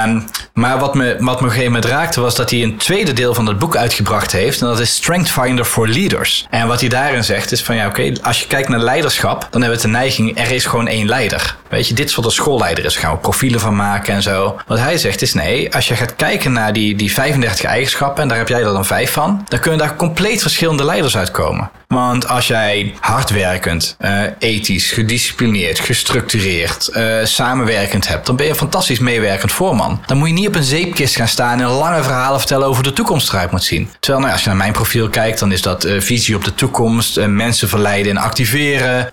Um, 0.04 0.24
maar 0.54 0.78
wat 0.78 0.94
me, 0.94 1.16
wat 1.18 1.20
me 1.20 1.30
op 1.30 1.40
een 1.40 1.48
gegeven 1.48 1.72
moment 1.72 1.84
raakte 1.84 2.20
was 2.20 2.34
dat 2.34 2.50
hij 2.50 2.62
een 2.62 2.76
tweede 2.76 3.12
deel 3.12 3.34
van 3.34 3.46
het 3.46 3.58
boek 3.58 3.76
uitgebracht 3.76 4.32
heeft. 4.32 4.60
En 4.60 4.66
dat 4.66 4.80
is 4.80 4.94
Strength 4.94 5.30
Finder 5.30 5.64
for 5.64 5.88
Leaders. 5.88 6.46
En 6.50 6.66
wat 6.66 6.80
hij 6.80 6.88
daarin 6.88 7.24
zegt 7.24 7.52
is 7.52 7.62
van 7.62 7.76
ja 7.76 7.86
oké, 7.86 8.12
als 8.22 8.40
je 8.40 8.46
kijkt 8.46 8.68
naar 8.68 8.80
leiderschap, 8.80 9.48
dan 9.50 9.60
hebben 9.60 9.80
we 9.80 9.86
de 9.86 9.92
neiging, 9.92 10.38
er 10.38 10.50
is 10.50 10.64
gewoon 10.70 10.88
één 10.88 11.06
leider. 11.06 11.56
Weet 11.68 11.88
je, 11.88 11.94
dit 11.94 12.08
is 12.08 12.14
wat 12.14 12.24
een 12.24 12.30
gaan 12.96 13.12
we 13.12 13.18
profielen 13.18 13.60
van 13.60 13.76
maken 13.76 14.14
en 14.14 14.22
zo. 14.22 14.60
Wat 14.66 14.78
hij 14.78 14.98
zegt 14.98 15.22
is 15.22 15.34
nee, 15.34 15.74
als 15.74 15.88
je 15.88 15.96
gaat 15.96 16.16
kijken 16.16 16.52
naar 16.52 16.72
die, 16.72 16.96
die 16.96 17.12
35 17.12 17.64
eigenschappen, 17.64 18.22
en 18.22 18.28
daar 18.28 18.38
heb 18.38 18.48
jij 18.48 18.62
er 18.62 18.72
dan 18.72 18.84
vijf 18.84 19.12
van, 19.12 19.44
dan 19.48 19.60
kunnen 19.60 19.78
daar 19.78 19.96
compleet 19.96 20.42
verschillende 20.42 20.84
leiders 20.84 21.16
uitkomen. 21.16 21.70
Want 21.94 22.28
als 22.28 22.46
jij 22.46 22.94
hardwerkend, 23.00 23.96
uh, 24.00 24.22
ethisch, 24.38 24.92
gedisciplineerd, 24.92 25.78
gestructureerd, 25.78 26.90
uh, 26.92 27.24
samenwerkend 27.24 28.08
hebt, 28.08 28.26
dan 28.26 28.36
ben 28.36 28.44
je 28.44 28.50
een 28.50 28.58
fantastisch 28.58 28.98
meewerkend 28.98 29.52
voorman. 29.52 30.02
Dan 30.06 30.18
moet 30.18 30.28
je 30.28 30.34
niet 30.34 30.48
op 30.48 30.54
een 30.54 30.62
zeepkist 30.62 31.16
gaan 31.16 31.28
staan 31.28 31.60
en 31.60 31.66
lange 31.66 32.02
verhalen 32.02 32.38
vertellen 32.38 32.66
over 32.66 32.82
de 32.82 32.92
toekomst 32.92 33.28
eruit 33.28 33.50
moet 33.50 33.64
zien. 33.64 33.90
Terwijl, 34.00 34.22
nou, 34.22 34.32
als 34.32 34.42
je 34.42 34.48
naar 34.48 34.58
mijn 34.58 34.72
profiel 34.72 35.08
kijkt, 35.08 35.38
dan 35.38 35.52
is 35.52 35.62
dat 35.62 35.84
uh, 35.84 36.00
visie 36.00 36.36
op 36.36 36.44
de 36.44 36.54
toekomst, 36.54 37.26
mensen 37.26 37.68
verleiden 37.68 38.16
en 38.16 38.22
activeren, 38.22 39.12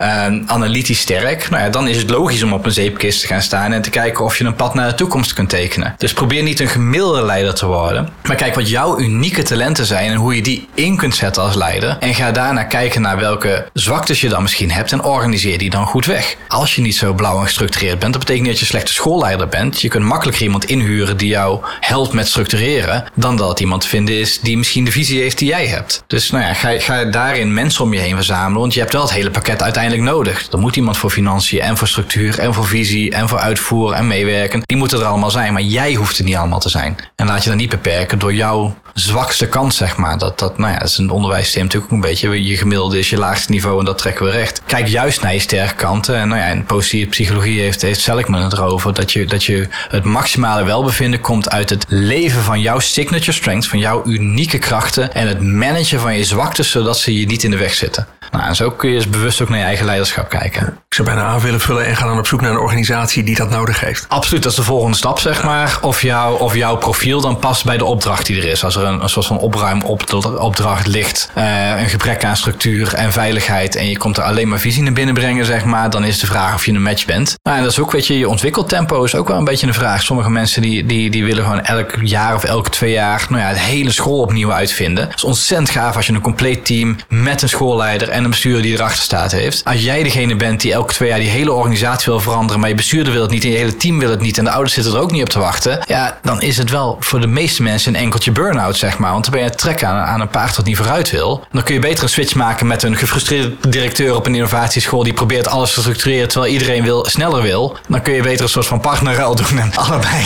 analytisch 0.49 0.99
sterk. 0.99 1.49
Nou 1.49 1.63
ja, 1.63 1.69
dan 1.69 1.87
is 1.87 1.97
het 1.97 2.09
logisch 2.09 2.43
om 2.43 2.53
op 2.53 2.65
een 2.65 2.71
zeepkist 2.71 3.21
te 3.21 3.27
gaan 3.27 3.41
staan 3.41 3.71
en 3.71 3.81
te 3.81 3.89
kijken 3.89 4.25
of 4.25 4.37
je 4.37 4.43
een 4.43 4.55
pad 4.55 4.73
naar 4.73 4.87
de 4.87 4.95
toekomst 4.95 5.33
kunt 5.33 5.49
tekenen. 5.49 5.95
Dus 5.97 6.13
probeer 6.13 6.43
niet 6.43 6.59
een 6.59 6.67
gemiddelde 6.67 7.21
leider 7.21 7.53
te 7.53 7.65
worden, 7.65 8.09
maar 8.23 8.35
kijk 8.35 8.55
wat 8.55 8.69
jouw 8.69 8.99
unieke 8.99 9.43
talenten 9.43 9.85
zijn 9.85 10.11
en 10.11 10.17
hoe 10.17 10.35
je 10.35 10.41
die 10.41 10.67
in 10.73 10.97
kunt 10.97 11.15
zetten 11.15 11.43
als 11.43 11.55
leider. 11.55 11.97
En 11.99 12.13
ga 12.13 12.31
daarna 12.31 12.65
kijken 12.67 13.01
naar 13.01 13.17
welke 13.17 13.69
zwaktes 13.73 14.21
je 14.21 14.29
dan 14.29 14.41
misschien 14.41 14.71
hebt 14.71 14.91
en 14.91 15.03
organiseer 15.03 15.57
die 15.57 15.69
dan 15.69 15.85
goed 15.85 16.05
weg. 16.05 16.35
Als 16.47 16.75
je 16.75 16.81
niet 16.81 16.95
zo 16.95 17.13
blauw 17.13 17.39
en 17.39 17.45
gestructureerd 17.45 17.99
bent, 17.99 18.13
dat 18.13 18.21
betekent 18.21 18.47
dat 18.47 18.59
je 18.59 18.65
slechte 18.65 18.93
schoolleider 18.93 19.47
bent. 19.47 19.81
Je 19.81 19.87
kunt 19.87 20.03
makkelijker 20.03 20.43
iemand 20.43 20.65
inhuren 20.65 21.17
die 21.17 21.27
jou 21.27 21.59
helpt 21.79 22.13
met 22.13 22.27
structureren, 22.27 23.05
dan 23.13 23.35
dat 23.35 23.49
het 23.49 23.59
iemand 23.59 23.85
vinden 23.85 24.19
is 24.19 24.39
die 24.39 24.57
misschien 24.57 24.85
de 24.85 24.91
visie 24.91 25.21
heeft 25.21 25.37
die 25.37 25.47
jij 25.47 25.67
hebt. 25.67 26.03
Dus 26.07 26.31
nou 26.31 26.43
ja, 26.43 26.53
ga, 26.53 26.79
ga 26.79 27.03
daarin 27.03 27.53
mensen 27.53 27.83
om 27.83 27.93
je 27.93 27.99
heen 27.99 28.15
verzamelen, 28.15 28.59
want 28.59 28.73
je 28.73 28.79
hebt 28.79 28.93
wel 28.93 29.01
het 29.01 29.11
hele 29.11 29.31
pakket 29.31 29.63
uiteindelijk 29.63 30.03
nodig. 30.03 30.47
Er 30.51 30.59
moet 30.59 30.75
iemand 30.75 30.97
voor 30.97 31.09
financiën 31.09 31.61
en 31.61 31.77
voor 31.77 31.87
structuur 31.87 32.39
en 32.39 32.53
voor 32.53 32.65
visie 32.65 33.11
en 33.11 33.29
voor 33.29 33.39
uitvoer 33.39 33.91
en 33.91 34.07
meewerken. 34.07 34.61
Die 34.65 34.77
moeten 34.77 34.99
er 34.99 35.05
allemaal 35.05 35.31
zijn, 35.31 35.53
maar 35.53 35.61
jij 35.61 35.93
hoeft 35.93 36.17
er 36.17 36.23
niet 36.23 36.35
allemaal 36.35 36.59
te 36.59 36.69
zijn. 36.69 36.95
En 37.15 37.27
laat 37.27 37.43
je 37.43 37.49
dan 37.49 37.57
niet 37.57 37.69
beperken 37.69 38.19
door 38.19 38.33
jouw 38.33 38.75
zwakste 38.93 39.47
kant, 39.47 39.73
zeg 39.73 39.97
maar. 39.97 40.17
Dat, 40.17 40.39
dat, 40.39 40.57
nou 40.57 40.73
ja, 40.73 40.81
is 40.81 40.97
een 40.97 41.09
onderwijssysteem 41.09 41.63
natuurlijk 41.63 41.91
ook 41.93 41.97
een 41.97 42.09
beetje. 42.09 42.43
Je 42.43 42.56
gemiddelde 42.57 42.99
is 42.99 43.09
je 43.09 43.17
laagste 43.17 43.51
niveau 43.51 43.79
en 43.79 43.85
dat 43.85 43.97
trekken 43.97 44.25
we 44.25 44.31
recht. 44.31 44.61
Kijk 44.65 44.87
juist 44.87 45.21
naar 45.21 45.33
je 45.33 45.39
sterke 45.39 45.75
kanten. 45.75 46.15
En 46.15 46.27
nou 46.27 46.41
ja, 46.41 46.47
in 46.47 46.63
positieve 46.63 47.09
psychologie 47.09 47.61
heeft, 47.61 47.81
heeft 47.81 47.99
Seligman 47.99 48.43
het 48.43 48.53
erover 48.53 48.93
dat 48.93 49.11
je, 49.11 49.25
dat 49.25 49.43
je 49.43 49.67
het 49.89 50.03
maximale 50.03 50.63
welbevinden 50.63 51.21
komt 51.21 51.49
uit 51.49 51.69
het 51.69 51.85
leven 51.87 52.41
van 52.41 52.61
jouw 52.61 52.79
signature 52.79 53.31
strength, 53.31 53.67
van 53.67 53.79
jouw 53.79 54.05
unieke 54.05 54.57
krachten 54.57 55.13
en 55.13 55.27
het 55.27 55.41
managen 55.41 55.99
van 55.99 56.15
je 56.17 56.23
zwaktes, 56.23 56.71
zodat 56.71 56.97
ze 56.97 57.19
je 57.19 57.25
niet 57.25 57.43
in 57.43 57.51
de 57.51 57.57
weg 57.57 57.73
zitten. 57.73 58.07
Nou, 58.31 58.45
en 58.45 58.55
zo 58.55 58.71
kun 58.71 58.89
je 58.89 58.95
dus 58.95 59.09
bewust 59.09 59.41
ook 59.41 59.49
naar 59.49 59.57
je 59.57 59.63
eigen 59.63 59.85
leiderschap 59.85 60.29
kijken. 60.29 60.67
Ik 60.67 60.93
zou 60.93 61.07
bijna 61.07 61.23
aan 61.23 61.39
willen 61.39 61.59
vullen 61.59 61.85
en 61.85 61.95
gaan 61.95 62.07
dan 62.07 62.17
op 62.17 62.27
zoek 62.27 62.41
naar 62.41 62.51
een 62.51 62.57
organisatie 62.57 63.23
die 63.23 63.35
dat 63.35 63.49
nodig 63.49 63.79
heeft. 63.79 64.05
Absoluut, 64.07 64.43
dat 64.43 64.51
is 64.51 64.57
de 64.57 64.63
volgende 64.63 64.97
stap, 64.97 65.19
zeg 65.19 65.43
maar. 65.43 65.77
Of, 65.81 66.01
jou, 66.01 66.39
of 66.39 66.55
jouw 66.55 66.77
profiel 66.77 67.21
dan 67.21 67.39
past 67.39 67.65
bij 67.65 67.77
de 67.77 67.85
opdracht 67.85 68.25
die 68.25 68.37
er 68.37 68.47
is. 68.47 68.63
Als 68.63 68.75
er 68.75 68.83
een, 68.83 69.03
een 69.03 69.09
soort 69.09 69.25
van 69.25 69.37
opruimopdracht 69.39 70.87
ligt, 70.87 71.29
uh, 71.37 71.79
een 71.81 71.89
gebrek 71.89 72.23
aan 72.23 72.37
structuur 72.37 72.93
en 72.93 73.11
veiligheid 73.11 73.75
en 73.75 73.89
je 73.89 73.97
komt 73.97 74.17
er 74.17 74.23
alleen 74.23 74.47
maar 74.47 74.59
visie 74.59 74.83
naar 74.83 74.93
binnen 74.93 75.13
brengen, 75.13 75.45
zeg 75.45 75.65
maar, 75.65 75.89
dan 75.89 76.03
is 76.03 76.19
de 76.19 76.25
vraag 76.25 76.53
of 76.53 76.65
je 76.65 76.71
een 76.71 76.81
match 76.81 77.05
bent. 77.05 77.37
Nou, 77.43 77.57
en 77.57 77.63
dat 77.63 77.71
is 77.71 77.79
ook, 77.79 77.91
weet 77.91 78.07
je, 78.07 78.17
je 78.17 78.29
ontwikkeltempo 78.29 79.03
is 79.03 79.15
ook 79.15 79.27
wel 79.27 79.37
een 79.37 79.43
beetje 79.43 79.67
een 79.67 79.73
vraag. 79.73 80.01
Sommige 80.01 80.29
mensen 80.29 80.61
die, 80.61 80.85
die, 80.85 81.09
die 81.09 81.25
willen 81.25 81.43
gewoon 81.43 81.61
elk 81.61 81.91
jaar 82.01 82.35
of 82.35 82.43
elke 82.43 82.69
twee 82.69 82.91
jaar, 82.91 83.25
nou 83.29 83.41
ja, 83.41 83.47
het 83.47 83.59
hele 83.59 83.91
school 83.91 84.19
opnieuw 84.19 84.51
uitvinden. 84.51 85.07
Het 85.07 85.15
is 85.15 85.23
ontzettend 85.23 85.69
gaaf 85.69 85.95
als 85.95 86.07
je 86.07 86.13
een 86.13 86.21
compleet 86.21 86.65
team 86.65 86.95
met 87.09 87.41
een 87.41 87.49
schoolleider 87.49 88.09
en 88.17 88.23
een 88.23 88.29
bestuurder 88.29 88.61
die 88.61 88.73
erachter 88.73 89.03
staat 89.03 89.31
heeft. 89.31 89.61
Als 89.65 89.83
jij 89.83 90.03
degene 90.03 90.35
bent 90.35 90.61
die 90.61 90.73
elke 90.73 90.93
twee 90.93 91.09
jaar 91.09 91.19
die 91.19 91.29
hele 91.29 91.51
organisatie 91.51 92.11
wil 92.11 92.19
veranderen, 92.19 92.59
maar 92.59 92.69
je 92.69 92.75
bestuurder 92.75 93.13
wil 93.13 93.21
het 93.21 93.31
niet 93.31 93.43
en 93.43 93.49
je 93.49 93.57
hele 93.57 93.77
team 93.77 93.99
wil 93.99 94.09
het 94.09 94.21
niet 94.21 94.37
en 94.37 94.43
de 94.43 94.51
ouders 94.51 94.73
zitten 94.73 94.93
er 94.93 94.99
ook 94.99 95.11
niet 95.11 95.21
op 95.21 95.29
te 95.29 95.39
wachten, 95.39 95.79
ja, 95.87 96.19
dan 96.21 96.41
is 96.41 96.57
het 96.57 96.69
wel 96.69 96.97
voor 96.99 97.19
de 97.19 97.27
meeste 97.27 97.63
mensen 97.63 97.95
een 97.95 98.01
enkeltje 98.01 98.31
burn-out, 98.31 98.77
zeg 98.77 98.97
maar. 98.97 99.11
Want 99.11 99.23
dan 99.23 99.33
ben 99.33 99.41
je 99.41 99.49
het 99.49 99.57
trek 99.57 99.83
aan, 99.83 100.05
aan 100.05 100.21
een 100.21 100.27
paard 100.27 100.55
dat 100.55 100.65
niet 100.65 100.77
vooruit 100.77 101.11
wil. 101.11 101.45
Dan 101.51 101.63
kun 101.63 101.73
je 101.73 101.79
beter 101.79 102.03
een 102.03 102.09
switch 102.09 102.35
maken 102.35 102.67
met 102.67 102.83
een 102.83 102.95
gefrustreerde 102.95 103.55
directeur 103.69 104.15
op 104.15 104.25
een 104.25 104.35
innovatieschool 104.35 105.03
die 105.03 105.13
probeert 105.13 105.47
alles 105.47 105.73
te 105.73 105.79
structureren 105.79 106.27
terwijl 106.27 106.53
iedereen 106.53 106.83
wil, 106.83 107.05
sneller 107.05 107.41
wil. 107.41 107.77
Dan 107.87 108.01
kun 108.01 108.13
je 108.13 108.21
beter 108.21 108.43
een 108.43 108.49
soort 108.49 108.65
van 108.65 108.79
partnerruil 108.79 109.35
doen 109.35 109.59
en 109.59 109.75
allebei 109.85 110.23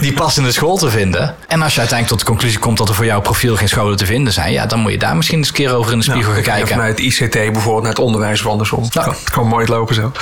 die 0.00 0.12
pas 0.12 0.36
in 0.36 0.44
de 0.44 0.52
school 0.52 0.76
te 0.76 0.90
vinden. 0.90 1.34
En 1.48 1.62
als 1.62 1.74
je 1.74 1.80
uiteindelijk 1.80 2.18
tot 2.18 2.18
de 2.18 2.32
conclusie 2.32 2.58
komt 2.58 2.78
dat 2.78 2.88
er 2.88 2.94
voor 2.94 3.04
jouw 3.04 3.20
profiel 3.20 3.56
geen 3.56 3.68
scholen 3.68 3.96
te 3.96 4.06
vinden 4.06 4.32
zijn, 4.32 4.52
ja, 4.52 4.66
dan 4.66 4.78
moet 4.78 4.92
je 4.92 4.98
daar 4.98 5.16
misschien 5.16 5.38
eens 5.38 5.48
een 5.48 5.54
keer 5.54 5.74
over 5.74 5.92
in 5.92 5.98
de 5.98 6.04
spiegel 6.04 6.32
nou, 6.32 6.34
gaan 6.34 6.52
kijken. 6.54 6.68
Vanuit 6.68 6.98
ICT 6.98 7.19
ICT 7.20 7.32
bijvoorbeeld 7.32 7.82
naar 7.82 7.92
het 7.92 8.04
onderwijs 8.04 8.40
of 8.40 8.50
andersom. 8.50 8.82
Het 8.82 9.30
kan 9.30 9.46
mooi 9.46 9.66
lopen 9.66 9.94
zo. 9.94 10.12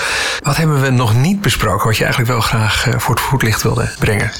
Wat 0.41 0.57
hebben 0.57 0.81
we 0.81 0.91
nog 0.91 1.15
niet 1.15 1.41
besproken, 1.41 1.87
wat 1.87 1.97
je 1.97 2.05
eigenlijk 2.05 2.33
wel 2.33 2.41
graag 2.41 2.87
eh, 2.89 2.99
voor 2.99 3.15
het 3.15 3.25
voetlicht 3.25 3.63
wilde 3.63 3.91
brengen? 3.99 4.31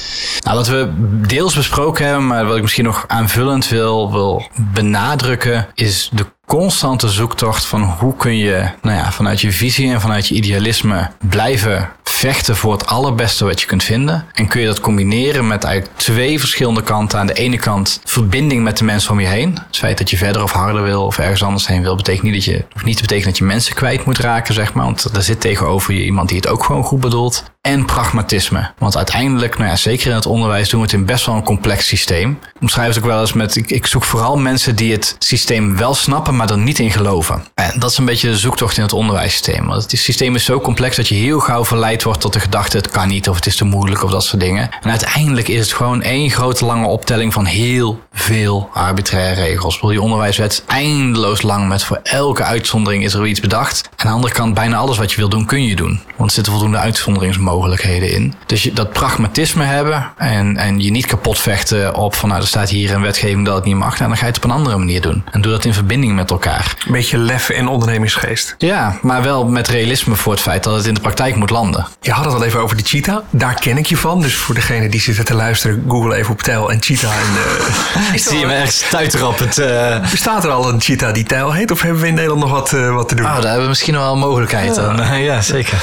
Nou, 0.41 0.57
wat 0.57 0.67
we 0.69 0.93
deels 1.27 1.55
besproken 1.55 2.05
hebben, 2.05 2.27
maar 2.27 2.47
wat 2.47 2.57
ik 2.57 2.63
misschien 2.63 2.85
nog 2.85 3.05
aanvullend 3.07 3.69
wil, 3.69 4.13
wil 4.13 4.49
benadrukken, 4.55 5.69
is 5.75 6.11
de 6.13 6.27
constante 6.49 7.09
zoektocht 7.09 7.67
van 7.67 7.83
hoe 7.83 8.17
kun 8.17 8.37
je 8.37 8.69
nou 8.83 8.97
ja, 8.97 9.13
vanuit 9.13 9.41
je 9.41 9.53
visie 9.53 9.93
en 9.93 10.01
vanuit 10.01 10.29
je 10.29 10.35
idealisme 10.35 11.11
blijven 11.29 11.91
vechten 12.19 12.57
voor 12.57 12.73
het 12.73 12.87
allerbeste 12.87 13.45
wat 13.45 13.61
je 13.61 13.67
kunt 13.67 13.83
vinden. 13.83 14.25
En 14.33 14.49
kun 14.49 14.61
je 14.61 14.67
dat 14.67 14.81
combineren 14.81 15.47
met 15.47 15.65
eigenlijk 15.65 15.99
twee 15.99 16.39
verschillende 16.39 16.83
kanten. 16.83 17.19
Aan 17.19 17.27
de 17.27 17.33
ene 17.33 17.57
kant 17.57 18.01
verbinding 18.05 18.63
met 18.63 18.79
de 18.79 18.85
mensen 18.85 19.11
om 19.11 19.21
je 19.21 19.27
heen. 19.27 19.59
Het 19.67 19.77
feit 19.77 19.99
dat 19.99 20.11
je 20.11 20.17
verder 20.17 20.43
of 20.43 20.53
harder 20.53 20.83
wil 20.83 21.05
of 21.05 21.19
ergens 21.19 21.43
anders 21.43 21.67
heen 21.67 21.83
wil, 21.83 21.97
betekent 21.97 22.23
niet 22.23 22.35
dat 22.35 22.45
je, 22.45 22.65
niet 22.85 22.97
te 22.97 23.03
betekenen 23.03 23.29
dat 23.29 23.39
je 23.39 23.45
mensen 23.45 23.75
kwijt 23.75 24.05
moet 24.05 24.19
raken, 24.19 24.55
zeg 24.55 24.73
maar. 24.73 24.85
Want 24.85 25.05
er 25.17 25.23
zit 25.23 25.41
tegenover 25.41 25.95
je 25.95 26.05
iemand 26.05 26.29
die 26.29 26.37
het 26.37 26.49
ook 26.49 26.65
gewoon 26.65 26.85
goed 26.85 27.01
bedoelt. 27.01 27.45
En 27.61 27.85
pragmatisme. 27.85 28.71
Want 28.79 28.97
uiteindelijk, 28.97 29.59
nou 29.59 29.71
ja, 29.71 29.77
zeker 29.77 30.09
in 30.11 30.15
het 30.15 30.27
onderwijs, 30.27 30.69
doen 30.69 30.81
we 30.81 30.87
het 30.87 30.95
in 30.95 31.05
best 31.05 31.27
wel 31.27 31.35
een 31.35 31.43
complex 31.43 31.87
systeem. 31.87 32.39
Omschrijf 32.61 32.89
het 32.89 32.99
ook 32.99 33.11
wel 33.11 33.21
eens 33.21 33.33
met, 33.33 33.57
ik, 33.57 33.71
ik 33.71 33.87
zoek 33.87 34.05
vooral 34.05 34.37
mensen 34.37 34.77
die 34.77 34.93
het 34.93 35.17
systeem 35.19 35.77
wel 35.77 35.95
snappen, 35.95 36.37
maar 36.39 36.51
er 36.51 36.59
niet 36.59 36.79
in 36.79 36.91
geloven. 36.91 37.45
En 37.55 37.79
dat 37.79 37.91
is 37.91 37.99
een 37.99 38.05
beetje 38.05 38.29
de 38.29 38.37
zoektocht 38.37 38.77
in 38.77 38.83
het 38.83 38.93
onderwijssysteem. 38.93 39.67
Want 39.67 39.83
het 39.83 40.01
systeem 40.01 40.35
is 40.35 40.45
zo 40.45 40.61
complex 40.61 40.97
dat 40.97 41.09
je 41.09 41.15
heel 41.15 41.41
gauw 41.41 41.65
verleid 41.65 42.03
wordt 42.03 42.21
tot 42.21 42.33
de 42.33 42.41
gedachte: 42.41 42.77
het 42.77 42.91
kan 42.91 43.09
niet 43.09 43.29
of 43.29 43.37
het 43.37 43.47
is 43.47 43.57
te 43.57 43.65
moeilijk 43.65 44.03
of 44.03 44.11
dat 44.11 44.25
soort 44.25 44.41
dingen. 44.43 44.69
En 44.83 44.91
uiteindelijk 44.91 45.49
is 45.49 45.61
het 45.61 45.73
gewoon 45.73 46.03
één 46.03 46.31
grote 46.31 46.65
lange 46.65 46.87
optelling 46.87 47.33
van 47.33 47.45
heel 47.45 48.01
veel 48.13 48.69
arbitraire 48.73 49.41
regels. 49.41 49.81
Die 49.81 50.03
onderwijswet 50.03 50.53
is 50.53 50.63
eindeloos 50.67 51.43
lang 51.43 51.69
met 51.69 51.85
voor 51.85 52.01
elke 52.03 52.43
uitzondering 52.43 53.05
is 53.05 53.15
er 53.15 53.27
iets 53.27 53.41
bedacht. 53.41 53.89
Aan 53.97 54.07
de 54.07 54.13
andere 54.13 54.33
kant, 54.33 54.55
bijna 54.55 54.77
alles 54.77 54.99
wat 54.99 55.11
je 55.11 55.17
wil 55.17 55.29
doen, 55.29 55.47
kun 55.47 55.65
je 55.65 55.77
doen. 55.77 56.01
Want 56.17 56.31
er 56.31 56.35
zitten 56.37 56.53
voldoende 56.53 56.79
uitzonderingsmogelijkheden 56.79 58.13
in. 58.13 58.35
Dus 58.47 58.63
je, 58.63 58.73
dat 58.73 58.93
pragmatisme 58.93 59.65
hebben 59.65 60.13
en, 60.17 60.57
en 60.57 60.81
je 60.81 60.91
niet 60.91 61.07
kapot 61.07 61.39
vechten 61.39 61.95
op 61.95 62.15
van 62.15 62.29
nou, 62.29 62.41
er 62.41 62.47
staat 62.47 62.69
hier 62.69 62.93
een 62.93 63.03
wetgeving 63.03 63.45
dat 63.45 63.55
het 63.55 63.65
niet 63.65 63.77
mag. 63.77 63.99
Nou, 63.99 64.09
dan 64.09 64.19
ga 64.19 64.27
je 64.27 64.33
het 64.33 64.45
op 64.45 64.51
een 64.51 64.57
andere 64.57 64.77
manier 64.77 65.01
doen. 65.01 65.25
En 65.31 65.41
doe 65.41 65.53
dat 65.53 65.65
in 65.65 65.75
verbinding 65.75 66.15
met 66.15 66.28
elkaar. 66.31 66.75
Een 66.87 66.93
beetje 66.93 67.19
lef 67.19 67.49
en 67.49 67.69
ondernemingsgeest. 67.69 68.55
Ja, 68.59 68.99
maar 69.03 69.23
wel 69.23 69.47
met 69.47 69.69
realisme 69.69 70.15
voor 70.15 70.33
het 70.33 70.43
feit 70.43 70.65
dat 70.65 70.77
het 70.77 70.87
in 70.87 70.95
de 70.95 71.01
praktijk 71.01 71.37
moet 71.37 71.51
landen. 71.51 71.87
Je 72.01 72.11
had 72.11 72.25
het 72.25 72.35
al 72.35 72.45
even 72.45 72.61
over 72.61 72.77
de 72.77 72.83
cheetah. 72.83 73.19
Daar 73.31 73.55
ken 73.55 73.77
ik 73.77 73.87
je 73.87 73.97
van. 73.97 74.21
Dus 74.21 74.35
voor 74.35 74.55
degene 74.55 74.89
die 74.89 75.01
zitten 75.01 75.25
te 75.25 75.35
luisteren, 75.35 75.85
google 75.89 76.15
even 76.15 76.33
op 76.33 76.43
Tijl 76.43 76.71
en 76.71 76.83
cheetah. 76.83 77.13
En, 77.13 78.01
uh, 78.01 78.15
ik 78.15 78.21
zie 78.21 78.47
hem 78.47 79.23
op 79.23 79.39
het... 79.39 79.59
Uh... 79.59 80.11
Bestaat 80.11 80.45
er 80.45 80.51
al 80.51 80.69
een 80.69 80.81
cheetah 80.81 81.15
die 81.15 81.25
Tijl 81.25 81.53
heet? 81.53 81.71
Of 81.71 81.83
hebben 81.83 82.01
we 82.01 82.07
in 82.07 82.15
Nederland 82.15 82.41
nog 82.41 82.51
wat, 82.51 82.73
uh, 82.73 82.95
wat 82.95 83.09
te 83.09 83.15
doen? 83.15 83.27
Oh, 83.27 83.35
daar 83.35 83.43
hebben 83.43 83.63
we 83.63 83.69
misschien 83.69 83.95
nog 83.95 84.03
wel 84.03 84.13
een 84.13 84.19
mogelijkheid 84.19 84.77
ja. 84.77 84.95
dan. 84.95 85.19
ja, 85.23 85.41
zeker. 85.41 85.83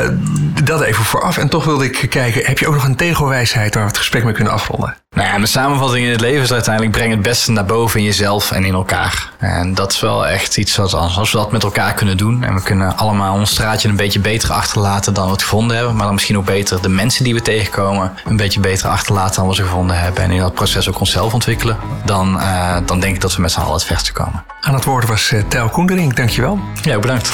dat 0.64 0.80
even 0.80 1.04
vooraf. 1.04 1.38
En 1.38 1.48
toch 1.48 1.64
wilde 1.64 1.84
ik 1.84 2.06
kijken, 2.10 2.44
heb 2.44 2.58
je 2.58 2.66
ook 2.66 2.74
nog 2.74 2.84
een 2.84 2.96
tegelwijsheid 2.96 3.74
waar 3.74 3.82
we 3.82 3.88
het 3.88 3.98
gesprek 3.98 4.24
mee 4.24 4.34
kunnen 4.34 4.52
afronden? 4.52 5.01
Nou 5.14 5.26
ja, 5.26 5.32
mijn 5.32 5.48
samenvatting 5.48 6.04
in 6.04 6.10
het 6.10 6.20
leven 6.20 6.42
is 6.42 6.52
uiteindelijk 6.52 6.96
breng 6.96 7.10
het 7.10 7.22
beste 7.22 7.50
naar 7.50 7.64
boven 7.64 8.00
in 8.00 8.06
jezelf 8.06 8.50
en 8.50 8.64
in 8.64 8.74
elkaar. 8.74 9.32
En 9.38 9.74
dat 9.74 9.92
is 9.92 10.00
wel 10.00 10.26
echt 10.26 10.56
iets 10.56 10.76
wat 10.76 10.94
als 10.94 11.32
we 11.32 11.38
dat 11.38 11.52
met 11.52 11.62
elkaar 11.62 11.94
kunnen 11.94 12.16
doen. 12.16 12.44
En 12.44 12.54
we 12.54 12.62
kunnen 12.62 12.96
allemaal 12.96 13.34
ons 13.34 13.50
straatje 13.50 13.88
een 13.88 13.96
beetje 13.96 14.20
beter 14.20 14.52
achterlaten 14.52 15.14
dan 15.14 15.26
we 15.26 15.32
het 15.32 15.42
gevonden 15.42 15.76
hebben. 15.76 15.94
Maar 15.96 16.04
dan 16.04 16.14
misschien 16.14 16.38
ook 16.38 16.44
beter 16.44 16.82
de 16.82 16.88
mensen 16.88 17.24
die 17.24 17.34
we 17.34 17.42
tegenkomen 17.42 18.12
een 18.24 18.36
beetje 18.36 18.60
beter 18.60 18.88
achterlaten 18.88 19.40
dan 19.40 19.48
we 19.48 19.54
ze 19.54 19.62
gevonden 19.62 19.98
hebben. 19.98 20.22
En 20.22 20.30
in 20.30 20.40
dat 20.40 20.54
proces 20.54 20.88
ook 20.88 21.00
onszelf 21.00 21.32
ontwikkelen. 21.32 21.76
Dan, 22.04 22.36
uh, 22.36 22.76
dan 22.86 23.00
denk 23.00 23.14
ik 23.14 23.20
dat 23.20 23.36
we 23.36 23.42
met 23.42 23.52
z'n 23.52 23.60
allen 23.60 23.72
het 23.72 23.84
verste 23.84 24.12
komen. 24.12 24.44
Aan 24.60 24.74
het 24.74 24.84
woord 24.84 25.08
was 25.08 25.30
uh, 25.30 25.42
Tel 25.48 25.68
Koendering. 25.68 26.14
Dankjewel. 26.14 26.58
Ja, 26.82 26.98
bedankt. 26.98 27.32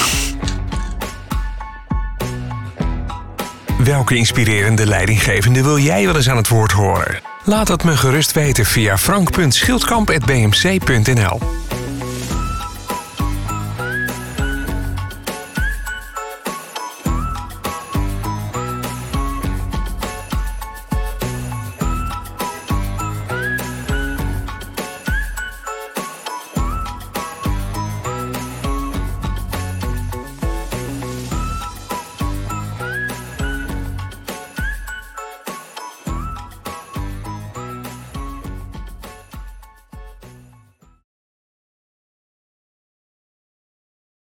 Welke 3.79 4.16
inspirerende 4.16 4.87
leidinggevende 4.87 5.62
wil 5.62 5.79
jij 5.79 6.07
wel 6.07 6.16
eens 6.16 6.29
aan 6.29 6.37
het 6.37 6.49
woord 6.49 6.72
horen? 6.72 7.28
Laat 7.49 7.68
het 7.68 7.84
me 7.84 7.96
gerust 7.96 8.32
weten 8.32 8.64
via 8.64 8.99
frank.schildkamp.bmc.nl 8.99 11.40